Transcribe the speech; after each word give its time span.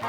Uh, 0.00 0.04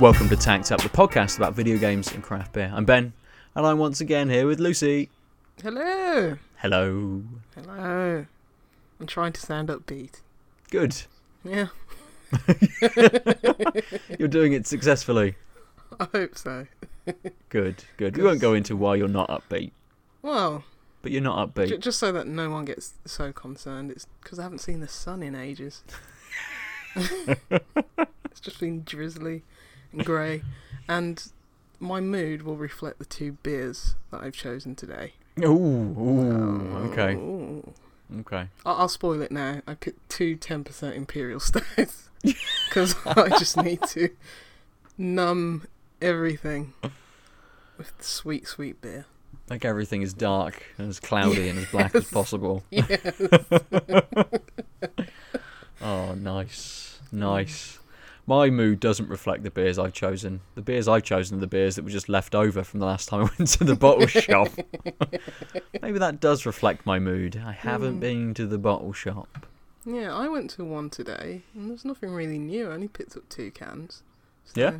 Welcome 0.00 0.28
to 0.28 0.36
Tanked 0.36 0.72
Up, 0.72 0.82
the 0.82 0.88
podcast 0.88 1.36
about 1.36 1.54
video 1.54 1.78
games 1.78 2.10
and 2.12 2.20
craft 2.20 2.52
beer. 2.52 2.72
I'm 2.74 2.84
Ben, 2.84 3.12
and 3.54 3.64
I'm 3.64 3.78
once 3.78 4.00
again 4.00 4.28
here 4.28 4.48
with 4.48 4.58
Lucy. 4.58 5.10
Hello. 5.64 6.36
Hello. 6.58 7.22
Hello. 7.54 8.26
I'm 9.00 9.06
trying 9.06 9.32
to 9.32 9.40
sound 9.40 9.70
upbeat. 9.70 10.20
Good. 10.70 11.04
Yeah, 11.42 11.68
You're 14.18 14.28
doing 14.28 14.52
it 14.52 14.66
successfully. 14.66 15.36
I 15.98 16.06
hope 16.12 16.36
so. 16.36 16.66
Good, 17.48 17.84
good. 17.96 18.14
We 18.18 18.22
won't 18.22 18.42
go 18.42 18.52
into 18.52 18.76
why 18.76 18.96
you're 18.96 19.08
not 19.08 19.30
upbeat, 19.30 19.70
Well, 20.20 20.64
but 21.00 21.12
you're 21.12 21.22
not 21.22 21.54
j- 21.54 21.62
upbeat. 21.66 21.80
just 21.80 21.98
so 21.98 22.12
that 22.12 22.26
no 22.26 22.50
one 22.50 22.66
gets 22.66 22.92
so 23.06 23.32
concerned, 23.32 23.90
it's 23.90 24.06
because 24.22 24.38
I 24.38 24.42
haven't 24.42 24.58
seen 24.58 24.80
the 24.80 24.88
sun 24.88 25.22
in 25.22 25.34
ages. 25.34 25.82
it's 26.96 28.40
just 28.42 28.60
been 28.60 28.82
drizzly 28.84 29.44
and 29.94 30.04
grey, 30.04 30.42
and 30.88 31.30
my 31.80 32.00
mood 32.02 32.42
will 32.42 32.56
reflect 32.58 32.98
the 32.98 33.06
two 33.06 33.32
beers 33.42 33.94
that 34.10 34.20
I've 34.20 34.34
chosen 34.34 34.74
today. 34.74 35.14
Ooh, 35.40 35.46
ooh, 35.48 36.88
okay, 36.92 37.14
Ooh. 37.14 37.72
okay. 38.20 38.48
I- 38.64 38.72
I'll 38.72 38.88
spoil 38.88 39.20
it 39.22 39.32
now. 39.32 39.62
I 39.66 39.74
picked 39.74 40.08
two 40.08 40.36
10% 40.36 40.94
Imperial 40.94 41.40
Stouts 41.40 42.08
because 42.68 42.94
I 43.06 43.30
just 43.38 43.56
need 43.56 43.82
to 43.88 44.10
numb 44.96 45.66
everything 46.00 46.72
with 47.76 47.92
sweet, 48.00 48.46
sweet 48.46 48.80
beer. 48.80 49.06
Like 49.50 49.64
everything 49.64 50.02
is 50.02 50.14
dark 50.14 50.62
and 50.78 50.88
as 50.88 51.00
cloudy 51.00 51.48
and 51.48 51.58
as 51.58 51.66
black 51.66 51.94
as 51.94 52.08
possible. 52.08 52.62
Yes. 52.70 53.12
Oh, 55.82 56.14
nice, 56.14 56.98
nice. 57.12 57.78
My 58.26 58.48
mood 58.48 58.80
doesn't 58.80 59.08
reflect 59.10 59.42
the 59.42 59.50
beers 59.50 59.78
I've 59.78 59.92
chosen. 59.92 60.40
The 60.54 60.62
beers 60.62 60.88
I've 60.88 61.02
chosen 61.02 61.36
are 61.36 61.40
the 61.40 61.46
beers 61.46 61.76
that 61.76 61.84
were 61.84 61.90
just 61.90 62.08
left 62.08 62.34
over 62.34 62.64
from 62.64 62.80
the 62.80 62.86
last 62.86 63.08
time 63.08 63.20
I 63.20 63.24
went 63.38 63.50
to 63.50 63.64
the 63.64 63.76
bottle 63.76 64.06
shop. 64.06 64.48
Maybe 65.82 65.98
that 65.98 66.20
does 66.20 66.46
reflect 66.46 66.86
my 66.86 66.98
mood. 66.98 67.40
I 67.44 67.52
haven't 67.52 67.94
Hmm. 67.94 68.00
been 68.00 68.34
to 68.34 68.46
the 68.46 68.58
bottle 68.58 68.92
shop. 68.92 69.46
yeah, 69.84 70.14
I 70.14 70.28
went 70.28 70.48
to 70.50 70.64
one 70.64 70.88
today 70.88 71.42
and 71.54 71.68
there's 71.68 71.84
nothing 71.84 72.12
really 72.14 72.38
new. 72.38 72.70
I 72.70 72.74
only 72.74 72.88
picked 72.88 73.16
up 73.16 73.28
two 73.28 73.50
cans. 73.50 74.02
So 74.46 74.60
Yeah? 74.60 74.72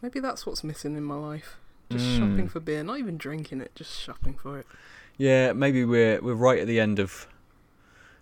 Maybe 0.00 0.20
that's 0.20 0.46
what's 0.46 0.64
missing 0.64 0.96
in 0.96 1.04
my 1.04 1.16
life. 1.16 1.56
Just 1.90 2.06
Mm. 2.06 2.18
shopping 2.18 2.48
for 2.48 2.60
beer, 2.60 2.82
not 2.82 2.98
even 2.98 3.16
drinking 3.18 3.60
it, 3.60 3.72
just 3.74 3.98
shopping 4.00 4.34
for 4.34 4.58
it. 4.58 4.66
Yeah, 5.18 5.52
maybe 5.52 5.84
we're 5.84 6.20
we're 6.20 6.34
right 6.34 6.58
at 6.60 6.66
the 6.66 6.80
end 6.80 6.98
of 6.98 7.26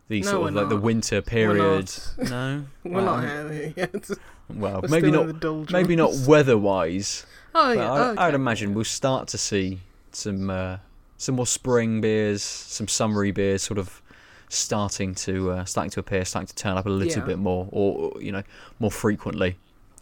the 0.08 0.20
No, 0.20 0.30
sort 0.30 0.48
of 0.48 0.54
like 0.54 0.68
the 0.68 0.74
not. 0.74 0.82
winter 0.84 1.16
We're 1.16 1.22
period. 1.22 1.90
not. 2.18 2.30
No, 2.30 2.64
We're 2.84 2.92
well, 2.92 3.04
not 3.04 3.24
out 3.24 3.48
there 3.48 3.72
yet. 3.76 4.10
well, 4.50 4.80
We're 4.82 4.88
maybe 4.88 5.08
still 5.08 5.24
not. 5.24 5.34
in 5.44 5.64
the. 5.64 5.72
Maybe 5.72 5.96
not 5.96 6.12
weather-wise. 6.26 7.26
Oh 7.54 7.72
yeah, 7.72 7.90
I, 7.92 8.08
okay. 8.10 8.20
I'd 8.22 8.34
imagine 8.34 8.74
we'll 8.74 8.84
start 8.84 9.28
to 9.28 9.38
see 9.38 9.80
some 10.12 10.50
uh, 10.50 10.78
some 11.16 11.36
more 11.36 11.46
spring 11.46 12.00
beers, 12.00 12.42
some 12.42 12.88
summery 12.88 13.30
beers, 13.30 13.62
sort 13.62 13.78
of 13.78 14.02
starting 14.48 15.14
to 15.14 15.50
uh, 15.52 15.64
starting 15.64 15.90
to 15.92 16.00
appear, 16.00 16.24
starting 16.24 16.48
to 16.48 16.54
turn 16.54 16.76
up 16.76 16.86
a 16.86 16.90
little 16.90 17.22
Yeah. 17.22 17.26
bit 17.26 17.38
more, 17.38 17.68
or 17.70 18.12
or, 18.14 18.22
you 18.22 18.32
know, 18.32 18.42
more 18.80 18.90
frequently, 18.90 19.56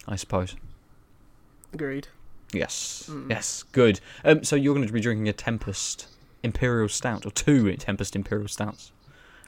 I 0.09 0.17
suppose. 0.17 0.57
Agreed. 1.73 2.09
Yes, 2.53 3.07
Mm. 3.11 3.31
yes, 3.31 3.65
good. 3.73 4.01
Um, 4.25 4.45
so 4.45 4.57
you're 4.57 4.75
going 4.75 4.87
to 4.87 4.93
be 4.93 5.01
drinking 5.01 5.29
a 5.29 5.33
Tempest 5.33 6.07
Imperial 6.43 6.89
Stout 6.89 7.25
or 7.25 7.31
two 7.31 7.75
Tempest 7.77 8.15
Imperial 8.17 8.49
Stouts. 8.49 8.93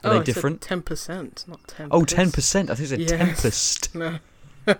Are 0.05 0.17
they 0.19 0.23
different? 0.23 0.61
Ten 0.61 0.81
percent, 0.81 1.43
not 1.47 1.67
ten. 1.67 1.87
Oh, 1.91 2.01
10%. 2.01 2.69
I 2.69 2.75
think 2.75 2.79
it's 2.79 2.91
a 2.91 2.99
Yes. 2.99 3.09
Tempest. 3.09 3.95
No, 3.95 4.19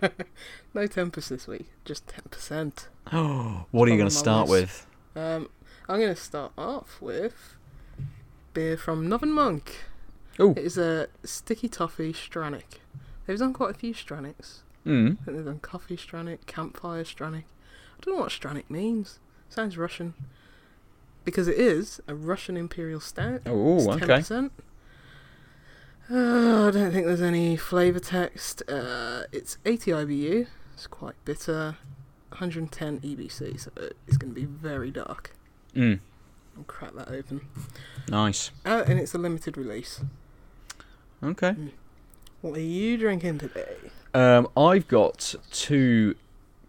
no 0.74 0.88
tempest 0.88 1.30
this 1.30 1.47
week. 1.47 1.68
Just 1.86 2.08
ten 2.08 2.24
percent. 2.31 2.88
Oh, 3.13 3.66
what 3.72 3.88
are 3.88 3.91
you 3.91 3.97
going 3.97 4.09
to 4.09 4.16
start 4.16 4.50
list. 4.50 4.86
with? 5.16 5.24
Um, 5.24 5.50
I'm 5.88 6.00
going 6.00 6.13
to 6.16 6.19
start 6.22 6.52
off 6.58 6.97
with 7.02 7.56
beer 8.53 8.78
from 8.78 9.08
Northern 9.08 9.31
Monk. 9.31 9.75
Oh, 10.40 10.52
It 10.52 10.58
is 10.59 10.78
a 10.78 11.08
sticky 11.24 11.69
toffee 11.69 12.13
Strannik. 12.13 12.80
They've 13.25 13.38
done 13.40 13.53
quite 13.53 13.72
a 13.72 13.74
few 13.78 13.94
Stranniks. 13.94 14.59
Mm. 14.86 15.18
I 15.22 15.25
think 15.25 15.38
they've 15.38 15.46
done 15.46 15.59
coffee 15.59 15.97
Strannik, 15.97 16.46
campfire 16.46 17.03
Strannik. 17.03 17.44
I 17.46 18.02
don't 18.02 18.16
know 18.16 18.22
what 18.22 18.31
Strannik 18.31 18.69
means. 18.69 19.19
Sounds 19.50 19.78
Russian. 19.78 20.13
Because 21.24 21.47
it 21.47 21.57
is 21.57 22.02
a 22.07 22.13
Russian 22.16 22.57
Imperial 22.57 23.00
Stout. 23.00 23.42
Oh, 23.46 23.78
It's 23.78 23.88
okay. 24.03 24.06
10%. 24.19 24.50
Uh, 26.11 26.67
I 26.67 26.71
don't 26.71 26.91
think 26.91 27.07
there's 27.07 27.21
any 27.21 27.57
flavour 27.57 27.99
text. 27.99 28.61
Uh, 28.69 29.23
it's 29.31 29.57
80 29.66 29.91
IBU. 29.91 30.47
It's 30.73 30.88
quite 30.88 31.16
bitter. 31.25 31.77
110 32.29 32.99
EBC, 32.99 33.59
so 33.59 33.71
it's 34.07 34.17
going 34.17 34.33
to 34.33 34.39
be 34.39 34.45
very 34.45 34.91
dark. 34.91 35.35
Mm. 35.73 35.99
I'll 36.57 36.63
crack 36.63 36.94
that 36.95 37.09
open. 37.09 37.41
Nice. 38.09 38.51
Uh, 38.65 38.83
and 38.85 38.99
it's 38.99 39.13
a 39.13 39.17
limited 39.17 39.57
release. 39.57 40.01
Okay. 41.23 41.55
What 42.41 42.57
are 42.57 42.61
you 42.61 42.97
drinking 42.97 43.39
today? 43.39 43.75
Um, 44.13 44.47
I've 44.55 44.88
got 44.88 45.33
two 45.51 46.15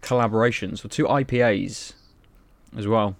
collaborations, 0.01 0.83
or 0.83 0.87
two 0.87 1.05
IPAs 1.05 1.93
as 2.75 2.87
well. 2.87 3.15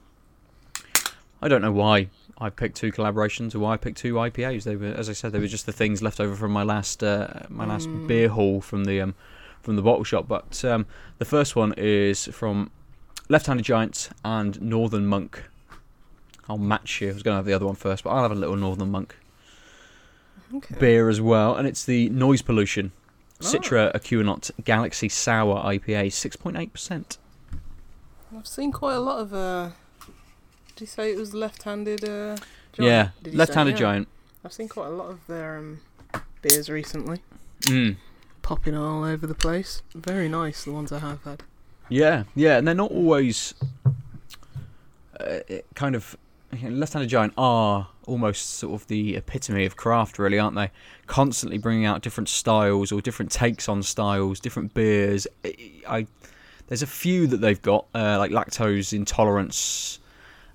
I 1.41 1.47
don't 1.47 1.61
know 1.61 1.71
why 1.71 2.09
I 2.39 2.49
picked 2.51 2.75
two 2.77 2.91
collaborations 2.91 3.55
or 3.55 3.59
why 3.59 3.73
I 3.73 3.77
picked 3.77 3.97
two 3.97 4.13
IPAs. 4.15 4.63
They 4.63 4.75
were, 4.75 4.87
as 4.87 5.09
I 5.09 5.13
said, 5.13 5.31
they 5.31 5.39
were 5.39 5.47
just 5.47 5.65
the 5.65 5.71
things 5.71 6.01
left 6.03 6.19
over 6.19 6.35
from 6.35 6.51
my 6.51 6.63
last 6.63 7.03
uh, 7.03 7.27
my 7.49 7.65
last 7.65 7.87
Mm. 7.89 8.07
beer 8.07 8.29
haul 8.29 8.61
from 8.61 8.85
the 8.85 9.01
um, 9.01 9.15
from 9.61 9.75
the 9.75 9.81
bottle 9.81 10.03
shop. 10.03 10.27
But 10.27 10.63
um, 10.63 10.85
the 11.17 11.25
first 11.25 11.55
one 11.55 11.73
is 11.77 12.25
from 12.27 12.69
Left-Handed 13.27 13.63
Giant 13.65 14.09
and 14.23 14.61
Northern 14.61 15.07
Monk. 15.07 15.43
I'll 16.47 16.57
match 16.59 17.01
you. 17.01 17.09
I 17.09 17.13
was 17.13 17.23
going 17.23 17.33
to 17.33 17.37
have 17.37 17.45
the 17.45 17.53
other 17.53 17.65
one 17.65 17.75
first, 17.75 18.03
but 18.03 18.11
I'll 18.11 18.21
have 18.21 18.31
a 18.31 18.35
little 18.35 18.55
Northern 18.55 18.89
Monk 18.91 19.15
Okay. 20.55 20.75
beer 20.79 21.09
as 21.09 21.19
well, 21.19 21.55
and 21.55 21.67
it's 21.67 21.83
the 21.83 22.07
Noise 22.09 22.41
Pollution 22.41 22.91
Ah. 23.41 23.43
Citra 23.45 23.93
Ekuanot 23.93 24.51
Galaxy 24.63 25.09
Sour 25.09 25.61
IPA, 25.63 26.11
six 26.13 26.35
point 26.35 26.55
eight 26.57 26.71
percent. 26.71 27.17
I've 28.35 28.47
seen 28.47 28.71
quite 28.71 28.95
a 28.95 28.99
lot 28.99 29.19
of. 29.19 29.33
Uh, 29.33 29.69
did 30.77 30.81
you 30.81 30.87
say 30.87 31.11
it 31.11 31.17
was 31.17 31.33
left-handed? 31.33 32.03
Uh, 32.03 32.37
giant? 32.71 33.11
Yeah, 33.23 33.31
left-handed 33.33 33.71
Yeah. 33.73 33.79
giant. 33.79 34.07
I've 34.45 34.53
seen 34.53 34.69
quite 34.69 34.87
a 34.87 34.91
lot 34.91 35.09
of 35.09 35.19
their 35.27 35.57
um, 35.57 35.79
beers 36.43 36.69
recently, 36.69 37.21
Mm. 37.61 37.97
popping 38.43 38.75
all 38.75 39.03
over 39.03 39.25
the 39.25 39.33
place. 39.33 39.81
Very 39.95 40.29
nice, 40.29 40.63
the 40.65 40.71
ones 40.71 40.91
I 40.91 40.99
have 40.99 41.23
had. 41.23 41.41
Yeah, 41.89 42.23
yeah, 42.35 42.57
and 42.59 42.67
they're 42.67 42.75
not 42.75 42.91
always 42.91 43.55
uh, 45.19 45.39
kind 45.73 45.95
of 45.95 46.15
left-handed 46.61 47.09
giant 47.09 47.33
are 47.37 47.87
almost 48.05 48.51
sort 48.51 48.79
of 48.79 48.87
the 48.87 49.15
epitome 49.15 49.65
of 49.65 49.75
craft, 49.75 50.19
really, 50.19 50.37
aren't 50.37 50.55
they? 50.55 50.69
Constantly 51.07 51.57
bringing 51.57 51.85
out 51.85 52.01
different 52.03 52.29
styles 52.29 52.91
or 52.91 53.01
different 53.01 53.31
takes 53.31 53.67
on 53.67 53.81
styles, 53.81 54.39
different 54.39 54.73
beers. 54.75 55.25
I, 55.43 55.55
I 55.87 56.07
there's 56.67 56.83
a 56.83 56.87
few 56.87 57.25
that 57.27 57.37
they've 57.37 57.61
got 57.61 57.85
uh, 57.95 58.17
like 58.19 58.29
lactose 58.31 58.93
intolerance, 58.93 59.99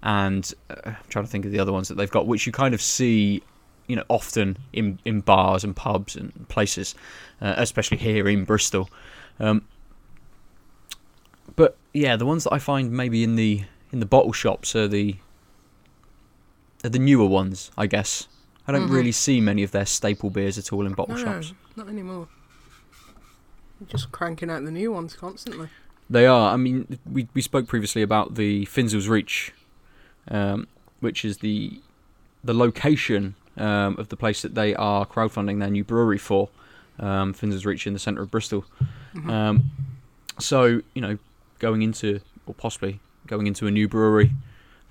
and 0.02 0.52
uh, 0.70 0.74
I'm 0.86 0.96
trying 1.08 1.24
to 1.24 1.30
think 1.30 1.44
of 1.44 1.52
the 1.52 1.58
other 1.60 1.72
ones 1.72 1.88
that 1.88 1.96
they've 1.96 2.10
got, 2.10 2.26
which 2.26 2.46
you 2.46 2.52
kind 2.52 2.74
of 2.74 2.80
see. 2.82 3.42
You 3.88 3.96
know, 3.96 4.04
often 4.08 4.56
in 4.72 5.00
in 5.04 5.20
bars 5.20 5.64
and 5.64 5.74
pubs 5.74 6.14
and 6.16 6.48
places, 6.48 6.94
uh, 7.42 7.54
especially 7.56 7.96
here 7.98 8.28
in 8.28 8.44
Bristol. 8.44 8.88
Um, 9.40 9.66
but 11.56 11.76
yeah, 11.92 12.16
the 12.16 12.24
ones 12.24 12.44
that 12.44 12.52
I 12.52 12.58
find 12.58 12.92
maybe 12.92 13.24
in 13.24 13.34
the 13.36 13.64
in 13.92 14.00
the 14.00 14.06
bottle 14.06 14.32
shops 14.32 14.74
are 14.76 14.88
the 14.88 15.16
are 16.84 16.88
the 16.88 16.98
newer 17.00 17.26
ones, 17.26 17.70
I 17.76 17.86
guess. 17.86 18.28
I 18.66 18.72
don't 18.72 18.88
Mhm. 18.88 18.92
really 18.94 19.12
see 19.12 19.40
many 19.40 19.62
of 19.64 19.72
their 19.72 19.84
staple 19.84 20.30
beers 20.30 20.56
at 20.58 20.72
all 20.72 20.86
in 20.86 20.92
bottle 20.94 21.16
no, 21.16 21.22
shops. 21.24 21.52
not 21.76 21.88
anymore. 21.88 22.28
Just 23.88 24.12
cranking 24.12 24.48
out 24.48 24.64
the 24.64 24.70
new 24.70 24.92
ones 24.92 25.14
constantly. 25.14 25.68
They 26.08 26.26
are. 26.26 26.54
I 26.54 26.56
mean, 26.56 26.98
we 27.04 27.28
we 27.34 27.42
spoke 27.42 27.66
previously 27.66 28.02
about 28.02 28.36
the 28.36 28.64
Finzel's 28.66 29.08
Reach, 29.08 29.52
um, 30.28 30.66
which 31.00 31.24
is 31.24 31.38
the 31.38 31.80
the 32.44 32.54
location 32.54 33.34
um, 33.56 33.96
of 33.98 34.08
the 34.08 34.16
place 34.16 34.42
that 34.42 34.54
they 34.54 34.74
are 34.74 35.06
crowdfunding 35.06 35.58
their 35.60 35.70
new 35.70 35.84
brewery 35.84 36.18
for. 36.18 36.48
Um, 36.98 37.32
Finzel's 37.34 37.64
Reach 37.64 37.86
in 37.86 37.92
the 37.92 37.98
centre 37.98 38.22
of 38.22 38.30
Bristol. 38.30 38.64
Mhm. 39.14 39.30
Um, 39.30 39.64
so 40.38 40.80
you 40.94 41.00
know, 41.02 41.18
going 41.58 41.82
into 41.82 42.20
or 42.46 42.54
possibly 42.54 43.00
going 43.26 43.46
into 43.46 43.66
a 43.66 43.70
new 43.70 43.88
brewery, 43.88 44.32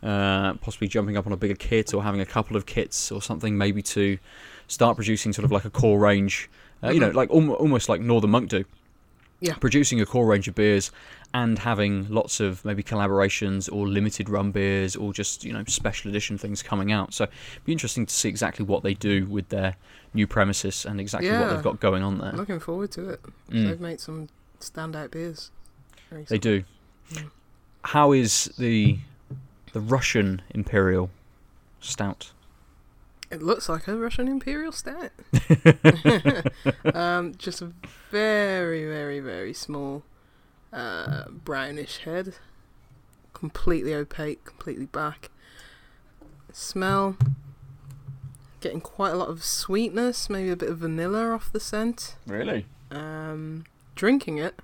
uh, 0.03 0.53
possibly 0.55 0.87
jumping 0.87 1.17
up 1.17 1.27
on 1.27 1.33
a 1.33 1.37
bigger 1.37 1.55
kit 1.55 1.93
or 1.93 2.03
having 2.03 2.21
a 2.21 2.25
couple 2.25 2.55
of 2.55 2.65
kits 2.65 3.11
or 3.11 3.21
something, 3.21 3.57
maybe 3.57 3.81
to 3.81 4.17
start 4.67 4.95
producing 4.95 5.33
sort 5.33 5.43
of 5.45 5.51
like 5.51 5.65
a 5.65 5.69
core 5.69 5.99
range. 5.99 6.49
Uh, 6.83 6.89
You 6.91 6.99
know, 6.99 7.09
Mhm. 7.11 7.15
like 7.15 7.29
almo- 7.29 7.53
almost 7.55 7.89
like 7.89 8.01
Northern 8.01 8.31
Monk 8.31 8.49
do. 8.49 8.63
Yeah. 9.41 9.55
Producing 9.55 9.99
a 9.99 10.05
core 10.05 10.27
range 10.27 10.47
of 10.47 10.55
beers 10.55 10.91
and 11.33 11.57
having 11.57 12.07
lots 12.09 12.39
of 12.39 12.63
maybe 12.63 12.83
collaborations 12.83 13.71
or 13.71 13.87
limited 13.87 14.29
run 14.29 14.51
beers 14.51 14.95
or 14.95 15.13
just 15.13 15.43
you 15.43 15.51
know 15.51 15.63
special 15.65 16.09
edition 16.09 16.37
things 16.37 16.61
coming 16.61 16.91
out. 16.91 17.13
So 17.13 17.23
it'd 17.23 17.65
be 17.65 17.71
interesting 17.71 18.05
to 18.05 18.13
see 18.13 18.29
exactly 18.29 18.65
what 18.65 18.83
they 18.83 18.93
do 18.93 19.25
with 19.25 19.49
their 19.49 19.75
new 20.13 20.27
premises 20.27 20.85
and 20.85 20.99
exactly 21.01 21.31
what 21.31 21.49
they've 21.49 21.63
got 21.63 21.79
going 21.79 22.03
on 22.03 22.19
there. 22.19 22.33
Looking 22.33 22.59
forward 22.59 22.91
to 22.91 23.09
it. 23.09 23.21
Mm. 23.49 23.67
They've 23.67 23.81
made 23.81 23.99
some 23.99 24.29
standout 24.59 25.11
beers. 25.11 25.49
They 26.27 26.37
do. 26.37 26.63
Mm. 27.11 27.31
How 27.83 28.11
is 28.11 28.45
the 28.57 28.99
the 29.73 29.79
Russian 29.79 30.41
Imperial 30.53 31.09
Stout? 31.79 32.31
It 33.31 33.41
looks 33.41 33.69
like 33.69 33.87
a 33.87 33.95
Russian 33.95 34.27
Imperial 34.27 34.73
stat. 34.73 35.13
um, 36.93 37.33
just 37.37 37.61
a 37.61 37.71
very, 38.09 38.85
very, 38.85 39.21
very 39.21 39.53
small 39.53 40.03
uh, 40.73 41.29
brownish 41.29 41.99
head. 41.99 42.35
Completely 43.33 43.93
opaque, 43.93 44.43
completely 44.43 44.85
black. 44.85 45.29
Smell. 46.51 47.15
Getting 48.59 48.81
quite 48.81 49.13
a 49.13 49.15
lot 49.15 49.29
of 49.29 49.45
sweetness, 49.45 50.29
maybe 50.29 50.49
a 50.49 50.57
bit 50.57 50.69
of 50.69 50.79
vanilla 50.79 51.31
off 51.33 51.53
the 51.53 51.59
scent. 51.61 52.17
Really? 52.27 52.65
Um, 52.91 53.63
drinking 53.95 54.39
it, 54.39 54.59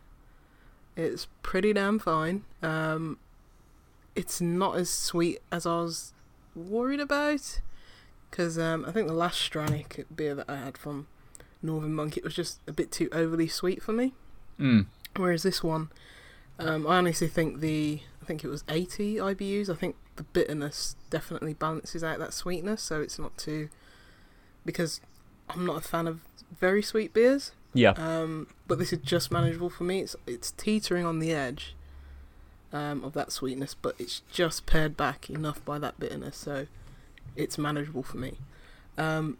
it's 0.97 1.27
pretty 1.41 1.71
damn 1.71 1.99
fine. 1.99 2.43
Um, 2.61 3.17
it's 4.13 4.41
not 4.41 4.75
as 4.75 4.89
sweet 4.89 5.39
as 5.51 5.65
I 5.65 5.79
was 5.79 6.13
worried 6.53 6.99
about. 6.99 7.61
Because 8.29 8.57
um, 8.59 8.85
I 8.85 8.91
think 8.91 9.07
the 9.07 9.13
last 9.13 9.39
Strannik 9.39 10.05
beer 10.13 10.35
that 10.35 10.49
I 10.49 10.57
had 10.57 10.77
from 10.77 11.07
Northern 11.61 11.93
Monk, 11.93 12.17
it 12.17 12.23
was 12.23 12.35
just 12.35 12.59
a 12.67 12.71
bit 12.71 12.91
too 12.91 13.09
overly 13.11 13.47
sweet 13.47 13.81
for 13.81 13.93
me. 13.93 14.13
Mm. 14.59 14.87
Whereas 15.15 15.43
this 15.43 15.63
one, 15.63 15.89
um, 16.59 16.85
I 16.85 16.97
honestly 16.97 17.27
think 17.27 17.59
the, 17.59 18.01
I 18.21 18.25
think 18.25 18.43
it 18.43 18.47
was 18.47 18.63
80 18.69 19.15
IBUs. 19.15 19.69
I 19.69 19.75
think 19.75 19.95
the 20.15 20.23
bitterness 20.23 20.95
definitely 21.09 21.53
balances 21.53 22.03
out 22.03 22.19
that 22.19 22.33
sweetness, 22.33 22.81
so 22.81 23.01
it's 23.01 23.17
not 23.17 23.37
too. 23.37 23.69
Because 24.65 25.01
I'm 25.49 25.65
not 25.65 25.77
a 25.77 25.81
fan 25.81 26.07
of 26.07 26.19
very 26.59 26.81
sweet 26.81 27.13
beers. 27.13 27.51
Yeah. 27.73 27.91
Um, 27.91 28.47
but 28.67 28.79
this 28.79 28.91
is 28.91 28.99
just 28.99 29.31
manageable 29.31 29.69
for 29.69 29.83
me. 29.83 30.01
It's 30.01 30.15
it's 30.25 30.51
teetering 30.51 31.05
on 31.05 31.19
the 31.19 31.31
edge 31.31 31.75
um, 32.73 33.03
of 33.03 33.13
that 33.13 33.31
sweetness, 33.31 33.75
but 33.75 33.95
it's 33.99 34.21
just 34.31 34.65
pared 34.65 34.97
back 34.97 35.29
enough 35.29 35.63
by 35.63 35.79
that 35.79 35.99
bitterness, 35.99 36.37
so 36.37 36.67
it's 37.37 37.57
manageable 37.57 38.03
for 38.03 38.17
me. 38.17 38.33
Um, 38.97 39.37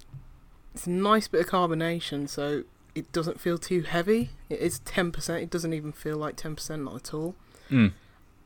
it's 0.73 0.87
a 0.87 0.91
nice 0.91 1.27
bit 1.27 1.41
of 1.41 1.47
carbonation, 1.47 2.29
so 2.29 2.63
it 2.95 3.11
doesn't 3.11 3.39
feel 3.39 3.57
too 3.57 3.81
heavy. 3.81 4.29
It 4.49 4.59
is 4.59 4.79
ten 4.79 5.11
percent. 5.11 5.43
It 5.43 5.49
doesn't 5.49 5.73
even 5.73 5.91
feel 5.91 6.17
like 6.17 6.35
ten 6.35 6.55
percent, 6.55 6.83
not 6.83 6.95
at 6.95 7.13
all. 7.13 7.35
Mm. 7.69 7.93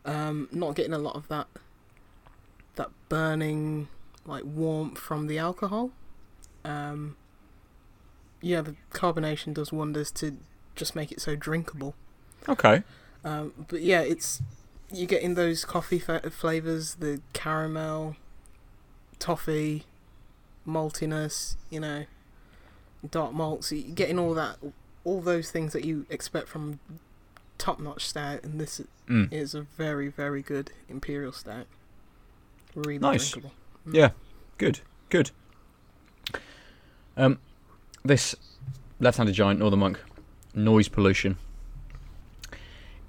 Um, 0.06 0.50
not 0.51 0.75
getting 0.75 0.94
a 0.94 0.98
lot 0.98 1.15
of 1.15 1.27
that 1.27 1.48
that 2.75 2.89
burning 3.09 3.88
like 4.25 4.44
warmth 4.45 4.98
from 4.98 5.27
the 5.27 5.38
alcohol. 5.38 5.92
Um, 6.63 7.18
yeah, 8.42 8.62
the 8.62 8.75
carbonation 8.92 9.53
does 9.53 9.71
wonders 9.71 10.12
to 10.12 10.38
just 10.75 10.95
make 10.95 11.12
it 11.12 11.21
so 11.21 11.36
drinkable. 11.36 11.95
Okay. 12.48 12.83
Um, 13.24 13.53
but 13.68 13.81
yeah, 13.81 14.01
it's 14.01 14.42
you're 14.92 15.07
getting 15.07 15.36
those 15.36 15.65
coffee 15.65 16.00
fa- 16.00 16.30
flavors, 16.30 16.95
the 16.95 17.21
caramel, 17.33 18.15
toffee, 19.22 19.86
maltiness, 20.68 21.56
you 21.70 21.80
know, 21.80 22.06
dark 23.10 23.32
malts. 23.34 23.72
You're 23.72 23.96
getting 23.96 24.20
all 24.20 24.34
that, 24.34 24.58
all 25.06 25.22
those 25.22 25.50
things 25.52 25.72
that 25.74 25.86
you 25.86 26.06
expect 26.10 26.48
from 26.50 26.80
top-notch 27.58 28.06
stout, 28.08 28.44
and 28.44 28.60
this 28.60 28.82
Mm. 29.08 29.32
is 29.32 29.54
a 29.54 29.62
very, 29.62 30.08
very 30.10 30.42
good 30.42 30.72
imperial 30.90 31.32
stout. 31.32 31.68
Really 32.76 32.98
Nice. 32.98 33.30
drinkable. 33.32 33.54
Yeah. 33.92 34.12
Good. 34.58 34.80
Good. 35.10 35.32
Um, 37.18 37.40
this 38.04 38.36
left-handed 39.00 39.34
giant 39.36 39.60
Northern 39.60 39.80
Monk 39.80 40.00
noise 40.54 40.88
pollution. 40.88 41.38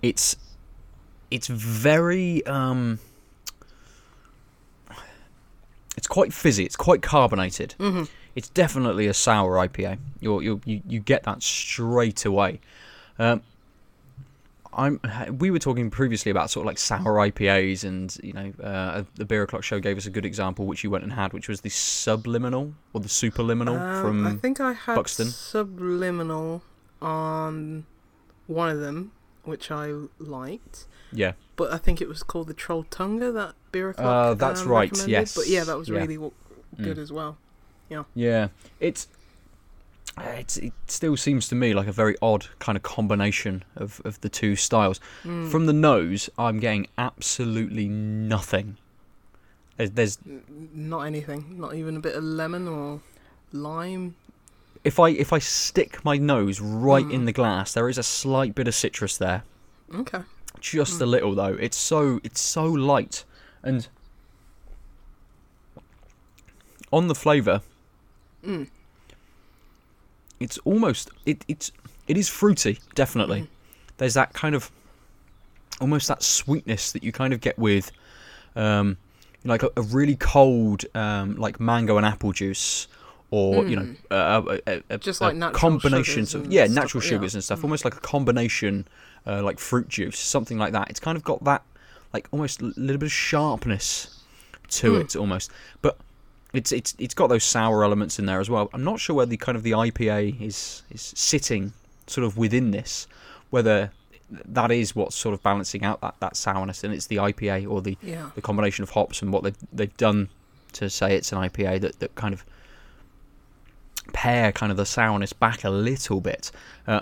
It's 0.02 0.36
it's 1.30 1.46
very 1.46 2.44
um. 2.46 2.98
It's 5.96 6.01
quite 6.16 6.32
fizzy. 6.32 6.64
It's 6.64 6.76
quite 6.76 7.00
carbonated. 7.02 7.72
hmm 7.78 8.04
It's 8.34 8.48
definitely 8.50 9.06
a 9.08 9.14
sour 9.14 9.52
IPA. 9.66 9.98
You're, 10.20 10.42
you're, 10.42 10.60
you 10.64 10.82
you 10.92 11.00
get 11.00 11.22
that 11.24 11.42
straight 11.42 12.24
away. 12.24 12.60
Um, 13.18 13.42
I'm. 14.74 15.00
We 15.38 15.50
were 15.50 15.58
talking 15.58 15.90
previously 15.90 16.30
about 16.30 16.50
sort 16.50 16.62
of 16.64 16.66
like 16.68 16.78
sour 16.78 17.14
IPAs, 17.28 17.84
and 17.84 18.16
you 18.22 18.32
know, 18.32 18.52
uh, 18.64 19.02
the 19.16 19.26
Beer 19.26 19.42
O'clock 19.42 19.62
show 19.64 19.78
gave 19.80 19.96
us 19.98 20.06
a 20.06 20.10
good 20.10 20.24
example, 20.24 20.64
which 20.64 20.82
you 20.82 20.88
went 20.90 21.04
and 21.04 21.12
had, 21.12 21.32
which 21.34 21.46
was 21.48 21.60
the 21.60 21.68
subliminal 21.70 22.72
or 22.94 23.00
the 23.02 23.08
superliminal 23.08 23.78
Um, 23.78 24.02
from. 24.02 24.26
I 24.26 24.32
think 24.36 24.60
I 24.60 24.72
had 24.72 24.94
Buxton. 24.94 25.26
subliminal 25.28 26.62
on 27.02 27.84
one 28.46 28.70
of 28.70 28.78
them, 28.80 29.12
which 29.44 29.70
I 29.70 29.92
liked. 30.18 30.86
Yeah, 31.12 31.32
But 31.56 31.72
I 31.72 31.78
think 31.78 32.00
it 32.00 32.08
was 32.08 32.22
called 32.22 32.48
the 32.48 32.54
Trolltunga 32.54 33.32
that 33.34 33.54
beer. 33.70 33.94
Uh, 33.98 34.34
that's 34.34 34.62
um, 34.62 34.68
right, 34.68 35.06
yes, 35.08 35.34
But 35.36 35.46
yeah, 35.48 35.64
that 35.64 35.76
was 35.76 35.88
yeah. 35.88 35.98
really 35.98 36.14
w- 36.14 36.32
good 36.80 36.96
Mm. 36.96 37.02
as 37.02 37.12
well. 37.12 37.36
yeah. 38.14 38.48
It's. 38.80 39.08
It's, 40.18 40.58
it 40.58 40.72
still 40.88 41.16
seems 41.16 41.48
to 41.48 41.54
me 41.54 41.72
like 41.72 41.86
a 41.86 41.92
very 41.92 42.16
odd 42.20 42.46
kind 42.58 42.76
of 42.76 42.82
combination 42.82 43.64
of, 43.76 44.00
of 44.04 44.20
the 44.20 44.28
two 44.28 44.56
styles. 44.56 45.00
Mm. 45.24 45.50
From 45.50 45.64
the 45.64 45.72
nose, 45.72 46.28
I'm 46.36 46.60
getting 46.60 46.86
absolutely 46.98 47.88
nothing. 47.88 48.76
There's, 49.78 49.90
there's 49.92 50.18
not 50.74 51.02
anything, 51.02 51.58
not 51.58 51.74
even 51.74 51.96
a 51.96 52.00
bit 52.00 52.14
of 52.14 52.22
lemon 52.24 52.68
or 52.68 53.00
lime. 53.52 54.14
if 54.84 55.00
I 55.00 55.10
if 55.10 55.32
I 55.32 55.38
stick 55.38 56.04
my 56.04 56.18
nose 56.18 56.60
right 56.60 57.10
in 57.10 57.22
Mm. 57.22 57.26
the 57.26 57.32
glass, 57.32 57.72
there 57.72 57.88
is 57.88 57.96
a 57.96 58.02
slight 58.02 58.54
bit 58.54 58.68
of 58.68 58.74
citrus 58.74 59.16
there, 59.16 59.44
Okay. 59.94 60.20
Just 60.62 60.98
Mm. 60.98 61.02
a 61.02 61.06
little 61.06 61.34
though. 61.34 61.56
It's 61.60 61.76
so 61.76 62.20
it's 62.24 62.40
so 62.40 62.64
light, 62.66 63.24
and 63.62 63.86
on 66.92 67.08
the 67.08 67.14
flavour, 67.14 67.62
Mm. 68.44 68.68
it's 70.40 70.58
almost 70.64 71.10
it 71.26 71.44
it's 71.48 71.72
it 72.08 72.16
is 72.16 72.28
fruity, 72.28 72.78
definitely. 72.94 73.42
Mhm. 73.42 73.48
There's 73.98 74.14
that 74.14 74.32
kind 74.32 74.54
of 74.54 74.70
almost 75.80 76.08
that 76.08 76.22
sweetness 76.22 76.92
that 76.92 77.02
you 77.02 77.12
kind 77.12 77.32
of 77.32 77.40
get 77.40 77.58
with, 77.58 77.90
um, 78.56 78.96
like 79.44 79.62
a, 79.62 79.70
a 79.76 79.82
really 79.82 80.16
cold 80.16 80.84
um, 80.94 81.36
like 81.36 81.60
mango 81.60 81.96
and 81.96 82.06
apple 82.06 82.32
juice. 82.32 82.88
Or 83.30 83.64
you 83.66 83.76
know, 83.76 83.82
Mm. 83.82 83.96
uh, 84.10 84.58
a, 84.66 84.82
a, 84.90 84.98
Just 84.98 85.22
like 85.22 85.34
natural 85.34 85.58
combination 85.58 86.24
of 86.34 86.52
yeah, 86.52 86.64
stuff, 86.66 86.74
natural 86.74 87.02
yeah. 87.02 87.08
sugars 87.08 87.34
and 87.34 87.42
stuff, 87.42 87.60
Mm. 87.60 87.64
almost 87.64 87.84
like 87.86 87.94
a 87.94 88.00
combination, 88.00 88.86
uh, 89.26 89.42
like 89.42 89.58
fruit 89.58 89.88
juice, 89.88 90.18
something 90.18 90.58
like 90.58 90.72
that. 90.72 90.90
It's 90.90 91.00
kind 91.00 91.16
of 91.16 91.24
got 91.24 91.42
that, 91.44 91.62
like 92.12 92.28
almost 92.32 92.60
a 92.62 92.66
little 92.76 92.98
bit 92.98 93.06
of 93.06 93.12
sharpness 93.12 94.18
to 94.70 94.92
Mm. 94.92 95.00
it, 95.00 95.16
almost. 95.16 95.50
But 95.80 95.98
it's 96.52 96.72
it's 96.72 96.94
it's 96.98 97.14
got 97.14 97.28
those 97.28 97.44
sour 97.44 97.84
elements 97.84 98.18
in 98.18 98.26
there 98.26 98.40
as 98.40 98.50
well. 98.50 98.68
I'm 98.72 98.84
not 98.84 99.00
sure 99.00 99.16
whether 99.16 99.30
the 99.30 99.36
kind 99.36 99.56
of 99.56 99.62
the 99.62 99.72
IPA 99.72 100.40
is 100.40 100.82
is 100.90 101.12
sitting 101.16 101.72
sort 102.06 102.24
of 102.26 102.36
within 102.36 102.70
this, 102.72 103.06
whether 103.50 103.90
that 104.30 104.70
is 104.72 104.96
what's 104.96 105.14
sort 105.14 105.34
of 105.34 105.42
balancing 105.42 105.84
out 105.84 106.00
that, 106.00 106.14
that 106.20 106.36
sourness, 106.36 106.82
and 106.84 106.92
it's 106.94 107.06
the 107.06 107.16
IPA 107.16 107.70
or 107.70 107.82
the 107.82 107.96
Yeah. 108.02 108.30
the 108.34 108.40
combination 108.42 108.82
of 108.82 108.90
hops 108.90 109.22
and 109.22 109.32
what 109.32 109.42
they've 109.44 109.56
they've 109.72 109.96
done 109.96 110.28
to 110.72 110.88
say 110.88 111.14
it's 111.16 111.32
an 111.32 111.38
IPA 111.38 111.80
that, 111.82 111.98
that 112.00 112.14
kind 112.14 112.32
of 112.32 112.44
pair 114.12 114.52
kind 114.52 114.70
of 114.70 114.76
the 114.76 114.86
sourness 114.86 115.32
back 115.32 115.64
a 115.64 115.70
little 115.70 116.20
bit. 116.20 116.50
Uh, 116.86 117.00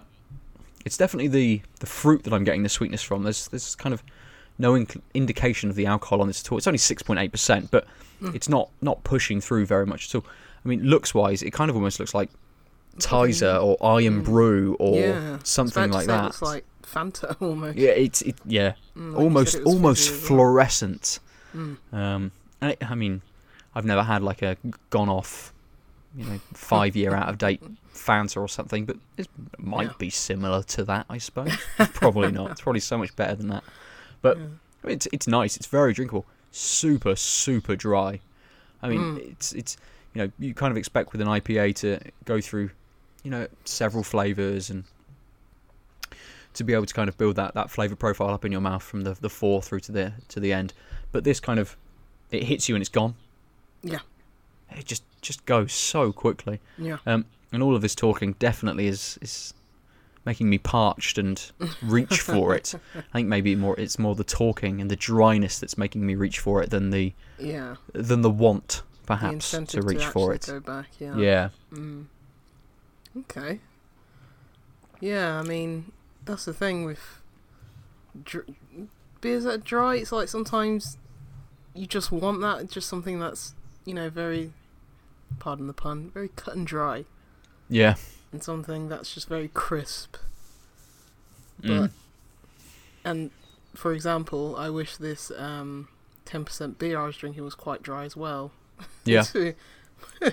it's 0.91 0.97
definitely 0.97 1.29
the 1.29 1.63
the 1.79 1.87
fruit 1.87 2.25
that 2.25 2.33
I'm 2.33 2.43
getting 2.43 2.65
the 2.65 2.69
sweetness 2.69 3.01
from. 3.01 3.23
There's 3.23 3.47
there's 3.47 3.77
kind 3.77 3.93
of 3.95 4.03
no 4.59 4.73
inc- 4.73 5.01
indication 5.15 5.71
of 5.71 5.77
the 5.77 5.87
alcohol 5.87 6.21
on 6.21 6.27
this 6.27 6.43
at 6.45 6.51
all. 6.51 6.59
It's 6.59 6.67
only 6.67 6.79
six 6.79 7.01
point 7.01 7.21
eight 7.21 7.31
percent, 7.31 7.71
but 7.71 7.87
Mm. 8.21 8.35
it's 8.35 8.49
not 8.49 8.71
not 8.83 9.05
pushing 9.05 9.41
through 9.41 9.67
very 9.67 9.87
much 9.87 10.09
at 10.09 10.17
all. 10.17 10.25
I 10.65 10.69
mean, 10.69 10.83
looks 10.83 11.15
wise, 11.15 11.43
it 11.45 11.53
kind 11.53 11.71
of 11.71 11.77
almost 11.77 12.01
looks 12.01 12.13
like 12.13 12.29
Tizer 12.99 13.63
or 13.63 13.77
Iron 13.99 14.23
Mm. 14.23 14.25
Brew 14.25 14.77
or 14.81 14.97
yeah. 14.99 15.39
Something 15.45 15.93
like 15.93 16.07
that. 16.09 16.27
It's 16.31 16.43
like 16.43 16.65
Fanta 16.83 17.37
almost. 17.41 17.79
yeah, 17.79 17.91
it's 17.91 18.21
it, 18.23 18.35
yeah, 18.45 18.73
Mm, 18.97 19.13
like 19.13 19.21
almost 19.23 19.61
almost 19.65 20.11
well. 20.11 20.21
fluorescent. 20.21 21.21
Mm. 21.57 21.77
Um, 21.93 22.33
I 22.61 22.95
mean, 22.97 23.23
I've 23.77 23.85
never 23.87 24.03
had 24.03 24.23
like 24.23 24.43
a 24.43 24.57
gone 24.91 25.09
off, 25.09 25.53
you 26.17 26.25
know, 26.25 26.41
five 26.53 26.97
year 26.97 27.15
out 27.15 27.29
of 27.29 27.39
date 27.39 27.63
Fanta 28.01 28.39
or 28.41 28.49
something, 28.49 28.85
but 28.87 28.97
it 29.17 29.29
might 29.59 29.89
Yeah. 29.89 29.93
be 29.99 30.11
similar 30.11 30.63
to 30.65 30.85
that, 30.85 31.07
I 31.11 31.19
suppose. 31.19 31.53
probably 31.93 32.33
not. 32.33 32.51
It's 32.53 32.61
probably 32.61 32.81
so 32.81 32.97
much 32.99 33.15
better 33.17 33.35
than 33.35 33.49
that. 33.49 33.65
But 34.23 34.39
Yeah. 34.39 34.47
It's 34.85 35.07
it's 35.13 35.27
nice. 35.27 35.57
It's 35.59 35.67
very 35.67 35.93
drinkable. 35.93 36.25
super 36.53 37.15
super 37.17 37.77
dry. 37.77 38.21
I 38.83 38.89
mean, 38.89 39.01
Mm. 39.01 39.31
it's 39.33 39.53
it's 39.53 39.77
you 40.15 40.23
know 40.23 40.33
you 40.39 40.55
kind 40.55 40.71
of 40.71 40.77
expect 40.79 41.13
with 41.13 41.21
an 41.21 41.29
IPA 41.29 41.75
to 41.77 41.99
go 42.25 42.41
through 42.41 42.71
you 43.23 43.31
know 43.31 43.47
several 43.65 44.03
flavors 44.03 44.71
and 44.71 44.85
to 46.55 46.65
be 46.65 46.73
able 46.75 46.87
to 46.87 46.95
kind 46.95 47.09
of 47.09 47.17
build 47.19 47.37
that 47.37 47.55
that 47.55 47.71
flavor 47.71 47.95
profile 47.95 48.31
up 48.31 48.45
in 48.45 48.53
your 48.53 48.61
mouth 48.61 48.83
from 48.83 49.03
the 49.03 49.15
the 49.21 49.29
four 49.31 49.63
through 49.63 49.81
to 49.81 49.93
the 49.93 50.13
to 50.29 50.41
the 50.41 50.53
end. 50.53 50.73
But 51.13 51.25
this 51.25 51.41
kind 51.41 51.61
of 51.61 51.77
it 52.31 52.45
hits 52.45 52.69
you 52.69 52.75
and 52.75 52.83
it's 52.83 52.89
gone. 52.89 53.15
Yeah. 53.83 54.01
It 54.71 54.87
just 54.87 55.05
just 55.21 55.45
goes 55.47 55.73
so 55.73 56.13
quickly. 56.13 56.61
Yeah. 56.79 56.99
Um, 57.07 57.27
and 57.53 57.63
all 57.63 57.75
of 57.75 57.83
this 57.83 57.95
talking 57.95 58.35
definitely 58.39 58.87
is 58.87 59.19
is 59.23 59.55
making 60.27 60.51
me 60.51 60.59
parched 60.59 61.17
and 61.19 61.51
reach 61.83 62.21
for 62.21 62.55
it. 62.55 62.75
I 62.95 63.01
think 63.13 63.29
maybe 63.29 63.55
more 63.57 63.79
it's 63.79 63.99
more 63.99 64.15
the 64.15 64.25
talking 64.25 64.81
and 64.81 64.91
the 64.91 64.97
dryness 64.97 65.59
that's 65.59 65.79
making 65.79 66.05
me 66.05 66.15
reach 66.15 66.39
for 66.39 66.63
it 66.63 66.71
than 66.71 66.91
the 66.91 67.13
Yeah. 67.39 67.77
than 67.93 68.21
the 68.23 68.31
want 68.31 68.83
the 69.03 69.07
perhaps 69.07 69.51
to 69.51 69.57
incentive 69.59 69.87
reach 69.87 70.05
for 70.05 70.33
it. 70.35 70.49
Back. 70.65 70.87
Yeah. 70.99 71.17
Yeah. 71.17 71.49
Mm. 71.73 72.07
Okay. 73.19 73.61
Yeah, 75.01 75.39
I 75.39 75.43
mean 75.43 75.93
that's 76.25 76.45
the 76.45 76.53
thing 76.53 76.85
with 76.85 77.01
dr- 78.23 78.45
beers 79.21 79.45
that 79.45 79.55
are 79.55 79.59
dry. 79.59 79.97
It's 79.97 80.13
like 80.13 80.29
sometimes 80.29 80.99
you 81.75 81.87
just 81.87 82.13
want 82.13 82.41
that, 82.43 82.71
just 82.71 82.89
something 82.89 83.19
that's 83.19 83.55
you 83.87 83.95
know 83.95 84.11
very, 84.11 84.53
pardon 85.39 85.67
the 85.67 85.73
pun, 85.73 86.11
very 86.13 86.29
cut 86.29 86.55
and 86.55 86.67
dry, 86.67 87.05
Yeah. 87.71 87.95
and 88.33 88.43
something 88.43 88.89
that's 88.91 89.15
just 89.15 89.29
very 89.29 89.49
crisp. 89.49 90.17
But 91.61 91.69
Mm. 91.71 91.91
and 93.05 93.31
for 93.75 93.93
example, 93.93 94.57
I 94.57 94.69
wish 94.71 94.97
this 94.97 95.31
um 95.37 95.89
ten 96.25 96.45
percent 96.45 96.79
beer 96.79 96.99
I 97.01 97.07
was 97.07 97.17
drinking 97.17 97.45
was 97.45 97.55
quite 97.55 97.83
dry 97.83 98.05
as 98.05 98.17
well. 98.17 98.53
Yeah. 99.05 99.23
to 99.23 99.55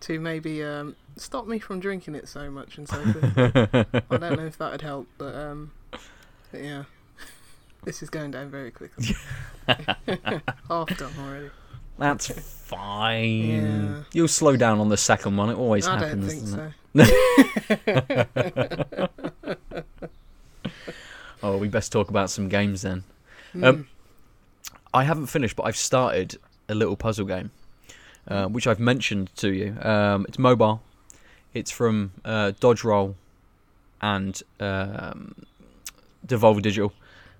to 0.00 0.18
maybe 0.20 0.62
um 0.64 0.96
stop 1.16 1.46
me 1.46 1.58
from 1.58 1.78
drinking 1.80 2.14
it 2.14 2.28
so 2.28 2.50
much 2.50 2.78
and 2.78 2.88
so 2.88 2.96
quickly. 3.12 3.62
I 4.10 4.16
don't 4.16 4.36
know 4.36 4.46
if 4.46 4.56
that 4.58 4.72
would 4.72 4.82
help, 4.82 5.06
but 5.18 5.34
um, 5.34 5.72
but 6.50 6.60
yeah, 6.62 6.84
this 7.84 8.02
is 8.02 8.08
going 8.10 8.30
down 8.30 8.50
very 8.50 8.70
quickly. 8.70 9.14
Half 10.68 10.96
done 10.98 11.12
already. 11.18 11.50
That's 11.98 12.28
fine. 12.28 13.48
Yeah. 13.48 14.02
You'll 14.12 14.28
slow 14.28 14.56
down 14.56 14.80
on 14.80 14.88
the 14.88 14.96
second 14.96 15.36
one. 15.36 15.50
It 15.50 15.56
always 15.56 15.86
I 15.86 15.98
happens. 15.98 16.52
don't 16.52 16.72
think 16.94 16.94
doesn't 16.94 19.10
so. 19.14 19.56
Oh, 21.42 21.56
we 21.56 21.68
best 21.68 21.90
talk 21.90 22.08
about 22.08 22.30
some 22.30 22.48
games 22.48 22.82
then. 22.82 23.02
Hmm. 23.52 23.64
Um, 23.64 23.88
I 24.94 25.04
haven't 25.04 25.26
finished, 25.26 25.56
but 25.56 25.64
I've 25.64 25.76
started 25.76 26.36
a 26.68 26.74
little 26.74 26.96
puzzle 26.96 27.26
game, 27.26 27.50
uh, 28.28 28.46
which 28.46 28.66
I've 28.66 28.78
mentioned 28.78 29.34
to 29.36 29.52
you. 29.52 29.76
Um, 29.82 30.24
it's 30.28 30.38
mobile. 30.38 30.82
It's 31.52 31.70
from 31.70 32.12
uh, 32.24 32.52
Dodge 32.60 32.84
Roll 32.84 33.16
and 34.00 34.40
um, 34.60 35.34
Devolver 36.26 36.62
Digital, 36.62 36.92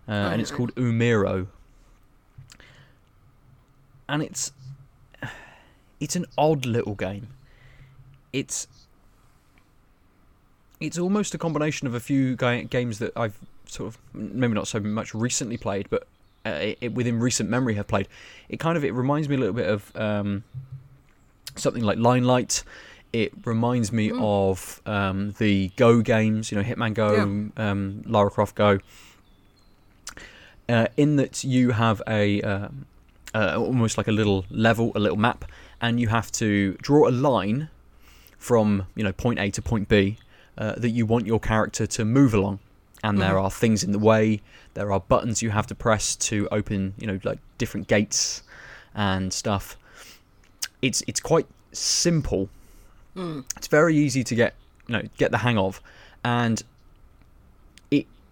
uh, 0.09 0.13
and 0.13 0.41
it's 0.41 0.51
right. 0.51 0.57
called 0.57 0.75
Umiro. 0.75 1.47
And 4.13 4.23
it's 4.23 4.53
it's 5.99 6.15
an 6.17 6.27
odd 6.37 6.67
little 6.67 6.95
game. 6.95 7.29
It's 8.33 8.69
it's 10.81 10.99
almost 10.99 11.35
a 11.35 11.39
combination 11.39 11.87
of 11.87 11.95
a 11.95 12.01
few 12.01 12.37
games 12.37 12.99
that 12.99 13.13
I've 13.17 13.39
sort 13.67 13.89
of 13.89 13.99
maybe 14.15 14.53
not 14.55 14.67
so 14.69 14.81
much 14.81 15.15
recently 15.15 15.57
played, 15.57 15.89
but 15.91 16.07
uh, 16.45 16.51
it, 16.51 16.79
it- 16.81 16.93
within 16.95 17.19
recent 17.21 17.49
memory 17.49 17.75
have 17.75 17.87
played. 17.87 18.09
It 18.49 18.59
kind 18.61 18.77
of 18.77 18.85
it 18.85 18.93
reminds 18.93 19.29
me 19.29 19.37
a 19.37 19.39
little 19.39 19.55
bit 19.55 19.69
of 19.69 19.97
um, 19.97 20.45
something 21.57 21.83
like 21.83 21.99
Limelight. 21.99 22.65
It 23.13 23.33
reminds 23.45 23.93
me 23.93 24.11
Mm. 24.11 24.23
of 24.23 24.81
um, 24.87 25.33
the 25.39 25.69
Go 25.77 26.01
games, 26.03 26.51
you 26.51 26.59
know, 26.59 26.65
Hitman 26.65 26.95
Go, 26.95 27.51
um, 27.63 28.03
Lara 28.07 28.31
Croft 28.31 28.55
Go. 28.57 28.79
Uh, 30.69 30.87
in 30.97 31.17
that 31.17 31.45
you 31.45 31.71
have 31.73 32.01
a 32.09 32.41
um, 32.43 32.87
uh, 33.35 33.57
almost 33.57 33.97
like 33.99 34.09
a 34.09 34.13
little 34.13 34.45
level, 34.51 34.93
a 34.95 35.01
little 35.01 35.17
map, 35.19 35.45
and 35.81 35.99
you 36.01 36.09
have 36.09 36.31
to 36.33 36.75
draw 36.83 37.09
a 37.09 37.11
line 37.11 37.69
from 38.39 38.87
you 38.95 39.05
know 39.05 39.13
point 39.13 39.39
A 39.39 39.51
to 39.51 39.63
point 39.63 39.89
B 39.89 40.19
uh, 40.59 40.75
that 40.77 40.91
you 40.91 41.07
want 41.07 41.27
your 41.27 41.41
character 41.41 41.87
to 41.87 42.05
move 42.05 42.35
along. 42.35 42.59
And 43.05 43.21
there 43.21 43.35
Mhm. 43.35 43.43
are 43.45 43.51
things 43.51 43.83
in 43.83 43.91
the 43.91 43.99
way. 43.99 44.43
There 44.75 44.93
are 44.93 45.01
buttons 45.01 45.43
you 45.43 45.51
have 45.51 45.67
to 45.67 45.75
press 45.75 46.15
to 46.17 46.47
open, 46.53 46.95
you 46.99 47.07
know, 47.09 47.19
like 47.25 47.41
different 47.59 47.89
gates 47.89 48.43
and 48.95 49.33
stuff. 49.33 49.77
It's 50.81 51.03
it's 51.07 51.21
quite 51.21 51.47
simple. 51.73 52.49
Mm. 53.17 53.45
It's 53.57 53.67
very 53.67 53.97
easy 53.97 54.23
to 54.25 54.35
get, 54.35 54.55
you 54.87 54.93
know, 54.95 55.03
get 55.17 55.31
the 55.33 55.39
hang 55.39 55.59
of, 55.59 55.81
and 56.25 56.63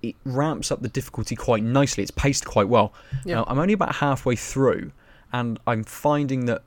it 0.03 0.15
ramps 0.25 0.71
up 0.73 0.81
the 0.83 0.89
difficulty 0.89 1.37
quite 1.37 1.63
nicely. 1.63 2.03
It's 2.03 2.11
paced 2.11 2.45
quite 2.47 2.69
well. 2.69 2.93
Yeah. 3.25 3.37
Now, 3.37 3.45
I'm 3.49 3.59
only 3.59 3.75
about 3.75 3.97
halfway 3.97 4.37
through, 4.37 4.93
and 5.33 5.59
I'm 5.67 5.85
finding 5.85 6.47
that 6.47 6.63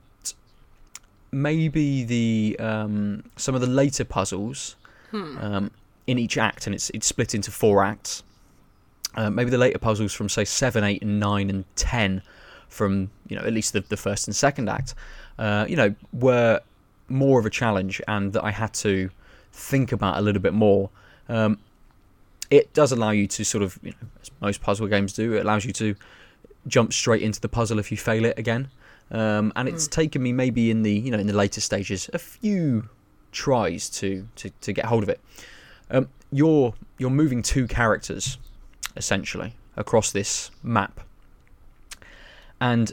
maybe 1.32 2.04
the 2.04 2.56
um, 2.60 3.24
some 3.36 3.54
of 3.54 3.60
the 3.60 3.66
later 3.66 4.04
puzzles 4.04 4.76
Hmm. 5.10 5.38
um, 5.38 5.70
in 6.06 6.18
each 6.18 6.36
act, 6.38 6.66
and 6.66 6.74
it's 6.74 6.90
it's 6.90 7.06
split 7.06 7.34
into 7.34 7.50
four 7.50 7.84
acts. 7.84 8.22
Uh, 9.16 9.30
maybe 9.30 9.48
the 9.50 9.58
later 9.58 9.78
puzzles 9.78 10.12
from 10.12 10.28
say 10.28 10.44
seven, 10.44 10.82
eight, 10.82 11.02
and 11.02 11.20
nine, 11.20 11.48
and 11.50 11.64
ten, 11.76 12.20
from 12.68 13.10
you 13.28 13.36
know 13.36 13.42
at 13.44 13.52
least 13.52 13.72
the, 13.72 13.80
the 13.80 13.96
first 13.96 14.26
and 14.26 14.34
second 14.34 14.68
act, 14.68 14.94
uh, 15.38 15.66
you 15.68 15.76
know, 15.76 15.94
were 16.12 16.60
more 17.08 17.38
of 17.38 17.46
a 17.46 17.50
challenge, 17.50 18.00
and 18.08 18.32
that 18.32 18.42
I 18.44 18.50
had 18.50 18.74
to 18.74 19.10
think 19.52 19.92
about 19.92 20.18
a 20.18 20.20
little 20.20 20.42
bit 20.42 20.52
more. 20.52 20.90
Um, 21.28 21.58
it 22.50 22.72
does 22.74 22.92
allow 22.92 23.10
you 23.10 23.26
to 23.28 23.44
sort 23.44 23.62
of, 23.62 23.78
you 23.82 23.90
know, 23.92 24.08
as 24.20 24.30
most 24.40 24.60
puzzle 24.60 24.86
games 24.86 25.12
do, 25.12 25.32
it 25.34 25.40
allows 25.40 25.64
you 25.64 25.72
to 25.74 25.94
jump 26.66 26.92
straight 26.92 27.22
into 27.22 27.40
the 27.40 27.48
puzzle 27.48 27.78
if 27.78 27.90
you 27.90 27.96
fail 27.96 28.24
it 28.24 28.38
again. 28.38 28.68
Um, 29.10 29.52
and 29.54 29.68
it's 29.68 29.86
taken 29.86 30.22
me 30.22 30.32
maybe 30.32 30.70
in 30.70 30.82
the 30.82 30.92
you 30.92 31.10
know 31.10 31.18
in 31.18 31.26
the 31.26 31.34
later 31.34 31.60
stages 31.60 32.08
a 32.14 32.18
few 32.18 32.88
tries 33.32 33.90
to 33.90 34.26
to, 34.36 34.50
to 34.62 34.72
get 34.72 34.86
hold 34.86 35.02
of 35.02 35.08
it. 35.10 35.20
Um, 35.90 36.08
you're 36.32 36.72
you're 36.98 37.10
moving 37.10 37.42
two 37.42 37.66
characters 37.66 38.38
essentially 38.96 39.54
across 39.76 40.10
this 40.10 40.50
map, 40.62 41.00
and 42.60 42.92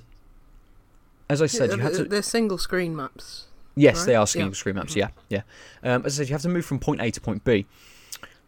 as 1.29 1.41
I 1.41 1.45
said, 1.45 1.69
Yeah, 1.69 1.75
you 1.77 1.81
they're- 1.83 2.03
to. 2.03 2.03
They're 2.09 2.21
single 2.21 2.57
screen 2.57 2.95
maps. 2.95 3.45
Yes, 3.75 4.03
they 4.05 4.15
are 4.15 4.27
single 4.27 4.49
Yeah. 4.51 4.55
screen 4.55 4.75
maps. 4.75 4.95
Yeah, 4.97 5.07
yeah. 5.29 5.41
Um, 5.81 6.05
as 6.05 6.15
I 6.19 6.23
said, 6.23 6.29
you 6.29 6.33
have 6.35 6.41
to 6.41 6.49
move 6.49 6.65
from 6.65 6.77
point 6.79 6.99
A 7.01 7.09
to 7.09 7.21
point 7.21 7.45
B, 7.45 7.65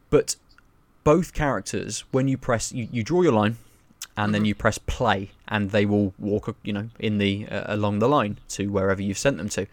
but 0.09 0.35
both 1.03 1.33
characters, 1.33 2.03
when 2.11 2.27
you 2.27 2.37
press, 2.37 2.71
you, 2.71 2.87
you 2.91 3.03
draw 3.03 3.21
your 3.21 3.33
line, 3.33 3.57
and 4.15 4.33
then 4.33 4.43
Mhm. 4.43 4.47
you 4.47 4.55
press 4.55 4.77
play, 4.77 5.31
and 5.47 5.71
they 5.71 5.85
will 5.85 6.13
walk, 6.19 6.55
you 6.63 6.71
know, 6.73 6.89
in 6.99 7.17
the 7.17 7.47
uh, 7.47 7.63
along 7.73 7.99
the 7.99 8.07
line 8.07 8.37
to 8.49 8.67
wherever 8.67 9.01
you've 9.01 9.17
sent 9.17 9.37
them 9.37 9.49
to. 9.49 9.65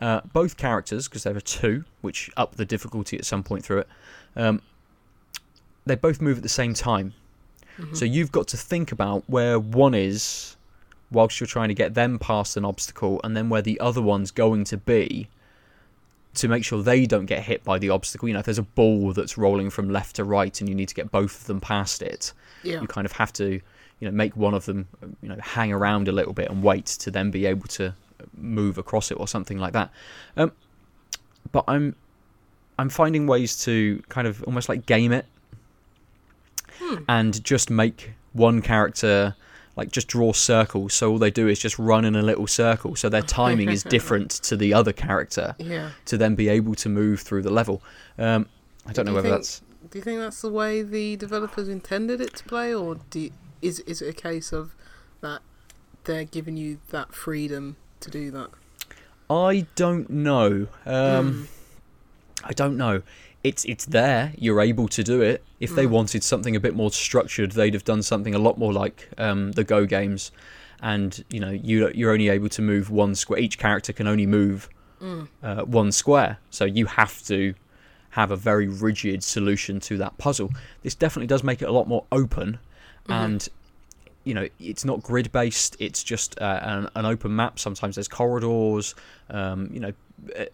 Uh, 0.00 0.20
both 0.32 0.56
characters, 0.56 1.08
because 1.08 1.24
there 1.24 1.36
are 1.36 1.40
two, 1.40 1.84
which 2.00 2.30
up 2.36 2.54
the 2.56 2.64
difficulty 2.64 3.18
at 3.18 3.24
some 3.24 3.42
point 3.42 3.64
through 3.64 3.78
it, 3.80 3.88
um, 4.36 4.62
they 5.84 5.94
both 5.96 6.20
move 6.20 6.38
at 6.38 6.42
the 6.42 6.48
same 6.48 6.72
time. 6.72 7.12
Mhm. 7.78 7.96
So 7.96 8.04
you've 8.04 8.32
got 8.32 8.46
to 8.48 8.56
think 8.56 8.92
about 8.92 9.24
where 9.28 9.58
one 9.58 9.94
is 9.94 10.56
whilst 11.10 11.40
you're 11.40 11.46
trying 11.48 11.68
to 11.68 11.74
get 11.74 11.94
them 11.94 12.18
past 12.18 12.56
an 12.56 12.64
obstacle 12.64 13.20
and 13.24 13.36
then 13.36 13.48
where 13.48 13.62
the 13.62 13.80
other 13.80 14.00
one's 14.00 14.30
going 14.30 14.62
to 14.64 14.76
be 14.76 15.28
to 16.34 16.48
make 16.48 16.64
sure 16.64 16.82
they 16.82 17.06
don't 17.06 17.26
get 17.26 17.42
hit 17.42 17.64
by 17.64 17.78
the 17.78 17.90
obstacle. 17.90 18.28
You 18.28 18.34
know, 18.34 18.40
if 18.40 18.46
there's 18.46 18.58
a 18.58 18.62
ball 18.62 19.12
that's 19.12 19.36
rolling 19.36 19.70
from 19.70 19.90
left 19.90 20.16
to 20.16 20.24
right 20.24 20.58
and 20.60 20.68
you 20.68 20.74
need 20.74 20.88
to 20.88 20.94
get 20.94 21.10
both 21.10 21.40
of 21.40 21.46
them 21.46 21.60
past 21.60 22.02
it, 22.02 22.32
yeah. 22.62 22.80
you 22.80 22.86
kind 22.86 23.04
of 23.04 23.12
have 23.12 23.32
to, 23.34 23.60
you 23.98 24.08
know, 24.08 24.10
make 24.10 24.36
one 24.36 24.54
of 24.54 24.64
them, 24.64 24.86
you 25.22 25.28
know, 25.28 25.36
hang 25.40 25.72
around 25.72 26.08
a 26.08 26.12
little 26.12 26.32
bit 26.32 26.48
and 26.50 26.62
wait 26.62 26.86
to 26.86 27.10
then 27.10 27.30
be 27.30 27.46
able 27.46 27.66
to 27.68 27.94
move 28.36 28.78
across 28.78 29.10
it 29.10 29.18
or 29.18 29.26
something 29.26 29.58
like 29.58 29.72
that. 29.72 29.90
Um, 30.36 30.52
but 31.52 31.64
I'm 31.66 31.96
I'm 32.78 32.88
finding 32.88 33.26
ways 33.26 33.62
to 33.64 34.02
kind 34.08 34.26
of 34.26 34.42
almost 34.44 34.68
like 34.68 34.86
game 34.86 35.12
it 35.12 35.26
Hmm. 36.78 36.96
and 37.08 37.44
just 37.44 37.68
make 37.68 38.12
one 38.32 38.62
character 38.62 39.36
like 39.80 39.90
just 39.90 40.08
draw 40.08 40.30
circles 40.32 40.92
so 40.92 41.10
all 41.10 41.18
they 41.18 41.30
do 41.30 41.48
is 41.48 41.58
just 41.58 41.78
run 41.78 42.04
in 42.04 42.14
a 42.14 42.22
little 42.30 42.46
circle 42.46 42.94
so 42.94 43.08
their 43.08 43.22
timing 43.22 43.70
is 43.70 43.82
different 43.96 44.30
to 44.30 44.54
the 44.56 44.70
other 44.74 44.92
character 44.92 45.54
Yeah. 45.58 45.90
to 46.10 46.14
then 46.22 46.34
be 46.34 46.48
able 46.58 46.74
to 46.84 46.88
move 46.90 47.20
through 47.20 47.42
the 47.48 47.50
level 47.60 47.76
um, 48.18 48.46
i 48.86 48.92
don't 48.92 49.06
Do 49.06 49.10
know 49.12 49.16
whether 49.16 49.28
think- 49.30 49.40
that's 49.42 49.62
Do 49.90 49.98
you 49.98 50.04
think 50.04 50.18
that's 50.20 50.42
the 50.42 50.50
way 50.60 50.82
the 50.82 51.16
developers 51.16 51.66
intended 51.68 52.20
it 52.20 52.32
to 52.40 52.44
play, 52.44 52.68
or 52.74 52.96
do 53.12 53.18
you, 53.24 53.30
is 53.62 53.80
is 53.92 54.02
it 54.02 54.08
a 54.16 54.18
case 54.28 54.48
of 54.60 54.64
that 55.22 55.40
they're 56.04 56.24
giving 56.38 56.56
you 56.64 56.78
that 56.90 57.08
freedom 57.14 57.76
to 58.00 58.08
do 58.10 58.30
that? 58.36 58.50
i 59.30 59.66
don't 59.82 60.08
know 60.10 60.66
um, 60.84 61.24
Mm. 61.24 61.46
i 62.44 62.52
don't 62.52 62.76
know 62.84 62.96
it's 63.42 63.64
it's 63.64 63.86
there 63.86 64.32
you're 64.36 64.60
able 64.60 64.86
to 64.88 65.02
do 65.02 65.22
it 65.22 65.42
if 65.60 65.74
they 65.74 65.86
Mm. 65.86 65.90
wanted 65.90 66.22
something 66.22 66.54
a 66.54 66.60
bit 66.60 66.74
more 66.74 66.90
structured 66.90 67.52
they'd 67.52 67.72
have 67.74 67.84
done 67.84 68.02
something 68.02 68.34
a 68.34 68.38
lot 68.38 68.58
more 68.58 68.72
like 68.72 69.08
um, 69.16 69.52
the 69.52 69.64
go 69.64 69.86
games 69.86 70.30
and 70.82 71.24
you 71.30 71.40
know 71.40 71.50
you 71.50 71.90
you're 71.94 72.12
only 72.12 72.28
able 72.28 72.48
to 72.48 72.62
move 72.62 72.90
one 72.90 73.14
square. 73.14 73.38
Each 73.40 73.58
character 73.58 73.92
can 73.92 74.06
only 74.06 74.26
move 74.26 74.68
Mm. 75.02 75.28
uh, 75.42 75.62
one 75.64 75.92
square, 75.92 76.36
so 76.50 76.66
you 76.66 76.84
have 76.84 77.22
to 77.26 77.54
have 78.10 78.30
a 78.30 78.36
very 78.36 78.68
rigid 78.68 79.22
solution 79.24 79.80
to 79.80 79.96
that 79.96 80.18
puzzle. 80.18 80.50
This 80.82 80.94
definitely 80.94 81.26
does 81.28 81.42
make 81.42 81.62
it 81.62 81.68
a 81.68 81.72
lot 81.72 81.88
more 81.88 82.04
open, 82.12 82.58
Mm-hmm. 83.04 83.12
and 83.12 83.48
you 84.24 84.34
know 84.34 84.46
it's 84.58 84.84
not 84.84 85.02
grid 85.02 85.32
based. 85.32 85.74
It's 85.78 86.02
just 86.04 86.38
uh, 86.38 86.60
an, 86.62 86.88
an 86.94 87.06
open 87.06 87.34
map. 87.34 87.58
Sometimes 87.58 87.94
there's 87.96 88.08
corridors. 88.08 88.94
Um, 89.30 89.70
you 89.72 89.80
know, 89.80 89.92
uh, 90.38 90.44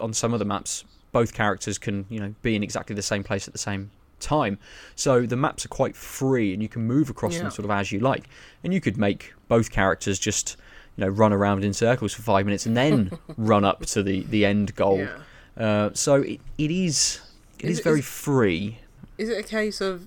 on 0.00 0.12
some 0.12 0.32
of 0.32 0.40
the 0.40 0.44
maps, 0.44 0.84
both 1.12 1.32
characters 1.34 1.78
can 1.78 2.06
you 2.08 2.18
know 2.18 2.34
be 2.42 2.56
in 2.56 2.62
exactly 2.62 2.94
the 2.96 3.02
same 3.02 3.22
place 3.22 3.46
at 3.46 3.52
the 3.52 3.58
same 3.58 3.90
time. 4.18 4.58
So 4.94 5.26
the 5.26 5.36
maps 5.36 5.64
are 5.64 5.68
quite 5.68 5.94
free, 5.96 6.52
and 6.52 6.62
you 6.62 6.68
can 6.68 6.82
move 6.86 7.10
across 7.10 7.34
Yeah. 7.34 7.42
them 7.42 7.50
sort 7.50 7.64
of 7.64 7.70
as 7.70 7.92
you 7.92 8.00
like. 8.00 8.28
And 8.64 8.72
you 8.72 8.80
could 8.80 8.96
make 8.96 9.34
both 9.48 9.70
characters 9.70 10.18
just 10.18 10.56
you 10.96 11.04
know 11.04 11.08
run 11.10 11.32
around 11.32 11.64
in 11.64 11.72
circles 11.72 12.12
for 12.14 12.22
five 12.22 12.44
minutes 12.46 12.66
and 12.66 12.76
then 12.76 13.18
run 13.36 13.64
up 13.64 13.84
to 13.86 14.02
the 14.02 14.22
the 14.24 14.44
end 14.44 14.74
goal. 14.74 14.98
Yeah. 14.98 15.18
Uh, 15.56 15.90
so 15.92 16.16
it, 16.16 16.40
it 16.58 16.70
is 16.70 17.20
it 17.58 17.66
Is 17.66 17.70
is, 17.72 17.78
it- 17.80 17.84
very 17.84 17.98
is- 18.00 18.06
free. 18.06 18.78
Is 19.18 19.28
it 19.28 19.38
a 19.38 19.42
case 19.48 19.80
of 19.80 20.06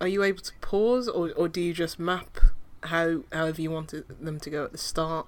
are 0.00 0.08
you 0.08 0.22
able 0.22 0.40
to 0.42 0.52
pause 0.60 1.08
or, 1.08 1.32
or 1.32 1.48
do 1.48 1.60
you 1.60 1.72
just 1.72 1.98
map 1.98 2.38
how 2.84 3.22
however 3.32 3.62
you 3.62 3.70
want 3.70 3.94
them 4.22 4.38
to 4.40 4.50
go 4.50 4.64
at 4.64 4.72
the 4.72 4.78
start 4.78 5.26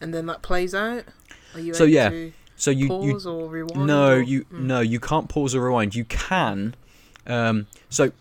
and 0.00 0.14
then 0.14 0.26
that 0.26 0.42
plays 0.42 0.74
out? 0.74 1.04
Are 1.54 1.60
you 1.60 1.74
So, 1.74 1.84
able 1.84 1.92
yeah, 1.92 2.08
to 2.10 2.32
So 2.62 2.70
you, 2.70 2.86
you 3.02 3.18
or 3.26 3.48
rewind? 3.48 3.86
no 3.88 4.14
you 4.14 4.44
Mm. 4.44 4.60
no 4.72 4.78
you 4.80 5.00
can't 5.00 5.28
pause 5.28 5.52
or 5.56 5.62
rewind. 5.66 5.96
You 5.96 6.04
can. 6.04 6.76
Um, 7.26 7.66
so 7.90 8.12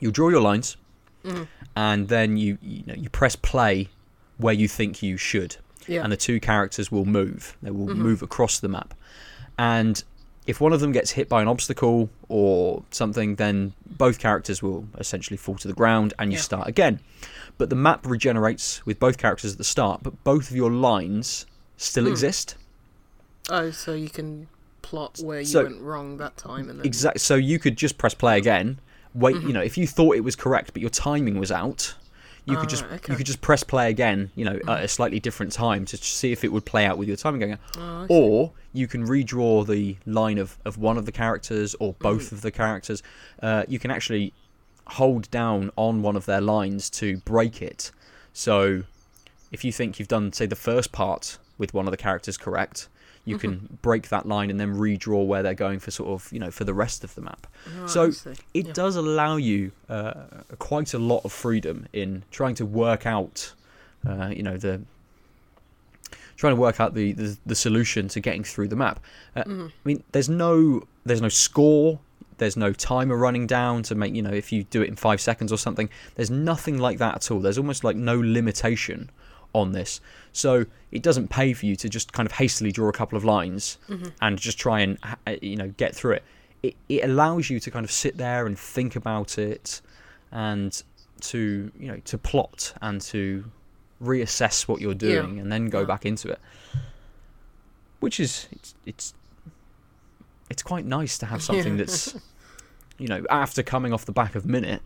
you 0.00 0.10
draw 0.10 0.30
your 0.30 0.40
lines, 0.40 0.76
Mhm. 1.24 1.46
and 1.76 2.08
then 2.08 2.36
you 2.36 2.58
you 2.60 2.82
know 2.88 2.94
you 2.94 3.08
press 3.08 3.36
play 3.36 3.88
where 4.36 4.52
you 4.52 4.66
think 4.66 5.00
you 5.00 5.16
should. 5.16 5.56
Yeah. 5.88 6.02
and 6.04 6.12
the 6.12 6.16
two 6.16 6.38
characters 6.40 6.92
will 6.92 7.04
move. 7.04 7.56
They 7.62 7.70
will 7.72 7.88
Mhm. 7.94 7.96
move 8.08 8.22
across 8.22 8.58
the 8.60 8.68
map. 8.68 8.94
And 9.58 10.02
if 10.46 10.60
one 10.60 10.72
of 10.72 10.78
them 10.80 10.92
gets 10.92 11.10
hit 11.12 11.28
by 11.28 11.42
an 11.42 11.48
obstacle 11.48 12.08
or 12.28 12.84
something, 12.92 13.34
then 13.36 13.74
both 14.04 14.18
characters 14.20 14.62
will 14.62 14.86
essentially 14.98 15.36
fall 15.36 15.56
to 15.56 15.66
the 15.68 15.74
ground 15.74 16.14
and 16.20 16.30
you 16.32 16.38
Yeah. 16.38 16.42
start 16.50 16.68
again. 16.68 17.00
But 17.58 17.68
the 17.68 17.74
map 17.76 18.06
regenerates 18.06 18.84
with 18.86 18.98
both 19.00 19.18
characters 19.18 19.52
at 19.52 19.58
the 19.58 19.64
start, 19.76 20.04
but 20.04 20.22
both 20.22 20.50
of 20.50 20.56
your 20.56 20.70
lines 20.70 21.46
still 21.76 22.04
Hmm. 22.04 22.10
exist. 22.12 22.54
Oh, 23.50 23.70
so 23.70 23.92
you 23.94 24.08
can 24.08 24.48
plot 24.82 25.18
where 25.22 25.40
you 25.40 25.46
So- 25.46 25.64
went 25.64 25.80
wrong 25.80 26.16
that 26.18 26.36
time 26.36 26.68
and 26.68 26.78
then 26.78 26.86
Exact. 26.86 27.20
So 27.20 27.34
you 27.36 27.58
could 27.58 27.76
just 27.76 27.98
press 27.98 28.14
play 28.14 28.36
again. 28.38 28.78
Wait, 29.14 29.36
Mhm. 29.36 29.42
you 29.48 29.52
know, 29.52 29.60
if 29.62 29.76
you 29.76 29.86
thought 29.86 30.16
it 30.16 30.20
was 30.24 30.36
correct 30.36 30.72
but 30.72 30.80
your 30.80 30.90
timing 30.90 31.38
was 31.38 31.50
out, 31.52 31.94
you 32.44 32.56
Ah, 32.56 32.60
could 32.60 32.68
just 32.70 32.84
okay. 32.84 33.12
you 33.12 33.16
could 33.16 33.26
just 33.26 33.40
press 33.40 33.62
play 33.62 33.90
again. 33.90 34.30
You 34.34 34.44
know, 34.44 34.58
at 34.66 34.84
a 34.84 34.88
slightly 34.88 35.20
different 35.20 35.52
time 35.52 35.84
to 35.86 35.96
see 35.96 36.32
if 36.32 36.42
it 36.44 36.52
would 36.52 36.64
play 36.64 36.84
out 36.86 36.98
with 36.98 37.08
your 37.08 37.16
timing 37.16 37.40
going. 37.40 37.58
Oh, 37.78 38.06
or 38.08 38.52
you 38.72 38.88
can 38.88 39.06
redraw 39.06 39.66
the 39.66 39.96
line 40.06 40.38
of, 40.38 40.56
of 40.64 40.78
one 40.78 40.96
of 40.96 41.04
the 41.06 41.12
characters 41.12 41.74
or 41.78 41.94
both 42.00 42.32
of 42.32 42.40
the 42.40 42.50
characters. 42.50 43.02
Uh, 43.42 43.64
you 43.68 43.78
can 43.78 43.90
actually 43.90 44.32
hold 44.86 45.30
down 45.30 45.70
on 45.76 46.02
one 46.02 46.16
of 46.16 46.26
their 46.26 46.40
lines 46.40 46.90
to 46.90 47.18
break 47.18 47.62
it. 47.62 47.92
So 48.32 48.82
if 49.52 49.64
you 49.64 49.70
think 49.72 49.98
you've 49.98 50.08
done, 50.08 50.32
say, 50.32 50.46
the 50.46 50.56
first 50.56 50.90
part 50.90 51.38
with 51.58 51.72
one 51.74 51.86
of 51.86 51.90
the 51.92 51.96
characters 51.96 52.36
correct, 52.36 52.88
you 53.24 53.38
can 53.38 53.78
break 53.82 54.08
that 54.08 54.26
line 54.26 54.50
and 54.50 54.58
then 54.58 54.74
redraw 54.74 55.24
where 55.26 55.42
they're 55.44 55.54
going 55.54 55.78
for 55.78 55.90
sort 55.92 56.08
of, 56.10 56.32
you 56.32 56.40
know, 56.40 56.50
for 56.50 56.64
the 56.64 56.74
rest 56.74 57.04
of 57.04 57.14
the 57.14 57.20
map. 57.20 57.46
Right, 57.78 57.88
so. 57.88 58.12
It 58.52 58.66
Yeah. 58.66 58.72
does 58.72 58.96
allow 58.96 59.36
you 59.36 59.70
uh, 59.88 60.14
quite 60.58 60.92
a 60.92 60.98
lot 60.98 61.24
of 61.24 61.32
freedom 61.32 61.86
in 61.92 62.24
trying 62.32 62.56
to 62.56 62.66
work 62.66 63.06
out, 63.06 63.52
uh, 64.04 64.32
you 64.34 64.42
know, 64.42 64.56
the 64.56 64.82
trying 66.36 66.54
to 66.54 66.60
work 66.60 66.80
out 66.80 66.94
the, 66.94 67.12
the, 67.12 67.36
the 67.46 67.54
solution 67.54 68.08
to 68.08 68.20
getting 68.20 68.42
through 68.42 68.68
the 68.68 68.76
map. 68.76 68.98
Uh, 69.36 69.44
Mhm. 69.44 69.68
I 69.68 69.72
mean, 69.84 70.02
there's 70.12 70.28
no 70.28 70.82
there's 71.04 71.20
no 71.22 71.28
score. 71.28 72.00
There's 72.38 72.56
no 72.56 72.72
timer 72.72 73.16
running 73.16 73.46
down 73.46 73.82
to 73.84 73.94
make 73.94 74.14
you 74.14 74.22
know 74.22 74.30
if 74.32 74.50
you 74.50 74.64
do 74.64 74.82
it 74.82 74.88
in 74.88 74.96
five 74.96 75.20
seconds 75.20 75.52
or 75.52 75.58
something. 75.58 75.88
There's 76.16 76.30
nothing 76.30 76.78
like 76.78 76.98
that 76.98 77.14
at 77.16 77.30
all. 77.30 77.38
There's 77.40 77.58
almost 77.58 77.84
like 77.84 77.94
no 77.96 78.18
limitation 78.18 79.10
on 79.52 79.72
this. 79.72 80.00
So 80.32 80.64
it 80.90 81.02
doesn't 81.02 81.28
pay 81.28 81.52
for 81.52 81.66
you 81.66 81.76
to 81.76 81.88
just 81.88 82.12
kind 82.12 82.26
of 82.26 82.32
hastily 82.32 82.72
draw 82.72 82.88
a 82.88 82.92
couple 82.92 83.16
of 83.18 83.24
lines 83.24 83.76
and 84.20 84.38
just 84.38 84.58
try 84.58 84.80
and 84.80 84.98
uh, 85.26 85.36
you 85.42 85.56
know 85.56 85.68
get 85.76 85.94
through 85.94 86.12
it. 86.12 86.22
It 86.62 86.74
it 86.88 87.04
allows 87.04 87.50
you 87.50 87.60
to 87.60 87.70
kind 87.70 87.84
of 87.84 87.90
sit 87.90 88.16
there 88.16 88.46
and 88.46 88.58
think 88.58 88.96
about 88.96 89.36
it, 89.38 89.80
and 90.30 90.82
to 91.20 91.70
you 91.78 91.88
know 91.88 91.98
to 92.04 92.18
plot 92.18 92.72
and 92.80 93.00
to 93.02 93.44
reassess 94.02 94.66
what 94.66 94.80
you're 94.80 94.92
Yeah. 94.92 94.98
doing 95.22 95.38
and 95.38 95.52
then 95.52 95.66
go 95.66 95.80
Yeah. 95.80 95.86
back 95.86 96.06
into 96.06 96.28
it. 96.30 96.40
Which 98.00 98.18
is 98.18 98.48
it's 98.52 98.74
it's 98.86 99.14
it's 100.50 100.62
quite 100.62 100.84
nice 100.86 101.18
to 101.18 101.26
have 101.26 101.42
something 101.42 101.74
Yeah. 101.78 101.84
that's 101.84 102.14
you 102.98 103.06
know 103.08 103.24
after 103.30 103.62
coming 103.62 103.92
off 103.92 104.04
the 104.06 104.12
back 104.12 104.34
of 104.34 104.44
Minit 104.46 104.82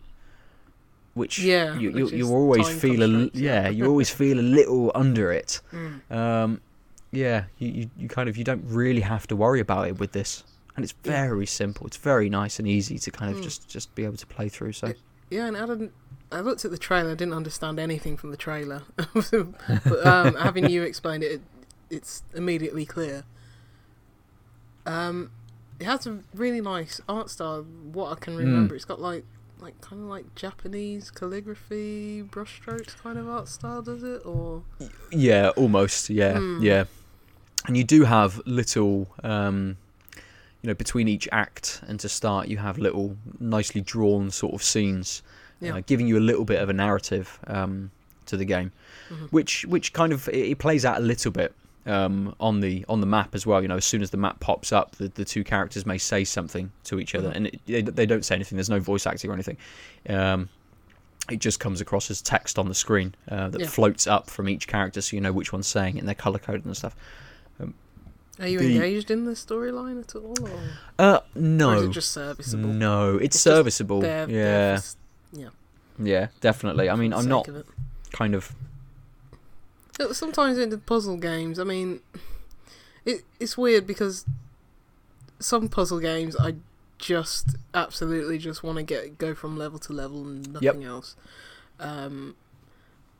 which 1.17 1.39
Yeah, 1.39 1.77
you 1.79 1.89
you, 1.89 2.05
which 2.05 2.13
you 2.13 2.27
always 2.29 2.67
feel 2.83 3.01
a 3.03 3.07
yeah. 3.07 3.29
yeah 3.33 3.67
you 3.77 3.85
always 3.87 4.09
feel 4.09 4.39
a 4.39 4.47
little 4.57 4.91
under 5.03 5.31
it 5.31 5.61
Mm. 5.73 6.11
um 6.11 6.61
yeah 7.11 7.39
you, 7.57 7.67
you 7.77 7.89
you 8.01 8.07
kind 8.07 8.27
of 8.29 8.37
you 8.37 8.43
don't 8.43 8.63
really 8.65 9.01
have 9.01 9.25
to 9.27 9.35
worry 9.35 9.59
about 9.67 9.87
it 9.87 9.99
with 9.99 10.11
this 10.11 10.43
and 10.75 10.83
it's 10.85 10.93
Yeah. 11.03 11.11
very 11.27 11.45
simple 11.45 11.87
it's 11.87 11.97
very 11.97 12.29
nice 12.29 12.59
and 12.59 12.67
easy 12.67 12.97
to 12.99 13.09
kind 13.11 13.29
of 13.31 13.37
Mm. 13.39 13.43
just 13.43 13.67
just 13.75 13.87
be 13.95 14.03
able 14.05 14.17
to 14.17 14.27
play 14.27 14.49
through 14.49 14.73
so 14.73 14.93
Yeah, 15.29 15.47
and 15.47 15.57
I 15.57 15.65
didn't. 15.65 15.91
I 16.31 16.39
looked 16.41 16.63
at 16.65 16.71
the 16.71 16.77
trailer. 16.77 17.11
I 17.11 17.15
didn't 17.15 17.33
understand 17.33 17.79
anything 17.79 18.15
from 18.19 18.31
the 18.31 18.37
trailer, 18.37 18.81
but 19.13 19.99
um, 20.13 20.35
having 20.47 20.69
you 20.69 20.83
explain 20.83 21.21
it, 21.23 21.31
it, 21.35 21.41
it's 21.89 22.23
immediately 22.33 22.85
clear. 22.85 23.23
Um, 24.85 25.31
it 25.79 25.85
has 25.85 26.07
a 26.07 26.19
really 26.33 26.61
nice 26.61 27.01
art 27.07 27.29
style. 27.29 27.63
What 27.63 28.11
I 28.11 28.15
can 28.15 28.33
Hmm. 28.33 28.39
remember, 28.39 28.75
it's 28.75 28.85
got 28.85 29.01
like, 29.01 29.25
like 29.59 29.79
kind 29.81 30.01
of 30.01 30.07
like 30.07 30.35
Japanese 30.35 31.09
calligraphy, 31.11 32.23
brushstrokes 32.23 32.95
kind 33.01 33.17
of 33.17 33.27
art 33.27 33.47
style. 33.47 33.81
Does 33.81 34.03
it 34.03 34.25
or? 34.25 34.63
Yeah, 35.11 35.49
almost. 35.55 36.09
Yeah, 36.09 36.37
Hmm. 36.37 36.59
yeah. 36.61 36.85
And 37.65 37.75
you 37.75 37.83
do 37.83 38.03
have 38.03 38.41
little, 38.45 39.09
um, 39.23 39.77
you 40.61 40.67
know, 40.69 40.73
between 40.73 41.07
each 41.07 41.27
act 41.31 41.81
and 41.87 41.99
to 41.99 42.07
start, 42.09 42.47
you 42.47 42.57
have 42.57 42.77
little 42.77 43.17
nicely 43.39 43.81
drawn 43.81 44.31
sort 44.31 44.53
of 44.53 44.63
scenes, 44.63 45.21
Yeah. 45.59 45.75
uh, 45.75 45.81
giving 45.85 46.07
you 46.07 46.17
a 46.17 46.21
little 46.21 46.45
bit 46.45 46.61
of 46.61 46.69
a 46.69 46.73
narrative 46.73 47.39
um, 47.47 47.91
to 48.27 48.37
the 48.37 48.45
game, 48.45 48.71
Mhm. 49.09 49.29
which 49.31 49.65
which 49.65 49.91
kind 49.93 50.13
of 50.13 50.27
it, 50.29 50.35
it 50.51 50.57
plays 50.59 50.85
out 50.85 50.97
a 50.97 51.01
little 51.01 51.31
bit 51.31 51.53
um, 51.87 52.35
on 52.39 52.59
the 52.59 52.85
on 52.89 52.99
the 53.01 53.07
map 53.07 53.33
as 53.35 53.45
well. 53.45 53.61
You 53.61 53.67
know, 53.67 53.77
as 53.77 53.85
soon 53.85 54.01
as 54.01 54.09
the 54.11 54.17
map 54.17 54.39
pops 54.39 54.71
up, 54.71 54.95
the, 54.97 55.07
the 55.09 55.25
two 55.25 55.43
characters 55.43 55.85
may 55.85 55.97
say 55.97 56.23
something 56.23 56.71
to 56.85 56.99
each 56.99 57.15
other, 57.15 57.29
Mhm. 57.29 57.35
and 57.35 57.47
it, 57.47 57.59
they, 57.65 57.81
they 57.81 58.05
don't 58.05 58.23
say 58.25 58.35
anything. 58.35 58.57
There's 58.57 58.69
no 58.69 58.79
voice 58.79 59.07
acting 59.07 59.29
or 59.31 59.33
anything. 59.33 59.57
Um, 60.09 60.49
it 61.29 61.39
just 61.39 61.59
comes 61.59 61.81
across 61.81 62.09
as 62.09 62.21
text 62.21 62.57
on 62.57 62.67
the 62.69 62.75
screen 62.75 63.13
uh, 63.29 63.49
that 63.49 63.59
Yeah. 63.61 63.67
floats 63.67 64.07
up 64.07 64.29
from 64.29 64.47
each 64.47 64.67
character, 64.67 65.01
so 65.01 65.15
you 65.15 65.21
know 65.21 65.33
which 65.33 65.51
one's 65.51 65.67
saying 65.67 65.97
it 65.97 65.99
and 65.99 66.07
they're 66.07 66.15
color 66.15 66.39
coded 66.39 66.65
and 66.65 66.75
stuff. 66.77 66.95
Are 68.39 68.47
you 68.47 68.59
The- 68.59 68.75
engaged 68.75 69.09
in 69.09 69.25
the 69.25 69.31
storyline 69.31 69.99
at 69.99 70.15
all, 70.15 70.35
or, 70.43 70.59
Uh, 70.99 71.19
or 71.35 71.41
no, 71.41 71.71
is 71.71 71.83
it 71.89 71.91
just 71.91 72.11
serviceable? 72.11 72.69
no, 72.69 73.15
it's, 73.15 73.35
It's 73.35 73.39
serviceable. 73.39 74.03
Yeah, 74.03 74.27
yeah. 74.27 74.79
yeah, 75.97 76.27
definitely. 76.39 76.87
I 76.87 76.95
mean, 76.95 77.13
I'm 77.13 77.27
not 77.27 77.49
kind 78.11 78.35
of 78.35 78.51
Sometimes 80.11 80.57
in 80.57 80.69
the 80.69 80.77
puzzle 80.77 81.17
games, 81.17 81.59
I 81.59 81.63
mean, 81.63 82.01
it 83.05 83.23
it's 83.39 83.57
weird 83.57 83.87
because 83.87 84.25
some 85.39 85.69
puzzle 85.69 85.99
games 85.99 86.35
I 86.39 86.55
just 86.97 87.55
absolutely 87.73 88.37
just 88.37 88.63
want 88.63 88.77
to 88.77 88.83
get 88.83 89.17
go 89.17 89.35
from 89.35 89.57
level 89.57 89.79
to 89.79 89.93
level 89.93 90.21
and 90.23 90.53
nothing 90.53 90.83
else. 90.83 91.15
Um, 91.79 92.35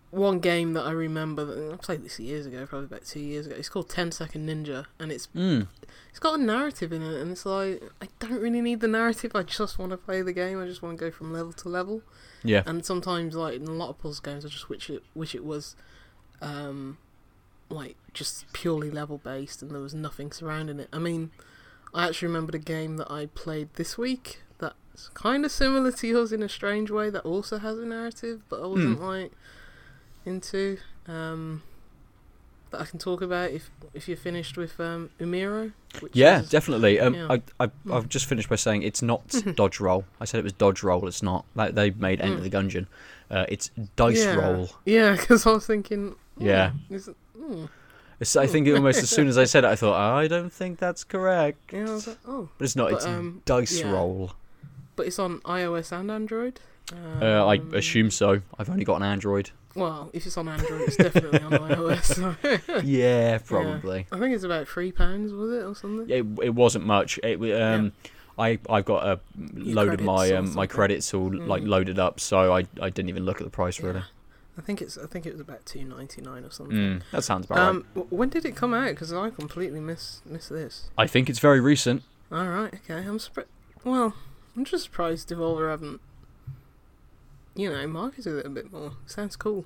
one 0.10 0.40
game 0.40 0.74
that 0.74 0.86
I 0.86 0.92
remember 0.92 1.44
that 1.46 1.74
I 1.74 1.76
played 1.76 2.04
this 2.04 2.20
years 2.20 2.46
ago, 2.46 2.66
probably 2.66 2.86
about 2.86 3.06
two 3.06 3.20
years 3.20 3.46
ago. 3.46 3.56
It's 3.58 3.70
called 3.70 3.90
10 3.90 4.14
Second 4.14 4.48
Ninja, 4.48 4.86
and 5.00 5.12
it's 5.12 5.28
mm, 5.36 5.68
it's 6.10 6.20
got 6.20 6.40
a 6.40 6.42
narrative 6.42 6.94
in 6.94 7.02
it, 7.02 7.20
and 7.20 7.32
it's 7.32 7.46
like 7.46 7.84
I 8.02 8.08
don't 8.20 8.42
really 8.42 8.62
need 8.62 8.80
the 8.80 8.88
narrative. 8.88 9.32
I 9.36 9.44
just 9.44 9.78
want 9.78 9.92
to 9.92 9.98
play 9.98 10.22
the 10.22 10.34
game. 10.34 10.62
I 10.62 10.66
just 10.66 10.82
want 10.82 10.98
to 10.98 11.06
go 11.06 11.12
from 11.12 11.34
level 11.34 11.54
to 11.54 11.70
level. 11.70 12.02
yeah, 12.44 12.64
And 12.66 12.86
sometimes, 12.86 13.36
like 13.36 13.56
in 13.56 13.68
a 13.68 13.72
lot 13.72 13.90
of 13.90 14.00
puzzle 14.00 14.22
games, 14.24 14.46
I 14.46 14.50
just 14.50 14.70
wish 14.70 14.90
it 14.90 15.04
wish 15.14 15.36
it 15.36 15.44
was, 15.44 15.76
um, 16.42 16.98
like 17.70 17.96
just 18.14 18.52
purely 18.54 18.90
level 18.90 19.18
based, 19.18 19.62
and 19.62 19.72
there 19.72 19.82
was 19.82 19.94
nothing 19.94 20.32
surrounding 20.32 20.80
it. 20.80 20.90
I 20.92 21.00
mean, 21.00 21.32
I 21.94 22.08
actually 22.08 22.28
remembered 22.28 22.56
a 22.56 22.60
game 22.60 22.98
that 22.98 23.12
I 23.12 23.28
played 23.28 23.70
this 23.76 23.98
week 23.98 24.42
that's 24.60 25.10
kind 25.14 25.46
of 25.46 25.52
similar 25.52 25.92
to 25.92 26.08
yours 26.08 26.32
in 26.32 26.42
a 26.44 26.50
strange 26.50 26.90
way. 26.92 27.10
That 27.10 27.24
also 27.24 27.60
has 27.60 27.78
a 27.78 27.86
narrative, 27.86 28.42
but 28.50 28.62
I 28.62 28.68
wasn't 28.68 29.02
like 29.02 29.32
into. 30.26 30.78
Um, 31.08 31.64
that 32.72 32.82
I 32.82 32.86
can 32.86 33.00
talk 33.00 33.22
about 33.22 33.52
if 33.52 33.70
if 33.94 34.08
you're 34.08 34.18
finished 34.18 34.58
with 34.58 34.80
um, 34.80 35.10
Umiro? 35.20 35.74
Which 36.00 36.16
Yeah, 36.16 36.42
is- 36.42 36.50
definitely. 36.50 37.00
Um, 37.00 37.14
yeah. 37.14 37.28
I, 37.60 37.66
I, 37.66 37.70
I've 37.92 38.10
just 38.10 38.26
finished 38.26 38.50
by 38.50 38.56
saying 38.56 38.84
it's 38.84 39.02
not 39.02 39.28
dodge 39.56 39.80
roll. 39.80 40.06
I 40.20 40.26
said 40.26 40.40
it 40.40 40.44
was 40.44 40.54
dodge 40.54 40.84
roll. 40.84 41.08
It's 41.08 41.24
not. 41.24 41.46
Like 41.56 41.76
they 41.76 41.92
made 41.92 42.22
Enter 42.22 42.40
Mm. 42.40 42.44
the 42.44 42.50
Gungeon. 42.50 42.88
Uh, 43.30 43.46
it's 43.50 43.72
dice 43.96 44.24
yeah. 44.24 44.36
roll. 44.36 44.70
Yeah, 44.86 45.12
because 45.12 45.46
I 45.46 45.52
was 45.52 45.66
thinking. 45.68 46.16
hmm, 46.38 46.46
Yeah. 46.46 46.72
Is 46.90 47.10
hmm. 47.38 47.66
It's, 48.20 48.36
I 48.36 48.48
think 48.48 48.68
almost 48.70 49.04
as 49.04 49.10
soon 49.12 49.28
as 49.28 49.38
I 49.38 49.44
said 49.44 49.64
it, 49.64 49.68
I 49.68 49.76
thought 49.76 49.96
I 49.96 50.28
don't 50.28 50.52
think 50.52 50.80
that's 50.80 51.04
correct. 51.04 51.72
Yeah, 51.72 51.86
like, 51.86 52.18
oh. 52.28 52.50
But 52.58 52.66
it's 52.66 52.76
not. 52.76 52.90
But, 52.90 52.96
it's 52.98 53.06
um, 53.06 53.42
dice 53.46 53.80
yeah. 53.82 53.92
roll. 53.92 54.32
But 54.96 55.06
it's 55.08 55.20
on 55.20 55.40
iOS 55.42 55.92
and 55.92 56.10
Android. 56.10 56.60
Uh, 57.22 57.46
I 57.46 57.58
Um, 57.58 57.74
assume 57.76 58.10
so. 58.10 58.42
I've 58.58 58.70
only 58.72 58.86
got 58.86 58.96
an 58.96 59.04
Android. 59.04 59.52
Well, 59.78 60.10
if 60.12 60.26
it's 60.26 60.38
on 60.38 60.48
Android, 60.50 60.82
it's 60.82 60.96
definitely 60.98 61.40
on 61.42 61.52
iOS. 61.52 62.04
so- 62.16 62.82
yeah, 62.84 63.38
probably. 63.38 64.08
I 64.12 64.20
think 64.20 64.34
it's 64.36 64.44
about 64.44 64.68
three 64.68 64.92
pounds, 64.92 65.32
was 65.32 65.52
it, 65.52 65.64
or 65.64 65.76
something? 65.76 66.10
It, 66.10 66.26
it 66.46 66.56
wasn't 66.56 66.86
much. 66.86 67.20
It 67.24 67.40
um, 67.62 67.94
I 68.40 68.60
I've 68.70 68.86
got 68.86 69.06
a 69.08 69.20
load 69.54 69.94
of 69.94 70.02
my 70.02 70.32
um, 70.34 70.54
my 70.56 70.68
credits 70.68 71.14
all 71.14 71.32
like 71.34 71.64
Mm. 71.64 71.68
loaded 71.68 72.00
up, 72.00 72.20
so 72.20 72.54
I 72.54 72.66
I 72.82 72.90
didn't 72.90 73.10
even 73.10 73.24
look 73.24 73.38
at 73.40 73.44
the 73.46 73.52
price 73.52 73.80
really. 73.80 74.00
Yeah. 74.00 74.06
I 74.58 74.62
think 74.62 74.82
it's. 74.82 74.98
I 74.98 75.06
think 75.06 75.28
it 75.28 75.32
was 75.34 75.42
about 75.42 75.64
two 75.68 75.84
ninety 75.86 76.22
nine 76.22 76.44
or 76.44 76.50
something. 76.50 76.76
Mm, 76.76 77.02
that 77.12 77.24
sounds 77.24 77.46
about 77.46 77.60
Um, 77.60 77.86
right. 77.94 78.12
when 78.12 78.30
did 78.30 78.44
it 78.46 78.56
come 78.56 78.74
out? 78.74 78.90
Because 78.90 79.14
I 79.14 79.30
completely 79.30 79.80
miss 79.80 80.22
miss 80.26 80.48
this. 80.50 80.90
I 80.98 81.06
think 81.06 81.30
it's 81.30 81.38
very 81.40 81.60
recent. 81.60 82.02
All 82.32 82.48
right, 82.48 82.74
okay. 82.74 83.08
I'm 83.08 83.20
surprised. 83.20 83.50
Well, 83.84 84.16
I'm 84.56 84.66
just 84.66 84.86
surprised 84.86 85.30
Devolver 85.30 85.70
haven't, 85.70 86.02
you 87.58 87.70
know, 87.70 87.88
marketed 87.88 88.38
it 88.38 88.46
a 88.46 88.50
bit 88.50 88.72
more. 88.72 88.94
Sounds 89.06 89.36
cool. 89.36 89.66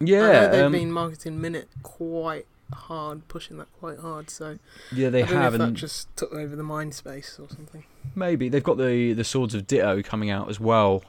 I 0.00 0.04
know 0.04 0.32
Yeah, 0.32 0.46
they've 0.48 0.64
um, 0.66 0.72
been 0.72 0.92
marketing 0.92 1.40
Minit 1.40 1.68
quite 1.82 2.46
hard, 2.72 3.26
pushing 3.28 3.56
that 3.58 3.68
quite 3.78 3.98
hard. 3.98 4.30
So 4.30 4.58
yeah, 4.92 5.08
they 5.08 5.22
have, 5.22 5.52
know 5.52 5.66
that 5.66 5.74
just 5.74 6.14
took 6.16 6.32
over 6.32 6.56
the 6.56 6.62
mind 6.62 6.94
space 6.94 7.38
or 7.38 7.48
something. 7.48 7.84
maybe 8.14 8.48
they've 8.48 8.62
got 8.62 8.76
the 8.78 9.12
the 9.12 9.24
Swords 9.24 9.54
of 9.54 9.66
Ditto 9.66 10.02
coming 10.02 10.30
out 10.30 10.48
as 10.50 10.60
well. 10.60 11.04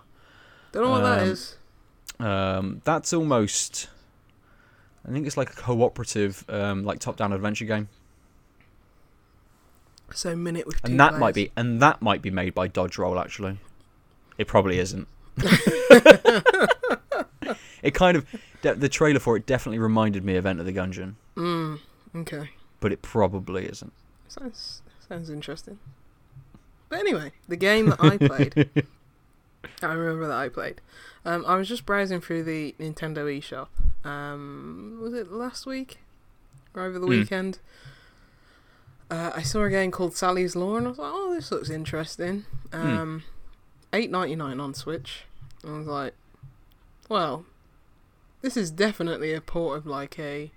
Don't 0.71 0.83
know 0.83 0.91
what 0.91 1.01
that 1.01 1.23
is. 1.27 1.57
Um. 2.19 2.27
Um, 2.27 2.81
that's 2.83 3.13
almost. 3.13 3.89
I 5.07 5.11
think 5.11 5.25
it's 5.25 5.37
like 5.37 5.49
a 5.49 5.55
cooperative, 5.55 6.45
um, 6.47 6.83
like 6.83 6.99
top-down 6.99 7.33
adventure 7.33 7.65
game, 7.65 7.89
So 10.13 10.35
Minit 10.35 10.67
with 10.67 10.83
and 10.83 10.99
that 10.99 11.17
might 11.17 11.33
be, 11.33 11.51
and 11.57 11.81
that 11.81 12.01
might 12.03 12.21
be 12.21 12.29
made 12.29 12.53
by 12.53 12.67
Dodge 12.67 12.99
Roll. 12.99 13.17
Actually, 13.17 13.57
it 14.37 14.47
probably 14.47 14.77
isn't. 14.77 15.07
it 17.81 17.93
kind 17.93 18.17
of, 18.17 18.25
de- 18.61 18.75
the 18.75 18.89
trailer 18.89 19.19
for 19.19 19.35
it 19.37 19.45
definitely 19.45 19.79
reminded 19.79 20.23
me 20.23 20.35
of 20.35 20.45
Enter 20.45 20.63
the 20.63 20.73
Gungeon, 20.73 21.15
Mm, 21.35 21.79
okay. 22.15 22.49
but 22.79 22.91
it 22.91 23.01
probably 23.01 23.65
isn't. 23.65 23.93
Sounds 24.27 24.81
sounds 25.07 25.29
interesting. 25.29 25.79
But 26.89 26.99
anyway, 26.99 27.31
the 27.47 27.55
game 27.57 27.87
that 27.87 28.01
I 28.01 28.17
played, 28.17 28.69
I 29.81 29.93
remember 29.93 30.27
that 30.27 30.37
I 30.37 30.49
played. 30.49 30.81
Um, 31.25 31.43
I 31.47 31.55
was 31.55 31.67
just 31.67 31.85
browsing 31.85 32.21
through 32.21 32.43
the 32.43 32.75
Nintendo 32.79 33.25
eShop. 33.39 33.67
Um, 34.09 34.99
was 35.01 35.13
it 35.13 35.31
last 35.31 35.65
week 35.65 35.99
or 36.73 36.83
over 36.83 36.97
the 36.99 37.05
Hmm. 37.05 37.11
weekend? 37.11 37.59
Uh, 39.09 39.31
I 39.35 39.41
saw 39.41 39.63
a 39.63 39.69
game 39.69 39.91
called 39.91 40.15
Sally's 40.15 40.55
Law, 40.55 40.77
and 40.77 40.85
I 40.87 40.89
was 40.89 40.97
like, 40.97 41.11
"Oh, 41.13 41.33
this 41.35 41.51
looks 41.51 41.69
interesting." 41.69 42.45
Um, 42.71 43.23
Eight 43.93 44.09
ninety 44.09 44.35
nine 44.35 44.59
on 44.59 44.73
Switch. 44.73 45.23
I 45.65 45.71
was 45.71 45.87
like, 45.87 46.13
"Well, 47.09 47.45
this 48.41 48.57
is 48.57 48.71
definitely 48.71 49.33
a 49.33 49.41
port 49.41 49.77
of 49.77 49.85
like 49.85 50.17
a 50.19 50.51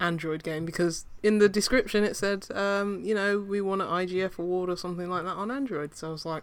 Android 0.00 0.42
game 0.42 0.64
because 0.64 1.04
in 1.22 1.38
the 1.38 1.48
description 1.48 2.04
it 2.04 2.16
said, 2.16 2.46
um, 2.54 3.02
you 3.04 3.14
know, 3.14 3.38
we 3.38 3.60
won 3.60 3.80
an 3.80 3.88
IGF 3.88 4.38
award 4.38 4.70
or 4.70 4.76
something 4.76 5.08
like 5.10 5.24
that 5.24 5.36
on 5.36 5.50
Android. 5.50 5.96
So 5.96 6.08
I 6.08 6.12
was 6.12 6.24
like, 6.24 6.42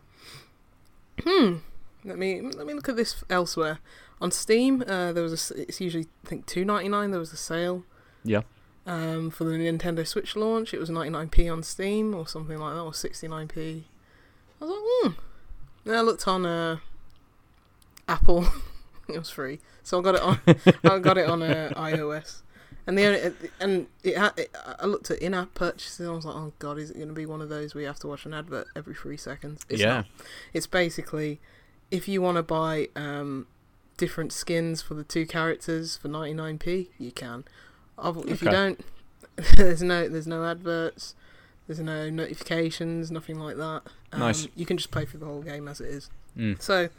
hmm, 1.24 1.58
let 2.04 2.18
me 2.18 2.42
let 2.42 2.66
me 2.66 2.74
look 2.74 2.90
at 2.90 2.96
this 2.96 3.24
elsewhere. 3.30 3.80
On 4.22 4.32
Steam, 4.32 4.84
uh, 4.88 5.12
there 5.12 5.24
was 5.24 5.52
a, 5.52 5.62
it's 5.62 5.82
usually 5.82 6.08
I 6.26 6.28
think 6.28 6.46
two 6.46 6.66
ninety 6.66 6.90
nine. 6.90 7.12
There 7.12 7.20
was 7.20 7.34
a 7.34 7.38
sale. 7.38 7.84
Yeah. 8.24 8.42
Um, 8.88 9.32
for 9.32 9.46
the 9.46 9.52
Nintendo 9.52 10.06
Switch 10.06 10.36
launch, 10.36 10.74
it 10.74 10.80
was 10.80 10.90
ninety 10.90 11.10
nine 11.10 11.30
p 11.30 11.50
on 11.50 11.64
Steam 11.64 12.14
or 12.14 12.28
something 12.28 12.58
like 12.58 12.76
that, 12.76 12.82
or 12.82 12.94
sixty 12.94 13.28
nine 13.28 13.48
p. 13.48 13.86
I 14.62 14.66
was 14.66 14.72
like, 14.72 14.80
hmm. 14.84 15.22
Then 15.86 15.96
I 15.96 16.02
looked 16.02 16.28
on 16.28 16.46
uh, 16.46 16.78
Apple. 18.08 18.48
it 19.08 19.18
was 19.18 19.30
free, 19.30 19.60
so 19.84 20.00
I 20.00 20.02
got 20.02 20.16
it 20.16 20.22
on. 20.22 20.40
I 20.84 21.00
got 21.00 21.18
it 21.18 21.30
on 21.30 21.42
uh, 21.42 21.72
iOS. 21.78 22.42
And 22.88 22.98
the 22.98 23.06
only, 23.06 23.50
and 23.60 23.88
it, 24.04 24.18
ha- 24.18 24.34
it 24.38 24.56
I 24.80 24.86
looked 24.86 25.10
at 25.10 25.18
in-app 25.20 25.56
purchases 25.56 26.02
and 26.02 26.10
I 26.10 26.14
was 26.14 26.26
like, 26.26 26.36
oh 26.36 26.54
god, 26.60 26.78
is 26.78 26.92
it 26.92 26.98
going 26.98 27.08
to 27.08 27.16
be 27.16 27.26
one 27.26 27.42
of 27.42 27.50
those 27.50 27.74
where 27.74 27.82
you 27.82 27.88
have 27.88 28.00
to 28.00 28.08
watch 28.08 28.26
an 28.28 28.34
advert 28.34 28.68
every 28.76 28.94
three 28.94 29.18
seconds? 29.18 29.66
It's 29.70 29.82
yeah, 29.82 29.88
not. 29.88 30.06
It's 30.54 30.68
basically 30.68 31.40
if 31.90 32.08
you 32.08 32.22
want 32.22 32.38
to 32.38 32.44
buy 32.44 32.90
um, 32.96 33.48
different 33.98 34.32
skins 34.32 34.82
for 34.82 34.94
the 34.94 35.04
two 35.04 35.26
characters 35.26 35.98
for 35.98 36.10
99p, 36.10 36.88
you 37.00 37.12
can. 37.12 37.46
If 37.98 38.42
you 38.42 38.52
don't, 38.52 38.84
there's 39.58 39.82
no 39.82 40.08
there's 40.08 40.28
no 40.28 40.46
adverts, 40.46 41.16
there's 41.68 41.80
no 41.80 42.10
notifications, 42.10 43.10
nothing 43.12 43.40
like 43.40 43.58
that. 43.58 43.82
Um, 44.12 44.20
Nice. 44.20 44.48
You 44.56 44.66
can 44.66 44.78
just 44.78 44.92
play 44.92 45.06
through 45.06 45.20
the 45.22 45.26
whole 45.26 45.42
game 45.42 45.68
as 45.68 45.82
it 45.82 45.88
is. 45.90 46.10
mm. 46.38 46.62
So, 46.62 46.90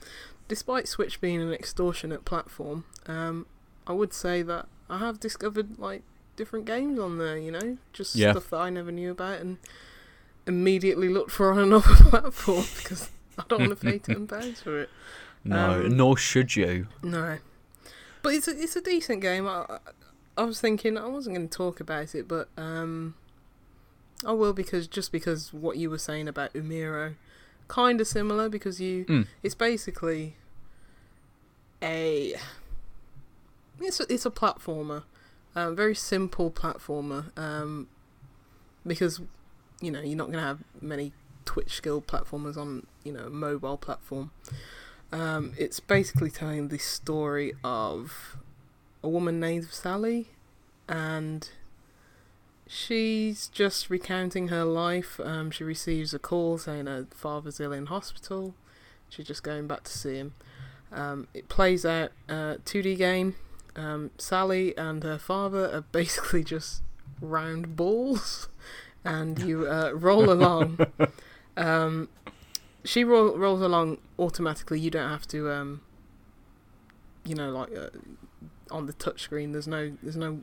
despite 0.48 0.88
Switch 0.88 1.20
being 1.20 1.40
an 1.40 1.52
extortionate 1.52 2.24
platform, 2.24 2.84
um, 3.06 3.46
I 3.86 3.92
would 3.92 4.12
say 4.12 4.42
that 4.42 4.66
I 4.90 4.98
have 4.98 5.20
discovered 5.20 5.78
like 5.78 6.02
different 6.36 6.64
games 6.66 6.98
on 6.98 7.18
there. 7.18 7.38
You 7.38 7.52
know, 7.52 7.78
just 7.92 8.14
Yeah. 8.16 8.32
stuff 8.32 8.50
that 8.50 8.56
I 8.58 8.70
never 8.70 8.90
knew 8.92 9.10
about 9.10 9.40
and 9.40 9.58
immediately 10.46 11.08
looked 11.08 11.30
for 11.30 11.52
on 11.52 11.58
another 11.60 11.94
platform 12.10 12.64
because 12.76 13.10
I 13.38 13.44
don't 13.48 13.60
want 13.60 13.78
to 13.80 13.84
pay 13.86 13.98
ten 13.98 14.26
pounds 14.28 14.60
for 14.60 14.80
it. 14.82 14.90
no, 15.44 15.84
um, 15.84 15.96
nor 15.96 16.16
should 16.16 16.56
you. 16.56 16.88
No, 17.02 17.38
but 18.22 18.34
it's 18.34 18.48
a, 18.48 18.60
it's 18.60 18.76
a 18.76 18.80
decent 18.80 19.20
game. 19.22 19.46
I, 19.46 19.64
I, 19.68 19.78
I 20.38 20.42
was 20.44 20.60
thinking 20.60 20.98
I 20.98 21.06
wasn't 21.06 21.36
going 21.36 21.48
to 21.48 21.56
talk 21.56 21.80
about 21.80 22.14
it, 22.14 22.26
but 22.28 22.48
um, 22.56 23.14
I 24.24 24.32
will 24.32 24.52
because 24.52 24.86
just 24.86 25.12
because 25.12 25.52
what 25.52 25.76
you 25.76 25.90
were 25.90 25.98
saying 25.98 26.28
about 26.28 26.52
Umiro, 26.54 27.14
kind 27.68 28.00
of 28.00 28.06
similar 28.06 28.48
because 28.48 28.80
you 28.80 29.04
Mm. 29.06 29.26
it's 29.42 29.54
basically 29.54 30.36
a 31.82 32.34
it's 33.80 34.00
a, 34.00 34.12
it's 34.12 34.24
a 34.24 34.30
platformer, 34.30 35.02
um, 35.54 35.76
very 35.76 35.94
simple 35.94 36.50
platformer. 36.50 37.36
Um, 37.38 37.88
because 38.86 39.20
you 39.80 39.90
know 39.90 40.00
you're 40.00 40.16
not 40.16 40.28
going 40.28 40.38
to 40.38 40.44
have 40.46 40.60
many 40.80 41.12
Twitch 41.44 41.74
skill 41.74 42.00
platformers 42.00 42.56
on 42.56 42.86
you 43.04 43.12
know 43.12 43.26
a 43.26 43.30
mobile 43.30 43.76
platform. 43.76 44.30
Um, 45.12 45.52
it's 45.58 45.78
basically 45.80 46.30
telling 46.30 46.68
the 46.68 46.78
story 46.78 47.52
of 47.62 48.36
a 49.02 49.08
woman 49.08 49.38
named 49.38 49.66
Sally, 49.70 50.28
and 50.88 51.48
she's 52.66 53.48
just 53.48 53.90
recounting 53.90 54.48
her 54.48 54.64
life. 54.64 55.20
Um, 55.22 55.50
she 55.50 55.64
receives 55.64 56.12
a 56.12 56.18
call 56.18 56.58
saying 56.58 56.86
her 56.86 57.06
father's 57.10 57.60
ill 57.60 57.72
in 57.72 57.86
hospital. 57.86 58.54
She's 59.08 59.26
just 59.26 59.42
going 59.42 59.66
back 59.66 59.84
to 59.84 59.92
see 59.92 60.16
him. 60.16 60.34
Um, 60.92 61.28
it 61.34 61.48
plays 61.48 61.84
out 61.84 62.12
a 62.28 62.58
2D 62.64 62.96
game. 62.96 63.36
Um, 63.74 64.10
Sally 64.18 64.76
and 64.76 65.02
her 65.02 65.18
father 65.18 65.70
are 65.72 65.80
basically 65.92 66.42
just 66.44 66.82
round 67.20 67.76
balls, 67.76 68.48
and 69.04 69.38
you 69.38 69.66
uh, 69.68 69.92
roll 69.94 70.30
along. 70.30 70.78
Um, 71.58 72.10
she 72.84 73.02
roll, 73.02 73.36
rolls 73.36 73.62
along 73.62 73.98
automatically. 74.18 74.78
You 74.78 74.90
don't 74.90 75.08
have 75.08 75.26
to, 75.28 75.50
um, 75.50 75.80
you 77.24 77.34
know, 77.34 77.50
like 77.50 77.74
uh, 77.74 77.88
on 78.70 78.84
the 78.84 78.92
touch 78.92 79.22
screen. 79.22 79.52
There's 79.52 79.66
no 79.66 79.96
there's 80.02 80.16
no 80.16 80.40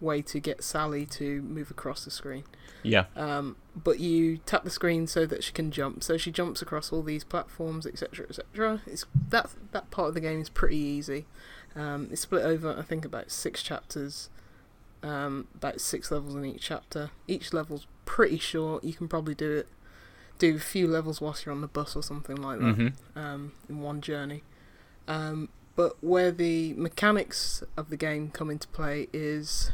way 0.00 0.22
to 0.22 0.40
get 0.40 0.62
Sally 0.62 1.06
to 1.06 1.42
move 1.42 1.70
across 1.70 2.04
the 2.04 2.10
screen. 2.10 2.44
Yeah, 2.82 3.06
Um, 3.16 3.56
but 3.74 3.98
you 3.98 4.38
tap 4.38 4.62
the 4.62 4.70
screen 4.70 5.06
so 5.06 5.26
that 5.26 5.42
she 5.42 5.52
can 5.52 5.70
jump. 5.72 6.04
So 6.04 6.16
she 6.16 6.30
jumps 6.30 6.62
across 6.62 6.92
all 6.92 7.02
these 7.02 7.24
platforms, 7.24 7.86
etc., 7.86 8.26
etc. 8.28 8.82
It's 8.86 9.04
that 9.30 9.50
that 9.72 9.90
part 9.90 10.08
of 10.08 10.14
the 10.14 10.20
game 10.20 10.40
is 10.40 10.48
pretty 10.48 10.76
easy. 10.76 11.26
Um, 11.74 12.08
it's 12.12 12.20
split 12.22 12.44
over, 12.44 12.76
I 12.78 12.82
think, 12.82 13.04
about 13.04 13.30
six 13.30 13.62
chapters. 13.62 14.30
Um, 15.02 15.46
about 15.54 15.80
six 15.80 16.10
levels 16.10 16.34
in 16.34 16.44
each 16.44 16.62
chapter. 16.62 17.10
Each 17.28 17.52
level's 17.52 17.86
pretty 18.06 18.38
short. 18.38 18.82
You 18.84 18.92
can 18.94 19.08
probably 19.08 19.34
do 19.34 19.52
it, 19.52 19.68
do 20.38 20.56
a 20.56 20.60
few 20.60 20.86
levels 20.88 21.20
whilst 21.20 21.44
you're 21.44 21.54
on 21.54 21.60
the 21.60 21.66
bus 21.68 21.94
or 21.96 22.02
something 22.02 22.36
like 22.36 22.58
that 22.60 22.74
hmm 22.74 23.18
um, 23.18 23.52
in 23.68 23.80
one 23.82 24.00
journey. 24.00 24.42
Um, 25.06 25.48
but 25.76 25.96
where 26.02 26.32
the 26.32 26.72
mechanics 26.74 27.62
of 27.76 27.90
the 27.90 27.96
game 27.96 28.30
come 28.30 28.50
into 28.50 28.66
play 28.68 29.08
is 29.12 29.70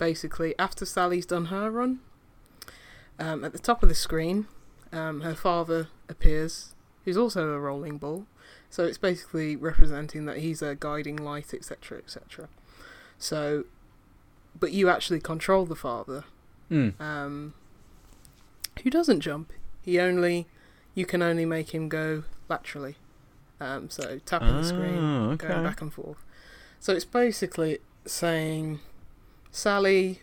basically 0.00 0.54
after 0.58 0.84
Sally's 0.84 1.26
done 1.26 1.46
her 1.46 1.70
run, 1.70 2.00
um, 3.20 3.44
at 3.44 3.52
the 3.52 3.58
top 3.60 3.82
of 3.84 3.88
the 3.88 3.94
screen, 3.94 4.46
um, 4.92 5.20
her 5.20 5.34
father 5.36 5.86
appears, 6.08 6.74
who's 7.04 7.16
also 7.16 7.50
a 7.52 7.58
rolling 7.60 7.98
ball. 7.98 8.26
So 8.68 8.84
it's 8.84 8.98
basically 8.98 9.54
representing 9.54 10.24
that 10.26 10.38
he's 10.38 10.62
a 10.62 10.74
guiding 10.74 11.16
light, 11.16 11.52
etc., 11.54 11.98
etc. 11.98 12.48
So 13.18 13.64
but 14.58 14.72
you 14.72 14.88
actually 14.88 15.20
control 15.20 15.64
the 15.64 15.76
father, 15.76 16.24
Mm. 16.70 17.00
um, 17.00 17.54
who 18.82 18.90
doesn't 18.90 19.20
jump. 19.20 19.52
He 19.82 20.00
only, 20.00 20.48
you 20.94 21.06
can 21.06 21.22
only 21.22 21.44
make 21.44 21.70
him 21.72 21.88
go 21.88 22.24
laterally. 22.48 22.96
Um, 23.60 23.90
so 23.90 24.18
tapping 24.26 24.56
the 24.56 24.64
screen, 24.64 24.98
Oh, 24.98 25.36
going 25.36 25.62
back 25.62 25.80
and 25.80 25.92
forth. 25.92 26.18
So 26.80 26.92
it's 26.94 27.04
basically 27.04 27.78
saying, 28.06 28.80
Sally, 29.50 30.20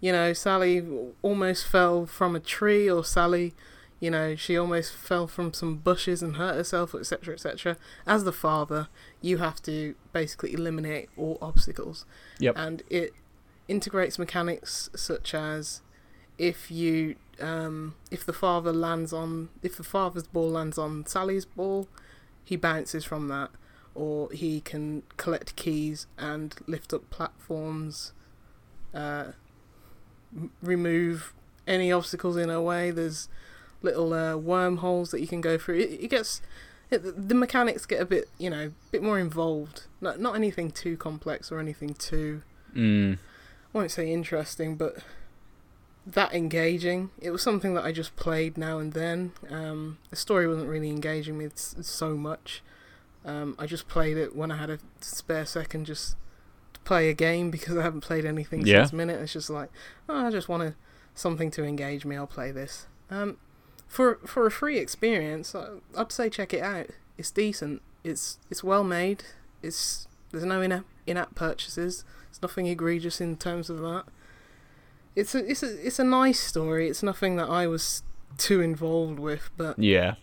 you 0.00 0.12
know, 0.12 0.32
Sally 0.32 0.82
almost 1.22 1.66
fell 1.66 2.06
from 2.06 2.36
a 2.36 2.40
tree, 2.40 2.90
or 2.90 3.04
Sally, 3.04 3.54
you 4.00 4.10
know, 4.10 4.36
she 4.36 4.56
almost 4.56 4.92
fell 4.92 5.26
from 5.26 5.52
some 5.52 5.76
bushes 5.76 6.22
and 6.22 6.36
hurt 6.36 6.56
herself, 6.56 6.94
etc., 6.94 7.34
etc. 7.34 7.76
As 8.06 8.24
the 8.24 8.32
father, 8.32 8.88
you 9.20 9.38
have 9.38 9.62
to 9.62 9.94
basically 10.12 10.52
eliminate 10.52 11.08
all 11.16 11.38
obstacles. 11.40 12.04
Yep. 12.38 12.54
And 12.58 12.82
it 12.90 13.14
integrates 13.66 14.18
mechanics 14.18 14.90
such 14.94 15.34
as 15.34 15.80
if 16.36 16.70
you 16.70 17.16
um, 17.40 17.94
if 18.10 18.24
the 18.24 18.32
father 18.32 18.72
lands 18.72 19.12
on 19.12 19.48
if 19.62 19.76
the 19.76 19.84
father's 19.84 20.26
ball 20.26 20.50
lands 20.50 20.78
on 20.78 21.06
Sally's 21.06 21.44
ball, 21.44 21.88
he 22.44 22.56
bounces 22.56 23.04
from 23.04 23.28
that, 23.28 23.50
or 23.94 24.30
he 24.32 24.60
can 24.60 25.02
collect 25.16 25.56
keys 25.56 26.06
and 26.18 26.54
lift 26.66 26.92
up 26.92 27.08
platforms, 27.10 28.12
uh, 28.94 29.32
remove 30.62 31.32
any 31.66 31.90
obstacles 31.90 32.36
in 32.36 32.48
her 32.48 32.60
way. 32.60 32.90
There's 32.90 33.28
little 33.82 34.12
uh, 34.12 34.36
wormholes 34.36 35.10
that 35.10 35.20
you 35.20 35.26
can 35.26 35.40
go 35.40 35.58
through. 35.58 35.78
It, 35.80 36.04
it 36.04 36.08
gets 36.08 36.40
it, 36.90 37.28
the 37.28 37.34
mechanics 37.34 37.86
get 37.86 38.00
a 38.00 38.06
bit 38.06 38.28
you 38.38 38.50
know 38.50 38.66
a 38.66 38.90
bit 38.90 39.02
more 39.02 39.18
involved. 39.18 39.84
Not 40.00 40.20
not 40.20 40.34
anything 40.34 40.70
too 40.70 40.96
complex 40.96 41.50
or 41.50 41.58
anything 41.60 41.94
too 41.94 42.42
Mm. 42.74 43.14
I 43.14 43.78
won't 43.78 43.90
say 43.90 44.12
interesting, 44.12 44.76
but 44.76 44.98
that 46.06 46.34
engaging. 46.34 47.10
It 47.20 47.30
was 47.30 47.42
something 47.42 47.74
that 47.74 47.84
I 47.84 47.92
just 47.92 48.16
played 48.16 48.58
now 48.58 48.78
and 48.78 48.92
then. 48.92 49.32
Um, 49.48 49.98
the 50.10 50.16
story 50.16 50.46
wasn't 50.46 50.68
really 50.68 50.90
engaging 50.90 51.38
me 51.38 51.48
so 51.54 52.16
much. 52.16 52.62
Um, 53.24 53.56
I 53.58 53.66
just 53.66 53.88
played 53.88 54.16
it 54.16 54.36
when 54.36 54.50
I 54.50 54.56
had 54.58 54.70
a 54.70 54.78
spare 55.00 55.46
second 55.46 55.86
just 55.86 56.16
play 56.84 57.08
a 57.08 57.14
game 57.14 57.50
because 57.50 57.76
I 57.76 57.82
haven't 57.82 58.02
played 58.02 58.24
anything 58.24 58.66
Yeah. 58.66 58.82
since 58.82 58.92
Minit. 58.92 59.20
It's 59.20 59.32
just 59.32 59.50
like, 59.50 59.70
oh, 60.08 60.26
I 60.26 60.30
just 60.30 60.48
want 60.48 60.74
something 61.14 61.50
to 61.52 61.64
engage 61.64 62.04
me. 62.04 62.16
I'll 62.16 62.26
play 62.26 62.50
this. 62.50 62.86
Um, 63.10 63.38
for 63.86 64.16
for 64.26 64.46
a 64.46 64.50
free 64.50 64.78
experience, 64.78 65.54
I- 65.54 65.78
I'd 65.96 66.12
say 66.12 66.28
check 66.30 66.52
it 66.54 66.62
out. 66.62 66.88
It's 67.18 67.30
decent. 67.30 67.82
It's 68.02 68.38
it's 68.50 68.62
well 68.64 68.84
made. 68.84 69.24
It's 69.62 70.06
there's 70.30 70.44
no 70.44 70.60
in-app 70.60 70.84
in-app 71.06 71.34
purchases. 71.34 72.04
It's 72.30 72.42
nothing 72.42 72.66
egregious 72.66 73.20
in 73.20 73.36
terms 73.36 73.70
of 73.70 73.78
that. 73.80 74.04
It's 75.14 75.34
a 75.34 75.48
it's 75.50 75.62
a 75.62 75.86
it's 75.86 75.98
a 75.98 76.04
nice 76.04 76.40
story. 76.40 76.88
It's 76.88 77.02
nothing 77.02 77.36
that 77.36 77.48
I 77.48 77.66
was 77.66 78.02
too 78.36 78.60
involved 78.60 79.20
with, 79.20 79.50
but 79.56 79.78
Yeah. 79.78 80.14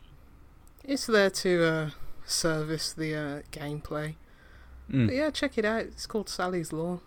it's 0.83 1.05
there 1.05 1.29
to 1.29 1.63
uh, 1.63 1.89
service 2.25 2.91
the 2.91 3.15
uh, 3.15 3.41
gameplay. 3.53 4.15
But 4.91 4.97
Mm. 4.97 5.15
yeah, 5.15 5.29
check 5.31 5.57
it 5.57 5.63
out. 5.65 5.81
It's 5.83 6.05
called 6.05 6.27
Sally's 6.27 6.73
Law. 6.73 6.99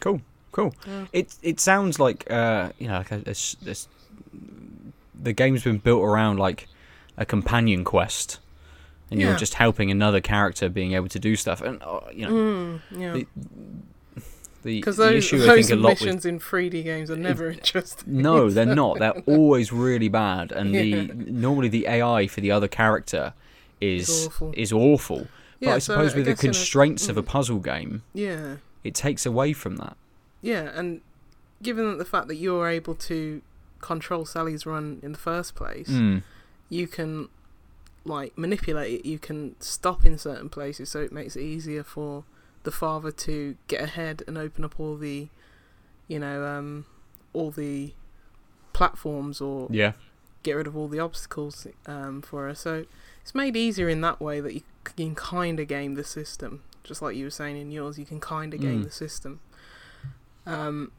Cool. 0.00 0.20
Cool. 0.52 0.74
Yeah. 0.86 1.06
It 1.12 1.36
it 1.42 1.60
sounds 1.60 2.00
like 2.00 2.28
uh 2.30 2.70
you 2.78 2.88
know 2.88 2.98
like 2.98 3.12
a, 3.12 3.16
a 3.20 3.34
this 3.64 3.88
the 5.22 5.32
game's 5.32 5.62
been 5.62 5.78
built 5.78 6.02
around 6.02 6.38
like 6.38 6.66
a 7.16 7.24
companion 7.24 7.84
quest, 7.84 8.40
and 9.10 9.20
you're 9.20 9.36
just 9.36 9.54
helping 9.54 9.90
another 9.90 10.20
character 10.20 10.68
being 10.68 10.92
able 10.94 11.08
to 11.08 11.18
do 11.18 11.36
stuff. 11.36 11.60
And 11.60 11.80
uh, 11.82 12.00
you 12.12 12.26
know 12.26 12.32
Mm, 12.32 12.80
yeah. 12.98 13.12
the 13.12 13.26
the, 14.62 14.80
those, 14.82 14.98
issue 15.00 15.42
I 15.44 15.54
think 15.62 15.70
a 15.70 15.76
lot 15.76 15.90
with 15.90 16.00
missions 16.02 16.26
in 16.26 16.38
3D 16.38 16.82
games 16.84 17.10
are 17.10 17.16
never 17.16 17.50
interesting. 17.50 18.20
no, 18.22 18.50
they're 18.54 18.66
not. 18.66 18.98
They're 18.98 19.12
always 19.26 19.72
really 19.72 20.08
bad, 20.08 20.52
and 20.52 20.74
the 20.74 21.04
normally 21.14 21.68
the 21.68 21.86
AI 21.86 22.26
for 22.26 22.40
the 22.40 22.50
other 22.50 22.68
character 22.68 23.32
is 23.80 24.26
awful. 24.26 24.52
is 24.56 24.72
awful. 24.72 25.28
But 25.60 25.66
Yeah, 25.66 25.74
I 25.74 25.78
so 25.78 25.92
suppose 25.94 26.12
I 26.14 26.16
with 26.16 26.24
the 26.26 26.30
in 26.32 26.36
a- 26.36 26.40
constraints 26.40 27.08
of 27.08 27.16
a 27.16 27.22
mm. 27.22 27.26
puzzle 27.26 27.58
game, 27.58 28.02
Yeah. 28.14 28.56
it 28.82 28.94
takes 28.94 29.26
away 29.26 29.52
from 29.52 29.76
that. 29.76 29.96
Yeah, 30.42 30.70
and 30.74 31.00
given 31.62 31.98
the 31.98 32.04
fact 32.04 32.28
that 32.28 32.36
you're 32.36 32.66
able 32.68 32.94
to 32.94 33.42
control 33.80 34.24
Sally's 34.24 34.64
run 34.66 35.00
in 35.02 35.12
the 35.12 35.18
first 35.18 35.54
place, 35.54 35.88
Mm. 35.88 36.22
you 36.68 36.86
can 36.86 37.28
like 38.04 38.36
manipulate 38.38 39.00
it. 39.00 39.06
You 39.06 39.18
can 39.18 39.54
stop 39.60 40.06
in 40.06 40.16
certain 40.16 40.48
places, 40.48 40.88
so 40.88 41.00
it 41.00 41.12
makes 41.12 41.36
it 41.36 41.42
easier 41.42 41.82
for 41.82 42.24
the 42.62 42.70
father 42.70 43.10
to 43.12 43.56
get 43.68 43.82
ahead 43.82 44.22
and 44.26 44.38
open 44.38 44.64
up 44.64 44.80
all 44.80 44.96
the, 44.96 45.28
you 46.08 46.18
know, 46.18 46.44
um, 46.46 46.86
all 47.34 47.50
the 47.50 47.92
platforms 48.72 49.40
or 49.40 49.68
Yeah. 49.70 49.92
get 50.42 50.54
rid 50.54 50.66
of 50.66 50.74
all 50.76 50.88
the 50.88 50.98
obstacles 51.00 51.66
um, 51.86 52.22
for 52.22 52.46
her. 52.48 52.54
So 52.54 52.86
it's 53.20 53.34
made 53.34 53.56
easier 53.56 53.88
in 53.90 54.00
that 54.00 54.20
way 54.20 54.40
that 54.40 54.54
you 54.54 54.62
can 54.84 55.14
kind 55.14 55.60
of 55.60 55.68
game 55.68 55.94
the 55.94 56.04
system. 56.04 56.62
Just 56.84 57.02
like 57.02 57.16
you 57.16 57.24
were 57.24 57.30
saying 57.30 57.56
in 57.56 57.70
yours, 57.70 57.98
you 57.98 58.06
can 58.06 58.20
kind 58.20 58.54
of 58.54 58.60
game 58.60 58.80
Mm. 58.80 58.84
the 58.84 58.90
system. 58.90 59.40
Um, 60.46 60.92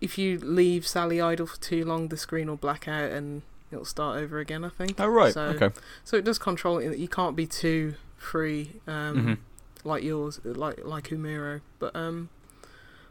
if 0.00 0.16
you 0.18 0.38
leave 0.38 0.86
Sally 0.86 1.20
idle 1.20 1.46
for 1.46 1.60
too 1.60 1.84
long, 1.84 2.08
the 2.08 2.16
screen 2.16 2.48
will 2.48 2.56
black 2.56 2.88
out 2.88 3.10
and 3.10 3.42
it'll 3.70 3.84
start 3.84 4.18
over 4.18 4.38
again. 4.38 4.64
I 4.64 4.70
think. 4.70 4.98
Oh 4.98 5.08
right. 5.08 5.32
So, 5.34 5.42
okay. 5.42 5.70
So 6.04 6.16
it 6.16 6.24
does 6.24 6.38
control 6.38 6.78
it. 6.78 6.96
You 6.98 7.08
can't 7.08 7.36
be 7.36 7.46
too 7.46 7.94
free 8.16 8.80
um, 8.86 9.16
Mhm. 9.16 9.38
like 9.84 10.02
yours, 10.02 10.40
like 10.44 10.84
like 10.84 11.08
Umiro. 11.08 11.60
But 11.78 11.94
um, 11.94 12.30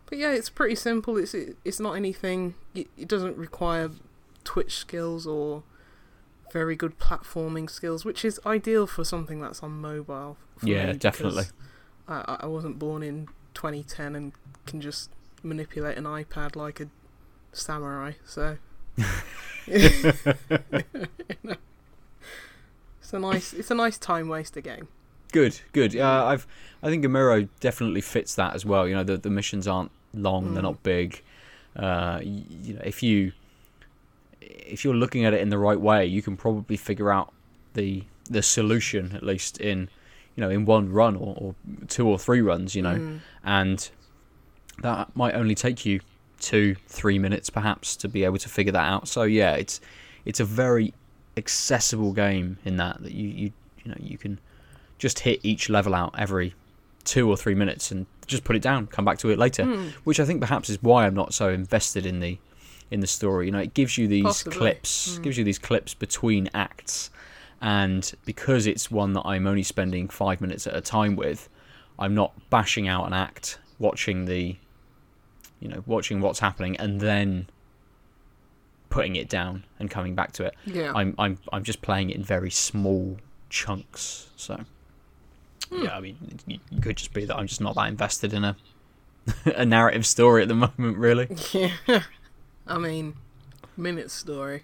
but 0.08 0.18
yeah, 0.18 0.32
it's 0.32 0.50
pretty 0.50 0.76
simple. 0.76 1.18
It's 1.18 1.34
it, 1.36 1.58
it's 1.64 1.80
not 1.80 1.94
anything. 1.94 2.56
It, 2.74 2.88
it 2.98 3.08
doesn't 3.08 3.38
require 3.38 3.92
Twitch 4.44 4.76
skills 4.78 5.28
or 5.28 5.62
very 6.52 6.76
good 6.76 6.98
platforming 7.00 7.70
skills, 7.70 8.04
which 8.06 8.24
is 8.26 8.40
ideal 8.46 8.88
for 8.88 9.04
something 9.04 9.42
that's 9.42 9.62
on 9.64 9.80
mobile. 9.82 10.38
Yeah, 10.64 10.94
definitely. 10.94 11.46
I, 12.08 12.38
I 12.42 12.46
wasn't 12.48 12.80
born 12.80 13.04
in 13.04 13.28
2010 13.54 14.16
and 14.16 14.32
can 14.66 14.82
just 14.82 15.10
manipulate 15.44 15.98
an 15.98 16.06
iPad 16.06 16.56
like 16.56 16.80
a 16.80 16.88
samurai. 17.54 18.14
So 18.26 18.58
it's 19.68 20.26
a 23.14 23.20
nice 23.20 23.54
it's 23.54 23.72
a 23.72 23.76
nice 23.76 23.98
time 23.98 24.28
waster 24.30 24.62
game. 24.62 24.88
Good, 25.32 25.60
good. 25.74 25.96
Uh, 25.96 26.26
I've, 26.26 26.48
I 26.82 26.90
think 26.90 27.06
Umiro 27.06 27.48
definitely 27.60 28.02
fits 28.02 28.34
that 28.36 28.56
as 28.56 28.66
well. 28.66 28.88
You 28.88 28.96
know, 28.96 29.04
the 29.04 29.18
the 29.18 29.30
missions 29.30 29.68
aren't 29.68 29.92
long; 30.14 30.54
they're 30.54 30.62
Mm. 30.62 30.64
not 30.64 30.84
big. 30.84 31.22
Uh, 31.76 32.20
y- 32.24 32.44
you 32.64 32.74
know, 32.74 32.82
if 32.84 33.04
you 33.04 33.32
if 34.50 34.84
you're 34.84 34.96
looking 34.96 35.26
at 35.26 35.34
it 35.34 35.42
in 35.42 35.50
the 35.50 35.58
right 35.58 35.80
way, 35.80 36.06
you 36.06 36.22
can 36.22 36.36
probably 36.38 36.78
figure 36.78 37.12
out 37.12 37.34
the 37.74 38.04
the 38.30 38.42
solution 38.44 39.16
at 39.16 39.24
least 39.24 39.60
in 39.60 39.90
you 40.36 40.42
know 40.42 40.50
in 40.50 40.66
one 40.66 40.92
run 40.92 41.16
or, 41.16 41.36
or 41.38 41.56
two 41.88 42.08
or 42.08 42.18
three 42.20 42.42
runs. 42.42 42.76
You 42.76 42.82
know, 42.84 42.96
Mm. 42.96 43.20
and 43.44 43.90
that 44.82 45.16
might 45.16 45.34
only 45.36 45.56
take 45.56 45.86
you 45.86 46.00
two, 46.40 46.76
three 46.88 47.20
minutes 47.20 47.50
perhaps 47.50 47.96
to 47.98 48.08
be 48.08 48.24
able 48.24 48.38
to 48.38 48.50
figure 48.50 48.72
that 48.72 48.88
out. 48.88 49.08
So 49.08 49.24
yeah, 49.24 49.54
it's 49.54 49.82
it's 50.26 50.40
a 50.40 50.46
very 50.46 50.94
accessible 51.38 52.12
game 52.14 52.58
in 52.66 52.78
that 52.78 53.02
that 53.04 53.12
you 53.14 53.28
you 53.30 53.52
you 53.84 53.92
know 53.92 53.98
you 54.00 54.18
can 54.18 54.40
just 54.98 55.20
hit 55.20 55.40
each 55.44 55.70
level 55.70 55.96
out 55.96 56.14
every 56.18 56.54
two 57.06 57.30
or 57.30 57.38
three 57.38 57.56
minutes 57.56 57.92
and 57.92 58.06
just 58.28 58.44
put 58.44 58.56
it 58.56 58.62
down, 58.62 58.86
come 58.88 59.06
back 59.06 59.18
to 59.18 59.30
it 59.30 59.40
later. 59.40 59.64
Mm. 59.64 59.92
Which 60.04 60.20
I 60.20 60.26
think 60.26 60.42
perhaps 60.42 60.70
is 60.70 60.82
why 60.84 61.06
I'm 61.06 61.16
not 61.16 61.34
so 61.34 61.50
invested 61.50 62.06
in 62.06 62.20
the 62.20 62.38
in 62.92 63.00
the 63.02 63.08
story. 63.08 63.46
You 63.46 63.52
know, 63.52 63.60
it 63.60 63.74
gives 63.74 63.98
you 63.98 64.08
these 64.08 64.24
Possibly. 64.24 64.58
clips, 64.58 65.18
Mm. 65.20 65.24
gives 65.24 65.38
you 65.38 65.44
these 65.44 65.60
clips 65.60 65.94
between 65.94 66.50
acts, 66.54 67.10
and 67.62 68.12
because 68.26 68.66
it's 68.68 68.90
one 68.90 69.14
that 69.14 69.22
I'm 69.26 69.46
only 69.48 69.64
spending 69.64 70.08
five 70.10 70.42
minutes 70.42 70.66
at 70.68 70.76
a 70.76 70.82
time 70.82 71.16
with, 71.16 71.50
I'm 71.98 72.16
not 72.16 72.34
bashing 72.50 72.88
out 72.88 73.06
an 73.06 73.14
act, 73.14 73.60
watching 73.78 74.26
the, 74.26 74.56
you 75.60 75.68
know, 75.68 75.84
watching 75.86 76.22
what's 76.22 76.40
happening, 76.40 76.78
and 76.78 77.02
then 77.02 77.48
putting 78.90 79.16
it 79.16 79.30
down 79.30 79.64
and 79.78 79.90
coming 79.92 80.16
back 80.16 80.32
to 80.34 80.46
it. 80.46 80.56
Yeah. 80.66 80.92
I'm 80.96 81.14
I'm 81.20 81.38
I'm 81.54 81.64
just 81.64 81.82
playing 81.82 82.10
it 82.10 82.16
in 82.16 82.24
very 82.24 82.50
small 82.50 83.18
chunks. 83.50 84.30
So 84.36 84.66
Hmm. 85.70 85.84
yeah, 85.84 85.96
I 85.96 86.00
mean, 86.00 86.18
it, 86.48 86.60
it 86.72 86.82
could 86.82 86.98
just 86.98 87.14
be 87.14 87.26
that 87.26 87.36
I'm 87.36 87.46
just 87.46 87.62
not 87.62 87.76
that 87.76 87.88
invested 87.90 88.34
in 88.34 88.44
a 88.44 88.56
a 89.46 89.66
narrative 89.66 90.06
story 90.08 90.42
at 90.42 90.48
the 90.48 90.56
moment, 90.56 90.98
really. 90.98 91.28
Yeah. 91.54 92.02
I 92.70 92.78
mean, 92.78 93.16
Minit 93.76 94.12
story, 94.12 94.64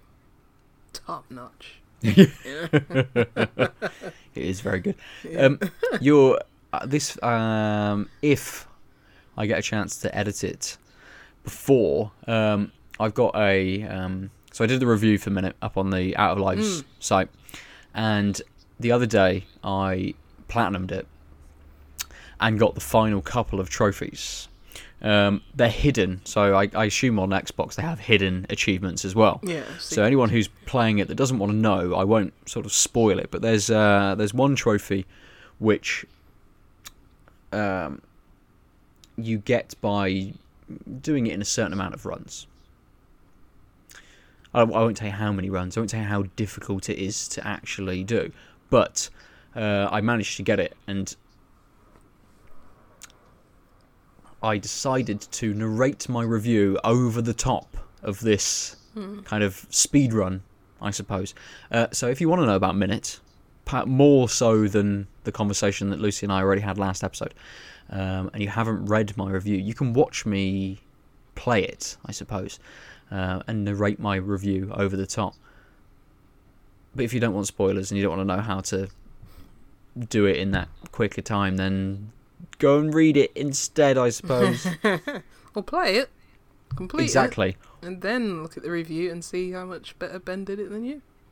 top 0.94 1.26
notch. 1.30 1.76
it 2.02 2.30
is 4.36 4.62
very 4.62 4.80
good. 4.80 4.96
Yeah. 5.28 5.40
Um, 5.46 5.60
your 6.02 6.40
uh, 6.74 6.86
this 6.86 7.22
um, 7.24 8.10
if 8.22 8.68
I 9.38 9.46
get 9.48 9.58
a 9.60 9.62
chance 9.62 9.98
to 9.98 10.16
edit 10.16 10.44
it 10.44 10.78
before 11.44 12.12
um, 12.28 12.72
I've 13.00 13.14
got 13.14 13.36
a 13.36 13.84
um, 13.84 14.30
so 14.52 14.64
I 14.64 14.68
did 14.68 14.80
the 14.80 14.88
review 14.88 15.18
for 15.18 15.30
a 15.30 15.34
Minit 15.34 15.56
up 15.62 15.78
on 15.78 15.90
the 15.90 16.16
Out 16.18 16.34
of 16.34 16.40
Lives 16.40 16.82
Mm. 16.82 16.86
site, 17.00 17.30
and 17.94 18.42
the 18.80 18.92
other 18.92 19.06
day 19.06 19.46
I 19.64 20.14
platinumed 20.48 20.92
it 20.92 21.08
and 22.40 22.60
got 22.60 22.76
the 22.76 22.82
final 22.82 23.22
couple 23.22 23.60
of 23.60 23.70
trophies. 23.70 24.48
Um, 25.02 25.42
they're 25.54 25.70
hidden, 25.70 26.22
so 26.24 26.56
I, 26.56 26.70
I 26.74 26.86
assume 26.86 27.20
on 27.20 27.30
Xbox 27.30 27.76
they 27.76 27.84
have 27.84 28.00
hidden 28.00 28.46
achievements 28.50 29.06
as 29.06 29.14
well. 29.14 29.40
Yeah. 29.44 29.64
So 29.80 30.04
anyone 30.04 30.30
who's 30.30 30.48
playing 30.66 31.00
it 31.00 31.08
that 31.10 31.16
doesn't 31.16 31.38
want 31.38 31.52
to 31.52 31.58
know, 31.58 31.94
I 31.94 32.04
won't 32.04 32.34
sort 32.50 32.66
of 32.66 32.74
spoil 32.74 33.20
it. 33.20 33.30
But 33.30 33.42
there's 33.42 33.70
uh, 33.70 34.16
there's 34.18 34.34
one 34.34 34.56
trophy 34.56 35.06
which 35.60 36.06
um, 37.52 38.02
you 39.18 39.38
get 39.38 39.76
by 39.82 40.34
doing 41.02 41.28
it 41.28 41.34
in 41.34 41.42
a 41.42 41.46
certain 41.46 41.74
amount 41.74 41.94
of 41.94 42.06
runs. 42.06 42.48
I, 44.54 44.62
I 44.62 44.64
won't 44.64 44.98
tell 44.98 45.08
you 45.08 45.14
how 45.14 45.32
many 45.32 45.50
runs. 45.50 45.78
I 45.78 45.82
won't 45.82 45.90
tell 45.90 46.02
you 46.02 46.08
how 46.08 46.24
difficult 46.36 46.90
it 46.90 46.98
is 46.98 47.28
to 47.30 47.46
actually 47.46 48.04
do. 48.04 48.32
But 48.70 49.10
uh, 49.56 49.88
I 49.92 50.02
managed 50.02 50.38
to 50.38 50.44
get 50.44 50.60
it, 50.60 50.76
and 50.88 51.16
I 54.46 54.60
decided 54.60 55.22
to 55.22 55.54
narrate 55.56 56.08
my 56.08 56.22
review 56.24 56.78
over 56.84 57.20
the 57.20 57.34
top 57.34 57.76
of 58.04 58.20
this 58.20 58.76
kind 59.26 59.44
of 59.44 59.66
speed 59.72 60.14
run, 60.14 60.44
I 60.80 60.92
suppose. 60.92 61.34
Uh, 61.72 61.88
so 61.92 62.08
if 62.08 62.22
you 62.22 62.30
want 62.30 62.44
to 62.44 62.46
know 62.46 62.56
about 62.56 62.76
Minit, 62.76 63.20
pa- 63.66 63.86
more 63.86 64.30
so 64.30 64.68
than 64.68 65.08
the 65.24 65.32
conversation 65.32 65.90
that 65.90 66.00
Lucy 66.00 66.28
and 66.28 66.32
I 66.32 66.42
already 66.42 66.62
had 66.62 66.78
last 66.78 67.04
episode, 67.04 67.34
um, 67.90 68.30
and 68.34 68.44
you 68.44 68.50
haven't 68.50 68.86
read 68.86 69.18
my 69.18 69.32
review, 69.32 69.58
you 69.58 69.74
can 69.74 69.94
watch 69.94 70.28
me 70.28 70.80
play 71.34 71.64
it, 71.64 71.98
I 72.06 72.12
suppose, 72.12 72.60
uh, 73.10 73.42
and 73.48 73.66
narrate 73.66 74.00
my 74.00 74.16
review 74.16 74.72
over 74.76 74.96
the 74.96 75.08
top. 75.08 75.34
But 76.96 77.04
if 77.04 77.14
you 77.14 77.20
don't 77.20 77.34
want 77.34 77.48
spoilers 77.48 77.90
and 77.90 77.98
you 77.98 78.04
don't 78.04 78.16
want 78.16 78.30
to 78.30 78.36
know 78.36 78.42
how 78.42 78.60
to 78.62 78.90
do 80.08 80.26
it 80.26 80.38
in 80.38 80.52
that 80.52 80.70
quicker 80.92 81.24
time, 81.24 81.58
then 81.58 82.12
go 82.60 82.80
and 82.80 82.94
read 82.94 83.18
it 83.18 83.32
instead, 83.36 83.98
I 83.98 84.10
suppose. 84.10 84.68
Or 85.56 85.64
play 85.64 85.96
it, 85.96 86.10
complete 86.76 87.04
it, 87.04 87.06
exactly. 87.06 87.56
and 87.82 88.02
then 88.02 88.44
look 88.44 88.58
at 88.58 88.64
the 88.64 88.70
review 88.70 89.10
and 89.10 89.24
see 89.24 89.54
how 89.54 89.64
much 89.64 89.98
better 89.98 90.20
Ben 90.20 90.44
did 90.44 90.60
it 90.60 90.70
than 90.70 90.84
you. 90.84 91.02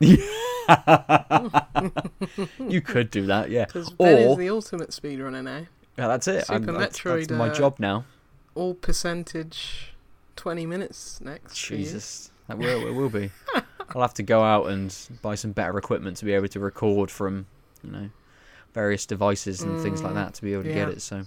you 2.58 2.80
could 2.80 3.10
do 3.10 3.26
that, 3.26 3.50
yeah. 3.50 3.66
Because 3.66 3.90
Ben 3.90 4.16
is 4.16 4.26
Or 4.28 4.36
the 4.36 4.48
ultimate 4.48 4.90
speedrunner 4.90 5.44
now. 5.44 5.66
yeah, 5.98 6.08
that's 6.08 6.26
it. 6.26 6.46
I'm, 6.48 6.62
Super 6.62 6.72
that's, 6.78 7.02
that's 7.02 7.26
Metroid, 7.26 7.36
my 7.36 7.48
uh, 7.50 7.54
job 7.54 7.78
now. 7.78 8.06
All 8.54 8.72
percentage, 8.72 9.94
twenty 10.36 10.64
minutes 10.64 11.20
next. 11.20 11.58
for 11.62 11.74
you. 11.74 11.80
Jesus, 11.80 12.30
that 12.48 12.56
will 12.56 12.86
it 12.86 12.94
will 12.94 13.10
be. 13.10 13.30
I'll 13.94 14.00
have 14.00 14.14
to 14.14 14.22
go 14.22 14.42
out 14.42 14.68
and 14.68 14.96
buy 15.20 15.34
some 15.34 15.52
better 15.52 15.76
equipment 15.76 16.16
to 16.18 16.24
be 16.24 16.32
able 16.32 16.48
to 16.48 16.60
record 16.60 17.10
from, 17.10 17.44
you 17.82 17.90
know, 17.90 18.10
various 18.74 19.06
devices 19.06 19.62
and 19.62 19.78
things 19.78 20.02
like 20.04 20.12
Mm, 20.12 20.16
that 20.16 20.34
to 20.34 20.42
be 20.42 20.52
able 20.52 20.64
to 20.64 20.72
get 20.74 20.88
it. 20.88 21.00
So, 21.00 21.24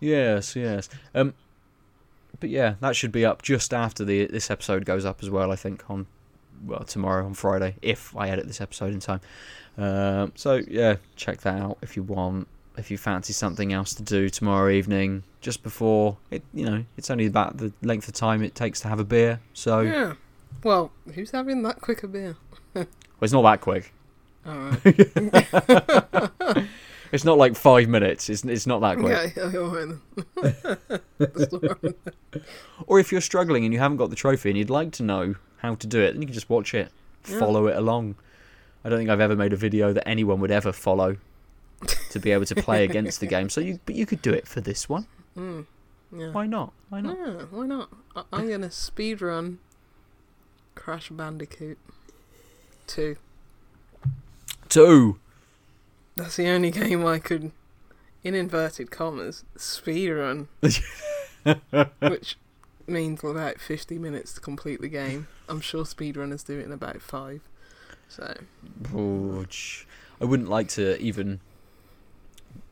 yes, 0.00 0.54
yes. 0.54 0.88
Um, 1.14 1.34
but 2.38 2.50
yeah, 2.50 2.74
that 2.80 2.94
should 2.94 3.12
be 3.12 3.24
up 3.24 3.42
just 3.42 3.72
after 3.74 4.04
the 4.04 4.26
this 4.26 4.50
episode 4.50 4.84
goes 4.84 5.04
up 5.04 5.22
as 5.22 5.30
well. 5.30 5.50
I 5.50 5.56
think 5.56 5.88
on 5.90 6.06
well 6.64 6.84
tomorrow 6.84 7.24
on 7.24 7.34
Friday 7.34 7.76
if 7.82 8.14
I 8.16 8.28
edit 8.28 8.46
this 8.46 8.60
episode 8.60 8.92
in 8.92 9.00
time. 9.00 9.20
Um, 9.78 10.32
so 10.36 10.62
yeah, 10.68 10.96
check 11.16 11.40
that 11.42 11.60
out 11.60 11.78
if 11.82 11.96
you 11.96 12.02
want. 12.02 12.46
If 12.78 12.90
you 12.90 12.98
fancy 12.98 13.32
something 13.32 13.72
else 13.72 13.94
to 13.94 14.02
do 14.02 14.28
tomorrow 14.28 14.70
evening, 14.70 15.22
just 15.40 15.62
before 15.62 16.18
it, 16.30 16.42
you 16.52 16.66
know, 16.66 16.84
it's 16.98 17.10
only 17.10 17.24
about 17.24 17.56
the 17.56 17.72
length 17.82 18.06
of 18.06 18.12
time 18.12 18.42
it 18.42 18.54
takes 18.54 18.80
to 18.82 18.88
have 18.88 19.00
a 19.00 19.04
beer. 19.04 19.40
So 19.54 19.80
Yeah. 19.80 20.14
Well, 20.62 20.90
who's 21.14 21.30
having 21.30 21.62
that 21.62 21.80
quick 21.80 22.02
a 22.02 22.08
beer? 22.08 22.36
Well, 23.18 23.24
it's 23.24 23.32
not 23.32 23.42
that 23.42 23.62
quick. 23.62 23.94
All 24.46 24.70
right. 24.70 26.68
It's 27.12 27.24
not 27.24 27.38
like 27.38 27.54
five 27.54 27.88
minutes. 27.88 28.28
It's 28.28 28.44
it's 28.44 28.66
not 28.66 28.80
that 28.80 28.98
quick. 28.98 29.16
Okay. 29.16 29.40
okay, 29.40 29.58
all 29.58 29.68
right 29.70 29.88
then. 29.88 31.00
That's 31.18 31.52
all 31.54 31.60
right. 31.60 31.94
Or 32.86 32.98
if 32.98 33.12
you're 33.12 33.20
struggling 33.20 33.64
and 33.64 33.72
you 33.72 33.78
haven't 33.78 33.96
got 33.98 34.10
the 34.10 34.16
trophy 34.16 34.50
and 34.50 34.58
you'd 34.58 34.70
like 34.70 34.90
to 34.92 35.02
know 35.04 35.36
how 35.58 35.76
to 35.76 35.86
do 35.86 36.00
it, 36.02 36.12
then 36.12 36.20
you 36.22 36.26
can 36.26 36.34
just 36.34 36.50
watch 36.50 36.74
it, 36.74 36.90
Yeah. 37.28 37.38
follow 37.38 37.68
it 37.68 37.76
along. 37.76 38.16
I 38.84 38.88
don't 38.88 38.98
think 38.98 39.08
I've 39.08 39.20
ever 39.20 39.36
made 39.36 39.52
a 39.52 39.56
video 39.56 39.92
that 39.92 40.06
anyone 40.06 40.40
would 40.40 40.50
ever 40.50 40.72
follow 40.72 41.16
to 42.10 42.18
be 42.18 42.32
able 42.32 42.44
to 42.46 42.54
play 42.56 42.84
against 42.84 43.20
the 43.20 43.26
game. 43.26 43.48
So 43.50 43.60
you, 43.60 43.78
but 43.86 43.94
you 43.94 44.04
could 44.04 44.20
do 44.20 44.32
it 44.32 44.46
for 44.48 44.60
this 44.60 44.88
one. 44.88 45.06
Mm. 45.38 45.66
Yeah. 46.16 46.30
Why 46.32 46.46
not? 46.46 46.72
Why 46.88 47.00
not? 47.00 47.16
Yeah, 47.16 47.32
why 47.50 47.66
not? 47.66 47.88
I- 48.16 48.24
I'm 48.32 48.48
gonna 48.48 48.70
speed 48.70 49.22
run 49.22 49.58
Crash 50.74 51.08
Bandicoot 51.10 51.78
2. 52.88 53.16
Two. 54.68 55.18
That's 56.16 56.36
the 56.36 56.48
only 56.48 56.70
game 56.70 57.04
I 57.04 57.18
could, 57.18 57.52
in 58.24 58.34
inverted 58.34 58.90
commas, 58.90 59.44
speed 59.56 60.10
run. 60.10 60.48
which 62.00 62.36
means 62.86 63.22
about 63.22 63.60
50 63.60 63.98
minutes 63.98 64.32
to 64.34 64.40
complete 64.40 64.80
the 64.80 64.88
game. 64.88 65.28
I'm 65.48 65.60
sure 65.60 65.84
speedrunners 65.84 66.44
do 66.44 66.58
it 66.58 66.64
in 66.64 66.72
about 66.72 67.02
five. 67.02 67.40
So, 68.08 68.34
I 70.20 70.24
wouldn't 70.24 70.48
like 70.48 70.68
to 70.70 70.98
even, 71.00 71.40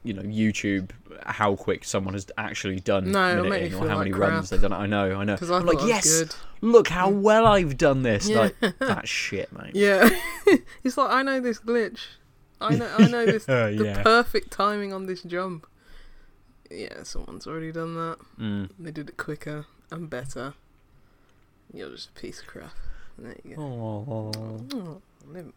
you 0.04 0.12
know, 0.12 0.22
YouTube 0.22 0.90
how 1.26 1.56
quick 1.56 1.84
someone 1.84 2.14
has 2.14 2.26
actually 2.36 2.78
done 2.80 3.10
No, 3.10 3.42
minuting 3.42 3.74
or 3.74 3.88
how 3.88 3.96
like 3.96 4.10
many 4.10 4.12
runs 4.12 4.50
they've 4.50 4.60
done. 4.60 4.72
I 4.72 4.86
know, 4.86 5.18
I 5.18 5.24
know. 5.24 5.36
I 5.40 5.54
I'm 5.56 5.64
like, 5.66 5.78
yes, 5.86 6.20
good. 6.20 6.34
look 6.60 6.88
how 6.88 7.08
well 7.08 7.46
I've 7.46 7.78
done 7.78 8.02
this. 8.02 8.28
Yeah. 8.28 8.38
Like, 8.40 8.56
that's 8.78 9.08
shit, 9.08 9.50
mate. 9.52 9.74
Yeah. 9.74 10.08
it's 10.84 10.96
like, 10.98 11.10
I 11.10 11.22
know 11.22 11.40
this 11.40 11.58
glitch. 11.58 12.00
I 12.60 12.76
know, 12.76 12.88
I 12.98 13.08
know 13.08 13.26
this, 13.26 13.44
the 13.46 13.76
yeah. 13.84 14.02
perfect 14.02 14.50
timing 14.50 14.92
on 14.92 15.06
this 15.06 15.22
jump. 15.22 15.66
Yeah, 16.70 17.02
someone's 17.02 17.46
already 17.46 17.72
done 17.72 17.94
that. 17.94 18.18
Mm. 18.38 18.70
They 18.78 18.90
did 18.90 19.08
it 19.08 19.16
quicker 19.16 19.66
and 19.90 20.08
better. 20.10 20.54
You're 21.72 21.90
just 21.90 22.10
a 22.10 22.12
piece 22.12 22.40
of 22.40 22.46
crap. 22.46 22.72
There 23.18 23.34
you 23.44 23.56
go. 23.56 23.62
Oh, 23.62 24.32
Oh, 24.74 25.02
never- 25.26 25.44
mind. 25.44 25.52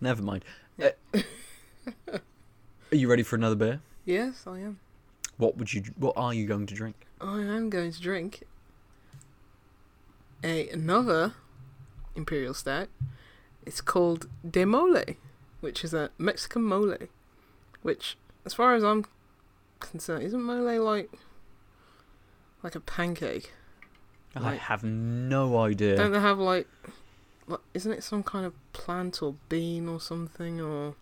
never 0.00 0.22
mind. 0.22 0.44
Yeah. 0.78 0.90
Uh, 2.12 2.18
are 2.92 2.96
you 2.96 3.08
ready 3.08 3.22
for 3.22 3.36
another 3.36 3.56
beer? 3.56 3.80
Yes, 4.04 4.44
I 4.46 4.58
am. 4.60 4.78
What 5.36 5.56
would 5.56 5.72
you? 5.72 5.82
What 5.96 6.14
are 6.16 6.32
you 6.32 6.46
going 6.46 6.66
to 6.66 6.74
drink? 6.74 6.96
I 7.20 7.40
am 7.40 7.68
going 7.70 7.92
to 7.92 8.00
drink 8.00 8.44
a 10.44 10.68
another 10.68 11.34
imperial 12.14 12.54
stout. 12.54 12.88
It's 13.64 13.80
called 13.80 14.28
De 14.48 14.64
Mole, 14.64 15.02
which 15.60 15.84
is 15.84 15.92
a 15.92 16.10
Mexican 16.18 16.62
mole. 16.62 16.96
Which, 17.82 18.16
as 18.44 18.54
far 18.54 18.74
as 18.74 18.84
I'm 18.84 19.04
concerned, 19.80 20.22
isn't 20.24 20.42
mole 20.42 20.82
like 20.82 21.10
like 22.62 22.74
a 22.74 22.80
pancake? 22.80 23.52
I 24.34 24.40
Like- 24.40 24.60
have 24.60 24.84
no 24.84 25.58
idea. 25.58 25.96
Don't 25.96 26.12
they 26.12 26.20
have 26.20 26.38
like, 26.38 26.68
like, 27.46 27.60
isn't 27.74 27.92
it 27.92 28.04
some 28.04 28.22
kind 28.22 28.44
of 28.46 28.52
plant 28.72 29.22
or 29.22 29.34
bean 29.48 29.88
or 29.88 30.00
something 30.00 30.60
or? 30.60 30.94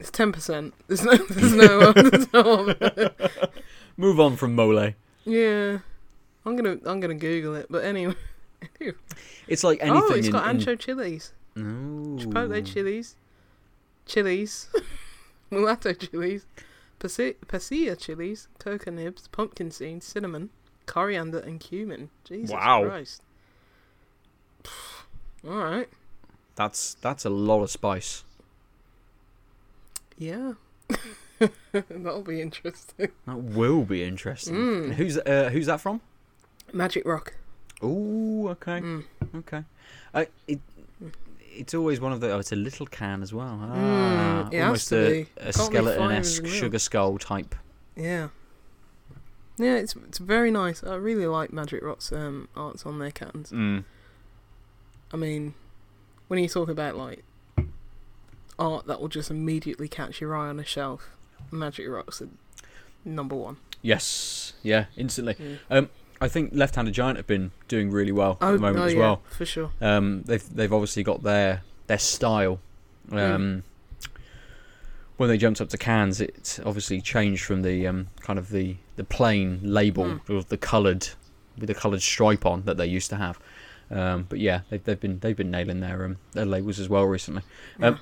It's 0.00 0.10
ten 0.10 0.30
percent. 0.32 0.74
There's 0.86 1.02
no, 1.04 1.16
there's 1.30 1.54
no, 1.54 1.92
there's 1.92 2.32
no. 2.32 2.74
Move 3.96 4.20
on 4.20 4.36
from 4.36 4.54
mole. 4.54 4.92
Yeah, 5.24 5.78
I'm 6.46 6.56
gonna 6.56 6.78
I'm 6.84 7.00
gonna 7.00 7.14
Google 7.14 7.56
it. 7.56 7.66
But 7.68 7.84
anyway, 7.84 8.14
It's 9.48 9.64
like 9.64 9.80
oh, 9.82 9.86
anything. 9.86 10.02
oh, 10.10 10.14
it's 10.14 10.26
in, 10.28 10.32
got 10.32 10.48
in- 10.48 10.58
ancho 10.58 10.78
chilies, 10.78 11.32
Ooh. 11.56 12.16
chipotle 12.20 12.64
chilies, 12.64 13.16
chilies, 14.06 14.68
mulatto 15.50 15.92
chilies, 15.94 16.46
pasi- 17.00 17.36
pasilla 17.46 17.98
chilies, 17.98 18.46
coca 18.58 18.90
nibs, 18.90 19.26
pumpkin 19.28 19.70
seeds, 19.72 20.06
cinnamon, 20.06 20.50
coriander, 20.86 21.38
and 21.40 21.58
cumin. 21.60 22.10
Jesus 22.24 22.50
Wow. 22.52 22.84
Christ! 22.86 23.22
All 25.46 25.56
right, 25.56 25.88
That's 26.56 26.94
that's 27.00 27.24
a 27.24 27.30
lot 27.30 27.62
of 27.62 27.70
spice. 27.70 28.24
Yeah, 30.18 30.52
that'll 31.88 32.22
be 32.22 32.40
interesting. 32.40 33.08
That 33.26 33.36
will 33.38 33.84
be 33.84 34.02
interesting. 34.04 34.54
Mm. 34.54 34.92
Who's 34.94 35.16
uh, 35.18 35.50
who's 35.52 35.66
that 35.66 35.80
from? 35.80 36.00
Magic 36.72 37.06
Rock. 37.06 37.34
Ooh, 37.82 38.48
okay, 38.50 38.80
Mm. 38.80 39.04
okay. 39.36 39.64
Uh, 40.12 40.24
it 40.46 40.60
it's 41.56 41.74
always 41.74 42.00
one 42.00 42.12
of 42.12 42.20
the. 42.20 42.30
Oh, 42.32 42.38
it's 42.38 42.52
a 42.52 42.56
little 42.56 42.86
can 42.86 43.22
as 43.22 43.32
well. 43.32 43.58
Ah, 43.62 44.48
Mm, 44.50 44.52
it 44.52 44.56
has 44.58 44.64
almost 44.64 44.88
to 44.90 44.96
a, 45.06 45.10
be. 45.24 45.28
a 45.38 45.52
skeleton 45.52 46.12
esque 46.12 46.46
sugar 46.46 46.78
skull 46.78 47.18
type. 47.18 47.54
Yeah. 47.96 48.28
Yeah, 49.60 49.74
it's 49.74 49.96
it's 50.08 50.18
very 50.18 50.50
nice. 50.52 50.84
I 50.84 50.94
really 50.94 51.26
like 51.26 51.52
Magic 51.52 51.82
Rock's 51.82 52.12
um, 52.12 52.48
arts 52.54 52.86
on 52.86 52.98
their 53.00 53.10
cans. 53.10 53.50
Mm. 53.50 53.82
I 55.12 55.16
mean, 55.16 55.54
when 56.28 56.38
you 56.40 56.48
talk 56.48 56.68
about 56.68 56.96
like 56.96 57.24
art 58.58 58.86
that 58.86 59.00
will 59.00 59.08
just 59.08 59.30
immediately 59.30 59.88
catch 59.88 60.20
your 60.20 60.36
eye 60.36 60.48
on 60.48 60.58
a 60.58 60.64
shelf, 60.64 61.10
Magic 61.50 61.88
Rock's 61.88 62.18
the 62.18 62.28
number 63.04 63.34
one. 63.36 63.56
Yes, 63.82 64.54
yeah, 64.62 64.86
instantly. 64.96 65.34
Mm. 65.70 65.88
I 66.20 66.26
think 66.26 66.50
Left 66.52 66.74
Handed 66.74 66.94
Giant 66.94 67.16
have 67.16 67.28
been 67.28 67.52
doing 67.68 67.90
really 67.92 68.10
well 68.10 68.38
at 68.40 68.48
Oh, 68.48 68.52
the 68.54 68.58
moment 68.58 68.80
oh 68.80 68.86
as 68.86 68.94
yeah, 68.94 68.98
well. 69.00 69.22
for 69.30 69.46
sure. 69.46 69.70
Um, 69.80 70.22
they've 70.26 70.42
they've 70.54 70.72
obviously 70.72 71.04
got 71.04 71.22
their 71.22 71.62
their 71.86 71.98
style. 71.98 72.58
Um, 73.12 73.62
When 75.16 75.28
they 75.28 75.38
jumped 75.38 75.60
up 75.60 75.68
to 75.70 75.78
cans, 75.78 76.20
it 76.20 76.60
obviously 76.64 77.00
changed 77.00 77.44
from 77.44 77.62
the 77.62 77.86
um, 77.86 78.08
kind 78.20 78.38
of 78.38 78.50
the 78.50 78.76
the 78.96 79.04
plain 79.04 79.60
label 79.62 80.16
Hmm. 80.16 80.32
with 80.34 80.48
the 80.48 80.56
coloured 80.56 81.08
with 81.56 81.68
the 81.68 81.74
coloured 81.74 82.02
stripe 82.02 82.44
on 82.46 82.62
that 82.64 82.76
they 82.76 82.86
used 82.86 83.10
to 83.10 83.16
have. 83.16 83.38
Um, 83.90 84.26
but 84.28 84.38
yeah, 84.38 84.60
they've, 84.70 84.82
they've 84.84 85.00
been 85.00 85.18
they've 85.20 85.36
been 85.36 85.50
nailing 85.50 85.80
their 85.80 86.04
um, 86.04 86.16
their 86.32 86.44
labels 86.46 86.78
as 86.78 86.88
well 86.88 87.04
recently. 87.04 87.42
Um, 87.80 87.98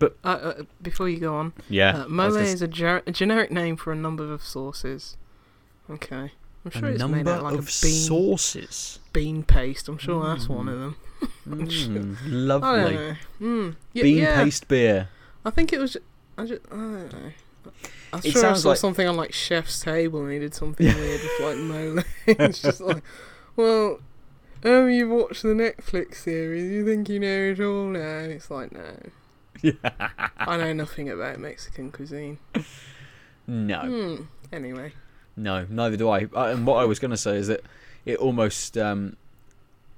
but- 0.00 0.16
uh, 0.24 0.28
uh, 0.28 0.62
before 0.82 1.08
you 1.08 1.20
go 1.20 1.36
on, 1.36 1.52
Yeah, 1.68 2.02
uh, 2.02 2.08
mole 2.08 2.30
gonna 2.32 2.42
is 2.42 2.60
a, 2.62 2.66
ger- 2.68 3.02
a 3.06 3.12
generic 3.12 3.52
name 3.52 3.76
for 3.76 3.92
a 3.92 3.96
number 3.96 4.32
of 4.32 4.42
sauces. 4.42 5.16
Okay, 5.88 6.32
I'm 6.64 6.70
sure 6.72 6.88
a 6.88 6.92
it's 6.92 6.98
number 7.00 7.18
made 7.18 7.28
out 7.28 7.44
like 7.44 7.52
of 7.54 7.60
a 7.60 7.62
bean 7.82 8.02
sauces. 8.06 8.98
bean 9.12 9.42
paste. 9.44 9.86
I'm 9.88 9.98
sure 9.98 10.24
that's 10.26 10.48
one 10.48 10.66
Mm. 10.66 10.72
of 10.72 10.80
them. 10.80 10.96
Mm, 11.46 12.16
I 12.16 12.28
lovely 12.28 12.68
don't 12.94 12.94
know. 12.94 13.16
Mm. 13.40 13.76
Yeah, 13.92 14.02
bean 14.02 14.18
yeah. 14.18 14.42
paste 14.42 14.68
beer. 14.68 15.08
I 15.44 15.50
think 15.50 15.72
it 15.72 15.78
was. 15.78 15.96
I 16.38 16.46
just. 16.46 16.62
I 16.70 16.76
don't 16.76 17.12
know. 17.12 17.32
I'm 18.12 18.20
It 18.24 18.30
sure 18.32 18.46
I 18.46 18.54
saw 18.54 18.70
like- 18.70 18.78
something 18.78 19.06
on 19.06 19.16
like 19.16 19.32
Chef's 19.34 19.80
Table 19.80 20.22
and 20.24 20.32
he 20.32 20.38
did 20.38 20.54
something 20.54 20.86
weird 20.86 21.20
with 21.20 21.40
like 21.42 21.56
mole. 21.58 22.02
it's 22.26 22.62
just 22.62 22.80
like, 22.80 23.02
well, 23.56 24.00
um, 24.64 24.88
you 24.90 25.08
watched 25.10 25.42
the 25.42 25.48
Netflix 25.50 26.16
series. 26.16 26.70
You 26.70 26.84
think 26.86 27.08
you 27.10 27.20
know 27.20 27.26
it 27.52 27.60
all 27.60 27.84
now? 27.86 28.20
It's 28.20 28.50
like, 28.50 28.72
no, 28.72 28.80
I 30.38 30.56
know 30.56 30.72
nothing 30.72 31.10
about 31.10 31.38
Mexican 31.38 31.90
cuisine. 31.92 32.38
No, 33.46 33.80
Hmm. 33.80 34.22
Anyway, 34.52 34.92
no, 35.36 35.66
neither 35.68 35.96
do 35.96 36.08
I. 36.08 36.24
Uh, 36.34 36.44
And 36.54 36.66
what 36.66 36.76
I 36.76 36.84
was 36.84 36.98
going 36.98 37.10
to 37.12 37.16
say 37.16 37.36
is 37.36 37.46
that 37.48 37.60
it 38.04 38.18
almost 38.18 38.76
um, 38.78 39.16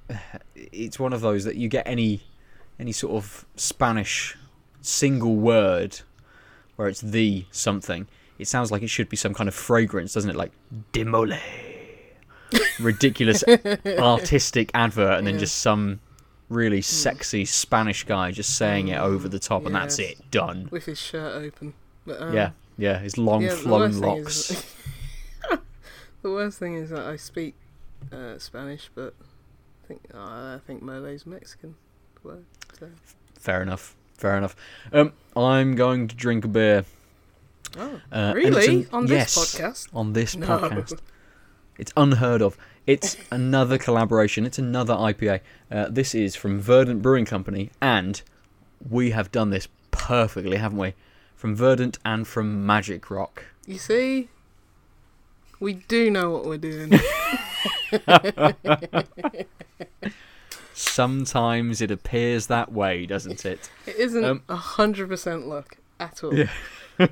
it's 0.54 0.98
one 0.98 1.12
of 1.12 1.20
those 1.20 1.44
that 1.44 1.56
you 1.56 1.68
get 1.68 1.86
any 1.86 2.22
any 2.78 2.92
sort 2.92 3.12
of 3.14 3.44
Spanish 3.56 4.36
single 4.80 5.36
word 5.36 6.00
where 6.76 6.88
it's 6.88 7.00
the 7.00 7.44
something. 7.50 8.06
It 8.38 8.48
sounds 8.48 8.72
like 8.72 8.82
it 8.82 8.88
should 8.88 9.08
be 9.08 9.16
some 9.16 9.34
kind 9.34 9.48
of 9.48 9.54
fragrance, 9.54 10.14
doesn't 10.14 10.30
it? 10.30 10.36
Like 10.36 10.52
de 10.92 11.04
mole. 11.04 11.32
Ridiculous 12.80 13.42
artistic 13.86 14.70
advert, 14.74 15.18
and 15.18 15.26
then 15.26 15.34
Yeah. 15.34 15.40
just 15.40 15.58
some 15.58 16.00
really 16.52 16.82
sexy 16.82 17.44
Spanish 17.44 18.04
guy 18.04 18.30
just 18.30 18.56
saying 18.56 18.88
it 18.88 18.98
over 18.98 19.28
the 19.28 19.38
top, 19.38 19.66
and 19.66 19.74
that's 19.74 19.98
it. 19.98 20.30
Done. 20.30 20.68
with 20.70 20.86
his 20.86 20.98
shirt 20.98 21.34
open. 21.42 21.74
But, 22.06 22.20
um, 22.20 22.34
yeah, 22.34 22.50
yeah. 22.78 22.98
His 22.98 23.16
long 23.18 23.42
yeah, 23.42 23.56
locks. 23.64 24.64
the 26.22 26.30
worst 26.30 26.58
thing 26.58 26.74
is 26.74 26.90
that 26.90 27.06
I 27.06 27.16
speak 27.16 27.54
uh, 28.12 28.38
Spanish, 28.38 28.90
but 28.94 29.14
I 29.84 29.86
think 29.86 30.02
uh, 30.14 30.18
I 30.18 30.60
think 30.66 30.82
mole 30.82 31.04
is 31.04 31.26
Mexican 31.26 31.74
word. 32.22 32.44
So. 32.78 32.88
Fair 33.38 33.62
enough. 33.62 33.96
Fair 34.16 34.36
enough. 34.36 34.54
Um, 34.92 35.12
I'm 35.36 35.74
going 35.74 36.08
to 36.08 36.14
drink 36.14 36.44
a 36.44 36.48
beer. 36.48 36.84
Oh, 37.76 38.00
Uh, 38.12 38.32
really? 38.36 38.86
On 38.92 39.06
this 39.06 39.36
yes, 39.36 39.36
podcast? 39.36 39.88
On 39.92 40.12
this 40.12 40.36
No. 40.36 40.46
podcast. 40.46 40.98
It's 41.78 41.92
unheard 41.96 42.42
of. 42.42 42.56
It's 42.86 43.16
another 43.30 43.78
collaboration. 43.78 44.44
It's 44.44 44.58
another 44.58 44.94
IPA. 44.94 45.40
Uh, 45.70 45.86
this 45.88 46.14
is 46.14 46.34
from 46.34 46.60
Verdant 46.60 47.00
Brewing 47.00 47.24
Company, 47.24 47.70
and 47.80 48.20
we 48.90 49.12
have 49.12 49.30
done 49.30 49.50
this 49.50 49.68
perfectly, 49.92 50.56
haven't 50.56 50.78
we? 50.78 50.94
From 51.36 51.54
Verdant 51.54 51.98
and 52.04 52.26
from 52.26 52.66
Magic 52.66 53.08
Rock. 53.10 53.44
You 53.66 53.78
see, 53.78 54.28
we 55.60 55.74
do 55.74 56.10
know 56.10 56.30
what 56.30 56.44
we're 56.44 56.58
doing. 56.58 56.92
Sometimes 60.74 61.80
it 61.80 61.90
appears 61.90 62.46
that 62.48 62.72
way, 62.72 63.06
doesn't 63.06 63.44
it? 63.44 63.70
It 63.86 63.96
isn't 63.96 64.24
Um, 64.24 64.42
a 64.48 64.56
hundred 64.56 65.08
percent 65.08 65.46
luck 65.46 65.76
at 66.00 66.24
all. 66.24 66.34
Yeah. 66.34 66.50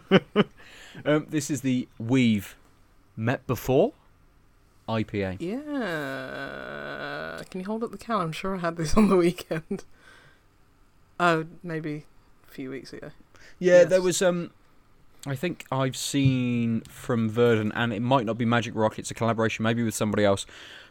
um, 1.04 1.26
this 1.28 1.50
is 1.50 1.60
the 1.60 1.86
We've 1.98 2.56
Met 3.16 3.46
Before 3.46 3.92
IPA. 4.90 5.36
Yeah. 5.40 5.70
Can 7.50 7.60
you 7.60 7.66
hold 7.66 7.84
up 7.84 7.92
the 7.92 7.98
can? 7.98 8.16
I'm 8.16 8.32
sure 8.32 8.56
I 8.56 8.58
had 8.58 8.76
this 8.76 8.94
on 8.98 9.08
the 9.08 9.16
weekend. 9.16 9.84
Oh, 11.18 11.46
maybe 11.62 12.06
a 12.48 12.50
few 12.50 12.70
weeks 12.70 12.92
ago. 12.92 13.10
Yeah, 13.58 13.84
there 13.84 14.02
was 14.02 14.20
um 14.20 14.50
I 15.26 15.34
think 15.36 15.64
I've 15.70 15.96
seen 15.96 16.80
from 16.82 17.28
Verdant 17.28 17.72
and 17.74 17.92
it 17.92 18.00
might 18.00 18.24
not 18.26 18.38
be 18.38 18.44
Magic 18.44 18.74
Rock, 18.74 18.98
it's 18.98 19.10
a 19.10 19.14
collaboration 19.14 19.62
maybe 19.62 19.82
with 19.82 19.94
somebody 19.94 20.24
else, 20.24 20.46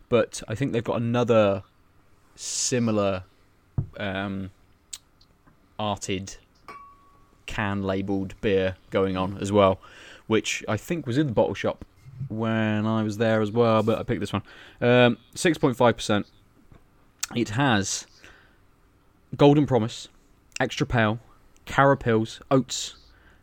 but 0.08 0.41
I 0.47 0.56
think 0.56 0.72
they've 0.72 0.84
got 0.84 0.97
another 0.97 1.64
similar 2.36 3.24
um 3.97 4.52
arted 5.78 6.38
can 7.47 7.82
labeled 7.82 8.36
beer 8.41 8.76
going 8.91 9.18
on 9.18 9.38
as 9.39 9.52
well, 9.52 9.80
which 10.28 10.64
I 10.68 10.78
think 10.78 11.08
was 11.08 11.18
in 11.18 11.28
the 11.28 11.34
bottle 11.34 11.56
shop 11.56 11.84
when 12.28 12.86
I 12.86 13.03
was 13.03 13.17
there 13.17 13.41
as 13.41 13.51
well, 13.51 13.84
but 13.84 13.99
I 13.99 14.03
picked 14.03 14.20
this 14.20 14.34
one. 14.34 14.43
Um 14.82 15.17
6.5%. 15.36 16.26
It 17.36 17.49
has 17.49 18.07
Golden 19.36 19.65
Promise, 19.65 20.07
Extra 20.59 20.86
Pale, 20.88 21.20
Carapils, 21.65 22.41
oats, 22.49 22.95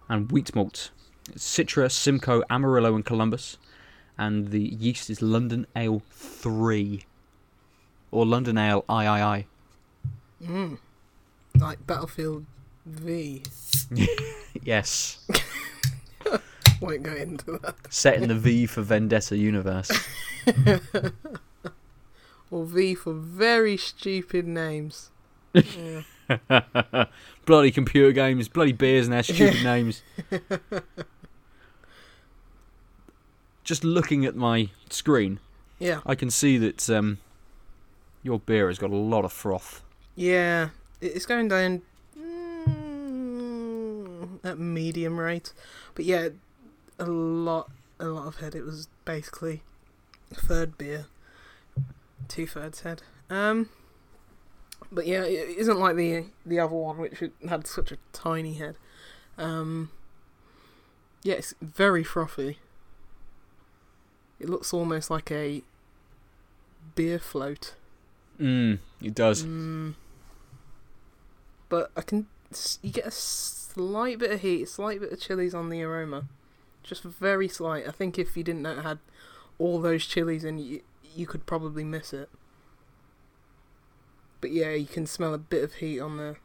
and 0.08 0.30
wheat 0.32 0.54
malt. 0.54 0.90
Citra, 1.36 1.90
Simcoe, 1.90 2.42
Amarillo, 2.50 2.94
and 2.94 3.04
Columbus. 3.04 3.58
And 4.18 4.50
the 4.50 4.60
yeast 4.60 5.10
is 5.10 5.20
London 5.20 5.66
Ale 5.76 6.02
3. 6.10 7.04
Or 8.10 8.24
London 8.24 8.56
Ale 8.58 8.84
III. 8.88 9.46
Mm. 10.42 10.78
Like 11.58 11.86
Battlefield 11.86 12.46
V. 12.84 13.42
Yes. 14.64 15.18
Won't 16.80 17.02
go 17.02 17.14
into 17.14 17.58
that. 17.62 17.74
Set 17.90 18.20
in 18.20 18.28
the 18.28 18.34
V 18.34 18.66
for 18.66 18.82
Vendetta 18.82 19.36
universe. 19.36 19.90
Or 22.50 22.64
V 22.64 22.94
for 22.94 23.12
very 23.12 23.76
stupid 23.76 24.46
names. 24.46 25.10
Yeah. 25.52 26.02
bloody 27.44 27.70
computer 27.70 28.12
games, 28.12 28.48
bloody 28.48 28.72
beers 28.72 29.06
and 29.06 29.12
their 29.12 29.22
stupid 29.22 29.62
names. 29.64 30.02
Just 33.64 33.84
looking 33.84 34.24
at 34.24 34.36
my 34.36 34.70
screen, 34.90 35.40
yeah. 35.78 36.00
I 36.06 36.14
can 36.14 36.30
see 36.30 36.56
that 36.58 36.88
um, 36.88 37.18
your 38.22 38.38
beer 38.38 38.68
has 38.68 38.78
got 38.78 38.90
a 38.90 38.96
lot 38.96 39.24
of 39.24 39.32
froth. 39.32 39.82
Yeah. 40.14 40.68
It's 41.00 41.26
going 41.26 41.48
down 41.48 41.82
mm, 42.16 42.68
at 44.44 44.58
medium 44.58 45.18
rate. 45.18 45.52
But 45.96 46.04
yeah, 46.04 46.28
a 46.98 47.04
lot 47.06 47.70
a 47.98 48.06
lot 48.06 48.26
of 48.26 48.36
head. 48.36 48.54
It 48.54 48.64
was 48.64 48.88
basically 49.04 49.62
a 50.30 50.34
third 50.34 50.76
beer. 50.78 51.06
Two 52.28 52.46
thirds 52.46 52.80
head. 52.80 53.02
Um 53.30 53.68
but 54.92 55.06
yeah, 55.06 55.24
it 55.24 55.56
isn't 55.58 55.78
like 55.78 55.96
the 55.96 56.26
the 56.44 56.58
other 56.58 56.74
one 56.74 56.98
which 56.98 57.22
had 57.48 57.66
such 57.66 57.92
a 57.92 57.98
tiny 58.12 58.54
head. 58.54 58.76
Um 59.38 59.90
yeah, 61.22 61.34
it's 61.34 61.54
very 61.60 62.04
frothy. 62.04 62.58
It 64.38 64.48
looks 64.48 64.72
almost 64.72 65.10
like 65.10 65.30
a 65.30 65.62
beer 66.94 67.18
float. 67.18 67.74
Mm, 68.38 68.78
it 69.02 69.14
does. 69.14 69.44
Mm. 69.44 69.94
But 71.68 71.90
I 71.96 72.02
can 72.02 72.26
you 72.82 72.90
get 72.90 73.06
a 73.06 73.10
slight 73.10 74.18
bit 74.18 74.30
of 74.30 74.40
heat, 74.40 74.62
a 74.62 74.66
slight 74.66 75.00
bit 75.00 75.12
of 75.12 75.20
chilies 75.20 75.54
on 75.54 75.68
the 75.68 75.82
aroma, 75.82 76.26
just 76.86 77.02
very 77.02 77.48
slight. 77.48 77.86
I 77.86 77.90
think 77.90 78.18
if 78.18 78.36
you 78.36 78.42
didn't 78.44 78.62
know 78.62 78.78
it 78.78 78.82
had 78.82 78.98
all 79.58 79.80
those 79.80 80.06
chilies 80.06 80.44
in, 80.44 80.58
you 80.58 80.82
you 81.14 81.26
could 81.26 81.46
probably 81.46 81.82
miss 81.84 82.12
it. 82.12 82.28
But 84.40 84.52
yeah, 84.52 84.70
you 84.72 84.86
can 84.86 85.06
smell 85.06 85.32
a 85.34 85.38
bit 85.38 85.64
of 85.64 85.74
heat 85.74 85.98
on 85.98 86.16
there. 86.18 86.36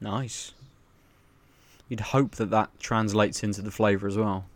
Nice. 0.00 0.52
You'd 1.88 2.00
hope 2.00 2.32
that 2.36 2.50
that 2.50 2.70
translates 2.80 3.42
into 3.44 3.62
the 3.62 3.70
flavour 3.70 4.08
as 4.08 4.16
well. 4.16 4.46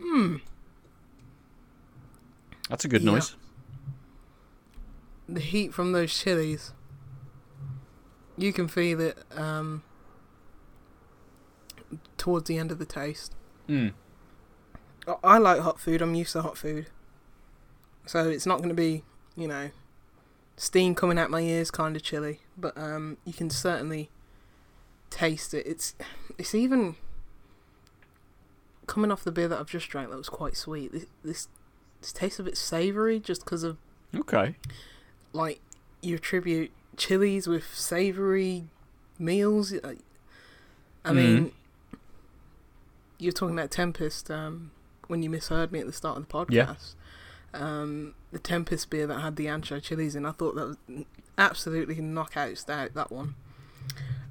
Hmm. 0.00 0.36
That's 2.68 2.84
a 2.84 2.88
good 2.88 3.02
Yeah. 3.02 3.12
noise. 3.12 3.36
The 5.28 5.40
heat 5.40 5.72
from 5.74 5.92
those 5.92 6.16
chilies. 6.16 6.72
You 8.36 8.52
can 8.52 8.66
feel 8.68 9.00
it 9.00 9.18
um, 9.36 9.82
towards 12.16 12.48
the 12.48 12.58
end 12.58 12.70
of 12.70 12.78
the 12.78 12.84
taste. 12.86 13.34
Mm. 13.68 13.92
I- 15.06 15.16
I 15.24 15.38
like 15.38 15.60
hot 15.60 15.80
food. 15.80 16.00
I'm 16.02 16.14
used 16.14 16.32
to 16.32 16.42
hot 16.42 16.56
food. 16.58 16.86
So 18.06 18.28
it's 18.28 18.46
not 18.46 18.58
going 18.58 18.68
to 18.68 18.74
be, 18.74 19.04
you 19.36 19.46
know, 19.48 19.70
steam 20.56 20.94
coming 20.94 21.18
out 21.18 21.30
my 21.30 21.40
ears 21.40 21.70
kind 21.70 21.94
of 21.96 22.02
chilly, 22.02 22.40
but 22.56 22.76
um, 22.76 23.16
you 23.24 23.32
can 23.32 23.48
certainly 23.50 24.10
taste 25.10 25.54
it. 25.54 25.66
It's 25.66 25.94
it's 26.38 26.54
even 26.54 26.96
coming 28.86 29.10
off 29.12 29.22
the 29.24 29.32
beer 29.32 29.48
that 29.48 29.58
I've 29.58 29.68
just 29.70 29.88
drank 29.88 30.10
that 30.10 30.16
was 30.16 30.28
quite 30.28 30.56
sweet. 30.56 30.92
This 30.92 31.06
this, 31.24 31.48
this 32.00 32.12
tastes 32.12 32.38
a 32.38 32.42
bit 32.42 32.56
savoury 32.56 33.20
just 33.20 33.44
because 33.44 33.62
of 33.62 33.76
Okay. 34.14 34.56
like 35.32 35.60
you 36.00 36.16
attribute 36.16 36.70
chilies 36.96 37.46
with 37.46 37.72
savoury 37.74 38.64
meals. 39.18 39.72
I 41.04 41.12
mean, 41.12 41.46
Mm. 41.46 41.52
Mean, 43.22 43.26
you're 43.26 43.32
talking 43.32 43.56
about 43.58 43.70
Tempest 43.70 44.30
um, 44.30 44.70
when 45.06 45.22
you 45.22 45.30
misheard 45.30 45.72
me 45.72 45.80
at 45.80 45.86
the 45.86 45.92
start 45.92 46.16
of 46.18 46.26
the 46.28 46.32
podcast. 46.32 46.94
Um, 47.54 48.14
the 48.32 48.38
Tempest 48.38 48.90
beer 48.90 49.06
that 49.06 49.20
had 49.20 49.36
the 49.36 49.46
ancho 49.46 49.82
chilies 49.82 50.16
in, 50.16 50.26
I 50.26 50.32
thought 50.32 50.54
that 50.56 50.66
was 50.68 51.04
absolutely 51.38 51.96
knockout 52.00 52.58
stout. 52.58 52.94
That 52.94 53.12
one. 53.12 53.34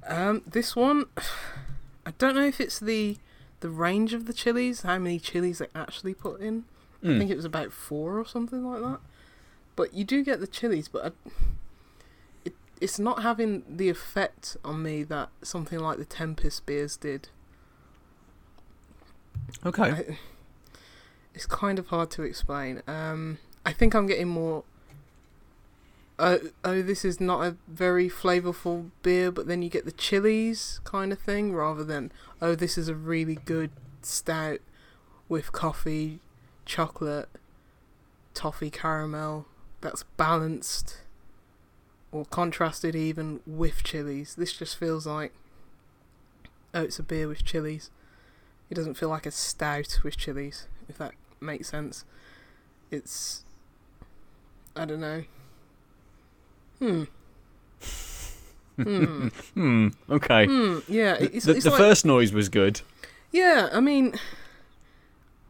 Um, 0.06 0.42
this 0.46 0.74
one, 0.76 1.06
I 2.06 2.12
don't 2.18 2.34
know 2.34 2.44
if 2.44 2.60
it's 2.60 2.78
the 2.80 3.16
the 3.60 3.70
range 3.70 4.12
of 4.12 4.26
the 4.26 4.32
chilies, 4.32 4.82
how 4.82 4.98
many 4.98 5.20
chilies 5.20 5.58
they 5.58 5.68
actually 5.74 6.14
put 6.14 6.40
in. 6.40 6.64
I 7.02 7.06
Mm. 7.06 7.18
think 7.18 7.30
it 7.30 7.36
was 7.36 7.44
about 7.44 7.72
four 7.72 8.18
or 8.18 8.26
something 8.26 8.64
like 8.64 8.80
that. 8.82 8.98
But 9.76 9.94
you 9.94 10.04
do 10.04 10.24
get 10.24 10.40
the 10.40 10.46
chilies, 10.48 10.88
but 10.88 11.04
I, 11.04 11.30
it 12.44 12.54
it's 12.80 12.98
not 12.98 13.22
having 13.22 13.62
the 13.68 13.88
effect 13.88 14.56
on 14.64 14.82
me 14.82 15.04
that 15.04 15.28
something 15.42 15.78
like 15.78 15.98
the 15.98 16.04
Tempest 16.04 16.66
beers 16.66 16.96
did. 16.96 17.28
Okay. 19.64 19.82
I, 19.82 20.18
it's 21.34 21.46
kind 21.46 21.78
of 21.78 21.88
hard 21.88 22.10
to 22.12 22.22
explain. 22.22 22.82
Um, 22.86 23.38
I 23.64 23.72
think 23.72 23.94
I'm 23.94 24.06
getting 24.06 24.28
more. 24.28 24.64
Oh, 26.18 26.38
oh, 26.64 26.82
this 26.82 27.04
is 27.04 27.20
not 27.20 27.44
a 27.44 27.56
very 27.66 28.08
flavorful 28.08 28.90
beer, 29.02 29.32
but 29.32 29.46
then 29.46 29.62
you 29.62 29.68
get 29.68 29.84
the 29.84 29.92
chilies 29.92 30.80
kind 30.84 31.12
of 31.12 31.18
thing, 31.18 31.54
rather 31.54 31.84
than 31.84 32.12
oh, 32.40 32.54
this 32.54 32.76
is 32.76 32.88
a 32.88 32.94
really 32.94 33.36
good 33.44 33.70
stout 34.02 34.60
with 35.28 35.52
coffee, 35.52 36.20
chocolate, 36.64 37.28
toffee, 38.34 38.70
caramel 38.70 39.46
that's 39.80 40.04
balanced 40.16 40.98
or 42.12 42.24
contrasted 42.26 42.94
even 42.94 43.40
with 43.46 43.82
chilies. 43.82 44.34
This 44.34 44.52
just 44.52 44.76
feels 44.76 45.06
like 45.06 45.32
oh, 46.74 46.82
it's 46.82 46.98
a 46.98 47.02
beer 47.02 47.26
with 47.26 47.44
chilies. 47.44 47.90
It 48.72 48.74
doesn't 48.74 48.94
feel 48.94 49.10
like 49.10 49.26
a 49.26 49.30
stout 49.30 50.00
with 50.02 50.16
chilies, 50.16 50.66
if 50.88 50.96
that 50.96 51.12
makes 51.42 51.68
sense. 51.68 52.06
It's 52.90 53.44
I 54.74 54.86
don't 54.86 54.98
know. 55.02 55.24
Hmm. 56.78 57.02
Hmm. 58.76 59.28
Hmm. 59.54 59.88
Okay. 60.08 60.46
Hmm. 60.46 60.78
Yeah. 60.88 61.18
The, 61.18 61.36
It's, 61.36 61.44
the, 61.44 61.52
it's 61.56 61.64
the 61.64 61.70
like, 61.70 61.78
first 61.78 62.06
noise 62.06 62.32
was 62.32 62.48
good. 62.48 62.80
Yeah. 63.30 63.68
I 63.70 63.80
mean, 63.80 64.14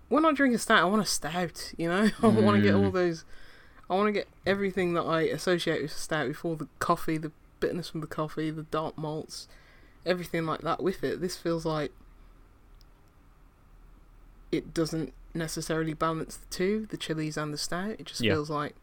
when 0.08 0.24
I 0.26 0.32
drink 0.32 0.56
a 0.56 0.58
stout, 0.58 0.80
I 0.82 0.84
want 0.86 1.02
a 1.02 1.06
stout. 1.06 1.72
You 1.76 1.88
know, 1.90 2.10
I 2.24 2.26
want 2.26 2.56
to 2.56 2.60
get 2.62 2.74
all 2.74 2.90
Mm. 2.90 2.92
those. 2.92 3.24
I 3.88 3.94
want 3.94 4.08
to 4.08 4.12
get 4.12 4.26
everything 4.44 4.94
that 4.94 5.04
I 5.04 5.20
associate 5.22 5.80
with 5.80 5.92
stout 5.96 6.26
before 6.26 6.56
the 6.56 6.66
coffee, 6.80 7.18
the 7.18 7.30
bitterness 7.60 7.88
from 7.90 8.00
the 8.00 8.08
coffee, 8.08 8.50
the 8.50 8.64
dark 8.64 8.98
malts, 8.98 9.46
everything 10.04 10.44
like 10.44 10.62
that 10.62 10.82
with 10.82 11.04
it. 11.04 11.20
This 11.20 11.36
feels 11.36 11.64
like 11.64 11.92
it 14.52 14.72
doesn't 14.74 15.12
necessarily 15.34 15.94
balance 15.94 16.36
the 16.36 16.46
two, 16.46 16.86
the 16.90 16.96
chilies 16.96 17.36
and 17.36 17.52
the 17.52 17.58
stout. 17.58 17.96
It 17.98 18.04
just 18.06 18.20
Yeah. 18.20 18.34
feels 18.34 18.50
like 18.50 18.74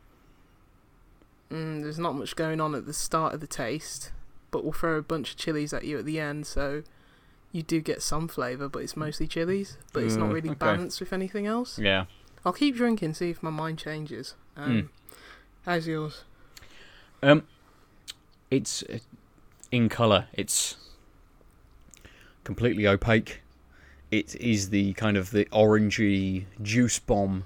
mm, 1.51 1.81
there's 1.81 1.97
not 1.99 2.15
much 2.15 2.35
going 2.35 2.59
on 2.61 2.75
at 2.75 2.85
the 2.85 2.93
start 2.93 3.33
of 3.33 3.39
the 3.41 3.47
taste, 3.47 4.11
but 4.51 4.63
we'll 4.63 4.73
throw 4.73 4.97
a 4.97 5.01
bunch 5.01 5.31
of 5.31 5.37
chilies 5.37 5.73
at 5.73 5.83
you 5.83 5.97
at 5.97 6.05
the 6.05 6.19
end, 6.19 6.45
so 6.45 6.83
you 7.51 7.63
do 7.63 7.81
get 7.81 8.01
some 8.03 8.27
flavour, 8.27 8.69
but 8.69 8.79
it's 8.83 8.95
mostly 8.95 9.25
chilies. 9.27 9.77
But 9.93 10.03
it's 10.03 10.15
not 10.15 10.29
Mm, 10.29 10.33
really 10.33 10.49
okay. 10.51 10.59
balanced 10.59 10.99
with 10.99 11.11
anything 11.13 11.47
else. 11.47 11.79
Yeah. 11.79 12.05
I'll 12.45 12.53
keep 12.53 12.75
drinking, 12.75 13.15
see 13.15 13.31
if 13.31 13.41
my 13.41 13.49
mind 13.49 13.79
changes. 13.79 14.35
Um, 14.55 14.71
Mm. 14.83 14.89
How's 15.65 15.87
yours? 15.87 16.23
Um, 17.23 17.43
it's 18.51 18.83
uh, 18.83 18.99
in 19.71 19.89
color. 19.89 20.27
It's 20.33 20.77
completely 22.43 22.87
opaque. 22.87 23.41
It 24.11 24.35
is 24.35 24.69
the 24.69 24.93
kind 24.93 25.17
of 25.17 25.31
the 25.31 25.45
orangey 25.45 26.45
juice 26.61 26.97
bomb 26.99 27.45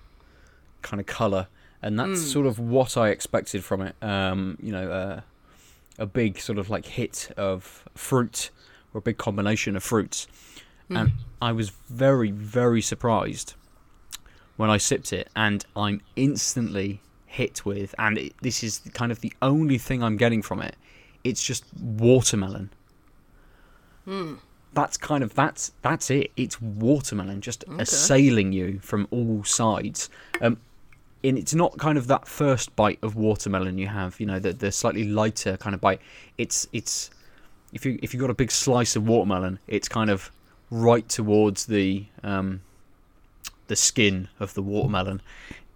kind 0.81 0.99
of 1.01 1.05
color, 1.05 1.47
and 1.81 1.99
that's 1.99 2.21
Mm. 2.21 2.31
sort 2.31 2.45
of 2.45 2.57
what 2.59 2.95
I 2.97 3.09
expected 3.09 3.63
from 3.63 3.81
it. 3.81 3.95
Um, 4.01 4.57
you 4.61 4.71
know, 4.71 4.89
uh, 4.91 5.21
a 5.99 6.05
big 6.05 6.39
sort 6.39 6.57
of 6.57 6.69
like 6.69 6.85
hit 6.85 7.31
of 7.37 7.83
fruit 7.95 8.49
or 8.93 8.99
a 8.99 9.01
big 9.01 9.17
combination 9.17 9.75
of 9.75 9.83
fruits. 9.83 10.27
Mm. 10.89 10.99
And 10.99 11.11
I 11.41 11.51
was 11.51 11.69
very, 11.89 12.31
very 12.31 12.81
surprised 12.81 13.53
when 14.55 14.69
I 14.69 14.77
sipped 14.77 15.11
it, 15.11 15.29
and 15.35 15.65
I'm 15.75 16.01
instantly 16.15 17.01
hit 17.25 17.65
with, 17.65 17.95
and 17.97 18.17
it, 18.17 18.33
this 18.41 18.63
is 18.63 18.79
kind 18.93 19.11
of 19.11 19.19
the 19.21 19.33
only 19.41 19.77
thing 19.77 20.03
I'm 20.03 20.17
getting 20.17 20.41
from 20.43 20.61
it. 20.61 20.75
It's 21.23 21.43
just 21.43 21.65
watermelon. 21.79 22.69
Mm. 24.07 24.37
That's 24.73 24.97
kind 24.97 25.23
of 25.23 25.33
that's 25.35 25.71
that's 25.81 26.09
it. 26.09 26.31
It's 26.35 26.61
watermelon 26.61 27.41
just 27.41 27.63
Okay. 27.67 27.81
assailing 27.81 28.53
you 28.53 28.79
from 28.81 29.07
all 29.11 29.43
sides. 29.43 30.09
Um, 30.41 30.57
and 31.23 31.37
it's 31.37 31.53
not 31.53 31.77
kind 31.77 31.97
of 31.97 32.07
that 32.07 32.27
first 32.27 32.75
bite 32.75 32.99
of 33.01 33.15
watermelon 33.15 33.77
you 33.77 33.87
have, 33.87 34.19
you 34.19 34.25
know, 34.25 34.39
the 34.39 34.53
the 34.53 34.71
slightly 34.71 35.05
lighter 35.05 35.57
kind 35.57 35.73
of 35.73 35.81
bite. 35.81 36.01
It's 36.37 36.67
it's 36.73 37.09
if 37.71 37.85
you 37.85 37.97
if 38.01 38.13
you 38.13 38.19
got 38.19 38.29
a 38.29 38.33
big 38.35 38.51
slice 38.51 38.95
of 38.95 39.07
watermelon, 39.07 39.59
it's 39.67 39.87
kind 39.87 40.09
of 40.09 40.31
right 40.69 41.07
towards 41.07 41.65
the 41.67 42.05
um, 42.23 42.61
the 43.67 43.75
skin 43.75 44.27
of 44.39 44.53
the 44.53 44.61
watermelon. 44.61 45.21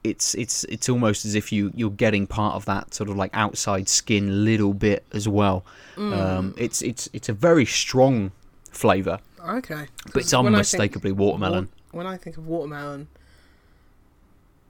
It's 0.03 0.35
it's 0.35 0.63
it's 0.65 0.89
almost 0.89 1.25
as 1.25 1.35
if 1.35 1.51
you 1.51 1.71
you're 1.75 1.89
getting 1.89 2.27
part 2.27 2.55
of 2.55 2.65
that 2.65 2.93
sort 2.93 3.09
of 3.09 3.15
like 3.15 3.31
outside 3.33 3.87
skin 3.89 4.43
little 4.45 4.73
bit 4.73 5.03
as 5.13 5.27
well. 5.27 5.63
Mm. 5.95 6.13
Um, 6.13 6.55
it's 6.57 6.81
it's 6.81 7.09
it's 7.13 7.29
a 7.29 7.33
very 7.33 7.65
strong 7.65 8.31
flavour, 8.77 9.19
Okay. 9.43 9.87
but 10.13 10.17
it's 10.21 10.33
I 10.33 10.37
think 10.37 10.47
unmistakably 10.47 11.11
watermelon. 11.11 11.69
when 11.91 12.05
I 12.07 12.15
think 12.17 12.37
of 12.37 12.47
watermelon, 12.47 13.07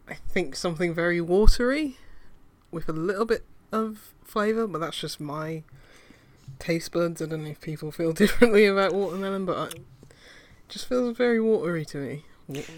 I 0.07 0.13
think 0.15 0.55
something 0.55 0.93
very 0.93 1.19
watery 1.21 1.97
with 2.71 2.87
a 2.87 2.93
little 2.93 3.25
bit 3.25 3.43
of 3.71 4.13
flavour, 4.23 4.65
but 4.67 4.79
that's 4.79 4.97
just 4.99 5.19
my 5.19 5.63
taste 6.59 6.91
buds. 6.93 7.21
I 7.21 7.25
don't 7.25 7.43
know 7.43 7.49
if 7.49 7.61
people 7.61 7.91
feel 7.91 8.13
differently 8.23 8.65
about 8.65 8.93
watermelon, 8.93 9.45
but 9.45 9.57
I, 9.57 9.65
it 9.65 9.79
just 10.69 10.87
feels 10.87 11.17
very 11.17 11.41
watery 11.41 11.83
to 11.85 11.97
me. 11.97 12.25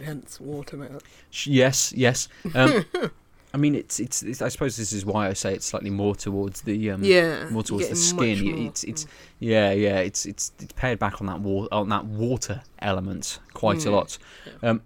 Hence, 0.04 0.40
watermelon. 0.42 1.00
Yes, 1.46 1.94
yes. 1.96 2.28
Um, 2.56 2.86
I 3.54 3.58
mean, 3.58 3.74
it's, 3.74 4.00
it's 4.00 4.22
it's. 4.22 4.41
I 4.43 4.47
suppose 4.50 4.78
this 4.78 4.93
is 4.93 5.06
why 5.06 5.28
I 5.28 5.34
say 5.34 5.54
it's 5.56 5.66
slightly 5.66 5.89
more 5.89 6.16
towards 6.16 6.62
the 6.62 6.91
um, 6.91 7.04
yeah, 7.04 7.50
more 7.50 7.64
towards 7.64 7.89
the 7.89 7.95
skin. 7.95 8.43
more- 8.45 8.68
It's 8.68 8.84
it's 8.84 9.06
mm. 9.06 9.10
yeah 9.39 9.72
yeah. 9.72 9.97
It's 10.00 10.26
it's 10.28 10.52
it's 10.60 10.74
pared 10.74 11.00
back 11.00 11.20
on 11.20 11.26
that 11.28 11.39
water 11.39 11.68
on 11.74 11.89
that 11.89 12.06
water 12.06 12.62
element 12.80 13.39
quite 13.54 13.86
a 13.86 13.89
Mm, 13.89 13.91
lot. 13.93 14.18
Um, 14.62 14.82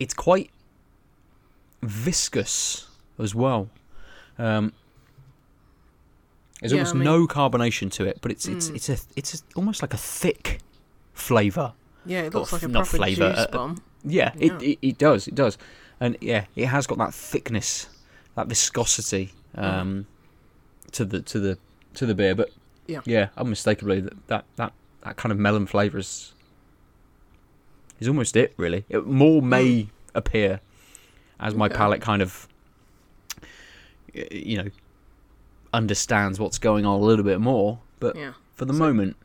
it's 0.00 0.14
quite 0.14 0.50
viscous 1.82 2.88
as 3.18 3.34
well. 3.34 3.68
Um, 4.38 4.72
there's 6.60 6.72
Yeah, 6.72 6.78
almost 6.78 6.94
I 6.94 6.98
mean- 6.98 7.04
no 7.04 7.26
carbonation 7.26 7.90
to 7.92 8.04
it, 8.04 8.18
but 8.22 8.30
it's 8.32 8.46
it's 8.46 8.70
Mm. 8.70 8.76
it's 8.76 8.88
a 8.88 8.96
it's 9.14 9.34
a, 9.34 9.38
almost 9.56 9.82
like 9.82 9.94
a 9.94 9.98
thick 9.98 10.60
flavour. 11.12 11.74
yeah, 12.04 12.22
it 12.22 12.34
looks 12.34 12.52
like 12.52 12.62
a 12.62 12.68
not 12.68 12.84
proper 12.86 12.96
flavour, 12.98 13.30
juice 13.30 13.38
uh, 13.38 13.46
bomb. 13.52 13.82
Yeah, 14.04 14.32
Yeah. 14.36 14.56
It, 14.58 14.62
it 14.62 14.78
it 14.82 14.98
does, 14.98 15.26
it 15.28 15.34
does, 15.34 15.58
and 16.00 16.16
yeah, 16.20 16.46
it 16.54 16.66
has 16.66 16.86
got 16.86 16.98
that 16.98 17.14
thickness, 17.14 17.88
that 18.34 18.46
viscosity 18.48 19.32
um, 19.54 20.06
to 20.92 21.04
the 21.04 21.22
to 21.22 21.38
the 21.40 21.58
to 21.94 22.06
the 22.06 22.14
beer. 22.14 22.34
But 22.34 22.50
Yeah. 22.86 23.00
yeah, 23.04 23.28
unmistakably 23.36 24.00
that 24.00 24.14
that 24.28 24.44
that, 24.56 24.72
that 25.02 25.16
kind 25.16 25.32
of 25.32 25.38
melon 25.38 25.66
flavour 25.66 25.98
is 25.98 26.32
is 28.00 28.08
almost 28.08 28.36
it. 28.36 28.54
Really, 28.56 28.84
it, 28.88 29.06
more 29.06 29.40
may 29.42 29.88
appear 30.14 30.60
as 31.40 31.54
my 31.54 31.66
Okay. 31.66 31.76
palate 31.76 32.00
kind 32.00 32.22
of 32.22 32.48
you 34.14 34.56
know 34.62 34.70
understands 35.72 36.38
what's 36.40 36.58
going 36.58 36.86
on 36.86 37.00
a 37.00 37.02
little 37.04 37.24
bit 37.24 37.40
more. 37.40 37.78
But 38.00 38.16
Yeah. 38.16 38.32
for 38.54 38.64
the 38.64 38.72
So- 38.74 38.78
moment, 38.78 39.16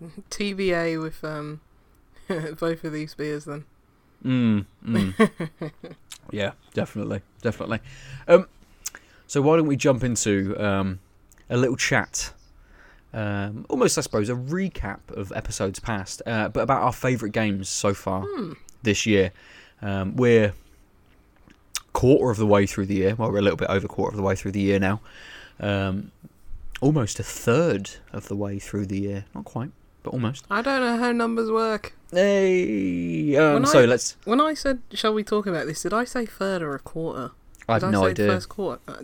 TBA 0.30 1.00
with 1.02 1.22
um 1.24 1.60
both 2.28 2.84
of 2.84 2.92
these 2.92 3.14
beers 3.14 3.44
then. 3.44 3.64
Mm, 4.24 4.64
mm. 4.84 5.30
yeah, 6.30 6.52
definitely, 6.74 7.20
definitely. 7.42 7.80
Um, 8.26 8.46
so 9.26 9.42
why 9.42 9.56
don't 9.56 9.66
we 9.66 9.76
jump 9.76 10.02
into 10.04 10.56
um, 10.62 10.98
a 11.50 11.56
little 11.56 11.76
chat? 11.76 12.32
Um, 13.12 13.64
almost, 13.68 13.96
I 13.96 14.00
suppose, 14.02 14.28
a 14.28 14.34
recap 14.34 14.98
of 15.08 15.32
episodes 15.34 15.78
past, 15.80 16.22
uh, 16.26 16.48
but 16.48 16.60
about 16.60 16.82
our 16.82 16.92
favourite 16.92 17.32
games 17.32 17.68
so 17.68 17.94
far 17.94 18.22
Hmm. 18.26 18.52
this 18.82 19.06
year. 19.06 19.32
Um, 19.80 20.16
we're 20.16 20.52
quarter 21.92 22.30
of 22.30 22.36
the 22.36 22.46
way 22.46 22.66
through 22.66 22.86
the 22.86 22.96
year. 22.96 23.14
Well, 23.14 23.30
we're 23.30 23.38
a 23.38 23.42
little 23.42 23.56
bit 23.56 23.68
over 23.70 23.88
quarter 23.88 24.10
of 24.12 24.16
the 24.16 24.22
way 24.22 24.34
through 24.36 24.52
the 24.52 24.60
year 24.60 24.78
now. 24.78 25.00
Um, 25.60 26.10
almost 26.82 27.18
a 27.18 27.22
third 27.22 27.90
of 28.12 28.28
the 28.28 28.36
way 28.36 28.58
through 28.58 28.86
the 28.86 28.98
year. 29.00 29.24
Not 29.34 29.44
quite, 29.46 29.70
but 30.02 30.12
almost. 30.12 30.44
I 30.50 30.60
don't 30.60 30.80
know 30.80 30.98
how 30.98 31.12
numbers 31.12 31.50
work. 31.50 31.94
Hey, 32.12 33.36
um, 33.36 33.66
so 33.66 33.80
I- 33.80 33.84
let's. 33.86 34.16
When 34.24 34.40
I 34.40 34.54
said, 34.54 34.80
"Shall 34.92 35.12
we 35.14 35.22
talk 35.24 35.46
about 35.46 35.66
this?" 35.66 35.82
Did 35.82 35.92
I 35.92 36.04
say 36.04 36.24
third 36.26 36.62
or 36.62 36.74
a 36.74 36.78
quarter? 36.78 37.32
I 37.68 37.74
have 37.74 37.82
Did 37.82 37.90
no 37.90 38.02
I 38.02 38.06
say 38.06 38.10
idea. 38.10 38.26
First 38.28 38.48
quarter. 38.48 38.80
Uh, 38.86 39.02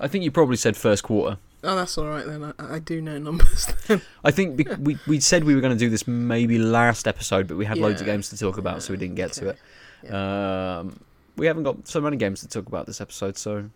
I 0.00 0.08
think 0.08 0.24
you 0.24 0.30
probably 0.30 0.56
said 0.56 0.76
first 0.76 1.02
quarter. 1.02 1.38
Oh, 1.64 1.74
that's 1.76 1.98
all 1.98 2.06
right 2.06 2.24
then. 2.24 2.44
I, 2.44 2.74
I 2.76 2.78
do 2.78 3.00
know 3.02 3.18
numbers. 3.18 3.66
Then. 3.88 4.00
I 4.24 4.30
think 4.30 4.56
be- 4.56 4.66
we 4.80 4.96
we 5.06 5.20
said 5.20 5.44
we 5.44 5.54
were 5.54 5.60
going 5.60 5.72
to 5.76 5.78
do 5.78 5.90
this 5.90 6.06
maybe 6.06 6.58
last 6.58 7.06
episode, 7.08 7.48
but 7.48 7.56
we 7.56 7.64
had 7.66 7.78
loads 7.78 8.00
of 8.00 8.06
games 8.06 8.28
to 8.30 8.36
talk 8.38 8.58
about, 8.58 8.82
so 8.82 8.92
we 8.92 8.96
didn't 8.98 9.16
get 9.16 9.32
to 9.34 9.48
Okay. 9.50 9.58
it. 10.04 10.14
Um, 10.14 11.00
we 11.36 11.46
haven't 11.46 11.64
got 11.64 11.86
so 11.88 12.00
many 12.00 12.16
games 12.16 12.40
to 12.40 12.48
talk 12.48 12.66
about 12.66 12.86
this 12.86 13.00
episode, 13.00 13.36
so 13.36 13.68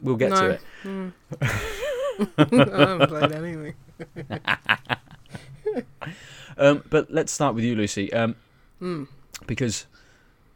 we'll 0.00 0.16
get 0.16 0.30
to 0.30 0.50
it. 0.50 0.60
Mm. 0.84 1.12
I 2.38 2.88
haven't 2.88 3.08
played 3.08 3.32
anything. 3.32 3.74
Um, 6.58 6.82
but 6.90 7.10
let's 7.10 7.32
start 7.32 7.54
with 7.54 7.64
you, 7.64 7.74
Lucy, 7.74 8.12
um, 8.12 8.34
Mm. 8.80 9.08
because 9.46 9.86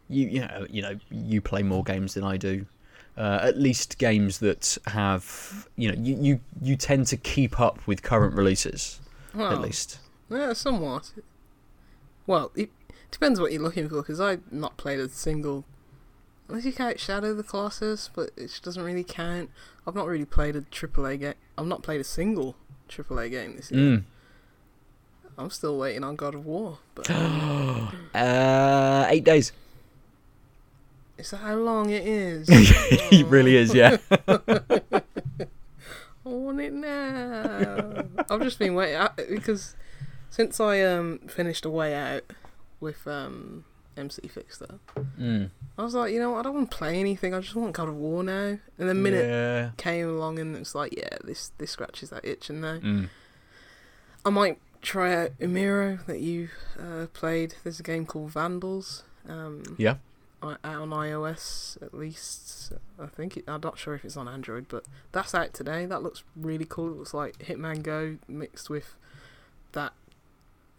you 0.08 0.26
you 0.28 0.40
know 0.40 0.66
you 0.70 0.82
know 0.82 0.98
you 1.10 1.40
play 1.40 1.62
more 1.62 1.82
games 1.84 2.14
than 2.14 2.24
I 2.24 2.36
do. 2.36 2.66
Uh, 3.16 3.38
at 3.42 3.58
least 3.58 3.98
games 3.98 4.38
that 4.38 4.78
have 4.86 5.68
you 5.76 5.90
know 5.90 5.94
you, 6.00 6.16
you 6.20 6.40
you 6.62 6.76
tend 6.76 7.06
to 7.08 7.16
keep 7.16 7.58
up 7.60 7.86
with 7.86 8.02
current 8.02 8.34
releases 8.34 9.00
Well, 9.34 9.52
at 9.52 9.60
least. 9.60 9.98
Yeah, 10.30 10.52
somewhat. 10.52 11.12
Well, 12.26 12.52
it 12.54 12.70
depends 13.10 13.40
what 13.40 13.52
you're 13.52 13.62
looking 13.62 13.88
for, 13.88 13.96
because 13.96 14.20
I've 14.20 14.50
not 14.52 14.76
played 14.76 15.00
a 15.00 15.08
single. 15.08 15.64
Unless 16.48 16.64
you 16.64 16.72
count 16.72 16.98
Shadow 17.00 17.30
of 17.30 17.36
the 17.36 17.42
Colossus, 17.42 18.10
but 18.14 18.30
it 18.36 18.60
doesn't 18.62 18.82
really 18.82 19.04
count. 19.04 19.50
I've 19.86 19.94
not 19.94 20.06
really 20.06 20.24
played 20.24 20.56
a 20.56 20.62
AAA 20.62 21.20
game. 21.20 21.34
I've 21.56 21.66
not 21.66 21.82
played 21.82 22.00
a 22.00 22.04
single 22.04 22.56
AAA 22.88 23.30
game 23.30 23.56
this 23.56 23.70
year. 23.70 23.98
Mm. 23.98 24.04
I'm 25.40 25.50
still 25.50 25.78
waiting 25.78 26.04
on 26.04 26.16
God 26.16 26.34
of 26.34 26.44
War. 26.44 26.78
But 26.94 27.10
Uh, 28.14 29.06
eight 29.08 29.24
days. 29.24 29.52
is 31.18 31.30
that 31.30 31.38
how 31.38 31.54
long 31.54 31.90
it 31.90 32.06
is? 32.06 32.48
it 32.50 33.26
really 33.26 33.56
is, 33.56 33.74
yeah. 33.74 33.96
I 34.18 36.28
want 36.28 36.60
it 36.60 36.72
now. 36.72 38.04
I've 38.28 38.42
just 38.42 38.58
been 38.58 38.74
waiting 38.74 38.96
I, 38.96 39.08
because 39.28 39.76
since 40.28 40.60
I 40.60 40.82
um 40.82 41.20
finished 41.26 41.64
A 41.64 41.70
Way 41.70 41.94
Out 41.94 42.24
with 42.80 43.06
um 43.06 43.64
MC 43.96 44.28
Fixer, 44.28 44.78
Mm. 45.18 45.50
I 45.78 45.82
was 45.82 45.94
like, 45.94 46.12
you 46.12 46.18
know, 46.20 46.30
what, 46.32 46.40
I 46.40 46.42
don't 46.42 46.54
want 46.54 46.70
to 46.70 46.76
play 46.76 46.98
anything. 47.00 47.32
I 47.34 47.40
just 47.40 47.54
want 47.54 47.72
God 47.72 47.88
of 47.88 47.96
War 47.96 48.22
now. 48.22 48.58
And 48.78 48.88
the 48.88 48.94
Minit 48.94 49.24
Yeah. 49.26 49.70
came 49.78 50.08
along 50.08 50.38
and 50.38 50.54
it's 50.56 50.74
like, 50.74 50.94
yeah, 50.96 51.16
this 51.24 51.52
this 51.58 51.70
scratches 51.70 52.10
that 52.10 52.24
itch. 52.24 52.50
And 52.50 52.60
now 52.60 52.78
Mm. 52.78 53.08
I 54.24 54.30
might 54.30 54.58
try 54.82 55.14
out 55.14 55.38
Umiro 55.38 56.04
that 56.06 56.20
you 56.20 56.48
uh, 56.78 57.06
played. 57.12 57.54
There's 57.64 57.80
a 57.80 57.82
game 57.82 58.06
called 58.06 58.30
Vandals. 58.30 59.04
Um, 59.28 59.62
Yeah. 59.78 59.96
On 60.42 60.56
iOS 60.62 61.80
at 61.82 61.92
least. 61.92 62.72
I 62.98 63.06
think 63.06 63.36
it, 63.36 63.44
I'm 63.46 63.60
not 63.60 63.78
sure 63.78 63.94
if 63.94 64.06
it's 64.06 64.16
on 64.16 64.26
Android, 64.26 64.66
but 64.70 64.86
that's 65.12 65.34
out 65.34 65.52
today. 65.52 65.84
That 65.84 66.02
looks 66.02 66.24
really 66.34 66.64
cool. 66.66 66.92
It 66.92 66.96
looks 66.96 67.12
like 67.12 67.36
Hitman 67.40 67.82
Go 67.82 68.16
mixed 68.26 68.70
with 68.70 68.94
that 69.72 69.92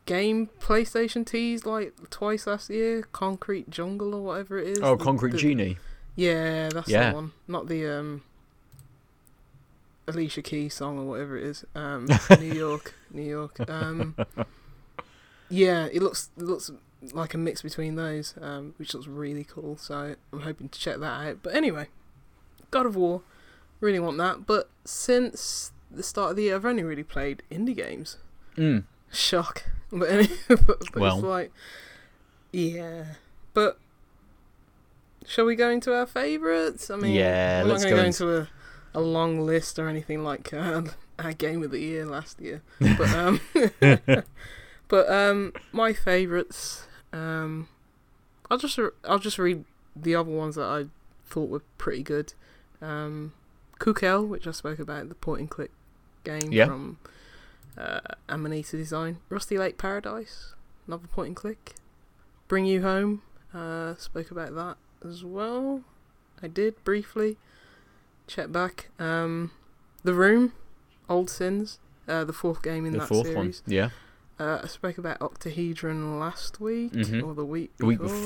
game 0.08 0.50
PlayStation 0.60 1.24
teased 1.24 1.68
like 1.68 1.94
twice 2.10 2.48
last 2.48 2.72
year, 2.72 3.04
Concrete 3.12 3.70
Jungle 3.70 4.16
or 4.16 4.22
whatever 4.24 4.58
it 4.58 4.70
is. 4.70 4.80
Oh, 4.82 4.96
The- 4.96 5.04
Concrete 5.04 5.34
the- 5.34 5.38
Genie. 5.38 5.78
Yeah, 6.16 6.70
that's 6.70 6.90
Yeah. 6.90 7.12
the 7.12 7.16
one. 7.18 7.32
Not 7.48 7.68
the 7.68 7.86
um 7.86 8.24
Alicia 10.08 10.42
Keys 10.42 10.74
song 10.74 10.98
or 10.98 11.06
whatever 11.06 11.38
it 11.38 11.44
is. 11.44 11.66
Um, 11.76 12.08
New 12.40 12.54
York, 12.54 12.96
New 13.14 13.24
York. 13.24 13.58
Um, 13.70 14.16
yeah, 15.50 15.88
it 15.92 16.02
looks 16.02 16.30
it 16.38 16.44
looks 16.44 16.72
like 17.14 17.34
a 17.34 17.38
mix 17.38 17.62
between 17.62 17.96
those, 17.96 18.36
um, 18.42 18.74
which 18.78 18.94
looks 18.94 19.08
really 19.08 19.44
cool. 19.44 19.78
So 19.78 20.16
I'm 20.32 20.42
hoping 20.42 20.70
to 20.70 20.80
check 20.80 20.98
that 21.00 21.28
out. 21.28 21.40
But 21.44 21.56
anyway, 21.56 21.88
God 22.70 22.86
of 22.86 22.96
War, 22.96 23.22
really 23.80 24.00
want 24.00 24.18
that. 24.20 24.46
But 24.46 24.70
since 24.86 25.72
the 25.90 26.04
start 26.04 26.32
of 26.32 26.36
the 26.38 26.44
year, 26.44 26.56
I've 26.56 26.66
only 26.66 26.84
really 26.84 27.04
played 27.04 27.44
indie 27.52 27.76
games. 27.76 28.18
Mm. 28.58 28.84
Shock. 29.12 29.66
But, 29.94 30.10
any, 30.10 30.30
but, 30.48 30.66
but 30.68 30.96
Well. 30.96 31.16
it's 31.16 31.24
like, 31.26 31.52
yeah. 32.54 33.04
But 33.54 33.78
shall 35.26 35.44
we 35.44 35.58
go 35.58 35.70
into 35.70 35.94
our 35.94 36.06
favourites? 36.06 36.90
I 36.90 36.96
mean, 36.96 37.12
Yeah, 37.14 37.64
we're 37.64 37.72
let's 37.72 37.84
not 37.84 37.90
go 37.90 37.96
going 37.98 38.06
into- 38.08 38.18
to 38.20 38.24
go 38.26 38.32
into 38.40 38.50
a, 38.96 39.00
a 39.00 39.02
long 39.02 39.42
list 39.46 39.78
or 39.80 39.90
anything 39.90 40.24
like 40.24 40.54
uh, 40.54 40.84
our 41.26 41.34
game 41.34 41.64
of 41.64 41.72
the 41.72 41.80
year 41.80 42.06
last 42.06 42.40
year. 42.42 42.62
But 42.98 43.10
um, 43.16 43.40
but 44.88 45.10
um, 45.10 45.54
my 45.72 45.94
favourites. 45.94 46.88
Um, 47.14 47.68
I'll 48.50 48.58
just 48.58 48.78
re- 48.78 48.90
I'll 49.06 49.20
just 49.20 49.38
read 49.40 49.64
the 49.96 50.16
other 50.16 50.32
ones 50.32 50.56
that 50.56 50.66
I 50.66 50.86
thought 51.26 51.50
were 51.50 51.64
pretty 51.78 52.04
good. 52.04 52.34
Um, 52.82 53.34
Chuchel, 53.80 54.28
which 54.28 54.48
I 54.48 54.52
spoke 54.52 54.80
about, 54.80 55.10
the 55.10 55.16
point 55.16 55.40
and 55.42 55.50
click 55.50 55.72
game 56.24 56.52
Yeah. 56.52 56.66
from 56.68 56.98
uh, 57.78 58.00
Amanita 58.30 58.78
Design. 58.78 59.18
Rusty 59.30 59.58
Lake 59.58 59.78
Paradise, 59.78 60.54
another 60.88 61.08
point 61.08 61.28
and 61.28 61.36
click. 61.36 61.76
Bring 62.48 62.66
You 62.66 62.82
Home, 62.82 63.22
uh, 63.54 63.96
spoke 63.96 64.30
about 64.32 64.54
that 64.56 64.78
as 65.08 65.24
well. 65.24 65.82
I 66.44 66.48
did 66.48 66.82
briefly. 66.84 67.38
Check 68.28 68.52
back. 68.52 68.90
Um, 69.00 69.52
the 70.04 70.14
Room, 70.14 70.54
Old 71.12 71.30
Sins, 71.30 71.80
uh, 72.08 72.24
the 72.24 72.34
fourth 72.34 72.62
game 72.64 72.86
in 72.86 72.94
The 72.94 73.00
that 73.00 73.08
fourth 73.08 73.28
series. 73.28 73.62
one. 73.66 73.74
Yeah. 73.74 73.90
Uh, 74.40 74.62
I 74.64 74.68
spoke 74.68 74.98
about 74.98 75.20
Octahedron 75.22 76.20
last 76.20 76.60
week 76.60 76.94
Mhm. 76.94 77.24
or 77.24 77.36
the 77.36 77.46
week 77.46 77.72
The 77.78 77.86
week 77.86 78.00
before. 78.00 78.18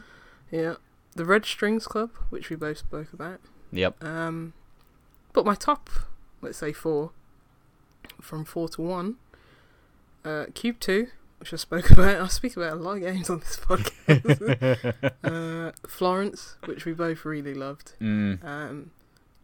before. 0.00 0.02
Yeah, 0.50 0.74
the 1.14 1.24
Red 1.24 1.44
Strings 1.44 1.86
Club, 1.86 2.10
which 2.30 2.50
we 2.50 2.56
both 2.56 2.78
spoke 2.78 3.12
about. 3.12 3.38
Yep. 3.70 4.02
Um, 4.02 4.52
but 5.32 5.44
my 5.46 5.54
top, 5.54 5.90
let's 6.42 6.58
say 6.58 6.72
four, 6.72 7.12
from 8.20 8.44
four 8.44 8.68
to 8.70 8.82
one. 8.82 9.16
Uh, 10.24 10.46
Cube 10.54 10.80
Two, 10.80 11.08
which 11.38 11.52
I 11.52 11.56
spoke 11.56 11.90
about. 11.90 12.20
I 12.20 12.26
speak 12.28 12.56
about 12.56 12.72
a 12.72 12.76
lot 12.76 12.96
of 12.96 13.00
games 13.02 13.30
on 13.30 13.40
this 13.40 13.56
podcast. 13.58 15.04
uh, 15.24 15.72
Florence, 15.86 16.56
which 16.64 16.84
we 16.84 16.92
both 16.94 17.24
really 17.24 17.54
loved. 17.54 17.92
Mm. 18.00 18.42
Um, 18.44 18.90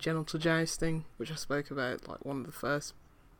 Genital 0.01 0.41
Jousting, 0.41 1.05
which 1.19 1.31
I 1.31 1.37
spoke 1.37 1.71
about, 1.71 2.09
like 2.09 2.25
one 2.25 2.41
of 2.41 2.47
the 2.47 2.53
first 2.53 2.95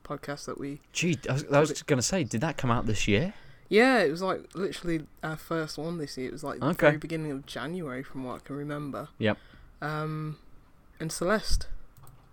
podcasts 0.05 0.45
that 0.47 0.59
we. 0.59 0.81
Gee, 0.93 1.19
I 1.29 1.33
was, 1.33 1.45
I 1.53 1.59
was 1.61 1.83
going 1.83 1.99
to 1.99 2.03
say, 2.03 2.23
did 2.23 2.41
that 2.43 2.57
come 2.57 2.71
out 2.71 2.87
this 2.87 3.09
year? 3.09 3.35
Yeah, 3.69 3.99
it 4.01 4.11
was 4.11 4.21
like 4.23 4.43
literally 4.55 5.07
our 5.23 5.37
first 5.37 5.79
one 5.79 5.99
this 5.99 6.17
year. 6.19 6.29
It 6.29 6.33
was 6.33 6.45
like 6.45 6.61
the 6.61 6.67
Okay. 6.67 6.87
very 6.89 6.97
beginning 6.99 7.33
of 7.33 7.47
January, 7.47 8.03
from 8.03 8.25
what 8.25 8.37
I 8.37 8.39
can 8.41 8.57
remember. 8.57 9.09
Yep. 9.19 9.39
Um, 9.81 10.39
and 10.99 11.11
Celeste, 11.11 11.69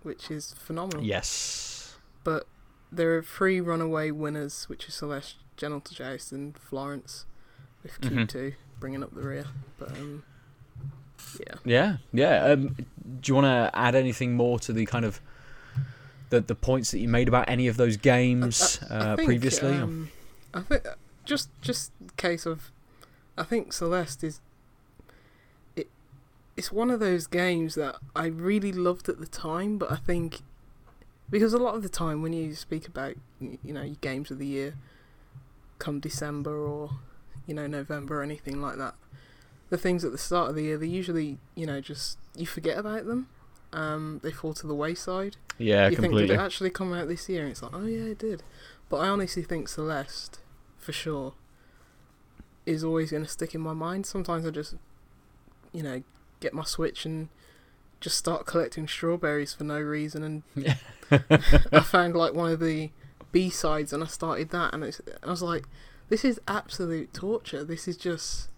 which 0.02 0.30
is 0.30 0.52
phenomenal. 0.58 1.02
Yes. 1.04 1.96
But 2.24 2.46
there 2.92 3.16
are 3.16 3.22
three 3.22 3.60
runaway 3.60 4.10
winners, 4.10 4.68
which 4.68 4.88
is 4.88 4.94
Celeste, 4.94 5.36
Genital 5.56 5.94
Joust, 5.94 6.32
and 6.32 6.56
Florence, 6.58 7.24
with 7.82 8.00
Mhm. 8.00 8.28
Two 8.28 8.54
bringing 8.80 9.02
up 9.02 9.14
the 9.14 9.22
rear. 9.22 9.46
But 9.78 9.92
um, 9.92 10.24
yeah. 11.46 11.54
Yeah. 11.64 11.96
Yeah. 12.12 12.44
Um, 12.44 12.68
do 13.20 13.30
you 13.30 13.34
want 13.34 13.46
to 13.46 13.70
add 13.78 13.94
anything 13.94 14.34
more 14.34 14.58
to 14.60 14.72
the 14.72 14.86
kind 14.86 15.04
of 15.04 15.20
the 16.30 16.40
the 16.40 16.54
points 16.54 16.90
that 16.90 16.98
you 16.98 17.08
made 17.08 17.28
about 17.28 17.48
any 17.48 17.68
of 17.68 17.76
those 17.76 17.96
games 17.96 18.78
I- 18.90 18.94
I 18.94 18.98
uh, 18.98 19.16
think, 19.16 19.26
previously? 19.26 19.72
Um, 19.74 20.10
I 20.54 20.60
think 20.60 20.86
just 21.24 21.50
just 21.60 21.92
case 22.16 22.46
of, 22.46 22.70
I 23.36 23.42
think 23.44 23.72
Celeste 23.72 24.24
is. 24.24 24.40
It, 25.76 25.88
it's 26.56 26.72
one 26.72 26.90
of 26.90 27.00
those 27.00 27.26
games 27.26 27.74
that 27.76 27.96
I 28.16 28.26
really 28.26 28.72
loved 28.72 29.08
at 29.08 29.20
the 29.20 29.26
time, 29.26 29.78
but 29.78 29.92
I 29.92 29.96
think, 29.96 30.40
because 31.30 31.52
a 31.52 31.58
lot 31.58 31.74
of 31.74 31.82
the 31.82 31.88
time 31.88 32.22
when 32.22 32.32
you 32.32 32.54
speak 32.54 32.86
about 32.88 33.14
you 33.40 33.72
know 33.74 33.82
your 33.82 33.96
games 34.00 34.30
of 34.30 34.38
the 34.38 34.46
year, 34.46 34.74
come 35.78 36.00
December 36.00 36.56
or, 36.56 36.90
you 37.46 37.54
know 37.54 37.66
November 37.66 38.20
or 38.20 38.22
anything 38.22 38.60
like 38.60 38.76
that, 38.78 38.94
the 39.70 39.78
things 39.78 40.04
at 40.04 40.12
the 40.12 40.18
start 40.18 40.50
of 40.50 40.56
the 40.56 40.62
year 40.62 40.78
they 40.78 40.86
usually 40.86 41.38
you 41.54 41.66
know 41.66 41.80
just 41.80 42.18
you 42.34 42.46
forget 42.46 42.78
about 42.78 43.06
them, 43.06 43.28
um 43.72 44.20
they 44.22 44.32
fall 44.32 44.54
to 44.54 44.66
the 44.66 44.74
wayside 44.74 45.36
yeah, 45.58 45.88
you 45.88 45.96
completely. 45.96 46.20
think 46.20 46.30
did 46.30 46.34
it 46.38 46.44
actually 46.44 46.70
come 46.70 46.92
out 46.92 47.08
this 47.08 47.28
year? 47.28 47.42
And 47.42 47.50
it's 47.50 47.62
like, 47.62 47.72
oh 47.74 47.84
yeah, 47.84 48.04
it 48.04 48.18
did. 48.18 48.42
But 48.88 48.98
I 48.98 49.08
honestly 49.08 49.42
think 49.42 49.68
Celeste, 49.68 50.40
for 50.78 50.92
sure, 50.92 51.34
is 52.64 52.84
always 52.84 53.10
going 53.10 53.24
to 53.24 53.28
stick 53.28 53.54
in 53.54 53.60
my 53.60 53.72
mind. 53.72 54.06
Sometimes 54.06 54.46
I 54.46 54.50
just, 54.50 54.76
you 55.72 55.82
know, 55.82 56.02
get 56.40 56.54
my 56.54 56.64
Switch 56.64 57.04
and 57.04 57.28
just 58.00 58.16
start 58.16 58.46
collecting 58.46 58.86
strawberries 58.86 59.52
for 59.52 59.64
no 59.64 59.80
reason, 59.80 60.42
and 60.56 60.76
I 61.72 61.80
found 61.80 62.14
like 62.14 62.34
one 62.34 62.52
of 62.52 62.60
the 62.60 62.90
B 63.32 63.50
sides, 63.50 63.92
and 63.92 64.02
I 64.02 64.06
started 64.06 64.50
that, 64.50 64.72
and 64.72 64.84
it's, 64.84 65.00
I 65.22 65.30
was 65.30 65.42
like, 65.42 65.66
this 66.08 66.24
is 66.24 66.40
absolute 66.46 67.12
torture. 67.12 67.64
This 67.64 67.88
is 67.88 67.96
just. 67.96 68.48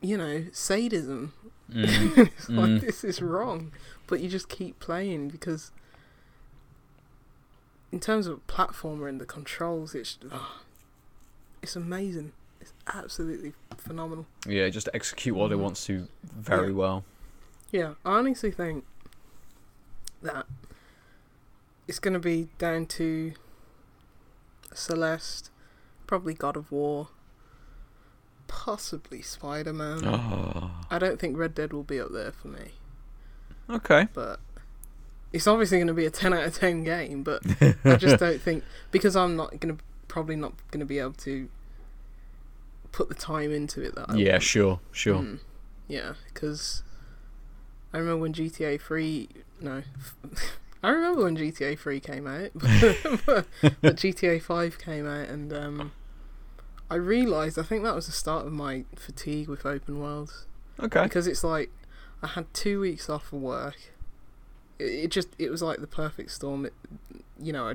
You 0.00 0.16
know, 0.16 0.44
sadism 0.52 1.32
Mm. 1.70 2.18
it's 2.26 2.48
like 2.48 2.68
Mm. 2.70 2.80
this 2.80 3.04
is 3.04 3.22
wrong, 3.22 3.70
but 4.08 4.18
you 4.18 4.28
just 4.28 4.48
keep 4.48 4.80
playing 4.80 5.28
because, 5.28 5.70
in 7.92 8.00
terms 8.00 8.26
of 8.26 8.44
platformer 8.48 9.08
and 9.08 9.20
the 9.20 9.24
controls, 9.26 9.94
it's 9.94 10.18
ah, 10.32 10.62
it's 11.62 11.76
amazing. 11.76 12.32
It's 12.60 12.72
absolutely 12.88 13.52
phenomenal. 13.76 14.26
Yeah, 14.46 14.68
just 14.68 14.88
execute 14.92 15.36
what 15.36 15.52
it 15.52 15.58
Mhm. 15.58 15.60
wants 15.62 15.84
to 15.86 16.08
very 16.24 16.68
Yeah. 16.70 16.74
well. 16.74 17.04
Yeah, 17.70 17.94
I 18.04 18.18
honestly 18.18 18.50
think 18.50 18.84
that 20.22 20.46
it's 21.86 22.00
going 22.00 22.14
to 22.14 22.20
be 22.20 22.48
down 22.58 22.86
to 22.86 23.32
Celeste, 24.74 25.50
probably 26.08 26.34
God 26.34 26.56
of 26.56 26.72
War, 26.72 27.08
possibly 28.50 29.22
Spider 29.22 29.72
Man. 29.72 30.04
Oh, 30.04 30.72
I 30.90 30.98
don't 30.98 31.20
think 31.20 31.38
Red 31.38 31.54
Dead 31.54 31.72
will 31.72 31.84
be 31.84 32.00
up 32.00 32.12
there 32.12 32.32
for 32.32 32.48
me, 32.48 32.72
okay. 33.70 34.08
but 34.12 34.40
it's 35.32 35.46
obviously 35.46 35.78
going 35.78 35.86
to 35.86 35.94
be 35.94 36.04
a 36.04 36.10
10 36.10 36.34
out 36.34 36.42
of 36.42 36.58
10 36.58 36.82
game, 36.82 37.22
but 37.22 37.42
I 37.84 37.94
just 37.94 38.18
don't 38.20 38.42
think 38.42 38.64
because 38.90 39.14
I'm 39.14 39.36
not 39.36 39.60
going 39.60 39.76
to 39.76 39.82
probably 40.08 40.34
not 40.34 40.52
going 40.72 40.80
to 40.80 40.86
be 40.86 40.98
able 40.98 41.12
to 41.12 41.48
put 42.90 43.08
the 43.08 43.14
time 43.14 43.52
into 43.52 43.80
it 43.82 43.94
that 43.94 44.10
I 44.10 44.16
yeah, 44.16 44.32
want. 44.32 44.42
sure, 44.42 44.80
sure. 44.90 45.18
Mm, 45.18 45.38
yeah, 45.86 46.14
because 46.26 46.82
I 47.92 47.98
remember 47.98 48.22
when 48.22 48.32
GTA 48.32 48.80
3. 48.80 49.28
No. 49.60 49.82
I 50.82 50.90
remember 50.90 51.24
when 51.24 51.36
GTA 51.36 51.78
3 51.78 52.00
came 52.00 52.26
out, 52.26 52.50
but, 53.26 53.46
but 53.60 53.96
GTA 53.96 54.42
5 54.42 54.78
came 54.78 55.06
out, 55.06 55.28
and 55.28 55.52
um, 55.52 55.92
I 56.90 56.96
realised 56.96 57.58
I 57.58 57.62
think 57.62 57.84
that 57.84 57.94
was 57.94 58.06
the 58.06 58.12
start 58.12 58.46
of 58.46 58.52
my 58.52 58.84
fatigue 58.96 59.48
with 59.48 59.64
open 59.64 60.00
worlds. 60.00 60.46
Okay. 60.80 61.04
Because 61.04 61.26
it's 61.26 61.44
like 61.44 61.70
I 62.22 62.28
had 62.28 62.52
two 62.52 62.80
weeks 62.80 63.08
off 63.08 63.32
of 63.32 63.40
work. 63.40 63.76
It, 64.78 64.84
it 65.04 65.10
just 65.10 65.28
it 65.38 65.50
was 65.50 65.62
like 65.62 65.80
the 65.80 65.86
perfect 65.86 66.32
storm. 66.32 66.66
It, 66.66 66.74
you 67.40 67.52
know, 67.52 67.68
I, 67.68 67.74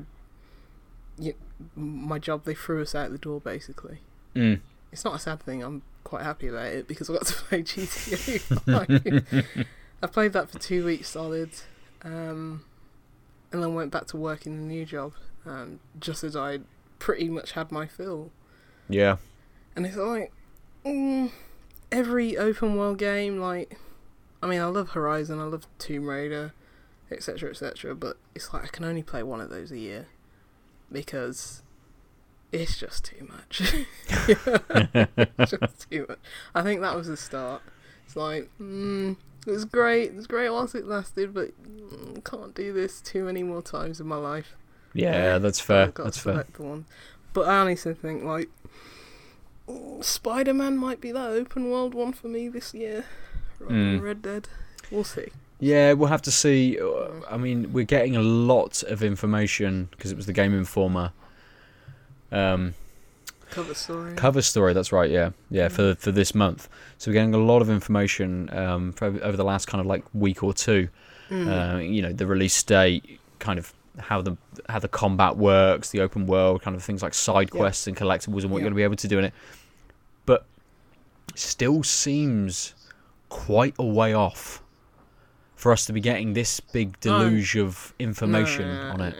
you, 1.17 1.33
my 1.75 2.19
job 2.19 2.43
they 2.43 2.53
threw 2.53 2.81
us 2.81 2.93
out 2.93 3.11
the 3.11 3.17
door 3.17 3.39
basically 3.39 3.99
Mm. 4.35 4.59
it's 4.91 5.05
not 5.05 5.15
a 5.15 5.19
sad 5.19 5.41
thing. 5.41 5.63
I'm 5.63 5.81
quite 6.03 6.23
happy 6.23 6.49
about 6.49 6.65
it 6.67 6.87
because 6.89 7.09
I 7.09 7.13
got 7.13 7.25
to 7.27 7.33
play 7.35 7.63
GTA 7.63 9.65
I 10.03 10.07
played 10.07 10.33
that 10.33 10.51
for 10.51 10.59
two 10.59 10.85
weeks 10.85 11.07
solid, 11.07 11.51
um, 12.03 12.65
and 13.53 13.63
then 13.63 13.73
went 13.75 13.91
back 13.91 14.07
to 14.07 14.17
work 14.17 14.45
in 14.45 14.57
the 14.57 14.63
new 14.63 14.85
job, 14.85 15.13
um, 15.45 15.79
just 15.99 16.23
as 16.25 16.35
I 16.35 16.59
pretty 16.99 17.29
much 17.29 17.53
had 17.53 17.71
my 17.71 17.87
fill. 17.87 18.29
Yeah. 18.89 19.17
And 19.75 19.85
it's 19.85 19.97
like 19.97 20.31
mm, 20.85 21.31
every 21.91 22.37
open 22.37 22.75
world 22.75 22.97
game, 22.97 23.39
like 23.39 23.77
I 24.41 24.47
mean, 24.47 24.61
I 24.61 24.65
love 24.65 24.89
Horizon, 24.91 25.39
I 25.39 25.43
love 25.43 25.67
Tomb 25.79 26.07
Raider, 26.07 26.53
etc., 27.11 27.49
etc. 27.49 27.95
But 27.95 28.17
it's 28.35 28.53
like 28.53 28.63
I 28.63 28.67
can 28.67 28.85
only 28.85 29.03
play 29.03 29.23
one 29.23 29.41
of 29.41 29.49
those 29.49 29.71
a 29.71 29.77
year 29.77 30.07
because 30.91 31.63
it's 32.51 32.77
just 32.77 33.05
too 33.05 33.27
much. 33.29 33.73
Just 35.39 35.89
too 35.89 36.05
much. 36.07 36.19
I 36.53 36.61
think 36.61 36.81
that 36.81 36.95
was 36.95 37.07
the 37.07 37.17
start. 37.17 37.61
It's 38.05 38.15
like, 38.15 38.49
mm, 38.61 39.17
it 39.45 39.51
was 39.51 39.65
great. 39.65 40.11
It 40.11 40.15
was 40.15 40.27
great 40.27 40.49
whilst 40.49 40.75
it 40.75 40.85
lasted, 40.85 41.33
but 41.33 41.51
mm, 41.61 42.23
can't 42.23 42.55
do 42.55 42.71
this 42.71 43.01
too 43.01 43.25
many 43.25 43.43
more 43.43 43.61
times 43.61 43.99
in 43.99 44.07
my 44.07 44.15
life. 44.15 44.55
Yeah, 44.93 45.37
that's 45.39 45.59
fair. 45.59 45.87
That's 45.87 46.21
to 46.23 46.45
fair. 46.45 46.83
But 47.33 47.47
I 47.49 47.57
honestly 47.57 47.93
think 47.93 48.23
like 48.23 48.49
Spider 50.01 50.53
Man 50.53 50.77
might 50.77 51.01
be 51.01 51.11
that 51.11 51.29
open 51.31 51.69
world 51.71 51.93
one 51.93 52.13
for 52.13 52.27
me 52.27 52.47
this 52.47 52.73
year. 52.73 53.05
Rather 53.59 53.73
than 53.73 53.99
Mm. 53.99 54.03
Red 54.03 54.21
Dead. 54.21 54.47
We'll 54.91 55.03
see. 55.03 55.27
Yeah, 55.59 55.93
we'll 55.93 56.09
have 56.09 56.21
to 56.23 56.31
see. 56.31 56.77
Uh, 56.79 57.07
I 57.31 57.37
mean, 57.37 57.71
we're 57.73 57.85
getting 57.85 58.15
a 58.15 58.21
lot 58.21 58.83
of 58.83 59.01
information 59.01 59.87
because 59.91 60.11
it 60.11 60.17
was 60.17 60.25
the 60.25 60.33
Game 60.33 60.53
Informer 60.53 61.13
um, 62.31 62.73
Cover 63.51 63.73
story. 63.73 64.15
cover 64.15 64.41
story. 64.41 64.73
That's 64.73 64.91
right. 64.91 65.09
Yeah, 65.09 65.29
yeah. 65.49 65.69
For 65.69 65.95
for 65.95 66.11
this 66.11 66.35
month, 66.35 66.67
so 66.97 67.09
we're 67.09 67.13
getting 67.13 67.33
a 67.33 67.37
lot 67.37 67.61
of 67.61 67.69
information 67.69 68.49
um, 68.51 68.93
over 69.01 69.23
over 69.23 69.37
the 69.37 69.45
last 69.45 69.67
kind 69.67 69.79
of 69.79 69.85
like 69.87 70.03
week 70.13 70.43
or 70.43 70.53
two. 70.53 70.89
Mm. 71.29 71.47
Uh, 71.47 71.77
you 71.79 72.01
know, 72.01 72.11
the 72.11 72.27
release 72.27 72.61
date, 72.63 73.19
kind 73.39 73.57
of 73.57 73.71
how 73.99 74.21
the 74.21 74.37
how 74.69 74.79
the 74.79 74.87
combat 74.87 75.37
works, 75.37 75.89
the 75.91 76.01
open 76.01 76.25
world, 76.27 76.61
kind 76.61 76.75
of 76.75 76.83
things 76.83 77.01
like 77.01 77.13
side 77.13 77.49
Yeah. 77.53 77.59
quests 77.59 77.87
and 77.87 77.95
collectibles, 77.95 78.43
and 78.43 78.51
what 78.51 78.57
Yeah. 78.59 78.63
you're 78.65 78.69
going 78.69 78.71
to 78.73 78.75
be 78.75 78.83
able 78.83 78.95
to 78.97 79.07
do 79.07 79.19
in 79.19 79.25
it. 79.25 79.33
But 80.25 80.45
still 81.35 81.83
seems 81.83 82.73
quite 83.29 83.75
a 83.79 83.85
way 83.85 84.13
off 84.13 84.61
for 85.55 85.71
us 85.71 85.85
to 85.85 85.93
be 85.93 86.01
getting 86.01 86.33
this 86.33 86.59
big 86.59 86.99
deluge 86.99 87.55
of 87.55 87.93
information 87.99 88.67
No, 88.67 88.81
on 88.91 89.01
it. 89.01 89.15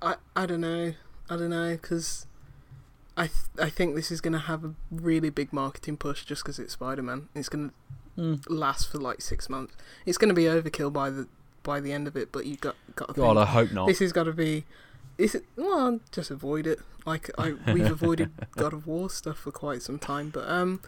I 0.00 0.14
I 0.36 0.46
don't 0.46 0.60
know. 0.60 0.94
I 1.28 1.36
don't 1.36 1.50
know 1.50 1.72
because 1.72 2.26
I 3.16 3.26
th- 3.26 3.34
I 3.58 3.68
think 3.68 3.94
this 3.96 4.10
is 4.10 4.20
gonna 4.20 4.38
have 4.38 4.64
a 4.64 4.74
really 4.90 5.30
big 5.30 5.52
marketing 5.52 5.96
push 5.96 6.24
just 6.24 6.42
because 6.44 6.58
it's 6.58 6.72
Spider 6.74 7.02
Man. 7.02 7.28
It's 7.34 7.48
gonna 7.48 7.72
Mm. 8.16 8.42
last 8.48 8.90
for 8.90 8.98
like 8.98 9.20
six 9.20 9.48
months. 9.48 9.76
It's 10.06 10.18
gonna 10.18 10.34
be 10.34 10.44
overkill 10.44 10.92
by 10.92 11.10
the 11.10 11.28
by 11.68 11.80
the 11.80 11.92
end 11.92 12.08
of 12.08 12.16
it. 12.16 12.32
But 12.32 12.46
you 12.46 12.56
got 12.56 12.76
got 12.96 13.08
to 13.08 13.14
God, 13.14 13.36
think, 13.36 13.46
I 13.46 13.52
hope 13.52 13.72
not. 13.72 13.86
this 13.86 13.98
has 13.98 14.12
got 14.12 14.24
to 14.24 14.32
be. 14.32 14.64
Is 15.18 15.34
it, 15.34 15.44
well, 15.56 16.00
just 16.10 16.30
avoid 16.30 16.66
it. 16.66 16.80
Like 17.04 17.30
I, 17.36 17.54
we've 17.72 17.90
avoided 17.90 18.30
God 18.56 18.72
of 18.72 18.86
War 18.86 19.10
stuff 19.10 19.36
for 19.36 19.50
quite 19.50 19.82
some 19.82 19.98
time, 19.98 20.30
but 20.30 20.48
um, 20.48 20.80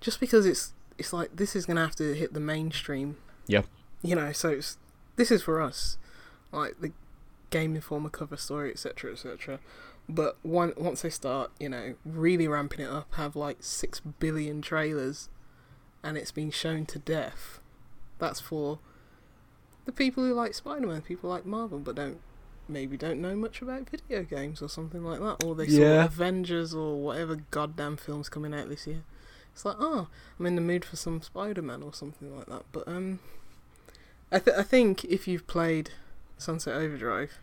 just 0.00 0.20
because 0.20 0.44
it's 0.44 0.74
it's 0.98 1.12
like 1.12 1.34
this 1.34 1.56
is 1.56 1.64
gonna 1.64 1.80
have 1.80 1.96
to 1.96 2.14
hit 2.14 2.34
the 2.34 2.40
mainstream. 2.40 3.16
Yeah. 3.46 3.62
You 4.02 4.14
know, 4.14 4.32
so 4.32 4.50
it's 4.50 4.76
this 5.16 5.30
is 5.30 5.42
for 5.42 5.62
us, 5.62 5.96
like 6.52 6.80
the 6.80 6.92
Game 7.48 7.74
Informer 7.74 8.10
cover 8.10 8.36
story, 8.36 8.70
etc., 8.70 9.12
etc. 9.12 9.58
But 10.08 10.36
one, 10.42 10.74
once 10.76 11.02
they 11.02 11.10
start, 11.10 11.50
you 11.58 11.68
know, 11.68 11.94
really 12.04 12.46
ramping 12.46 12.80
it 12.80 12.90
up, 12.90 13.14
have 13.14 13.34
like 13.34 13.58
six 13.60 14.00
billion 14.00 14.60
trailers, 14.60 15.30
and 16.02 16.18
it's 16.18 16.30
been 16.30 16.50
shown 16.50 16.84
to 16.86 16.98
death. 16.98 17.60
That's 18.18 18.40
for 18.40 18.78
the 19.86 19.92
people 19.92 20.22
who 20.24 20.34
like 20.34 20.52
Spider-Man, 20.54 21.00
people 21.02 21.30
like 21.30 21.46
Marvel, 21.46 21.78
but 21.78 21.94
don't 21.94 22.18
maybe 22.68 22.96
don't 22.96 23.20
know 23.20 23.34
much 23.36 23.62
about 23.62 23.88
video 23.88 24.22
games 24.24 24.60
or 24.60 24.68
something 24.68 25.04
like 25.04 25.20
that, 25.20 25.44
or 25.46 25.54
they 25.54 25.68
saw 25.68 26.04
Avengers 26.04 26.74
or 26.74 27.00
whatever 27.00 27.36
goddamn 27.50 27.96
films 27.96 28.28
coming 28.28 28.52
out 28.52 28.68
this 28.68 28.86
year. 28.86 29.02
It's 29.54 29.64
like, 29.64 29.76
oh, 29.78 30.08
I'm 30.38 30.46
in 30.46 30.54
the 30.56 30.60
mood 30.60 30.84
for 30.84 30.96
some 30.96 31.22
Spider-Man 31.22 31.82
or 31.82 31.94
something 31.94 32.36
like 32.36 32.46
that. 32.46 32.64
But 32.72 32.86
um, 32.86 33.20
I 34.30 34.38
th- 34.40 34.56
I 34.56 34.62
think 34.62 35.04
if 35.04 35.26
you've 35.26 35.46
played 35.46 35.90
Sunset 36.36 36.74
Overdrive, 36.74 37.38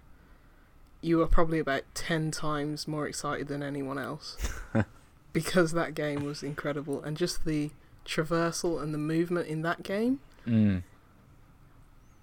you 1.01 1.21
are 1.21 1.27
probably 1.27 1.57
about 1.59 1.83
ten 1.95 2.29
times 2.29 2.87
more 2.87 3.07
excited 3.07 3.47
than 3.47 3.63
anyone 3.63 3.97
else 3.97 4.37
because 5.33 5.71
that 5.71 5.95
game 5.95 6.23
was 6.23 6.43
incredible 6.43 7.01
and 7.01 7.17
just 7.17 7.45
the 7.45 7.71
traversal 8.05 8.81
and 8.83 8.93
the 8.93 8.97
movement 8.97 9.47
in 9.47 9.61
that 9.63 9.81
game 9.83 10.19
Mm. 10.45 10.83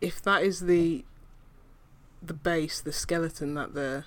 If 0.00 0.22
that 0.22 0.42
is 0.42 0.60
the 0.60 1.04
the 2.22 2.34
base, 2.34 2.80
the 2.80 2.92
skeleton 2.92 3.54
that 3.54 3.74
they're 3.74 4.04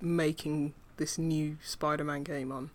making 0.00 0.74
this 0.96 1.18
new 1.18 1.56
Spider-Man 1.62 2.22
game 2.22 2.52
on, 2.52 2.70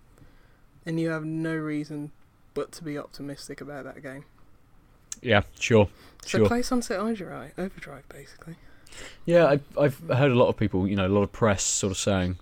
then 0.83 0.97
you 0.97 1.09
have 1.09 1.23
no 1.23 1.55
reason 1.55 2.11
but 2.53 2.71
to 2.73 2.83
be 2.83 2.97
optimistic 2.97 3.61
about 3.61 3.85
that 3.85 4.03
game. 4.03 4.25
Yeah, 5.21 5.43
sure. 5.59 5.87
So 6.25 6.39
Sure. 6.39 6.47
play 6.47 6.61
Sunset 6.61 6.99
Overdrive, 6.99 7.53
Overdrive 7.57 8.07
basically. 8.09 8.55
Yeah, 9.25 9.45
I, 9.45 9.59
I've 9.79 9.99
heard 9.99 10.31
a 10.31 10.35
lot 10.35 10.49
of 10.49 10.57
people, 10.57 10.87
you 10.87 10.95
know, 10.95 11.07
a 11.07 11.09
lot 11.09 11.23
of 11.23 11.31
press 11.31 11.63
sort 11.63 11.91
of 11.91 11.97
saying 11.97 12.37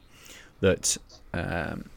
that 0.60 0.98
um, 1.34 1.90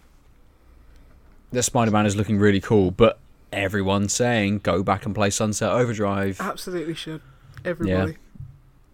that 1.53 1.62
Spider-Man 1.62 2.07
is 2.07 2.16
looking 2.16 2.38
really 2.38 2.61
cool, 2.61 2.90
but 2.90 3.18
everyone's 3.53 4.12
saying 4.12 4.59
go 4.59 4.82
back 4.82 5.07
and 5.07 5.14
play 5.14 5.30
Sunset 5.30 5.70
Overdrive. 5.70 6.40
Absolutely 6.40 6.95
should. 6.95 7.22
Everybody. 7.64 8.16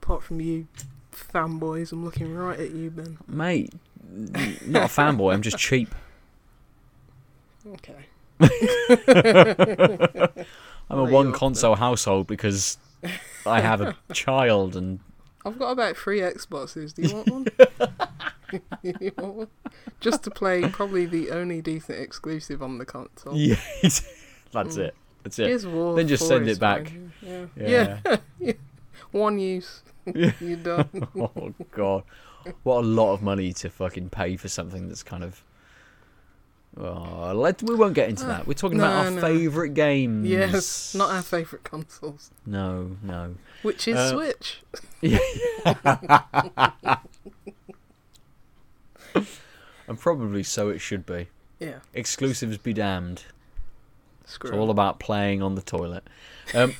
Apart 0.02 0.22
from 0.22 0.40
you 0.40 0.66
fanboys, 1.12 1.92
I'm 1.92 2.04
looking 2.04 2.34
right 2.34 2.58
at 2.58 2.70
you, 2.70 2.90
Ben. 2.90 3.18
Mate, 3.26 3.72
not 4.66 4.84
a 4.84 4.92
fanboy. 4.92 5.34
I'm 5.34 5.42
just 5.42 5.58
cheap. 5.58 5.94
Okay. 7.66 8.06
I'm 10.90 10.98
a 10.98 11.04
one 11.04 11.32
console 11.32 11.74
household 11.74 12.26
because 12.26 12.78
I 13.46 13.60
have 13.60 13.80
a 13.80 13.96
child 14.12 14.76
and 14.76 15.00
I've 15.44 15.58
got 15.58 15.70
about 15.70 15.96
three 15.96 16.20
Xboxes. 16.20 16.94
Do 16.94 17.02
you 17.02 17.14
want 17.14 17.30
one? 17.30 17.46
You 18.82 19.12
want 19.16 19.34
one? 19.34 19.48
Just 20.00 20.24
to 20.24 20.30
play 20.30 20.62
probably 20.68 21.06
the 21.06 21.30
only 21.30 21.62
decent 21.62 22.00
exclusive 22.00 22.62
on 22.62 22.78
the 22.78 22.84
console. 22.84 23.36
yeah, 23.36 23.56
that's 23.82 24.02
mm. 24.52 24.78
it. 24.78 24.94
That's 25.22 25.38
it. 25.38 25.62
Then 25.62 26.08
just 26.08 26.26
send 26.26 26.48
it 26.48 26.58
back. 26.58 26.92
Yeah. 27.22 27.46
Yeah. 27.56 28.16
Yeah. 28.38 28.52
One 29.12 29.38
use. 29.38 29.82
Yeah. 30.06 30.32
You're 30.40 30.56
done. 30.56 30.88
oh 31.16 31.52
god, 31.72 32.04
what 32.62 32.78
a 32.78 32.86
lot 32.86 33.12
of 33.12 33.22
money 33.22 33.52
to 33.54 33.68
fucking 33.68 34.08
pay 34.10 34.36
for 34.36 34.48
something 34.48 34.88
that's 34.88 35.02
kind 35.02 35.24
of. 35.24 35.42
Oh, 36.76 37.32
let 37.34 37.62
we 37.62 37.74
won't 37.74 37.94
get 37.94 38.08
into 38.08 38.24
that. 38.26 38.46
We're 38.46 38.54
talking 38.54 38.78
about 38.78 39.04
our 39.04 39.10
no. 39.10 39.20
favourite 39.20 39.74
games. 39.74 40.28
yes, 40.28 40.94
not 40.94 41.10
our 41.10 41.22
favourite 41.22 41.64
consoles, 41.64 42.30
No, 42.46 42.96
no. 43.02 43.34
which 43.62 43.88
is 43.88 43.96
Uh, 43.96 44.12
Switch. 44.12 44.62
And 49.88 49.98
probably 49.98 50.44
so 50.44 50.68
it 50.68 50.78
should 50.78 51.04
be. 51.04 51.26
Yeah. 51.58 51.80
Exclusives 51.92 52.58
be 52.58 52.72
damned. 52.72 53.24
Screw 54.30 54.50
It's 54.50 54.56
all 54.56 54.70
about 54.70 54.98
playing 55.00 55.42
on 55.42 55.54
the 55.54 55.62
toilet. 55.62 56.04
Um, 56.54 56.74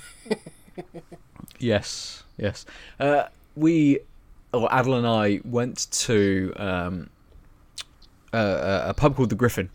yes, 1.59 2.23
yes. 2.39 2.65
Uh, 2.99 3.25
we, 3.57 4.01
or 4.53 4.69
Adel 4.73 4.95
and 4.95 5.07
I, 5.07 5.41
went 5.45 5.91
to 5.93 6.53
um, 6.57 7.11
a, 8.33 8.39
a- 8.39 8.89
a 8.91 8.95
pub 8.95 9.17
called 9.17 9.31
the 9.31 9.35
Griffin 9.35 9.71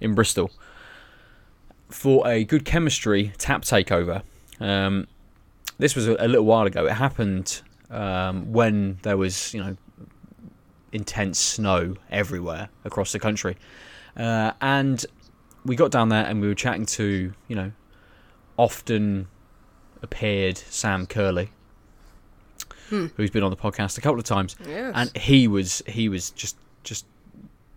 in 0.00 0.14
Bristol 0.14 0.50
for 1.90 2.26
a 2.28 2.44
good 2.44 2.64
chemistry 2.64 3.32
tap 3.38 3.62
takeover. 3.62 4.22
Um, 4.60 5.06
this 5.78 5.94
was 5.94 6.08
a, 6.08 6.16
a 6.18 6.28
little 6.28 6.44
while 6.44 6.66
ago. 6.66 6.86
It 6.86 6.92
happened 6.92 7.62
um, 7.90 8.52
when 8.52 8.98
there 9.02 9.16
was, 9.16 9.54
you 9.54 9.62
know, 9.62 9.76
intense 10.92 11.38
snow 11.38 11.94
everywhere 12.10 12.68
across 12.84 13.12
the 13.12 13.18
country, 13.18 13.56
uh, 14.16 14.52
and 14.60 15.04
we 15.66 15.76
got 15.76 15.90
down 15.90 16.08
there 16.08 16.24
and 16.24 16.40
we 16.40 16.48
were 16.48 16.54
chatting 16.54 16.86
to, 16.86 17.32
you 17.48 17.56
know, 17.56 17.72
often 18.56 19.28
appeared 20.02 20.56
Sam 20.58 21.06
Curley, 21.06 21.50
Hmm. 22.90 23.06
who's 23.16 23.30
been 23.30 23.42
on 23.42 23.50
the 23.50 23.56
podcast 23.56 23.98
a 23.98 24.00
couple 24.00 24.18
of 24.18 24.24
times, 24.24 24.54
Yes. 24.66 24.92
and 24.94 25.16
he 25.16 25.48
was 25.48 25.82
he 25.86 26.08
was 26.08 26.30
just 26.30 26.56
just 26.84 27.04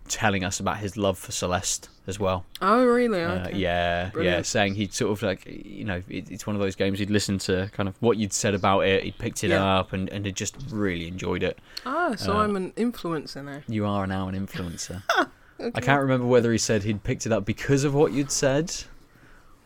telling 0.08 0.42
us 0.44 0.58
about 0.60 0.78
his 0.78 0.96
love 0.96 1.16
for 1.18 1.30
Celeste 1.32 1.88
as 2.06 2.18
well. 2.18 2.44
oh, 2.60 2.84
really? 2.84 3.22
Uh, 3.22 3.46
Okay. 3.46 3.58
yeah, 3.58 4.04
yeah, 4.06 4.10
Brilliant. 4.10 4.46
saying 4.46 4.74
he'd 4.74 4.92
sort 4.92 5.12
of 5.12 5.22
like 5.22 5.44
you 5.46 5.84
know 5.84 6.02
it, 6.08 6.30
it's 6.30 6.46
one 6.46 6.56
of 6.56 6.60
those 6.62 6.74
games 6.76 6.98
he'd 6.98 7.10
listened 7.10 7.40
to 7.42 7.70
kind 7.72 7.88
of 7.88 7.94
what 8.00 8.16
you'd 8.18 8.32
said 8.32 8.54
about 8.54 8.80
it, 8.80 9.04
he'd 9.04 9.18
picked 9.18 9.42
it 9.44 9.50
Yeah. 9.50 9.78
up 9.78 9.92
and 9.92 10.08
and 10.10 10.26
had 10.26 10.34
just 10.36 10.56
really 10.70 11.06
enjoyed 11.08 11.42
it. 11.42 11.58
Ah, 11.86 12.14
so 12.16 12.32
Uh, 12.36 12.42
I'm 12.42 12.56
an 12.56 12.72
influencer 12.72 13.44
now. 13.44 13.62
You 13.68 13.86
are 13.86 14.06
now 14.06 14.28
an 14.28 14.34
influencer. 14.46 15.02
Okay. 15.60 15.70
I 15.74 15.80
can't 15.80 16.00
remember 16.00 16.26
whether 16.26 16.50
he 16.52 16.58
said 16.58 16.84
he'd 16.84 17.04
picked 17.04 17.26
it 17.26 17.32
up 17.32 17.44
because 17.44 17.84
of 17.84 17.94
what 17.94 18.12
you'd 18.12 18.30
said, 18.30 18.74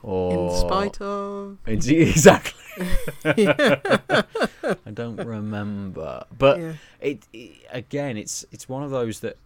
or 0.02 0.50
In 0.50 0.60
spite 0.60 1.00
of. 1.00 1.58
Exactly. 1.66 2.60
I 3.24 4.90
don't 4.92 5.16
remember, 5.24 6.24
but 6.36 6.58
yeah. 6.58 6.72
it, 7.00 7.22
it 7.32 7.52
again, 7.70 8.16
it's 8.16 8.44
it's 8.50 8.68
one 8.68 8.82
of 8.82 8.90
those 8.90 9.20
that 9.20 9.36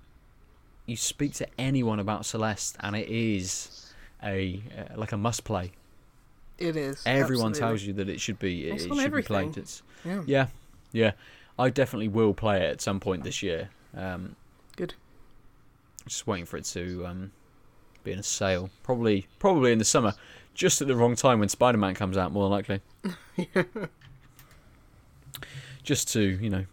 you 0.87 0.97
speak 0.97 1.35
to 1.35 1.47
anyone 1.59 2.01
about 2.01 2.25
Celeste, 2.25 2.77
and 2.81 2.97
it 2.97 3.09
is 3.09 3.93
a 4.23 4.63
uh, 4.77 4.99
like 4.99 5.13
a 5.13 5.19
must 5.19 5.45
play. 5.45 5.73
It 6.57 6.77
is. 6.77 7.03
Everyone 7.05 7.51
absolutely. 7.51 7.61
tells 7.61 7.83
you 7.83 7.93
that 7.95 8.09
it 8.09 8.21
should 8.21 8.39
be 8.39 8.69
it, 8.69 8.75
it 8.75 8.81
should 8.81 8.91
be 8.93 9.01
everything. 9.01 9.53
played. 9.53 9.59
It's 9.59 9.83
Yeah. 10.05 10.23
yeah, 10.27 10.47
yeah. 10.93 11.13
I 11.59 11.71
definitely 11.71 12.09
will 12.09 12.35
play 12.35 12.59
it 12.65 12.71
at 12.71 12.81
some 12.81 12.99
point 13.01 13.25
this 13.25 13.43
year. 13.43 13.69
Um. 13.95 14.37
Just 16.09 16.27
waiting 16.27 16.47
for 16.47 16.57
it 16.57 16.65
to 16.67 17.07
um, 17.07 17.33
be 18.03 18.13
in 18.13 18.19
a 18.19 18.23
sale. 18.23 18.71
Probably 18.83 19.27
probably 19.39 19.73
in 19.73 19.79
the 19.79 19.85
summer, 19.85 20.15
just 20.55 20.81
at 20.81 20.89
the 20.89 20.97
wrong 20.97 21.15
time 21.15 21.39
when 21.39 21.49
Spider 21.49 21.79
Man 21.79 21.95
comes 21.95 22.17
out. 22.17 22.33
More 22.33 22.45
than 22.45 22.51
likely. 22.51 22.81
Just 25.85 26.13
to 26.13 26.21
you 26.21 26.51
know 26.51 26.67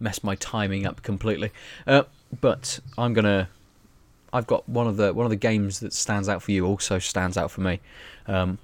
mess 0.00 0.22
my 0.22 0.34
timing 0.36 0.86
up 0.86 1.02
completely. 1.02 1.52
Uh, 1.86 2.04
but 2.40 2.80
I'm 2.96 3.14
gonna. 3.14 3.48
I've 4.32 4.46
got 4.46 4.68
one 4.68 4.86
of 4.86 4.96
the 4.96 5.12
one 5.12 5.26
of 5.26 5.30
the 5.30 5.36
games 5.36 5.80
that 5.80 5.92
stands 5.92 6.28
out 6.28 6.42
for 6.42 6.52
you 6.52 6.66
also 6.66 6.98
stands 6.98 7.36
out 7.36 7.50
for 7.50 7.60
me. 7.60 7.80
Um, 8.26 8.58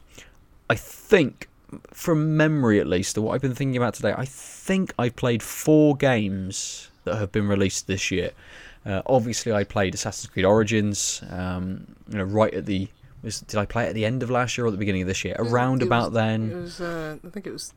I 0.69 0.75
think, 0.77 1.49
from 1.93 2.37
memory 2.37 2.81
at 2.81 2.87
least, 2.87 3.19
or 3.19 3.23
what 3.23 3.35
I've 3.35 3.43
been 3.43 3.55
thinking 3.55 3.77
about 3.77 3.95
today, 3.95 4.15
I 4.17 4.25
think 4.25 4.93
I 4.99 5.09
played 5.09 5.43
four 5.43 5.97
games 5.97 6.91
that 7.05 7.17
have 7.17 7.33
been 7.33 7.49
released 7.49 7.87
this 7.87 8.11
year. 8.11 8.31
Uh, 8.87 9.03
obviously, 9.07 9.53
I 9.53 9.65
played 9.65 9.95
Assassin's 9.95 10.31
Creed 10.31 10.45
Origins. 10.45 11.23
Um, 11.31 11.87
you 12.11 12.19
know, 12.19 12.25
right 12.25 12.53
at 12.53 12.67
the 12.67 12.89
was, 13.23 13.41
did 13.41 13.59
I 13.59 13.65
play 13.65 13.85
it 13.87 13.89
at 13.89 13.95
the 13.95 14.05
end 14.05 14.23
of 14.23 14.29
last 14.31 14.59
year 14.59 14.67
or 14.67 14.69
at 14.69 14.73
the 14.73 14.79
beginning 14.79 15.03
of 15.03 15.09
this 15.09 15.25
year? 15.25 15.35
Around 15.39 15.81
it 15.83 15.87
about 15.87 16.11
was- 16.11 16.15
then. 16.15 16.51
It 16.51 16.55
was. 16.57 16.81
Uh, 16.81 17.17
I 17.27 17.29
think 17.31 17.47
it 17.47 17.53
was 17.53 17.73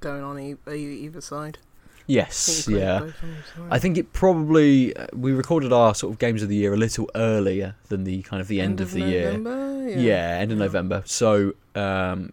going 0.00 0.22
on 0.22 0.38
e- 0.38 0.56
either 0.70 1.20
side. 1.20 1.58
Yes, 2.06 2.64
played 2.64 2.78
yeah. 2.78 2.98
both 3.00 3.22
on 3.22 3.30
either 3.30 3.42
side. 3.56 3.68
I 3.70 3.78
think 3.78 3.98
it 3.98 4.12
probably 4.12 4.96
uh, 4.96 5.06
we 5.14 5.32
recorded 5.32 5.72
our 5.72 5.94
sort 5.94 6.12
of 6.12 6.18
games 6.18 6.42
of 6.42 6.48
the 6.48 6.56
year 6.56 6.72
a 6.72 6.76
little 6.76 7.10
earlier 7.14 7.74
than 7.88 8.04
the 8.04 8.22
kind 8.22 8.40
of 8.40 8.48
the 8.48 8.60
end, 8.62 8.80
of, 8.80 8.92
the 8.92 9.00
year. 9.02 9.32
November? 9.32 9.88
Yeah, 9.90 10.36
end 10.38 10.52
of 10.52 10.58
Yeah. 10.58 10.64
November. 10.64 11.02
So 11.06 11.52
um, 11.74 12.32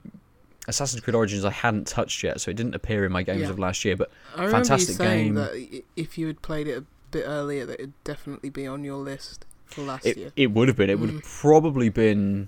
Assassin's 0.67 1.01
Creed 1.01 1.15
Origins 1.15 1.45
I 1.45 1.51
hadn't 1.51 1.87
touched 1.87 2.23
yet, 2.23 2.41
so 2.41 2.49
it 2.51 2.57
didn't 2.57 2.75
appear 2.75 3.05
in 3.05 3.11
my 3.11 3.23
games 3.23 3.41
Yeah. 3.41 3.49
of 3.49 3.59
last 3.59 3.85
year. 3.85 3.95
But 3.95 4.11
I 4.35 4.49
fantastic 4.49 4.97
game. 4.97 5.35
that 5.35 5.83
if 5.95 6.17
you 6.17 6.27
had 6.27 6.41
played 6.41 6.67
it 6.67 6.77
a 6.79 6.83
bit 7.11 7.23
earlier, 7.27 7.65
that 7.65 7.75
it'd 7.79 8.03
definitely 8.03 8.49
be 8.49 8.65
on 8.67 8.83
your 8.83 8.97
list 8.97 9.45
for 9.65 9.81
last 9.81 10.05
it, 10.05 10.17
year. 10.17 10.31
it 10.35 10.51
would 10.51 10.67
have 10.67 10.77
been. 10.77 10.89
It 10.89 10.99
would 10.99 11.09
have 11.11 11.23
probably 11.23 11.89
been 11.89 12.47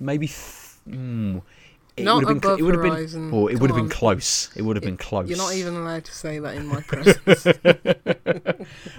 maybe. 0.00 0.26
F- 0.26 0.80
mm, 0.88 1.42
it 1.96 2.04
Not 2.04 2.24
would 2.24 2.28
have 2.28 2.40
been. 2.40 2.58
It 2.58 2.62
would 2.62 2.74
have 2.74 2.82
been. 3.12 3.32
Or 3.32 3.50
it 3.50 3.60
would 3.60 3.70
have 3.70 3.76
been 3.76 3.84
on. 3.86 3.90
close. 3.90 4.50
It 4.56 4.62
would 4.62 4.76
have 4.76 4.84
been 4.84 4.96
close. 4.96 5.28
You're 5.28 5.36
not 5.38 5.54
even 5.54 5.74
allowed 5.74 6.04
to 6.04 6.14
say 6.14 6.38
that 6.38 6.54
in 6.56 6.66
my 6.66 6.80
presence. 6.86 7.46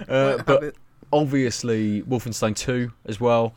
Uh, 0.08 0.42
but 0.46 0.74
obviously, 1.12 2.02
Wolfenstein 2.02 2.54
2 2.56 2.92
as 3.06 3.20
well, 3.20 3.54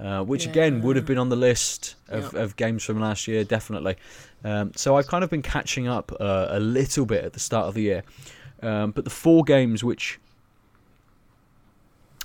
uh, 0.00 0.22
which 0.24 0.46
again 0.46 0.82
would 0.82 0.96
have 0.96 1.04
been 1.06 1.18
on 1.18 1.28
the 1.28 1.36
list 1.36 1.96
of, 2.08 2.32
Yeah. 2.32 2.40
of 2.42 2.56
games 2.56 2.84
from 2.84 3.00
last 3.00 3.26
year, 3.28 3.44
definitely. 3.44 3.96
Um, 4.44 4.72
so 4.76 4.96
I've 4.96 5.08
kind 5.08 5.24
of 5.24 5.30
been 5.30 5.42
catching 5.42 5.88
up 5.88 6.12
uh, 6.20 6.46
a 6.50 6.60
little 6.60 7.04
bit 7.06 7.24
at 7.24 7.32
the 7.32 7.40
start 7.40 7.66
of 7.66 7.74
the 7.74 7.82
year. 7.82 8.04
Um, 8.62 8.90
but 8.92 9.04
the 9.04 9.10
four 9.10 9.42
games 9.44 9.82
which 9.84 10.18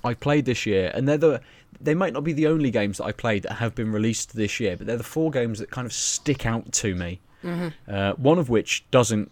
I 0.03 0.13
played 0.13 0.45
this 0.45 0.65
year, 0.65 0.91
and 0.93 1.07
they're 1.07 1.17
the 1.17 1.41
they 1.82 1.95
might 1.95 2.13
not 2.13 2.24
be 2.24 2.34
the 2.34 2.47
only 2.47 2.71
games 2.71 2.97
that 2.99 3.05
I 3.05 3.11
played 3.11 3.43
that 3.43 3.53
have 3.53 3.74
been 3.76 3.91
released 3.91 4.36
this 4.36 4.59
year, 4.59 4.78
but 4.78 4.86
they're 4.88 4.97
the 4.97 5.03
four 5.03 5.32
games 5.32 5.59
that 5.59 5.69
kind 5.71 5.86
of 5.86 5.93
stick 5.93 6.45
out 6.45 6.71
to 6.74 6.95
me. 6.95 7.19
Mhm. 7.43 7.74
Uh, 7.88 8.13
one 8.13 8.38
of 8.38 8.47
which 8.49 8.84
doesn't 8.91 9.32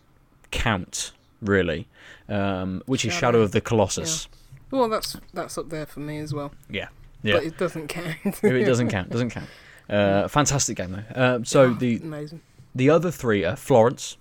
count 0.49 1.11
really, 1.41 1.87
um, 2.27 2.81
which 2.85 3.05
is 3.05 3.13
Shadow. 3.13 3.27
Shadow 3.27 3.41
of 3.41 3.51
the 3.51 3.61
Colossus. 3.61 4.27
Well, 4.69 4.89
that's 4.89 5.17
that's 5.33 5.57
up 5.57 5.69
there 5.69 5.85
for 5.85 5.99
me 5.99 6.19
as 6.19 6.33
well. 6.33 6.51
Yeah, 6.69 6.87
But 7.23 7.43
it 7.43 7.57
doesn't 7.57 7.87
count. 7.87 8.15
it 8.43 8.65
doesn't 8.65 8.89
count, 8.95 9.09
doesn't 9.09 9.29
count. 9.31 9.47
Uh, 9.89 10.27
fantastic 10.27 10.77
game 10.77 10.91
though. 11.13 11.21
Um, 11.35 11.45
so 11.45 11.63
Oh, 11.63 11.73
the 11.73 11.97
amazing. 11.97 12.41
the 12.73 12.89
other 12.89 13.11
three 13.11 13.43
are 13.43 13.55
Florence, 13.55 14.17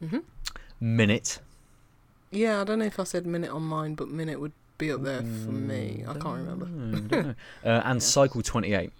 hmm 0.00 0.18
Minit. 0.80 1.38
Yeah, 2.30 2.60
I 2.60 2.64
don't 2.64 2.78
know 2.78 2.86
if 2.86 2.98
I 2.98 3.04
said 3.04 3.26
Minit 3.26 3.50
on 3.50 3.62
mine, 3.62 3.94
but 3.94 4.08
Minit 4.08 4.40
would 4.40 4.52
be 4.78 4.90
up 4.90 5.02
there 5.02 5.20
for 5.20 5.52
me. 5.52 6.02
I 6.08 6.12
can't 6.14 6.38
remember. 6.38 6.66
Mm, 6.66 7.08
don't 7.08 7.26
know. 7.26 7.34
Uh, 7.64 7.82
and 7.84 8.02
Cycle 8.02 8.42
Twenty 8.42 8.72
Eight 8.74 8.92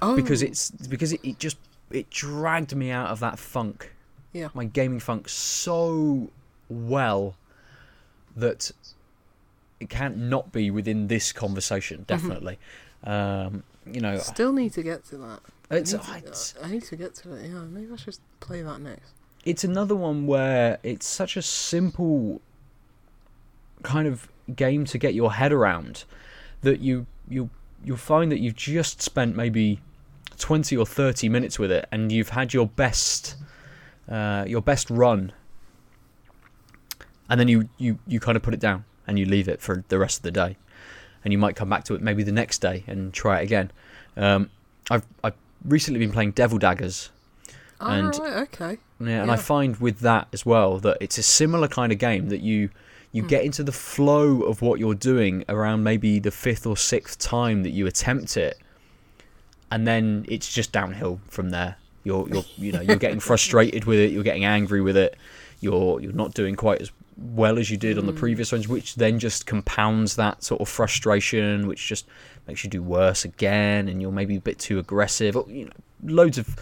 Oh, 0.00 0.16
because 0.16 0.42
it's 0.42 0.70
because 0.70 1.12
it, 1.12 1.20
it 1.22 1.38
just 1.38 1.58
it 1.90 2.08
dragged 2.10 2.74
me 2.74 2.90
out 2.90 3.08
of 3.10 3.20
that 3.20 3.38
funk. 3.38 3.92
Yeah. 4.32 4.48
My 4.54 4.64
gaming 4.64 4.98
funk 4.98 5.28
so 5.28 6.30
well 6.70 7.36
that 8.34 8.72
it 9.82 9.90
can't 9.90 10.16
not 10.16 10.52
be 10.52 10.70
within 10.70 11.08
this 11.08 11.32
Mm-hmm. 11.32 11.38
conversation. 11.46 12.04
Definitely. 12.06 12.58
Um, 13.04 13.62
you 13.86 14.00
know, 14.00 14.16
still 14.18 14.52
need 14.52 14.72
to 14.74 14.82
get 14.82 15.04
to 15.06 15.16
that. 15.18 15.40
I 15.70 15.76
it's 15.76 15.92
need, 15.92 16.02
to, 16.02 16.16
it's, 16.18 16.54
I 16.62 16.70
need 16.70 16.84
to 16.84 16.96
get 16.96 17.14
to 17.16 17.34
it. 17.34 17.46
Yeah, 17.50 17.60
maybe 17.62 17.92
I 17.92 17.96
should 17.96 18.16
play 18.40 18.62
that 18.62 18.80
next. 18.80 19.10
it's 19.44 19.64
another 19.64 19.96
one 19.96 20.26
where 20.26 20.78
it's 20.82 21.06
such 21.06 21.36
a 21.36 21.42
simple 21.42 22.40
kind 23.82 24.06
of 24.06 24.28
game 24.54 24.84
to 24.84 24.98
get 24.98 25.14
your 25.14 25.32
head 25.32 25.52
around 25.52 26.04
that 26.60 26.78
you 26.80 27.06
you 27.28 27.50
you'll 27.84 27.96
find 27.96 28.30
that 28.30 28.38
you've 28.38 28.54
just 28.54 29.02
spent 29.02 29.34
maybe 29.34 29.80
20 30.38 30.76
or 30.76 30.86
30 30.86 31.28
minutes 31.28 31.58
with 31.58 31.72
it 31.72 31.86
and 31.90 32.12
you've 32.12 32.28
had 32.28 32.54
your 32.54 32.66
best 32.68 33.34
uh, 34.08 34.44
your 34.46 34.62
best 34.62 34.88
run 34.90 35.32
and 37.28 37.40
then 37.40 37.48
you, 37.48 37.68
you 37.78 37.98
you 38.06 38.20
kind 38.20 38.36
of 38.36 38.42
put 38.42 38.54
it 38.54 38.60
down 38.60 38.84
and 39.06 39.18
you 39.18 39.24
leave 39.26 39.48
it 39.48 39.60
for 39.60 39.84
the 39.88 39.98
rest 39.98 40.18
of 40.18 40.22
the 40.22 40.30
day 40.30 40.56
and 41.24 41.32
you 41.32 41.38
might 41.38 41.56
come 41.56 41.68
back 41.70 41.84
to 41.84 41.94
it 41.94 42.00
maybe 42.02 42.22
the 42.22 42.32
next 42.32 42.58
day 42.60 42.84
and 42.86 43.12
try 43.12 43.40
it 43.40 43.44
again 43.44 43.70
um, 44.16 44.50
I've, 44.90 45.06
I've 45.24 45.34
recently 45.64 45.98
been 46.00 46.12
playing 46.12 46.32
Devil 46.32 46.58
Daggers 46.58 47.10
Oh, 47.84 47.88
And- 47.88 48.16
right, 48.20 48.36
okay. 48.48 48.78
yeah, 49.00 49.22
and 49.22 49.30
I 49.30 49.34
find 49.36 49.76
with 49.78 49.98
that 50.00 50.28
as 50.32 50.46
well 50.46 50.78
that 50.78 50.98
it's 51.00 51.18
a 51.18 51.22
similar 51.22 51.66
kind 51.66 51.90
of 51.90 51.98
game 51.98 52.28
that 52.28 52.40
you 52.40 52.70
you 53.10 53.22
Hmm. 53.22 53.28
get 53.28 53.44
into 53.44 53.62
the 53.64 53.72
flow 53.72 54.42
of 54.42 54.62
what 54.62 54.78
you're 54.80 54.94
doing 54.94 55.44
around 55.48 55.82
maybe 55.82 56.18
the 56.20 56.30
fifth 56.30 56.64
or 56.64 56.76
sixth 56.76 57.18
time 57.18 57.62
that 57.64 57.70
you 57.70 57.86
attempt 57.88 58.36
it, 58.36 58.56
and 59.70 59.86
then 59.86 60.24
it's 60.28 60.52
just 60.52 60.70
downhill 60.72 61.20
from 61.28 61.50
there. 61.50 61.76
You're 62.04 62.28
you're 62.28 62.44
you 62.56 62.70
know 62.72 62.80
you're 62.80 62.96
getting 62.96 63.20
frustrated 63.30 63.84
with 63.84 63.98
it, 63.98 64.12
you're 64.12 64.22
getting 64.22 64.44
angry 64.44 64.80
with 64.80 64.96
it, 64.96 65.16
you're 65.60 66.00
you're 66.00 66.12
not 66.12 66.34
doing 66.34 66.54
quite 66.54 66.80
as 66.80 66.90
well 67.16 67.58
as 67.58 67.70
you 67.70 67.76
did 67.76 67.98
on 67.98 68.06
the 68.06 68.12
Mm. 68.12 68.16
previous 68.16 68.52
ones, 68.52 68.66
which 68.68 68.94
then 68.96 69.18
just 69.18 69.46
compounds 69.46 70.16
that 70.16 70.42
sort 70.42 70.60
of 70.60 70.68
frustration, 70.68 71.66
which 71.66 71.86
just 71.86 72.06
makes 72.48 72.64
you 72.64 72.70
do 72.70 72.82
worse 72.82 73.24
again, 73.24 73.88
and 73.88 74.00
you're 74.00 74.12
maybe 74.12 74.36
a 74.36 74.40
bit 74.40 74.58
too 74.58 74.78
aggressive. 74.78 75.36
Or, 75.36 75.44
you 75.48 75.66
know, 75.66 75.72
loads 76.02 76.38
of 76.38 76.56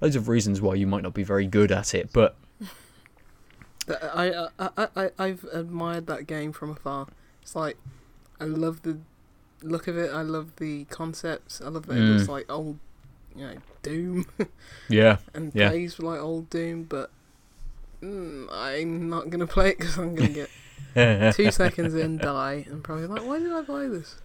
loads 0.00 0.14
of 0.16 0.28
reasons 0.28 0.60
why 0.60 0.74
you 0.74 0.86
might 0.86 1.02
not 1.02 1.12
be 1.14 1.24
very 1.24 1.46
good 1.46 1.72
at 1.72 1.94
it, 1.94 2.10
but 2.12 2.36
I, 3.88 4.48
I, 4.58 4.68
I, 4.76 4.88
I, 4.96 5.10
I've 5.18 5.44
admired 5.52 6.06
that 6.08 6.26
game 6.26 6.52
from 6.52 6.70
afar. 6.70 7.08
It's 7.42 7.56
like, 7.56 7.76
I 8.38 8.44
love 8.44 8.82
the 8.82 8.98
look 9.62 9.88
of 9.88 9.96
it. 9.96 10.12
I 10.12 10.22
love 10.22 10.56
the 10.56 10.84
concepts. 10.84 11.60
I 11.60 11.68
love 11.68 11.86
that 11.86 11.96
it 11.96 12.04
looks 12.08 12.26
Mm. 12.26 12.28
like 12.28 12.46
old, 12.50 12.78
you 13.34 13.42
know, 13.46 13.54
Doom 13.82 14.26
yeah, 14.88 15.16
and 15.34 15.52
Yeah. 15.54 15.70
plays 15.70 15.98
like 15.98 16.20
old 16.20 16.50
Doom. 16.50 16.84
But 16.84 17.10
mm, 18.02 18.46
I'm 18.50 19.08
not 19.08 19.30
gonna 19.30 19.46
play 19.46 19.70
it 19.70 19.78
because 19.78 19.96
I'm 19.98 20.14
gonna 20.14 20.28
get 20.30 20.50
two 21.34 21.50
seconds 21.50 21.94
in, 21.94 22.18
die, 22.18 22.64
and 22.68 22.82
probably 22.82 23.06
like, 23.06 23.24
why 23.24 23.38
did 23.38 23.52
I 23.52 23.62
buy 23.62 23.86
this? 23.88 24.16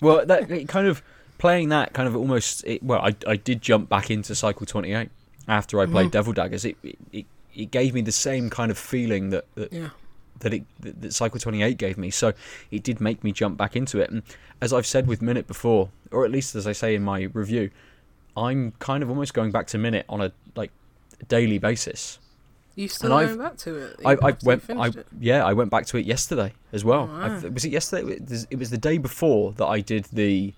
Well, 0.00 0.24
that 0.26 0.50
it 0.50 0.68
kind 0.68 0.86
of 0.86 1.02
playing 1.38 1.68
that 1.70 1.92
kind 1.92 2.08
of 2.08 2.16
almost. 2.16 2.64
It, 2.66 2.82
well, 2.82 3.00
I 3.00 3.14
I 3.26 3.36
did 3.36 3.62
jump 3.62 3.88
back 3.88 4.10
into 4.10 4.34
Cycle 4.34 4.66
Twenty 4.66 4.92
Eight 4.92 5.10
after 5.48 5.80
I 5.80 5.86
played 5.86 6.08
Mhm. 6.08 6.12
Devil 6.12 6.32
Daggers. 6.32 6.64
It, 6.64 6.76
it 6.82 6.98
it 7.12 7.26
it 7.54 7.70
gave 7.70 7.94
me 7.94 8.00
the 8.00 8.12
same 8.12 8.50
kind 8.50 8.70
of 8.70 8.78
feeling 8.78 9.30
that 9.30 9.44
that, 9.54 9.72
Yeah. 9.72 9.90
that 10.40 10.52
it 10.54 10.64
that, 10.80 11.00
that 11.02 11.12
Cycle 11.14 11.38
Twenty 11.40 11.62
Eight 11.62 11.78
gave 11.78 11.96
me. 11.98 12.10
So 12.10 12.32
it 12.70 12.82
did 12.82 13.00
make 13.00 13.22
me 13.24 13.32
jump 13.32 13.56
back 13.56 13.76
into 13.76 14.00
it. 14.00 14.10
And 14.10 14.22
as 14.60 14.72
I've 14.72 14.86
said 14.86 15.06
with 15.06 15.22
Minit 15.22 15.46
before, 15.46 15.90
or 16.10 16.24
at 16.24 16.30
least 16.30 16.54
as 16.54 16.66
I 16.66 16.72
say 16.72 16.94
in 16.94 17.02
my 17.02 17.22
review, 17.32 17.70
I'm 18.36 18.72
kind 18.78 19.02
of 19.02 19.08
almost 19.08 19.32
going 19.34 19.52
back 19.52 19.66
to 19.68 19.78
Minit 19.78 20.04
on 20.08 20.20
a 20.20 20.32
like 20.56 20.70
daily 21.28 21.58
basis. 21.58 22.18
You 22.76 22.88
still 22.88 23.16
And 23.16 23.28
going 23.28 23.38
back 23.38 23.56
to 23.58 23.76
it? 23.76 24.00
I, 24.04 24.12
I 24.20 24.36
went. 24.42 24.64
I 24.70 24.86
it? 24.88 25.06
yeah, 25.20 25.44
I 25.44 25.52
went 25.52 25.70
back 25.70 25.86
to 25.86 25.96
it 25.96 26.06
yesterday 26.06 26.52
as 26.72 26.84
well. 26.84 27.08
I 27.12 27.38
was 27.48 27.64
it 27.64 27.70
yesterday? 27.72 28.14
It 28.50 28.58
was- 28.58 28.70
the 28.70 28.78
day 28.78 28.98
before 28.98 29.52
that 29.52 29.66
I 29.66 29.80
did 29.80 30.06
the, 30.12 30.54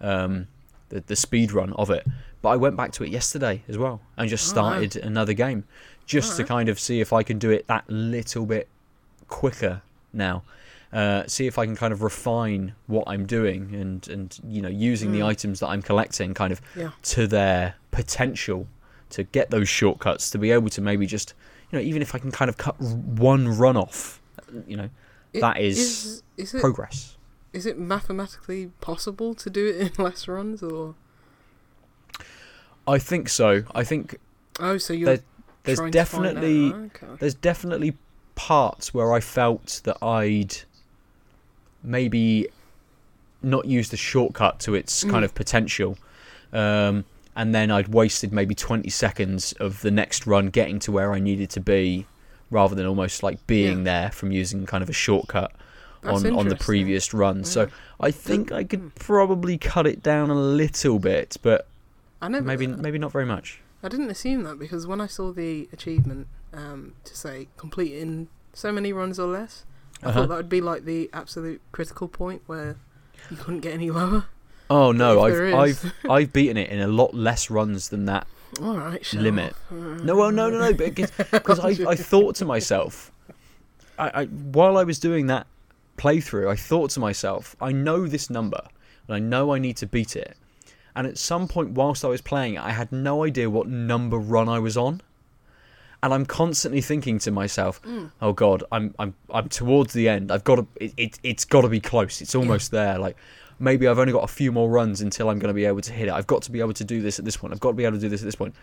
um, 0.00 0.46
the 0.88 1.02
the 1.06 1.16
speed 1.16 1.52
run 1.52 1.72
of 1.74 1.90
it. 1.90 2.06
But 2.40 2.50
I 2.50 2.56
went 2.56 2.76
back 2.76 2.92
to 2.92 3.04
it 3.04 3.10
yesterday 3.10 3.62
as 3.68 3.76
well 3.76 4.00
and 4.16 4.30
just 4.30 4.48
Oh, 4.48 4.54
started 4.54 4.96
another 4.96 5.32
game, 5.34 5.64
just 6.06 6.36
to 6.38 6.44
kind 6.44 6.68
of 6.68 6.78
see 6.78 7.00
if 7.00 7.12
I 7.12 7.22
can 7.22 7.38
do 7.38 7.50
it 7.50 7.66
that 7.66 7.84
little 7.88 8.46
bit 8.46 8.68
quicker 9.28 9.82
now. 10.12 10.42
Uh, 10.92 11.24
see 11.26 11.46
if 11.46 11.58
I 11.58 11.66
can 11.66 11.76
kind 11.76 11.92
of 11.92 12.00
refine 12.02 12.74
what 12.86 13.04
I'm 13.08 13.26
doing 13.26 13.74
and 13.74 14.08
and 14.08 14.38
you 14.48 14.62
know 14.62 14.70
using 14.70 15.12
the 15.12 15.20
Mm. 15.20 15.26
items 15.26 15.60
that 15.60 15.66
I'm 15.68 15.82
collecting 15.82 16.32
kind 16.32 16.50
of 16.50 16.62
Yeah. 16.74 16.92
to 17.14 17.26
their 17.26 17.74
potential 17.90 18.68
to 19.10 19.22
get 19.24 19.50
those 19.50 19.68
shortcuts 19.68 20.30
to 20.30 20.38
be 20.38 20.50
able 20.50 20.70
to 20.70 20.80
maybe 20.80 21.06
just 21.06 21.34
you 21.70 21.78
know 21.78 21.82
even 21.84 22.02
if 22.02 22.14
I 22.14 22.18
can 22.18 22.30
kind 22.30 22.48
of 22.48 22.56
cut 22.56 22.80
one 22.80 23.48
run 23.56 23.76
off 23.76 24.20
you 24.66 24.76
know 24.76 24.90
It- 25.32 25.40
that 25.40 25.58
is 25.60 25.78
is 25.78 26.22
is 26.36 26.54
it 26.54 26.60
progress 26.60 27.16
is 27.52 27.64
it 27.66 27.78
mathematically 27.78 28.70
possible 28.80 29.34
to 29.34 29.48
do 29.50 29.66
it 29.66 29.76
in 29.98 30.04
less 30.04 30.28
runs 30.28 30.62
or? 30.62 30.94
I 32.86 32.98
think 32.98 33.28
so 33.28 33.64
I 33.74 33.84
think 33.84 34.18
Oh, 34.60 34.76
so 34.78 34.92
you're 34.92 35.06
There- 35.16 35.24
there's 35.64 35.78
trying 35.78 35.92
to 35.92 36.04
find 36.04 36.26
out. 36.26 36.34
definitely 36.34 36.72
Okay. 36.72 37.06
there's 37.20 37.34
definitely 37.34 37.96
parts 38.34 38.92
where 38.94 39.12
I 39.12 39.20
felt 39.20 39.80
that 39.84 40.02
I'd 40.02 40.56
maybe 41.82 42.48
not 43.42 43.66
used 43.66 43.92
the 43.92 43.96
shortcut 43.96 44.58
to 44.60 44.74
its 44.74 45.04
Mm. 45.04 45.10
kind 45.10 45.24
of 45.24 45.34
potential. 45.34 45.96
Um, 46.52 47.04
and 47.38 47.54
then 47.54 47.70
I'd 47.70 47.88
wasted 47.88 48.32
maybe 48.32 48.54
20 48.54 48.90
seconds 48.90 49.52
of 49.52 49.80
the 49.80 49.90
next 49.90 50.26
run 50.26 50.48
getting 50.48 50.78
to 50.80 50.92
where 50.92 51.12
I 51.12 51.20
needed 51.20 51.48
to 51.50 51.60
be 51.60 52.06
rather 52.50 52.74
than 52.74 52.84
almost 52.84 53.22
like 53.22 53.46
being 53.46 53.78
Yeah. 53.78 53.84
there 53.84 54.10
from 54.10 54.32
using 54.32 54.66
kind 54.66 54.82
of 54.82 54.90
a 54.90 54.92
shortcut 54.92 55.52
That's 56.02 56.24
on, 56.24 56.34
on 56.34 56.48
the 56.48 56.56
previous 56.56 57.14
run. 57.14 57.44
So 57.44 57.68
I 58.00 58.10
think 58.10 58.50
I 58.52 58.62
Hmm. 58.62 58.68
could 58.68 58.94
probably 58.96 59.56
cut 59.56 59.86
it 59.86 60.02
down 60.02 60.30
a 60.30 60.34
little 60.34 60.98
bit, 60.98 61.36
but 61.42 61.68
I 62.20 62.28
never, 62.28 62.44
maybe 62.44 62.66
maybe 62.66 62.98
not 62.98 63.12
very 63.12 63.26
much. 63.26 63.60
I 63.82 63.88
didn't 63.88 64.10
assume 64.10 64.42
that 64.42 64.58
because 64.58 64.86
when 64.88 65.00
I 65.00 65.06
saw 65.06 65.30
the 65.32 65.68
achievement 65.72 66.26
um, 66.52 66.94
to 67.04 67.16
say 67.16 67.46
complete 67.56 67.92
in 67.94 68.26
so 68.52 68.72
many 68.72 68.92
runs 68.92 69.20
or 69.20 69.28
less, 69.28 69.64
I 70.02 70.08
Uh-huh. 70.08 70.20
thought 70.22 70.28
that 70.30 70.36
would 70.36 70.48
be 70.48 70.60
like 70.60 70.84
the 70.84 71.08
absolute 71.12 71.60
critical 71.70 72.08
point 72.08 72.42
where 72.46 72.76
you 73.30 73.36
couldn't 73.36 73.60
get 73.60 73.74
any 73.74 73.90
lower. 73.92 74.24
Oh 74.70 74.92
no, 74.92 75.22
I've 75.22 75.54
I've 75.54 75.94
I've 76.10 76.32
beaten 76.32 76.56
it 76.56 76.70
in 76.70 76.80
a 76.80 76.86
lot 76.88 77.14
less 77.14 77.50
runs 77.50 77.88
than 77.88 78.04
that. 78.06 78.26
All 78.62 78.76
right, 78.76 79.04
shut 79.04 79.22
Limit. 79.22 79.54
No, 79.70 80.16
well, 80.16 80.30
no, 80.30 80.50
no, 80.50 80.58
no. 80.58 80.72
Because 80.72 81.10
I, 81.60 81.90
I 81.90 81.94
thought 81.94 82.34
to 82.36 82.44
myself, 82.44 83.12
I, 83.98 84.22
I 84.22 84.24
while 84.26 84.76
I 84.76 84.84
was 84.84 84.98
doing 84.98 85.26
that 85.28 85.46
playthrough, 85.96 86.48
I 86.50 86.56
thought 86.56 86.90
to 86.90 87.00
myself, 87.00 87.56
I 87.60 87.72
know 87.72 88.06
this 88.06 88.30
number, 88.30 88.60
and 89.06 89.14
I 89.16 89.18
know 89.18 89.54
I 89.54 89.58
need 89.58 89.76
to 89.78 89.86
beat 89.86 90.16
it. 90.16 90.36
And 90.96 91.06
at 91.06 91.18
some 91.18 91.46
point, 91.46 91.70
whilst 91.72 92.04
I 92.04 92.08
was 92.08 92.20
playing 92.20 92.58
I 92.58 92.70
had 92.70 92.90
no 92.90 93.24
idea 93.24 93.48
what 93.48 93.68
number 93.68 94.18
run 94.18 94.48
I 94.48 94.58
was 94.58 94.76
on. 94.76 95.00
And 96.02 96.14
I'm 96.14 96.26
constantly 96.26 96.80
thinking 96.80 97.18
to 97.20 97.30
myself, 97.32 97.82
Mm. 97.82 98.12
"Oh 98.22 98.32
God, 98.32 98.62
I'm 98.70 98.94
I'm 99.00 99.14
I'm 99.30 99.48
towards 99.48 99.92
the 99.92 100.08
end. 100.08 100.30
I've 100.30 100.44
got 100.44 100.56
to. 100.56 100.66
It, 100.76 100.94
it 100.96 101.18
it's 101.24 101.44
got 101.44 101.62
to 101.62 101.68
be 101.68 101.80
close. 101.80 102.20
It's 102.20 102.34
almost 102.36 102.70
there. 102.70 102.98
Like 102.98 103.16
maybe 103.58 103.86
I've 103.88 103.98
only 103.98 104.12
got 104.12 104.24
a 104.24 104.28
few 104.32 104.52
more 104.52 104.68
runs 104.70 105.00
until 105.00 105.28
I'm 105.30 105.38
going 105.38 105.48
to 105.48 105.54
be 105.54 105.64
able 105.64 105.80
to 105.82 105.92
hit 105.92 106.08
it. 106.08 106.12
I've 106.12 106.26
got 106.26 106.42
to 106.42 106.52
be 106.52 106.60
able 106.60 106.72
to 106.74 106.84
do 106.84 107.00
this 107.02 107.18
at 107.18 107.24
this 107.24 107.36
point. 107.36 107.52
I've 107.52 107.60
got 107.60 107.70
to 107.70 107.74
be 107.74 107.84
able 107.84 107.96
to 107.96 108.00
do 108.00 108.08
this 108.08 108.22
at 108.22 108.24
this 108.26 108.34
point. 108.34 108.54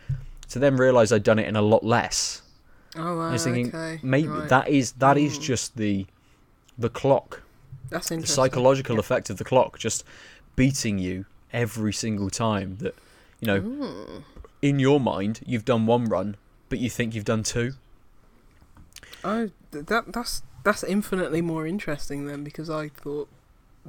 To 0.50 0.60
then 0.60 0.76
realise 0.78 1.12
I'd 1.12 1.24
done 1.24 1.40
it 1.40 1.48
in 1.48 1.56
a 1.56 1.62
lot 1.62 1.84
less. 1.84 2.42
Oh, 2.98 3.20
I 3.20 3.32
was 3.34 3.46
wow, 3.46 3.54
thinking 3.54 3.76
okay. 3.76 4.00
maybe 4.04 4.28
right. 4.30 4.48
that 4.50 4.70
is 4.70 4.94
that 4.94 5.18
is 5.18 5.38
Mm. 5.38 5.42
just 5.42 5.76
the 5.76 6.06
the 6.78 6.90
clock, 6.90 7.42
That's 7.90 8.10
interesting. 8.12 8.22
the 8.22 8.28
psychological 8.28 8.96
Yeah. 8.96 9.00
effect 9.02 9.30
of 9.30 9.38
the 9.38 9.44
clock, 9.44 9.80
just 9.80 10.04
beating 10.56 10.98
you 11.00 11.26
every 11.52 11.92
single 11.94 12.30
time. 12.30 12.78
That 12.78 12.96
you 13.42 13.48
know, 13.48 14.24
in 14.62 14.80
your 14.80 15.00
mind, 15.02 15.42
you've 15.46 15.66
done 15.66 15.86
one 15.86 16.06
run, 16.06 16.38
but 16.70 16.80
you 16.80 16.90
think 16.90 17.14
you've 17.16 17.26
done 17.26 17.44
two. 17.44 17.74
Oh, 19.24 19.50
that 19.72 20.14
that's 20.14 20.44
that's 20.64 20.84
infinitely 20.84 21.42
more 21.42 21.66
interesting 21.68 22.28
then 22.28 22.44
because 22.44 22.70
I 22.70 22.90
thought 22.90 23.28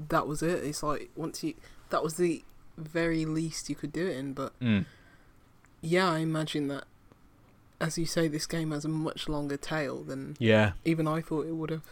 that 0.08 0.26
was 0.26 0.42
it. 0.42 0.62
It's 0.64 0.82
like 0.82 1.10
once 1.16 1.42
you 1.42 1.54
that 1.90 2.02
was 2.02 2.16
the 2.16 2.44
very 2.76 3.24
least 3.24 3.68
you 3.70 3.74
could 3.76 3.92
do 3.92 4.06
it 4.06 4.16
in, 4.16 4.32
but 4.34 4.58
Mm. 4.60 4.84
yeah, 5.80 6.10
I 6.10 6.18
imagine 6.18 6.68
that 6.68 6.84
as 7.80 7.98
you 7.98 8.06
say, 8.06 8.26
this 8.28 8.46
game 8.46 8.70
has 8.70 8.84
a 8.84 8.88
much 8.88 9.28
longer 9.28 9.56
tail 9.56 10.02
than 10.02 10.36
Yeah, 10.38 10.72
even 10.84 11.06
I 11.06 11.20
thought 11.20 11.46
it 11.46 11.52
would 11.52 11.70
have. 11.70 11.84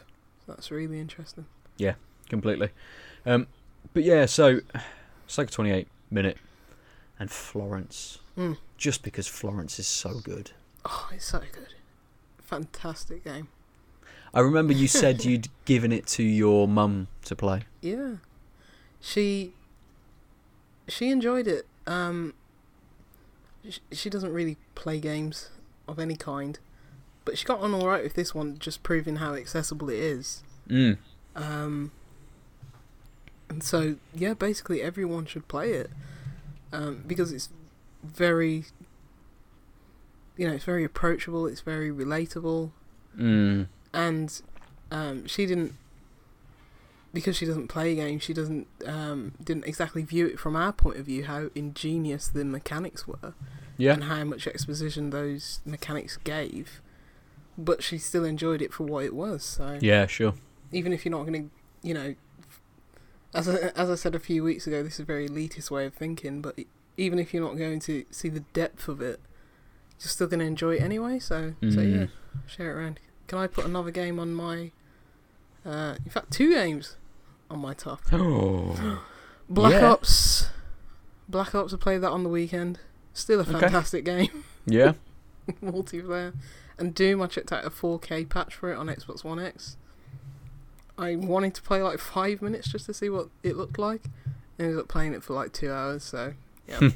That's 0.47 0.71
really 0.71 0.99
interesting. 1.01 1.47
Yeah, 1.77 1.95
completely. 2.29 2.71
Um, 3.27 3.47
but 3.93 4.03
yeah, 4.03 4.25
so 4.27 4.61
Psycho 5.27 5.51
28 5.51 5.89
minute 6.11 6.39
and 7.19 7.31
Florence. 7.31 8.19
Mm. 8.37 8.57
Just 8.79 9.03
because 9.03 9.27
Florence 9.27 9.79
is 9.79 9.87
so 9.87 10.21
good. 10.21 10.51
Oh, 10.85 11.09
it's 11.15 11.27
so 11.27 11.41
good. 11.53 11.75
Fantastic 12.39 13.25
game. 13.25 13.49
I 14.35 14.41
remember 14.41 14.73
you 14.73 14.89
said 14.89 15.25
you'd 15.25 15.49
given 15.65 15.93
it 15.93 16.07
to 16.09 16.23
your 16.23 16.67
mum 16.67 17.09
to 17.25 17.37
play. 17.37 17.63
Yeah. 17.81 18.17
She 19.01 19.53
she 20.89 21.11
enjoyed 21.11 21.47
it. 21.47 21.67
Um 21.87 22.35
sh- 23.69 23.79
she 23.93 24.11
doesn't 24.11 24.33
really 24.33 24.57
play 24.75 24.99
games 24.99 25.51
of 25.87 25.99
any 25.99 26.17
kind, 26.17 26.59
but 27.25 27.39
she 27.39 27.45
got 27.45 27.61
on 27.61 27.73
all 27.73 27.87
right 27.87 28.03
with 28.03 28.15
this 28.15 28.35
one 28.35 28.59
just 28.59 28.83
proving 28.83 29.17
how 29.17 29.35
accessible 29.35 29.89
it 29.89 29.99
is. 29.99 30.43
Mm. 30.69 30.99
Um 31.37 31.93
and 33.49 33.63
so 33.63 33.97
yeah, 34.15 34.35
basically 34.35 34.83
everyone 34.83 35.27
should 35.27 35.47
play 35.47 35.73
it. 35.73 35.91
Um 36.73 37.05
because 37.07 37.31
it's 37.31 37.51
very 38.03 38.65
you 40.37 40.49
know, 40.49 40.55
it's 40.55 40.65
very 40.65 40.83
approachable, 40.83 41.47
it's 41.47 41.61
very 41.61 41.91
relatable 41.91 42.73
Mm. 43.19 43.69
And 43.95 44.43
um, 44.91 45.27
she 45.27 45.47
didn't 45.47 45.73
because 47.13 47.37
she 47.37 47.47
doesn't 47.47 47.69
play 47.69 47.95
games 47.95 48.23
she 48.23 48.35
doesn't 48.35 48.67
um, 48.87 49.33
didn't 49.43 49.65
exactly 49.67 50.03
view 50.03 50.27
it 50.27 50.39
from 50.39 50.57
our 50.57 50.73
point 50.73 50.99
of 50.99 51.07
view 51.07 51.25
how 51.25 51.49
ingenious 51.55 52.27
the 52.29 52.45
mechanics 52.45 53.07
were 53.07 53.35
Yeah. 53.77 53.93
and 53.95 54.05
how 54.05 54.25
much 54.25 54.47
exposition 54.47 55.11
those 55.11 55.61
mechanics 55.65 56.17
gave 56.25 56.81
but 57.57 57.83
she 57.85 57.99
still 57.99 58.25
enjoyed 58.25 58.61
it 58.61 58.73
for 58.73 58.83
what 58.85 59.05
it 59.05 59.15
was 59.15 59.45
so 59.45 59.79
Yeah, 59.81 60.07
sure. 60.07 60.35
even 60.73 60.93
if 60.93 61.05
you're 61.05 61.17
not 61.17 61.25
going 61.27 61.51
to 61.51 61.89
you 61.89 61.95
know 61.95 62.15
as 63.33 63.49
I, 63.49 63.55
as 63.77 63.91
I 63.91 63.95
said 63.95 64.15
a 64.15 64.21
few 64.21 64.43
weeks 64.43 64.67
ago 64.67 64.83
this 64.83 64.95
is 64.95 65.01
a 65.01 65.05
very 65.05 65.29
elitist 65.29 65.71
way 65.71 65.87
of 65.87 65.95
thinking 65.95 66.41
but 66.43 66.59
even 66.97 67.19
if 67.21 67.33
you're 67.33 67.45
not 67.47 67.57
going 67.57 67.79
to 67.81 68.05
see 68.11 68.29
the 68.29 68.41
depth 68.53 68.89
of 68.89 69.01
it 69.01 69.21
you're 70.01 70.09
still 70.09 70.27
going 70.27 70.41
to 70.41 70.47
enjoy 70.47 70.75
it 70.77 70.83
anyway 70.83 71.19
so 71.21 71.55
so 71.63 71.67
Mm. 71.79 72.01
yeah 72.01 72.07
share 72.49 72.71
it 72.71 72.75
around. 72.83 72.99
Can 73.27 73.39
I 73.39 73.47
put 73.47 73.65
another 73.65 73.91
game 73.91 74.19
on 74.19 74.35
my? 74.35 74.71
Uh, 75.65 75.97
in 76.05 76.11
fact, 76.11 76.31
two 76.33 76.53
games 76.53 76.97
on 77.51 77.59
my 77.61 77.75
top. 77.75 78.01
Oh. 78.13 79.03
Black 79.49 79.73
Yeah. 79.73 79.91
Ops. 79.93 80.49
Black 81.29 81.55
Ops. 81.55 81.75
I 81.75 81.77
played 81.77 82.01
that 82.03 82.11
on 82.11 82.23
the 82.23 82.29
weekend. 82.31 82.81
Still 83.13 83.41
a 83.41 83.43
Okay. 83.43 83.53
fantastic 83.53 84.05
game, 84.05 84.45
Yeah. 84.67 84.95
multiplayer. 85.63 86.35
And 86.79 86.95
Doom. 86.95 87.23
I 87.23 87.27
checked 87.27 87.53
out 87.53 87.65
a 87.65 87.71
4K 87.71 88.29
patch 88.29 88.55
for 88.55 88.73
it 88.73 88.77
on 88.77 88.87
Xbox 88.89 89.23
One 89.23 89.39
X. 89.39 89.77
I 90.99 91.17
wanted 91.17 91.55
to 91.55 91.63
play 91.63 91.83
like 91.83 91.99
five 91.99 92.43
minutes 92.43 92.69
just 92.71 92.87
to 92.87 92.95
see 92.95 93.09
what 93.09 93.29
it 93.43 93.57
looked 93.57 93.79
like. 93.79 94.05
And 94.59 94.67
Ended 94.69 94.79
up 94.79 94.89
playing 94.89 95.15
it 95.15 95.23
for 95.23 95.35
like 95.35 95.53
two 95.53 95.71
hours. 95.71 96.03
So 96.05 96.35
yeah, 96.69 96.81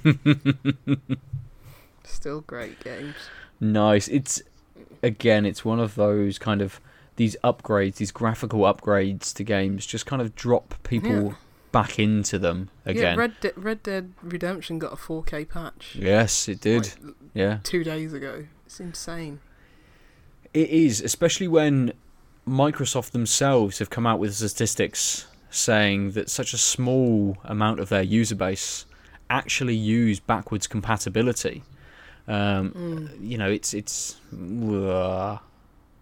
still 2.05 2.41
great 2.43 2.81
games. 2.81 3.15
Nice. 3.61 4.09
It's 4.09 4.43
again, 5.03 5.45
it's 5.47 5.65
one 5.65 5.81
of 5.81 5.95
those 5.95 6.39
kind 6.39 6.61
of 6.63 6.81
these 7.17 7.37
upgrades, 7.43 7.97
these 7.97 8.13
graphical 8.13 8.61
upgrades 8.61 9.35
to 9.35 9.43
games, 9.45 9.85
just 9.87 10.07
kind 10.07 10.23
of 10.23 10.35
drop 10.37 10.75
people 10.85 11.11
Yeah. 11.25 11.33
back 11.73 11.99
into 11.99 12.39
them 12.39 12.71
Yeah, 12.87 12.93
again. 12.93 13.19
Red 13.19 13.41
De- 13.41 13.53
Red 13.57 13.83
Dead 13.83 14.13
Redemption 14.23 14.79
got 14.79 14.93
a 14.93 14.97
4K 14.97 15.45
patch. 15.45 15.97
yes, 15.99 16.49
it 16.49 16.61
did. 16.61 16.93
like, 17.03 17.15
Yeah. 17.35 17.59
two 17.65 17.83
days 17.83 18.13
ago. 18.13 18.47
It's 18.67 18.79
insane. 18.81 19.41
It 20.55 20.71
is, 20.71 21.01
especially 21.01 21.49
when 21.49 21.93
Microsoft 22.47 23.11
themselves 23.11 23.79
have 23.81 23.91
come 23.91 24.07
out 24.07 24.19
with 24.19 24.35
statistics 24.35 25.27
saying 25.51 26.13
that 26.13 26.31
such 26.31 26.53
a 26.55 26.59
small 26.59 27.37
amount 27.45 27.81
of 27.81 27.89
their 27.89 28.03
user 28.03 28.35
base 28.35 28.87
actually 29.29 29.75
use 29.75 30.21
backwards 30.21 30.67
compatibility. 30.67 31.63
Um, 32.29 33.11
You 33.21 33.39
know, 33.39 33.51
it's 33.51 33.73
it's. 33.75 34.21
uh, 34.33 35.39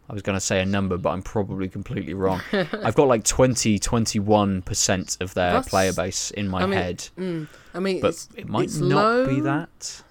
I 0.08 0.12
was 0.12 0.22
going 0.22 0.36
to 0.36 0.40
say 0.40 0.60
a 0.60 0.66
number, 0.66 0.96
but 0.98 1.10
I'm 1.10 1.22
probably 1.22 1.68
completely 1.68 2.14
wrong. 2.14 2.40
I've 2.52 2.94
got 2.94 3.08
like 3.08 3.24
20, 3.24 3.78
21 3.78 4.62
percent 4.62 5.16
of 5.20 5.34
their 5.34 5.50
That's- 5.52 5.68
player 5.68 5.92
base 5.92 6.30
in 6.30 6.48
my 6.48 6.62
I 6.62 6.66
mean, 6.66 6.78
head, 6.78 7.08
Mm. 7.18 7.48
I 7.74 7.78
mean, 7.80 8.00
but 8.00 8.26
it 8.36 8.48
might 8.48 8.72
not 8.80 9.28
be 9.28 9.40
that. 9.40 10.02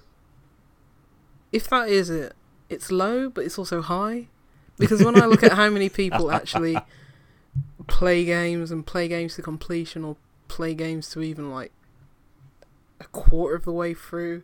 if 1.51 1.69
that 1.69 1.87
is 1.89 2.09
it, 2.09 2.33
it's 2.69 2.91
low, 2.91 3.29
but 3.29 3.45
it's 3.45 3.57
also 3.57 3.81
high. 3.81 4.27
Because 4.77 5.01
when 5.03 5.21
I 5.21 5.25
look 5.25 5.43
at 5.43 5.53
how 5.53 5.69
many 5.69 5.87
people 5.87 6.29
actually 6.31 6.77
play 7.87 8.25
games 8.25 8.71
and 8.71 8.85
play 8.85 9.07
games 9.07 9.35
to 9.35 9.41
completion 9.41 10.03
or 10.03 10.17
play 10.49 10.73
games 10.73 11.09
to 11.11 11.21
even 11.21 11.49
like 11.51 11.71
a 12.99 13.05
quarter 13.05 13.55
of 13.55 13.63
the 13.63 13.71
way 13.71 13.93
through, 13.93 14.43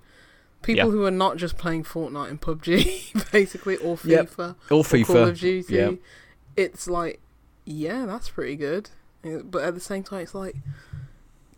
people 0.62 0.86
Yeah. 0.86 0.92
who 0.92 1.06
are 1.06 1.12
not 1.12 1.38
just 1.38 1.58
playing 1.58 1.84
Fortnite 1.84 2.30
and 2.30 2.40
PUBG, 2.42 3.32
basically, 3.32 3.78
or 3.78 3.96
FIFA, 3.98 4.56
Or 4.70 4.78
or 4.78 4.84
FIFA. 4.84 5.06
Call 5.06 5.18
of 5.28 5.40
Duty, 5.40 5.74
yeah. 5.76 5.92
it's 6.56 6.88
like, 6.88 7.20
yeah, 7.66 8.06
that's 8.06 8.30
pretty 8.30 8.56
good. 8.56 8.90
But 9.24 9.64
at 9.64 9.74
the 9.76 9.80
same 9.80 10.04
time, 10.04 10.22
it's 10.22 10.34
like, 10.36 10.56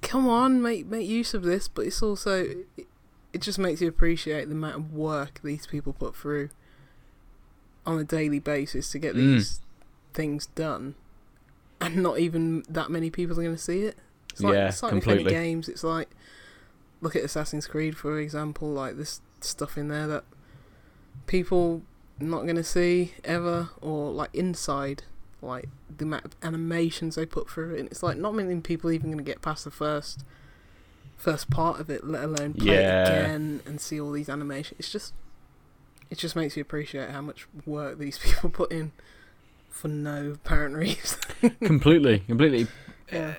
come 0.01 0.27
on, 0.27 0.61
make 0.61 0.85
make 0.85 1.07
use 1.07 1.33
of 1.33 1.43
this. 1.43 1.67
But 1.67 1.85
it's 1.87 2.01
also, 2.03 2.43
it, 2.77 2.87
it 3.31 3.41
just 3.41 3.57
makes 3.57 3.81
you 3.81 3.87
appreciate 3.87 4.45
the 4.49 4.51
amount 4.55 4.75
of 4.75 4.93
work 4.93 5.39
these 5.43 5.65
people 5.65 5.93
put 5.93 6.15
through 6.15 6.49
on 7.85 7.99
a 7.99 8.03
daily 8.03 8.39
basis 8.39 8.89
to 8.91 8.99
get 8.99 9.13
Mm. 9.15 9.35
these 9.35 9.61
things 10.13 10.47
done, 10.47 10.95
and 11.81 11.97
not 11.97 12.19
even 12.19 12.63
that 12.69 12.89
many 12.91 13.09
people 13.09 13.39
are 13.39 13.43
going 13.43 13.55
to 13.55 13.61
see 13.61 13.83
it. 13.83 13.97
It's 14.31 14.41
like, 14.41 14.53
Yeah, 14.55 14.67
it's 14.69 14.81
like 14.83 14.91
completely. 14.91 15.31
games. 15.31 15.67
It's 15.69 15.83
like, 15.83 16.09
look 17.03 17.15
at 17.15 17.23
Assassin's 17.23 17.67
Creed 17.67 17.95
for 17.97 18.19
example. 18.19 18.69
Like 18.69 18.97
this 18.97 19.21
stuff 19.41 19.77
in 19.77 19.89
there 19.89 20.07
that 20.07 20.23
people 21.27 21.81
not 22.19 22.43
going 22.43 22.55
to 22.55 22.63
see 22.63 23.13
ever, 23.23 23.69
or 23.81 24.11
like 24.11 24.29
inside, 24.33 25.03
like 25.41 25.67
the 25.95 26.05
amount 26.05 26.25
of 26.25 26.35
animations 26.41 27.15
they 27.15 27.25
put 27.25 27.49
through 27.49 27.75
it. 27.75 27.79
And 27.81 27.89
it's 27.89 28.01
like 28.03 28.17
not 28.17 28.33
many 28.33 28.59
people 28.61 28.91
even 28.91 29.07
going 29.11 29.17
to 29.17 29.23
get 29.23 29.41
past 29.41 29.63
the 29.65 29.71
first 29.71 30.23
first 31.17 31.49
part 31.49 31.79
of 31.79 31.89
it, 31.89 32.05
let 32.05 32.23
alone 32.23 32.53
play 32.53 32.73
Yeah. 32.75 33.01
it 33.03 33.07
again 33.09 33.61
and 33.65 33.79
see 33.79 33.99
all 33.99 34.11
these 34.11 34.29
animations. 34.29 34.79
It's 34.79 34.91
just 34.91 35.13
it 36.09 36.17
just 36.17 36.35
makes 36.35 36.55
you 36.55 36.61
appreciate 36.61 37.09
how 37.09 37.21
much 37.21 37.47
work 37.65 37.97
these 37.97 38.17
people 38.23 38.49
put 38.49 38.71
in 38.71 38.91
for 39.69 39.87
no 39.87 40.31
apparent 40.35 40.75
reason. 40.75 41.19
completely, 41.63 42.19
completely. 42.19 42.67
Yeah. 43.11 43.35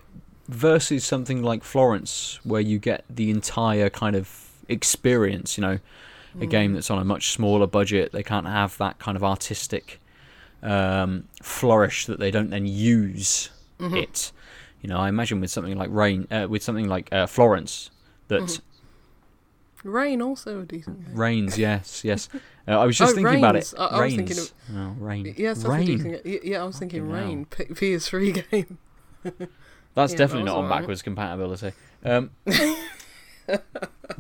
Versus 0.49 1.05
something 1.05 1.43
like 1.43 1.65
Florence, 1.65 2.39
where 2.45 2.61
you 2.61 2.79
get 2.79 3.05
the 3.09 3.31
entire 3.31 3.89
kind 3.89 4.15
of 4.15 4.51
experience. 4.69 5.57
You 5.57 5.63
know, 5.63 5.79
a 6.41 6.47
game 6.47 6.73
Mm. 6.73 6.75
that's 6.75 6.91
on 6.91 6.99
a 6.99 7.05
much 7.05 7.31
smaller 7.33 7.67
budget. 7.67 8.13
They 8.13 8.23
can't 8.23 8.47
have 8.47 8.77
that 8.79 8.99
kind 8.99 9.17
of 9.17 9.25
artistic 9.25 10.01
um, 10.63 11.25
flourish 11.43 12.07
that 12.07 12.19
they 12.19 12.31
don't 12.31 12.49
then 12.51 12.67
use 12.67 13.51
Mhm. 13.79 14.03
it. 14.03 14.33
You 14.81 14.89
know, 14.89 14.99
I 14.99 15.09
imagine 15.11 15.41
with 15.41 15.51
something 15.51 15.77
like 15.77 15.91
Rain, 15.93 16.27
uh, 16.31 16.47
with 16.49 16.63
something 16.63 16.89
like 16.89 17.13
uh, 17.13 17.27
Florence, 17.27 17.91
that 18.29 18.41
Mhm. 18.43 18.61
Rain 19.83 20.23
also 20.23 20.61
a 20.61 20.65
decent 20.65 21.05
game. 21.07 21.15
rains. 21.15 21.59
Yes, 21.59 22.03
yes. 22.05 22.29
Uh, 22.67 22.81
I 22.81 22.87
was 22.87 22.97
just 22.97 23.13
Oh, 23.13 23.15
thinking 23.15 23.37
about 23.37 23.57
it. 23.57 23.59
Rains. 23.59 23.75
I- 23.75 23.85
I 23.85 23.91
was 23.93 24.01
rains. 24.01 24.17
thinking 24.17 24.79
oh, 24.79 24.97
rain. 24.99 25.35
Yes, 25.37 25.65
rain. 25.67 26.21
Yeah, 26.25 26.63
I 26.63 26.65
was 26.65 26.79
thinking 26.79 27.03
Fucking. 27.11 27.13
Rain, 27.29 27.45
P- 27.45 27.65
PS3 27.75 28.33
game. 28.51 28.79
That's 29.95 30.13
Yeah, 30.13 30.19
definitely 30.19 30.45
that 30.45 30.51
not 30.51 30.59
on 30.59 30.65
alright. 30.65 30.81
backwards 30.81 31.03
compatibility. 31.03 31.73
Um, 32.05 32.31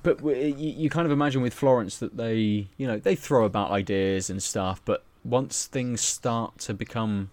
but 0.02 0.22
you, 0.24 0.54
you 0.54 0.90
kind 0.90 1.06
of 1.06 1.12
imagine 1.12 1.42
with 1.42 1.54
Florence 1.54 1.98
that 1.98 2.16
they, 2.16 2.68
you 2.76 2.86
know, 2.86 2.98
they 2.98 3.14
throw 3.14 3.44
about 3.44 3.70
ideas 3.70 4.30
and 4.30 4.42
stuff, 4.42 4.80
but 4.84 5.02
once 5.24 5.66
things 5.66 6.00
start 6.00 6.58
to 6.60 6.74
become 6.74 7.30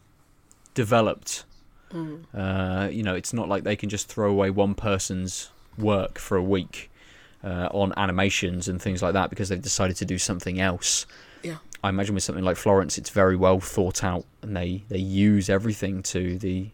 developed, 0.74 1.46
Mm. 1.92 2.24
uh, 2.34 2.88
you 2.89 3.04
know, 3.04 3.16
it's 3.16 3.34
not 3.34 3.50
like 3.50 3.66
they 3.66 3.76
can 3.76 3.89
just 3.89 4.08
throw 4.08 4.30
away 4.32 4.50
one 4.50 4.76
person's 4.76 5.50
work 5.78 6.18
for 6.18 6.38
a 6.38 6.42
week 6.42 6.89
uh, 7.44 7.68
on 7.74 7.92
animations 7.98 8.70
and 8.70 8.82
things 8.82 9.02
like 9.02 9.12
that 9.12 9.30
because 9.30 9.50
they've 9.50 9.62
decided 9.62 9.98
to 9.98 10.06
do 10.06 10.18
something 10.18 10.62
else. 10.62 11.06
Yeah. 11.44 11.58
I 11.84 11.89
imagine 11.89 12.16
with 12.16 12.24
something 12.24 12.46
like 12.46 12.56
Florence, 12.56 12.98
it's 12.98 13.10
very 13.10 13.36
well 13.36 13.60
thought 13.60 14.06
out, 14.06 14.24
and 14.42 14.56
they 14.56 14.84
they 14.88 15.00
use 15.00 15.50
everything 15.50 16.02
to 16.04 16.38
the 16.38 16.70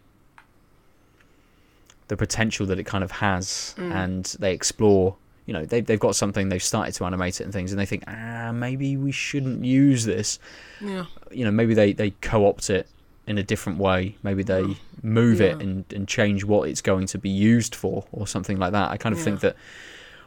the 2.08 2.18
potential 2.18 2.66
that 2.68 2.80
it 2.80 2.86
kind 2.86 3.04
of 3.04 3.12
has, 3.12 3.76
Mm. 3.78 3.92
and 3.94 4.26
they 4.40 4.54
explore. 4.54 5.16
You 5.46 5.54
know, 5.54 5.66
they've 5.66 5.86
they've 5.86 6.00
got 6.00 6.16
something, 6.16 6.50
they've 6.50 6.62
started 6.64 6.94
to 6.96 7.06
animate 7.06 7.40
it 7.40 7.46
and 7.46 7.54
things, 7.54 7.72
and 7.72 7.80
they 7.80 7.86
think, 7.86 8.04
ah, 8.08 8.52
maybe 8.54 8.98
we 8.98 9.12
shouldn't 9.12 9.64
use 9.64 10.04
this. 10.06 10.40
Yeah. 10.82 11.06
You 11.32 11.46
know, 11.46 11.52
maybe 11.52 11.74
they 11.74 11.94
they 11.94 12.12
co-opt 12.22 12.70
it 12.70 12.88
in 13.28 13.38
a 13.38 13.44
different 13.44 13.80
way. 13.80 14.16
Maybe 14.24 14.44
they 14.44 14.76
move 15.04 15.40
it 15.42 15.62
and 15.62 15.86
and 15.96 16.08
change 16.08 16.44
what 16.44 16.68
it's 16.70 16.82
going 16.82 17.08
to 17.08 17.18
be 17.18 17.30
used 17.30 17.76
for, 17.76 18.06
or 18.12 18.28
something 18.28 18.58
like 18.58 18.72
that. 18.74 18.92
I 18.92 18.98
kind 18.98 19.14
of 19.16 19.22
think 19.22 19.40
that 19.40 19.56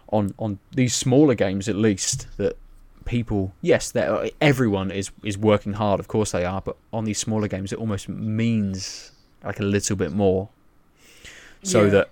on 0.08 0.32
on 0.38 0.58
these 0.74 0.94
smaller 0.94 1.34
games, 1.34 1.68
at 1.68 1.76
least, 1.76 2.26
that 2.38 2.56
people, 3.04 3.52
yes, 3.60 3.90
they're- 3.90 4.30
everyone 4.40 4.90
is 4.90 5.10
is 5.22 5.36
working 5.36 5.74
hard. 5.74 6.00
Of 6.00 6.08
course 6.08 6.30
they 6.32 6.44
are, 6.46 6.60
but 6.62 6.76
on 6.92 7.04
these 7.04 7.18
smaller 7.18 7.48
games, 7.48 7.72
it 7.72 7.78
almost 7.78 8.08
means 8.08 9.12
like 9.44 9.60
a 9.60 9.64
little 9.64 9.96
bit 9.96 10.12
more. 10.12 10.48
So 11.62 11.84
Yeah. 11.84 11.90
that 11.90 12.10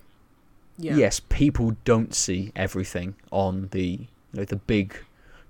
Yeah. 0.79 0.97
yes, 0.97 1.21
people 1.29 1.77
don't 1.85 2.15
see 2.15 2.53
everything 2.55 3.15
on 3.31 3.69
the 3.73 3.83
you 3.83 4.07
know 4.35 4.45
the 4.45 4.57
big 4.57 4.95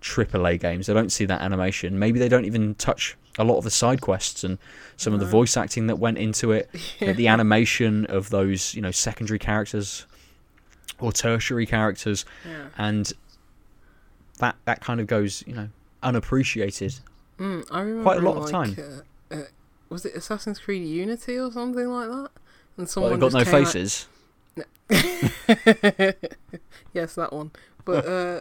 AAA 0.01 0.59
games. 0.61 0.87
They 0.87 0.95
don't 0.95 1.11
see 1.11 1.25
that 1.27 1.41
animation. 1.41 1.99
Maybe 1.99 2.19
they 2.19 2.29
don't 2.29 2.45
even 2.45 2.75
touch 2.77 3.17
a 3.39 3.45
lot 3.45 3.59
of 3.59 3.65
the 3.65 3.71
side 3.71 4.01
quests 4.01 4.43
and 4.45 4.59
some 4.97 5.13
of 5.13 5.21
the 5.21 5.27
voice 5.27 5.57
acting 5.57 5.87
that 5.89 5.97
went 5.97 6.19
into 6.19 6.51
it. 6.53 6.69
know, 7.01 7.13
the 7.13 7.29
animation 7.29 8.07
of 8.07 8.31
those 8.31 8.75
you 8.75 8.81
know 8.83 8.91
secondary 8.91 9.39
characters 9.39 10.07
or 11.01 11.13
tertiary 11.13 11.67
characters, 11.67 12.25
Yeah. 12.47 12.67
and 12.79 13.13
that 14.39 14.57
that 14.65 14.81
kind 14.81 15.01
of 15.01 15.07
goes 15.07 15.43
you 15.47 15.55
know 15.55 15.69
unappreciated. 16.03 16.95
Mm, 17.39 17.65
I 17.71 17.81
remember 17.81 18.03
Quite 18.03 18.19
a 18.19 18.23
lot 18.23 18.37
in, 18.37 18.43
of 18.43 18.51
time. 18.51 18.77
Uh, 19.31 19.35
uh, 19.35 19.43
was 19.89 20.05
it 20.05 20.15
Assassin's 20.15 20.59
Creed 20.59 20.87
Unity 20.87 21.39
or 21.39 21.51
something 21.53 21.87
like 21.89 22.09
that? 22.09 22.31
And 22.79 22.85
Well, 22.85 22.87
someone 22.87 23.13
they've 23.13 23.21
got 23.21 23.33
no 23.33 23.45
came 23.45 23.55
out- 23.55 23.73
faces. 23.73 24.07
yes, 26.95 27.15
that 27.17 27.33
one. 27.33 27.51
But 27.85 28.07
uh, 28.17 28.41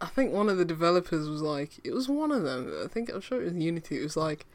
I 0.00 0.06
think 0.06 0.32
one 0.32 0.48
of 0.48 0.58
the 0.58 0.64
developers 0.64 1.28
was 1.28 1.42
like, 1.42 1.80
it 1.84 1.92
was 1.92 2.08
one 2.08 2.30
of 2.30 2.42
them. 2.42 2.72
I 2.84 2.88
think 2.88 3.12
I'm 3.12 3.20
sure 3.20 3.40
it 3.42 3.52
was 3.52 3.54
Unity. 3.54 3.98
It 3.98 4.02
was 4.02 4.16
like, 4.16 4.46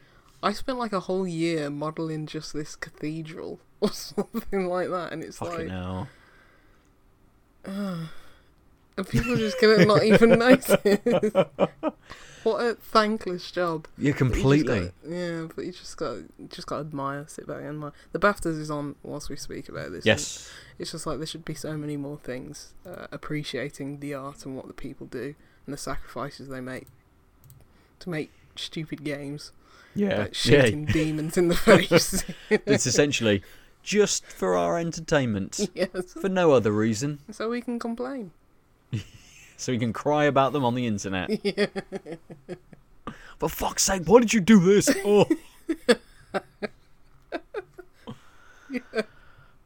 I 0.42 0.52
spent 0.52 0.78
like 0.78 0.92
a 0.92 1.00
whole 1.00 1.26
year 1.26 1.68
modeling 1.68 2.26
just 2.26 2.52
this 2.54 2.76
cathedral 2.76 3.60
or 3.80 3.90
something 3.90 4.66
like 4.66 4.88
that, 4.88 5.12
and 5.12 5.22
it's 5.22 5.38
Fucking 5.38 5.68
like, 5.68 5.68
hell. 5.68 6.08
and 9.00 9.08
people 9.08 9.32
are 9.34 9.36
just 9.36 9.60
gonna 9.60 9.84
not 9.84 10.02
even 10.04 10.38
notice. 10.38 10.76
what 12.42 12.64
a 12.64 12.74
thankless 12.74 13.50
job. 13.50 13.86
Yeah, 13.98 14.12
But 14.12 14.18
completely. 14.18 14.64
gotta- 14.80 14.92
yeah, 15.08 15.46
but 15.54 15.64
you 15.64 15.72
just 15.72 15.96
got 15.96 16.18
just 16.48 16.66
got 16.66 16.76
to 16.76 16.80
admire, 16.82 17.24
sit 17.28 17.46
back 17.46 17.58
and 17.58 17.68
admire. 17.68 17.92
The 18.12 18.18
Baftas 18.18 18.58
is 18.58 18.70
on 18.70 18.96
whilst 19.02 19.28
we 19.28 19.36
speak 19.36 19.68
about 19.68 19.92
this. 19.92 20.06
Yes. 20.06 20.50
it's 20.78 20.92
just 20.92 21.06
like 21.06 21.18
there 21.18 21.26
should 21.26 21.44
be 21.44 21.54
so 21.54 21.76
many 21.76 21.96
more 21.96 22.18
things 22.18 22.72
uh, 22.86 23.06
appreciating 23.12 24.00
the 24.00 24.14
art 24.14 24.46
and 24.46 24.56
what 24.56 24.66
the 24.68 24.72
people 24.72 25.06
do 25.06 25.34
and 25.66 25.72
the 25.74 25.78
sacrifices 25.78 26.48
they 26.48 26.60
make 26.60 26.86
to 27.98 28.08
make 28.08 28.30
stupid 28.56 29.04
games 29.04 29.52
Yeah. 29.94 30.18
like 30.20 30.44
Yeah. 30.46 30.70
demons 30.70 31.36
in 31.36 31.48
the 31.48 31.54
face. 31.68 32.24
It's 32.48 32.86
essentially 32.86 33.42
just 33.82 34.24
for 34.26 34.56
our 34.56 34.78
entertainment, 34.78 35.68
yes, 35.74 36.12
for 36.14 36.28
no 36.28 36.52
other 36.52 36.70
reason, 36.72 37.18
so 37.30 37.48
we 37.50 37.60
can 37.62 37.78
complain. 37.78 38.30
so 39.56 39.72
we 39.72 39.78
can 39.78 39.92
cry 39.92 40.24
about 40.24 40.52
them 40.52 40.64
on 40.64 40.74
the 40.74 40.86
internet. 40.86 41.30
yeah. 41.44 41.66
For 43.38 43.48
fuck's 43.48 43.82
sake, 43.84 44.02
why 44.06 44.20
did 44.20 44.32
you 44.34 44.40
do 44.40 44.60
this? 44.60 44.88
Oh. 45.08 45.26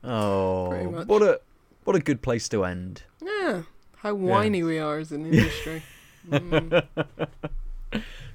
oh, 0.03 1.05
what 1.07 1.23
a 1.23 1.41
what 1.85 1.97
a 1.97 1.99
good 2.01 2.23
place 2.23 2.49
to 2.51 2.65
end. 2.65 3.03
yeah, 3.23 3.63
how 3.97 4.15
whiny 4.15 4.63
we 4.63 4.79
are 4.79 4.99
as 4.99 5.13
an 5.13 5.27
industry. 5.27 5.83
Mm. 6.31 6.87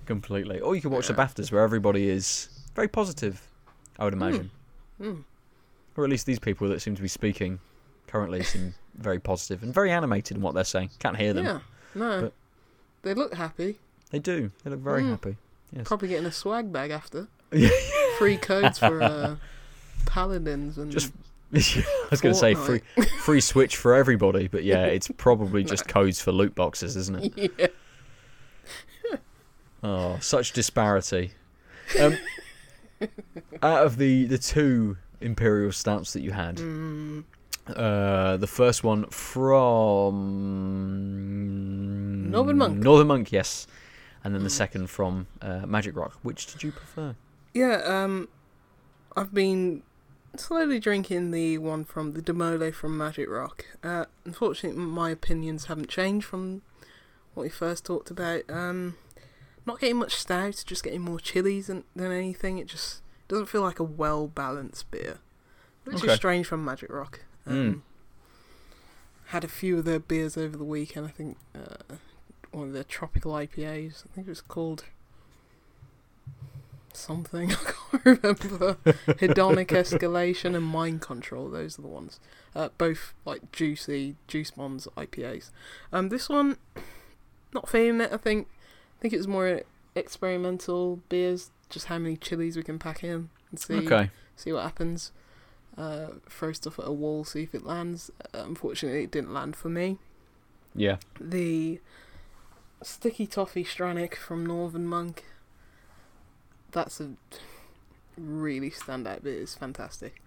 Completely. 0.05 0.59
Or 0.59 0.75
you 0.75 0.81
can 0.81 0.91
watch 0.91 1.07
the 1.07 1.13
Yeah. 1.13 1.25
BAFTAs 1.25 1.51
where 1.51 1.63
everybody 1.63 2.09
is 2.09 2.49
very 2.75 2.87
positive. 2.87 3.47
I 3.97 4.03
would 4.05 4.13
imagine, 4.13 4.51
Mm. 5.01 5.23
or 5.97 6.03
at 6.03 6.09
least 6.09 6.25
these 6.25 6.39
people 6.39 6.67
that 6.69 6.81
seem 6.81 6.95
to 6.95 7.01
be 7.01 7.07
speaking 7.07 7.59
currently 8.09 8.43
seem 8.43 8.73
very 8.97 9.19
positive 9.19 9.63
and 9.63 9.73
very 9.73 9.91
animated 9.91 10.37
in 10.37 10.43
what 10.43 10.53
they're 10.55 10.63
saying. 10.63 10.89
Can't 10.99 11.15
hear 11.17 11.33
them. 11.33 11.45
Yeah, 11.45 11.59
no, 11.95 12.21
But- 12.23 12.33
they 13.03 13.13
look 13.13 13.33
happy. 13.35 13.79
They 14.11 14.19
do. 14.19 14.51
They 14.63 14.71
look 14.71 14.79
very 14.79 15.03
Mm. 15.03 15.09
happy. 15.11 15.37
Yes. 15.71 15.87
Probably 15.87 16.07
getting 16.09 16.25
a 16.25 16.31
swag 16.31 16.73
bag 16.73 16.91
after. 16.91 17.27
Free 18.17 18.37
codes 18.37 18.79
for 18.79 19.01
uh, 19.01 19.35
paladins 20.05 20.77
and 20.77 20.91
Just- 20.91 21.13
I 21.53 21.57
was 22.11 22.21
going 22.21 22.33
to 22.33 22.39
say 22.39 22.53
free 22.53 22.81
free 23.21 23.41
Switch 23.41 23.75
for 23.75 23.95
everybody, 23.95 24.47
but 24.47 24.63
yeah, 24.63 24.85
it's 24.85 25.07
probably 25.17 25.63
just 25.63 25.87
codes 25.87 26.21
for 26.21 26.31
loot 26.31 26.53
boxes, 26.53 26.95
isn't 26.95 27.23
it? 27.37 27.51
yeah. 27.57 27.67
Oh, 29.81 30.17
such 30.19 30.51
disparity. 30.53 31.31
Um, 31.99 32.17
out 33.63 33.85
of 33.85 33.97
the 33.97 34.25
the 34.25 34.37
two 34.37 34.97
imperial 35.21 35.71
stamps 35.71 36.13
that 36.13 36.21
you 36.21 36.31
had, 36.31 36.57
Mm, 36.57 37.23
uh, 37.75 38.37
the 38.37 38.47
first 38.47 38.83
one 38.83 39.05
from 41.09 42.31
Northern 42.31 42.57
Monk. 42.57 42.77
Northern 42.77 43.07
Monk, 43.07 43.31
yes, 43.31 43.67
and 44.23 44.33
then 44.35 44.43
the 44.43 44.49
second 44.49 44.89
from 44.89 45.27
uh, 45.41 45.65
Magic 45.65 45.95
Rock. 45.95 46.17
Which 46.23 46.51
did 46.51 46.63
you 46.63 46.71
prefer? 46.71 47.15
yeah. 47.53 47.81
Um, 47.85 48.29
I've 49.15 49.33
been 49.33 49.83
slowly 50.35 50.79
drinking 50.79 51.31
the 51.31 51.57
one 51.57 51.83
from 51.83 52.13
the 52.13 52.21
Demole 52.21 52.71
from 52.73 52.97
Magic 52.97 53.27
Rock. 53.29 53.65
Uh, 53.83 54.05
unfortunately, 54.25 54.81
my 54.81 55.09
opinions 55.09 55.65
haven't 55.65 55.89
changed 55.89 56.25
from 56.27 56.61
what 57.33 57.43
we 57.43 57.49
first 57.49 57.85
talked 57.85 58.11
about. 58.11 58.43
Um, 58.49 58.95
not 59.65 59.79
getting 59.79 59.97
much 59.97 60.15
stout, 60.15 60.63
just 60.65 60.83
getting 60.83 61.01
more 61.01 61.19
chilies 61.19 61.67
than, 61.67 61.83
than 61.95 62.11
anything. 62.11 62.57
It 62.59 62.67
just 62.67 63.01
doesn't 63.27 63.47
feel 63.47 63.61
like 63.61 63.79
a 63.79 63.83
well 63.83 64.27
balanced 64.27 64.89
beer, 64.91 65.17
which 65.85 65.97
Okay. 65.97 66.07
is 66.13 66.15
strange 66.17 66.45
from 66.47 66.63
Magic 66.63 66.91
Rock. 66.91 67.21
Um, 67.49 67.73
Mm. 67.73 67.81
Had 69.27 69.43
a 69.43 69.47
few 69.47 69.77
of 69.77 69.85
their 69.85 69.99
beers 69.99 70.37
over 70.37 70.57
the 70.57 70.63
weekend. 70.63 71.05
I 71.05 71.11
think 71.11 71.37
uh, 71.53 71.95
one 72.51 72.67
of 72.67 72.73
their 72.73 72.83
tropical 72.83 73.33
IPAs. 73.33 74.03
I 74.05 74.15
think 74.15 74.25
it 74.27 74.31
was 74.31 74.41
called 74.41 74.85
something. 76.93 77.51
I 77.51 77.55
can't 77.55 78.05
remember. 78.05 78.73
Hedonic 79.07 79.67
escalation 79.67 80.55
and 80.55 80.65
mind 80.65 81.01
control. 81.01 81.49
Those 81.49 81.77
are 81.77 81.83
the 81.83 81.87
ones. 81.87 82.19
Uh, 82.55 82.69
both 82.77 83.13
like 83.25 83.51
juicy 83.51 84.15
juice 84.27 84.51
bombs 84.51 84.87
IPAs. 84.97 85.51
Um, 85.93 86.09
this 86.09 86.27
one, 86.29 86.57
not 87.53 87.69
feeling 87.69 88.01
it. 88.01 88.11
I 88.11 88.17
think. 88.17 88.47
I 88.97 89.01
think 89.01 89.13
it 89.13 89.17
was 89.17 89.27
more 89.27 89.61
experimental 89.95 91.01
beers. 91.07 91.51
Just 91.69 91.85
how 91.85 91.99
many 91.99 92.17
chilies 92.17 92.57
we 92.57 92.63
can 92.63 92.79
pack 92.79 93.03
in 93.03 93.29
and 93.51 93.59
see 93.59 93.75
Okay, 93.75 94.09
see 94.35 94.51
what 94.51 94.63
happens. 94.63 95.11
Uh, 95.79 96.15
throw 96.29 96.51
stuff 96.51 96.77
at 96.77 96.85
a 96.85 96.91
wall, 96.91 97.23
see 97.23 97.41
if 97.43 97.55
it 97.55 97.65
lands. 97.65 98.11
Uh, 98.33 98.39
unfortunately, 98.45 99.03
it 99.03 99.11
didn't 99.11 99.33
land 99.33 99.55
for 99.55 99.69
me. 99.69 99.97
yeah, 100.75 100.97
The 101.21 101.79
sticky 102.83 103.25
toffee 103.27 103.63
Strannik 103.63 104.15
from 104.15 104.45
Northern 104.45 104.85
Monk. 104.85 105.23
That's 106.71 106.99
a 106.99 107.11
really 108.17 108.69
standout 108.69 109.23
bit. 109.23 109.35
It's 109.41 109.55
fantastic. 109.55 110.21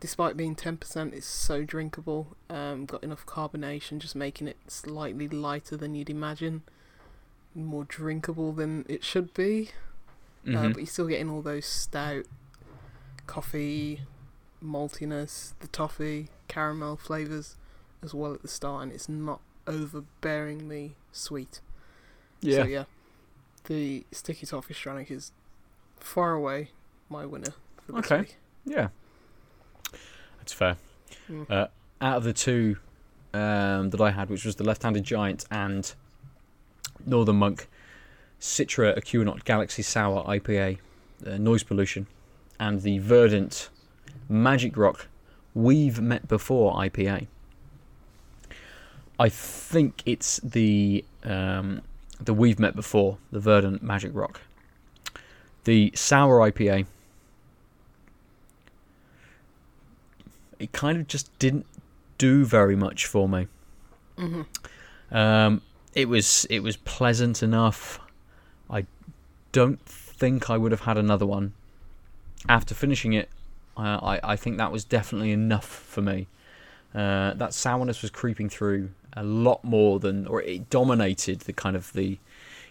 Despite 0.00 0.34
being 0.36 0.54
ten 0.54 0.78
percent, 0.78 1.12
it's 1.12 1.26
so 1.26 1.62
drinkable. 1.62 2.34
Um, 2.48 2.86
got 2.86 3.04
enough 3.04 3.26
carbonation, 3.26 3.98
just 3.98 4.16
making 4.16 4.48
it 4.48 4.56
slightly 4.66 5.28
lighter 5.28 5.76
than 5.76 5.94
you'd 5.94 6.08
imagine. 6.08 6.62
More 7.54 7.84
drinkable 7.84 8.52
than 8.52 8.86
it 8.88 9.04
should 9.04 9.34
be. 9.34 9.72
Uh, 10.46 10.50
Mhm. 10.52 10.72
but 10.72 10.76
you're 10.78 10.86
still 10.86 11.06
getting 11.06 11.28
all 11.28 11.42
those 11.42 11.66
stout, 11.66 12.24
coffee, 13.26 14.00
maltiness, 14.64 15.52
the 15.60 15.68
toffee, 15.68 16.28
caramel 16.48 16.96
flavors 16.96 17.56
as 18.02 18.14
well 18.14 18.32
at 18.34 18.42
the 18.42 18.48
start, 18.48 18.82
and 18.84 18.92
it's 18.92 19.08
not 19.08 19.40
overbearingly 19.66 20.92
sweet. 21.12 21.60
yeah. 22.40 22.62
So 22.62 22.64
yeah, 22.64 22.84
the 23.64 24.04
sticky 24.12 24.46
toffee 24.46 24.74
Strannik 24.74 25.10
is 25.10 25.32
far 25.98 26.32
away 26.32 26.70
my 27.08 27.26
winner 27.26 27.52
for 27.84 27.92
this 27.92 28.04
Okay. 28.06 28.20
week. 28.20 28.36
Yeah, 28.64 28.88
that's 30.38 30.52
fair. 30.52 30.76
Mm. 31.30 31.50
Uh, 31.50 31.66
out 32.00 32.16
of 32.18 32.24
the 32.24 32.32
two 32.32 32.76
um, 33.34 33.90
that 33.90 34.00
I 34.00 34.10
had, 34.10 34.30
which 34.30 34.44
was 34.44 34.56
the 34.56 34.64
left-handed 34.64 35.04
giant 35.04 35.44
and 35.50 35.92
Northern 37.06 37.36
Monk, 37.36 37.68
Citra 38.40 38.96
Ekuanot 38.98 39.44
Galaxy 39.44 39.82
Sour 39.82 40.24
IPA, 40.24 40.78
uh, 41.26 41.36
noise 41.38 41.62
pollution, 41.62 42.06
and 42.58 42.82
the 42.82 42.98
Verdant 42.98 43.68
Magic 44.30 44.76
Rock 44.76 45.08
We've 45.54 46.00
Met 46.00 46.28
Before 46.28 46.74
IPA. 46.74 47.26
I 49.18 49.28
think 49.28 50.02
it's 50.06 50.38
the 50.38 51.04
um, 51.24 51.82
the 52.20 52.32
We've 52.32 52.58
Met 52.58 52.74
Before, 52.74 53.18
the 53.30 53.40
Verdant 53.40 53.82
Magic 53.82 54.12
Rock. 54.14 54.40
The 55.64 55.92
sour 55.94 56.38
IPA 56.50 56.86
it 60.60 60.72
kind 60.72 60.98
of 60.98 61.08
just 61.08 61.36
didn't 61.38 61.66
do 62.18 62.44
very 62.44 62.76
much 62.76 63.06
for 63.06 63.28
me. 63.28 63.48
hmm 64.16 64.42
Um, 65.10 65.62
it 65.94 66.08
was 66.08 66.46
it 66.50 66.60
was 66.60 66.76
pleasant 66.76 67.42
enough. 67.42 67.98
I 68.70 68.86
don't 69.50 69.84
think 69.84 70.48
I 70.48 70.56
would 70.56 70.70
have 70.70 70.82
had 70.82 70.96
another 70.98 71.26
one. 71.26 71.54
After 72.48 72.74
finishing 72.74 73.12
it, 73.14 73.28
uh, 73.80 73.98
I 74.02 74.32
I 74.32 74.36
think 74.36 74.58
that 74.58 74.72
was 74.72 74.84
definitely 74.84 75.32
enough 75.32 75.66
for 75.66 76.02
me. 76.02 76.26
Uh, 76.94 77.34
that 77.34 77.54
sourness 77.54 78.02
was 78.02 78.10
creeping 78.10 78.48
through 78.48 78.90
a 79.12 79.22
lot 79.22 79.62
more 79.64 80.00
than, 80.00 80.26
or 80.26 80.42
it 80.42 80.68
dominated 80.70 81.40
the 81.40 81.52
kind 81.52 81.76
of 81.76 81.92
the, 81.92 82.18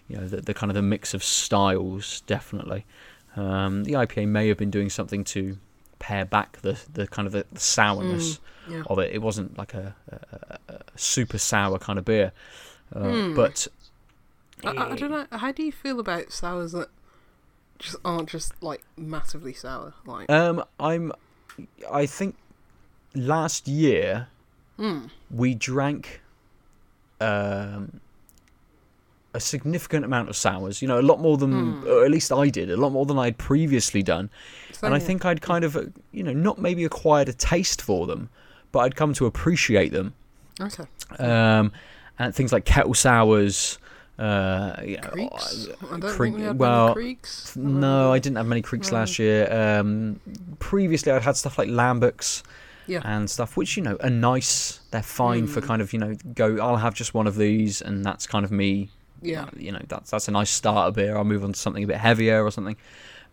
you 0.10 0.18
know, 0.18 0.28
the, 0.28 0.42
the 0.42 0.54
kind 0.54 0.70
of 0.70 0.76
the 0.76 0.82
mix 0.82 1.14
of 1.14 1.24
styles. 1.24 2.22
Definitely, 2.28 2.86
um, 3.36 3.84
the 3.86 3.94
IPA 3.94 4.28
may 4.28 4.48
have 4.50 4.58
been 4.58 4.72
doing 4.72 4.90
something 4.90 5.24
to 5.26 5.58
pare 6.00 6.26
back 6.26 6.62
the 6.62 6.80
the 6.94 7.08
kind 7.08 7.26
of 7.28 7.32
the, 7.34 7.46
the 7.52 7.60
sourness 7.60 8.40
Yeah. 8.70 8.84
of 8.88 9.00
it. 9.00 9.14
It 9.14 9.22
wasn't 9.22 9.58
like 9.58 9.74
a, 9.74 9.96
a, 10.12 10.60
a, 10.74 10.80
super 10.96 11.38
sour 11.38 11.80
kind 11.80 11.98
of 12.00 12.06
beer, 12.06 12.32
uh, 12.96 13.00
Hmm. 13.16 13.34
but 13.36 13.68
I, 14.64 14.70
I, 14.70 14.92
I 14.92 14.96
don't 14.96 15.12
know. 15.12 15.26
How 15.32 15.52
do 15.52 15.64
you 15.64 15.72
feel 15.72 16.00
about 16.00 16.32
sours 16.32 16.74
that 16.74 16.90
just 17.80 17.96
aren't 18.06 18.30
just 18.30 18.62
like 18.62 18.84
massively 18.98 19.54
sour? 19.54 19.94
Like, 20.06 20.30
um, 20.30 20.64
I'm. 20.80 21.12
I 21.92 22.06
think 22.06 22.36
last 23.16 23.68
year 23.68 24.28
mm, 24.78 25.10
we 25.30 25.56
drank 25.56 26.22
um, 27.20 28.00
a 29.34 29.40
significant 29.40 30.06
amount 30.06 30.30
of 30.30 30.36
sours. 30.36 30.82
You 30.82 30.88
know, 30.88 31.00
a 31.00 31.02
lot 31.02 31.20
more 31.20 31.38
than, 31.38 31.84
or 31.88 32.06
at 32.06 32.12
least 32.12 32.32
I 32.32 32.50
did, 32.50 32.70
a 32.72 32.78
lot 32.78 32.92
more 32.92 33.06
than 33.06 33.18
I'd 33.18 33.38
previously 33.38 34.04
done. 34.04 34.30
and 34.82 34.94
I 34.94 35.00
think 35.00 35.26
I'd 35.26 35.42
kind 35.42 35.64
of, 35.64 35.76
uh, 35.76 35.86
you 36.12 36.24
know, 36.24 36.34
not 36.34 36.60
maybe 36.60 36.84
acquired 36.86 37.30
a 37.30 37.34
taste 37.34 37.82
for 37.82 38.08
them, 38.08 38.30
but 38.72 38.80
I'd 38.80 38.96
come 38.96 39.14
to 39.16 39.26
appreciate 39.26 39.92
them. 39.92 40.14
okay. 40.62 40.86
Um, 41.18 41.72
and 42.18 42.36
things 42.36 42.52
like 42.52 42.66
kettle 42.66 42.94
sours. 42.94 43.78
Uh, 44.20 44.76
Krieks. 44.82 45.70
I 45.82 45.98
don't 45.98 46.02
Kriek- 46.02 46.18
think 46.18 46.36
we 46.38 46.42
had 46.44 46.60
well, 46.60 46.94
krieks. 46.94 47.56
No, 47.56 48.12
I 48.12 48.20
didn't 48.20 48.36
have 48.38 48.48
many 48.48 48.62
krieks 48.62 48.92
No. 48.92 48.98
last 49.00 49.18
year. 49.18 49.52
Um, 49.52 50.20
previously, 50.60 51.12
I'd 51.12 51.22
had 51.22 51.38
stuff 51.38 51.58
like 51.58 51.70
lambics 51.70 52.44
Yeah. 52.86 53.00
and 53.06 53.30
stuff, 53.30 53.56
which 53.56 53.78
you 53.78 53.84
know 53.84 53.98
are 54.04 54.10
nice. 54.10 54.82
They're 54.92 55.02
fine 55.02 55.48
for 55.48 55.62
Mm. 55.62 55.68
kind 55.68 55.82
of 55.82 55.94
you 55.94 56.00
know 56.00 56.16
go. 56.36 56.58
I'll 56.60 56.76
have 56.78 56.94
just 56.96 57.14
one 57.14 57.28
of 57.28 57.38
these, 57.38 57.82
and 57.82 58.04
that's 58.04 58.28
kind 58.28 58.44
of 58.44 58.52
me. 58.52 58.90
Yeah. 59.22 59.44
Uh, 59.44 59.48
you 59.58 59.72
know 59.72 59.82
that's 59.88 60.12
that's 60.12 60.28
a 60.28 60.32
nice 60.32 60.50
starter 60.50 60.92
beer. 60.94 61.16
I'll 61.18 61.24
move 61.24 61.44
on 61.46 61.54
to 61.54 61.60
something 61.60 61.84
a 61.84 61.88
bit 61.88 61.98
heavier 61.98 62.44
or 62.44 62.52
something. 62.52 62.76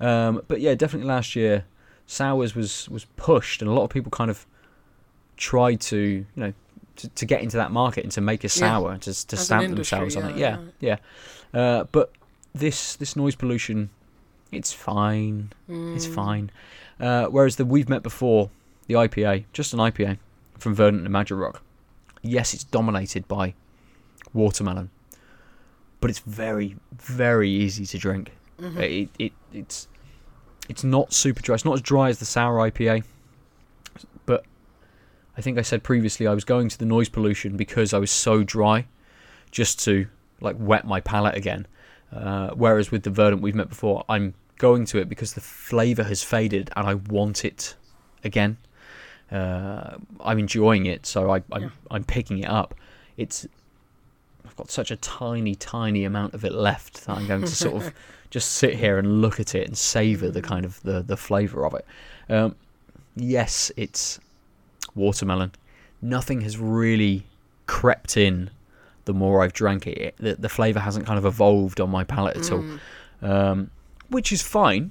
Um, 0.00 0.42
but 0.46 0.60
yeah, 0.60 0.74
definitely 0.76 1.08
last 1.08 1.34
year, 1.34 1.64
sours 2.06 2.54
was 2.54 2.88
was 2.88 3.06
pushed, 3.16 3.60
and 3.60 3.68
a 3.68 3.74
lot 3.74 3.82
of 3.82 3.90
people 3.90 4.10
kind 4.10 4.30
of 4.30 4.46
tried 5.36 5.80
to 5.80 5.96
you 5.98 6.26
know 6.36 6.52
to, 6.96 7.08
to 7.08 7.26
get 7.26 7.42
into 7.42 7.56
that 7.58 7.70
market 7.70 8.04
and 8.04 8.12
to 8.12 8.20
make 8.20 8.44
a 8.44 8.48
sour 8.48 8.96
to 8.98 9.26
to 9.26 9.36
As 9.36 9.44
stamp 9.44 9.64
industry, 9.64 9.98
themselves 9.98 10.16
on 10.16 10.30
it. 10.32 10.36
yeah, 10.38 10.58
Yeah, 10.80 10.96
yeah. 11.54 11.60
Uh, 11.60 11.84
but 11.92 12.12
this 12.54 12.96
this 12.96 13.16
noise 13.16 13.34
pollution, 13.34 13.90
it's 14.52 14.72
fine. 14.72 15.52
It's 15.68 16.06
Mm. 16.06 16.14
fine. 16.14 16.50
Uh, 16.98 17.26
whereas 17.26 17.56
the 17.56 17.64
we've 17.64 17.88
met 17.88 18.02
before, 18.02 18.50
the 18.86 18.94
IPA, 18.94 19.44
just 19.52 19.72
an 19.74 19.78
IPA 19.80 20.18
from 20.58 20.74
Verdant 20.74 21.02
and 21.04 21.10
Magic 21.12 21.36
Rock. 21.36 21.62
Yes, 22.22 22.54
it's 22.54 22.64
dominated 22.64 23.28
by 23.28 23.54
watermelon, 24.32 24.90
but 26.00 26.10
it's 26.10 26.20
very 26.20 26.76
very 26.92 27.50
easy 27.50 27.84
to 27.86 27.98
drink. 27.98 28.32
Mhm. 28.60 28.78
It, 28.80 29.10
it 29.18 29.32
it's 29.52 29.88
it's 30.68 30.82
not 30.82 31.12
super 31.12 31.42
dry. 31.42 31.54
It's 31.54 31.64
not 31.64 31.74
as 31.74 31.82
dry 31.82 32.08
as 32.08 32.18
the 32.18 32.24
sour 32.24 32.58
IPA, 32.58 33.04
I 35.36 35.40
think 35.42 35.58
I 35.58 35.62
said 35.62 35.82
previously 35.82 36.26
I 36.26 36.34
was 36.34 36.44
going 36.44 36.68
to 36.70 36.78
the 36.78 36.86
noise 36.86 37.08
pollution 37.08 37.56
because 37.56 37.92
I 37.92 37.98
was 37.98 38.10
so 38.10 38.42
dry, 38.42 38.86
just 39.50 39.82
to 39.84 40.06
like 40.40 40.56
wet 40.58 40.86
my 40.86 41.00
palate 41.00 41.36
again. 41.36 41.66
Uh, 42.12 42.50
whereas 42.50 42.90
with 42.90 43.02
the 43.02 43.10
Verdant 43.10 43.42
we've 43.42 43.54
met 43.54 43.68
before, 43.68 44.04
I'm 44.08 44.34
going 44.58 44.86
to 44.86 44.98
it 44.98 45.08
because 45.08 45.34
the 45.34 45.40
flavour 45.40 46.04
has 46.04 46.22
faded 46.22 46.70
and 46.76 46.86
I 46.86 46.94
want 46.94 47.44
it 47.44 47.74
again. 48.24 48.56
Uh, 49.30 49.96
I'm 50.20 50.38
enjoying 50.38 50.86
it, 50.86 51.04
so 51.04 51.30
I, 51.30 51.42
I'm 51.52 51.62
Yeah. 51.62 51.68
I'm 51.90 52.04
picking 52.04 52.38
it 52.38 52.48
up. 52.48 52.74
It's 53.16 53.46
I've 54.46 54.56
got 54.56 54.70
such 54.70 54.90
a 54.90 54.96
tiny, 54.96 55.54
tiny 55.54 56.04
amount 56.04 56.34
of 56.34 56.44
it 56.44 56.52
left 56.52 57.06
that 57.06 57.16
I'm 57.16 57.26
going 57.26 57.42
to 57.42 57.48
sort 57.48 57.82
of 57.82 57.92
just 58.30 58.52
sit 58.52 58.74
here 58.74 58.98
and 58.98 59.20
look 59.20 59.40
at 59.40 59.54
it 59.54 59.66
and 59.66 59.76
savor 59.76 60.30
the 60.30 60.42
kind 60.42 60.64
of 60.64 60.80
the 60.82 61.02
the 61.02 61.16
flavor 61.16 61.66
of 61.66 61.74
it. 61.74 61.84
Um, 62.28 62.54
yes, 63.16 63.72
it's 63.76 64.20
watermelon. 64.96 65.52
Nothing 66.02 66.40
has 66.42 66.58
really 66.58 67.26
crept 67.66 68.16
in 68.16 68.50
the 69.04 69.12
more 69.14 69.42
I've 69.42 69.52
drank 69.52 69.86
it. 69.86 70.14
the, 70.18 70.34
the 70.34 70.48
flavor 70.48 70.80
hasn't 70.80 71.06
kind 71.06 71.18
of 71.18 71.24
evolved 71.24 71.80
on 71.80 71.90
my 71.90 72.02
palate 72.04 72.36
at 72.36 72.50
all, 72.52 72.62
Mm. 72.62 72.78
um, 73.22 73.70
which 74.08 74.32
is 74.32 74.42
fine. 74.42 74.90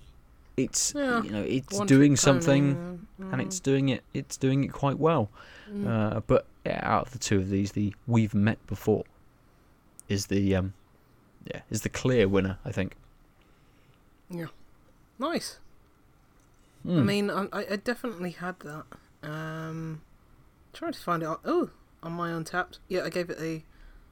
It's 0.57 0.94
Yeah, 0.95 1.22
you 1.22 1.32
know 1.32 1.41
it's 1.44 1.77
One 1.77 1.86
doing 1.88 2.15
something 2.15 2.99
uh, 3.22 3.26
and 3.32 3.41
it's 3.41 3.60
doing 3.60 3.90
it 3.90 4.03
it's 4.14 4.38
doing 4.38 4.64
it 4.64 4.72
quite 4.72 4.98
well. 4.98 5.30
mm. 5.69 5.86
Uh, 5.86 6.22
but 6.27 6.45
out 6.65 7.07
of 7.07 7.11
the 7.11 7.19
two 7.19 7.40
of 7.40 7.49
these, 7.49 7.73
the 7.73 7.94
we've 8.07 8.34
met 8.34 8.65
before 8.68 9.03
is 10.07 10.27
the 10.27 10.56
um, 10.56 10.73
yeah 11.45 11.61
is 11.69 11.82
the 11.82 11.90
clear 11.90 12.27
winner. 12.30 12.57
I 12.64 12.72
think. 12.72 12.95
Yeah, 14.30 14.48
nice. 15.19 15.60
I 16.86 16.88
Mm. 16.88 17.06
mean, 17.06 17.30
I 17.32 17.48
I 17.53 17.76
definitely 17.76 18.32
had 18.32 18.60
that. 18.61 18.86
Um, 19.26 20.02
trying 20.73 20.93
to 20.93 20.99
find 20.99 21.23
it. 21.23 21.30
Oh, 21.45 21.69
on 22.03 22.11
my 22.14 22.30
Untappd. 22.30 22.80
Yeah, 22.88 23.03
I 23.03 23.10
gave 23.10 23.30
it 23.30 23.38
a 23.41 23.64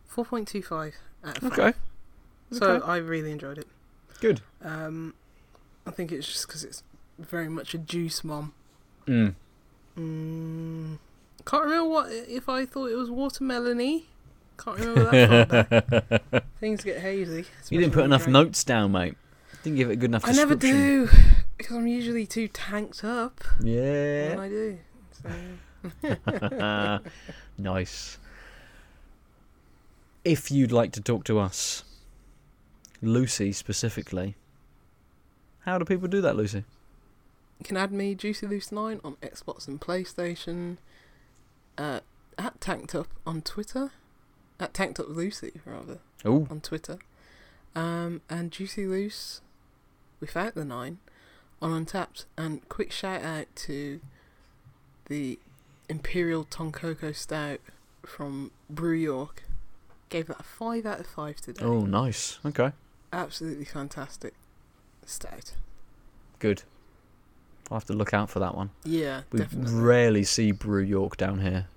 four 0.06 0.26
point 0.26 0.48
two 0.48 0.62
five 0.62 0.96
out 1.24 1.38
of 1.42 1.50
five. 1.50 1.60
okay, 1.60 1.78
So 2.52 2.72
okay. 2.78 2.86
I 2.86 2.98
really 2.98 3.32
enjoyed 3.32 3.58
it. 3.58 3.68
good. 4.20 4.42
Um, 4.64 5.14
I 5.86 5.92
think 5.92 6.12
it's 6.12 6.28
just 6.28 6.48
because 6.48 6.64
it's 6.64 6.84
very 7.20 7.50
much 7.50 7.74
a 7.74 7.78
juice 7.78 8.24
mom. 8.24 8.54
Mm. 9.08 9.36
Mm, 9.98 10.98
can't 11.46 11.64
remember 11.66 11.90
what 11.90 12.12
if 12.12 12.50
I 12.50 12.66
thought 12.66 12.90
it 12.90 12.96
was 12.96 13.10
watermelony. 13.10 14.04
Can't 14.58 14.80
remember 14.80 15.12
that. 15.12 16.44
Things 16.60 16.84
get 16.84 17.00
hazy. 17.00 17.46
you 17.70 17.80
didn't 17.80 17.94
put 17.94 18.06
enough 18.06 18.28
notes 18.28 18.64
down, 18.64 18.92
mate. 18.94 19.16
Didn't 19.64 19.78
give 19.78 19.90
it 19.90 19.94
a 19.94 19.96
good 19.98 20.10
enough 20.12 20.24
I 20.26 20.32
never 20.32 20.56
do 20.56 21.10
because 21.58 21.76
I'm 21.78 21.88
usually 21.88 22.26
too 22.26 22.48
tanked 22.48 23.04
up 23.04 23.44
Yeah. 23.62 24.36
when 24.36 24.38
Yeah. 24.38 24.42
I 24.42 24.48
do. 24.50 24.78
So. 25.24 27.00
nice. 27.58 28.18
If 30.24 30.52
you'd 30.52 30.72
like 30.72 30.92
to 30.94 31.02
talk 31.02 31.24
to 31.26 31.40
us, 31.40 31.84
Lucy 33.02 33.52
specifically, 33.52 34.36
how 35.62 35.78
do 35.78 35.86
people 35.86 36.08
do 36.08 36.22
that, 36.22 36.36
Lucy? 36.36 36.64
You 37.60 37.66
can 37.66 37.78
add 37.78 37.92
me 37.92 38.16
Juicy 38.16 38.48
Loose 38.48 38.72
Nine 38.72 39.00
on 39.04 39.16
Xbox 39.22 39.68
and 39.68 39.80
PlayStation. 39.80 40.78
Uh, 41.78 42.00
at 42.38 42.60
Tanked 42.62 42.96
Up 42.96 43.08
on 43.26 43.42
Twitter. 43.42 43.92
At 44.60 44.74
Tanked 44.74 45.00
Up 45.00 45.08
Lucy 45.10 45.54
rather 45.66 46.00
Oh, 46.26 46.48
on 46.50 46.62
Twitter. 46.62 47.00
Um, 47.76 48.22
and 48.30 48.52
Juicy 48.52 48.86
Loose 48.86 49.42
without 50.20 50.56
the 50.56 50.64
nine 50.66 51.00
on 51.62 51.86
Untappd. 51.86 52.26
And 52.38 52.68
quick 52.70 52.92
shout 52.92 53.22
out 53.24 53.48
to 53.58 54.00
the 55.08 55.40
Imperial 55.90 56.46
Tonkoko 56.46 57.16
Stout 57.16 57.60
from 58.06 58.52
Brew 58.70 58.94
York. 58.94 59.44
Gave 60.10 60.28
that 60.28 60.40
a 60.40 60.44
five 60.44 60.86
out 60.86 61.00
of 61.00 61.08
five 61.08 61.38
today. 61.42 61.64
oh, 61.64 61.82
nice. 61.82 62.40
Okay, 62.46 62.72
Absolutely 63.12 63.66
fantastic 63.66 64.34
stout. 65.06 65.54
good. 66.40 66.64
I'll 67.72 67.78
have 67.78 67.86
to 67.86 67.94
look 67.94 68.14
out 68.14 68.30
for 68.30 68.40
that 68.40 68.56
one. 68.56 68.70
Yeah, 68.84 69.22
We 69.32 69.40
definitely. 69.40 69.74
rarely 69.74 70.24
see 70.24 70.52
Brew 70.52 70.82
York 70.84 71.18
down 71.18 71.40
here. 71.40 71.68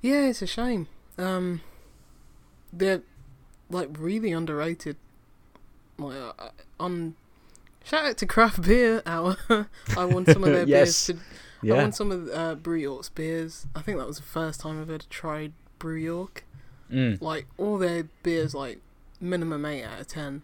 Yeah, 0.00 0.26
it's 0.26 0.42
a 0.42 0.46
shame. 0.46 0.88
Um, 1.18 1.62
they're 2.72 3.02
like 3.70 3.88
really 3.98 4.30
underrated. 4.32 4.96
Like 5.98 6.16
uh, 6.38 6.50
on 6.78 7.14
shout 7.84 8.04
out 8.04 8.16
to 8.18 8.26
Craft 8.26 8.62
Beer 8.62 9.02
Hour. 9.06 9.36
I 9.96 10.04
won 10.04 10.26
some 10.26 10.44
of 10.44 10.52
their 10.52 10.64
Yes. 10.66 11.06
beers. 11.06 11.18
To, 11.18 11.24
I 11.62 11.66
Yeah. 11.66 11.74
won 11.82 11.92
some 11.92 12.10
of 12.10 12.28
uh, 12.30 12.54
Brew 12.56 12.76
York's 12.78 13.08
beers. 13.08 13.66
I 13.74 13.82
think 13.82 13.98
that 13.98 14.06
was 14.06 14.16
the 14.16 14.22
first 14.24 14.60
time 14.60 14.80
I've 14.80 14.90
ever 14.90 15.02
tried 15.10 15.52
Brew 15.78 15.96
York. 15.96 16.44
Mm. 16.90 17.20
Like 17.22 17.46
all 17.58 17.78
their 17.78 18.04
beers, 18.22 18.54
like 18.54 18.80
minimum 19.20 19.64
eight 19.64 19.84
out 19.84 20.00
of 20.00 20.08
ten, 20.08 20.42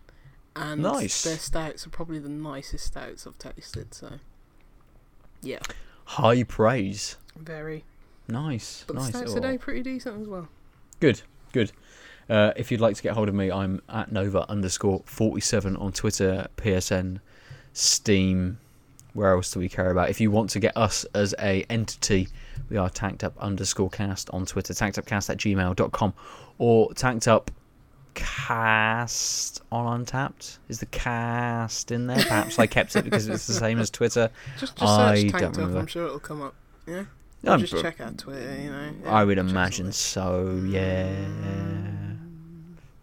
and 0.57 0.82
Nice. 0.82 1.23
their 1.24 1.36
stouts 1.36 1.86
are 1.86 1.90
probably 1.90 2.19
the 2.19 2.28
nicest 2.28 2.86
stouts 2.86 3.27
I've 3.27 3.36
tasted. 3.39 3.93
So, 3.95 4.12
yeah, 5.43 5.59
High 6.05 6.43
praise. 6.45 7.16
very. 7.36 7.85
Nice. 8.28 8.85
But 8.86 8.97
nice. 8.97 9.07
the 9.07 9.19
stouts 9.19 9.32
Oh. 9.32 9.35
today 9.36 9.59
pretty 9.59 9.82
decent 9.82 10.23
as 10.23 10.28
well. 10.28 10.49
Good, 11.01 11.23
good. 11.53 11.73
Uh, 12.28 12.53
if 12.57 12.70
you'd 12.70 12.81
like 12.81 12.95
to 12.97 13.03
get 13.03 13.15
hold 13.15 13.28
of 13.28 13.35
me, 13.35 13.51
I'm 13.51 13.81
at 13.89 14.12
Nova 14.12 14.49
underscore 14.51 15.03
47 15.07 15.77
on 15.77 15.93
Twitter, 15.93 16.47
PSN, 16.57 17.20
Steam. 17.73 18.59
Where 19.14 19.32
else 19.32 19.52
do 19.52 19.59
we 19.59 19.68
care 19.68 19.90
about? 19.90 20.10
If 20.10 20.20
you 20.20 20.30
want 20.30 20.51
to 20.51 20.60
get 20.60 20.76
us 20.76 21.05
as 21.14 21.35
a 21.40 21.64
entity, 21.70 22.28
we 22.68 22.76
are 22.76 22.90
tanked 22.90 23.24
up 23.24 23.36
underscore 23.39 23.90
cast 23.90 24.30
on 24.30 24.47
Twitter, 24.47 24.74
tanked 24.74 24.98
upcast 24.98 25.30
at 25.30 25.39
gmail.com 25.39 26.14
or 26.59 26.93
tanked 26.94 27.26
up 27.26 27.51
cast 28.14 29.62
on 29.70 30.05
Untappd. 30.05 30.59
Is 30.68 30.80
the 30.80 30.86
cast 30.86 31.90
in 31.90 32.06
there? 32.09 32.16
Perhaps 32.16 32.59
I 32.59 32.66
kept 32.66 32.97
it 32.97 33.05
because 33.05 33.28
it's 33.28 33.47
the 33.47 33.55
same 33.55 33.78
as 33.78 33.90
Twitter. 33.90 34.30
Just, 34.59 34.76
just 34.76 34.82
I 34.90 35.14
search 35.14 35.32
don't 35.32 35.40
Tanked 35.40 35.59
Up. 35.59 35.76
I'm 35.76 35.86
sure 35.86 36.06
it'll 36.06 36.18
come 36.18 36.43
up. 36.43 36.55
Yeah. 36.86 37.05
Just 37.44 37.80
check 37.80 38.01
out 38.01 38.18
Twitter. 38.18 38.60
You 38.60 38.70
know. 38.70 38.93
I 39.06 39.24
would 39.24 39.39
imagine 39.39 39.93
so, 39.93 40.60
yeah. 40.66 41.14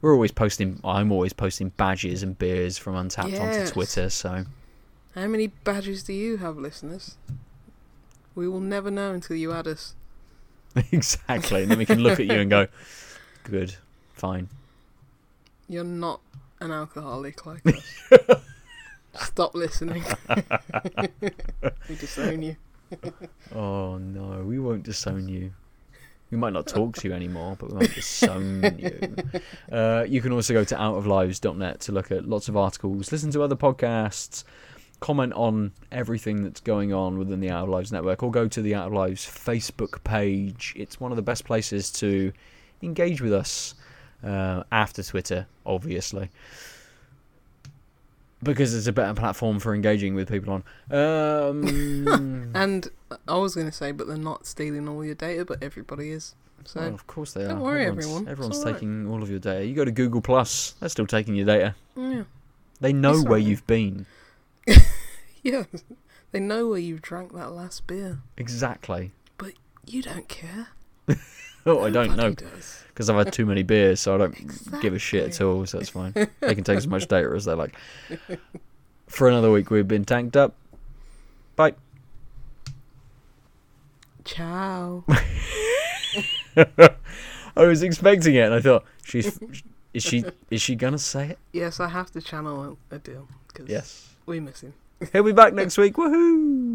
We're 0.02 0.14
always 0.14 0.32
posting. 0.32 0.80
I'm 0.84 1.12
always 1.12 1.34
posting 1.34 1.70
badges 1.70 2.22
and 2.22 2.38
beers 2.38 2.78
from 2.78 2.96
Untappd 2.96 3.40
onto 3.40 3.72
Twitter. 3.72 4.10
So 4.10 4.44
How 5.16 5.28
many 5.28 5.48
badges 5.48 6.04
do 6.04 6.12
you 6.12 6.38
have, 6.38 6.58
listeners? 6.58 7.16
We 8.36 8.50
will 8.50 8.60
never 8.60 8.92
know 8.92 9.14
until 9.14 9.38
you 9.38 9.54
add 9.54 9.66
us. 9.66 9.96
exactly, 10.92 11.62
and 11.62 11.72
then 11.72 11.78
we 11.78 11.86
can 11.86 12.00
look 12.00 12.20
at 12.20 12.26
you 12.26 12.34
and 12.34 12.50
go, 12.50 12.68
"Good, 13.46 13.76
fine." 14.14 14.50
You're 15.70 15.86
not 15.86 16.20
an 16.60 16.72
alcoholic 16.72 17.46
like 17.46 17.66
us. 17.66 18.42
Stop 19.22 19.56
listening. 19.56 20.04
we 21.88 21.96
disown 21.96 22.42
you. 22.42 22.58
Oh 23.56 23.98
no, 23.98 24.44
we 24.44 24.60
won't 24.60 24.84
disown 24.84 25.30
you. 25.30 25.54
We 26.30 26.38
might 26.38 26.52
not 26.52 26.68
talk 26.68 26.98
to 26.98 27.08
you 27.08 27.14
anymore, 27.14 27.56
but 27.58 27.70
we 27.70 27.78
won't 27.78 27.96
disown 27.96 28.64
you. 28.78 29.16
Uh, 29.72 30.04
you 30.06 30.22
can 30.22 30.34
also 30.34 30.54
go 30.54 30.66
to 30.66 30.76
outoflives.net 30.76 31.80
to 31.80 31.92
look 31.94 32.12
at 32.12 32.28
lots 32.28 32.50
of 32.50 32.58
articles, 32.58 33.14
listen 33.14 33.32
to 33.32 33.42
other 33.42 33.56
podcasts, 33.56 34.44
comment 35.06 35.34
on 35.34 35.72
everything 35.92 36.42
that's 36.44 36.60
going 36.62 36.92
on 36.92 37.20
within 37.20 37.40
the 37.40 37.52
Out 37.52 37.66
of 37.66 37.70
Lives 37.70 37.92
network, 37.92 38.24
or 38.24 38.32
go 38.32 38.48
to 38.48 38.60
the 38.60 38.74
Out 38.74 38.88
of 38.88 38.94
Lives 38.94 39.24
Facebook 39.24 40.04
page. 40.04 40.74
It's 40.76 41.00
one 41.00 41.12
of 41.12 41.16
the 41.16 41.22
best 41.22 41.46
places 41.46 41.92
to 41.94 42.34
engage 42.82 43.22
with 43.22 43.32
us 43.32 43.76
uh, 44.24 44.64
after 44.72 45.04
Twitter, 45.04 45.46
obviously. 45.64 46.32
Because 48.42 48.74
it's 48.74 48.88
a 48.88 48.92
better 48.92 49.14
platform 49.14 49.60
for 49.60 49.76
engaging 49.76 50.16
with 50.16 50.28
people 50.28 50.54
on. 50.54 50.64
Um, 50.90 52.52
And 52.56 52.88
I 53.28 53.38
was 53.38 53.54
going 53.54 53.68
to 53.68 53.74
say, 53.74 53.92
but 53.92 54.08
they're 54.08 54.18
not 54.18 54.48
stealing 54.48 54.90
all 54.90 55.06
your 55.06 55.14
data, 55.16 55.46
but 55.46 55.62
everybody 55.62 56.10
is. 56.10 56.34
So 56.64 56.80
Well, 56.80 56.96
of 56.96 57.06
course 57.06 57.34
they 57.34 57.44
don't 57.44 57.60
are. 57.60 57.62
worry, 57.62 57.86
everyone's, 57.86 58.06
everyone. 58.08 58.28
Everyone's 58.28 58.58
all 58.58 58.66
right. 58.66 58.74
taking 58.74 59.08
all 59.08 59.22
of 59.22 59.30
your 59.30 59.38
data. 59.38 59.64
You 59.68 59.76
go 59.76 59.86
to 59.86 59.92
Google 59.92 60.22
Plus, 60.22 60.74
they're 60.80 60.90
still 60.90 61.06
taking 61.06 61.36
your 61.36 61.46
data. 61.46 61.76
yeah, 61.96 62.24
They 62.82 62.92
know 62.92 63.22
where 63.22 63.38
you've 63.38 63.68
been. 63.68 64.08
yeah. 65.46 65.64
They 66.32 66.40
know 66.42 66.68
where 66.68 66.80
you 66.80 67.00
drank 67.00 67.32
that 67.34 67.54
last 67.54 67.88
beer. 67.88 68.20
Exactly. 68.36 69.14
But 69.38 69.54
you 69.86 70.02
don't 70.02 70.28
care. 70.28 70.68
Oh, 71.68 71.82
I 71.84 71.90
don't 71.90 72.16
know 72.16 72.36
because 72.90 73.10
I've 73.10 73.16
had 73.16 73.34
too 73.34 73.44
many 73.48 73.64
beers, 73.64 74.00
so 74.00 74.14
I 74.14 74.18
don't 74.20 74.82
give 74.84 74.94
a 74.94 75.00
shit 75.00 75.24
at 75.24 75.42
all. 75.42 75.66
So 75.66 75.80
that's 75.80 75.90
fine. 75.90 76.14
they 76.14 76.54
can 76.54 76.64
take 76.64 76.78
as 76.78 76.86
much 76.86 77.08
data 77.08 77.28
as 77.36 77.46
they 77.46 77.54
like. 77.54 77.76
For 79.08 79.28
another 79.28 79.50
week, 79.50 79.72
we've 79.72 79.88
been 79.88 80.06
tanked 80.06 80.38
up. 80.38 80.54
Bye. 81.56 81.74
Ciao. 84.26 85.06
I 86.56 87.64
was 87.64 87.82
expecting 87.82 88.36
it, 88.36 88.42
and 88.42 88.54
I 88.54 88.62
thought 88.62 88.86
she's 89.04 89.40
is 89.94 90.04
she 90.04 90.24
is 90.52 90.62
she 90.62 90.76
gonna 90.76 91.00
say 91.00 91.30
it? 91.30 91.40
yes, 91.52 91.80
I 91.80 91.88
have 91.88 92.12
to 92.12 92.22
channel 92.22 92.78
a, 92.92 92.96
a 92.96 93.00
deal 93.00 93.28
because 93.48 93.68
Yes. 93.70 94.10
we 94.28 94.40
miss 94.40 94.62
him. 94.62 94.74
He'll 95.12 95.24
be 95.24 95.32
back 95.34 95.54
next 95.54 95.78
week. 95.78 95.96
Woohoo! 95.96 96.66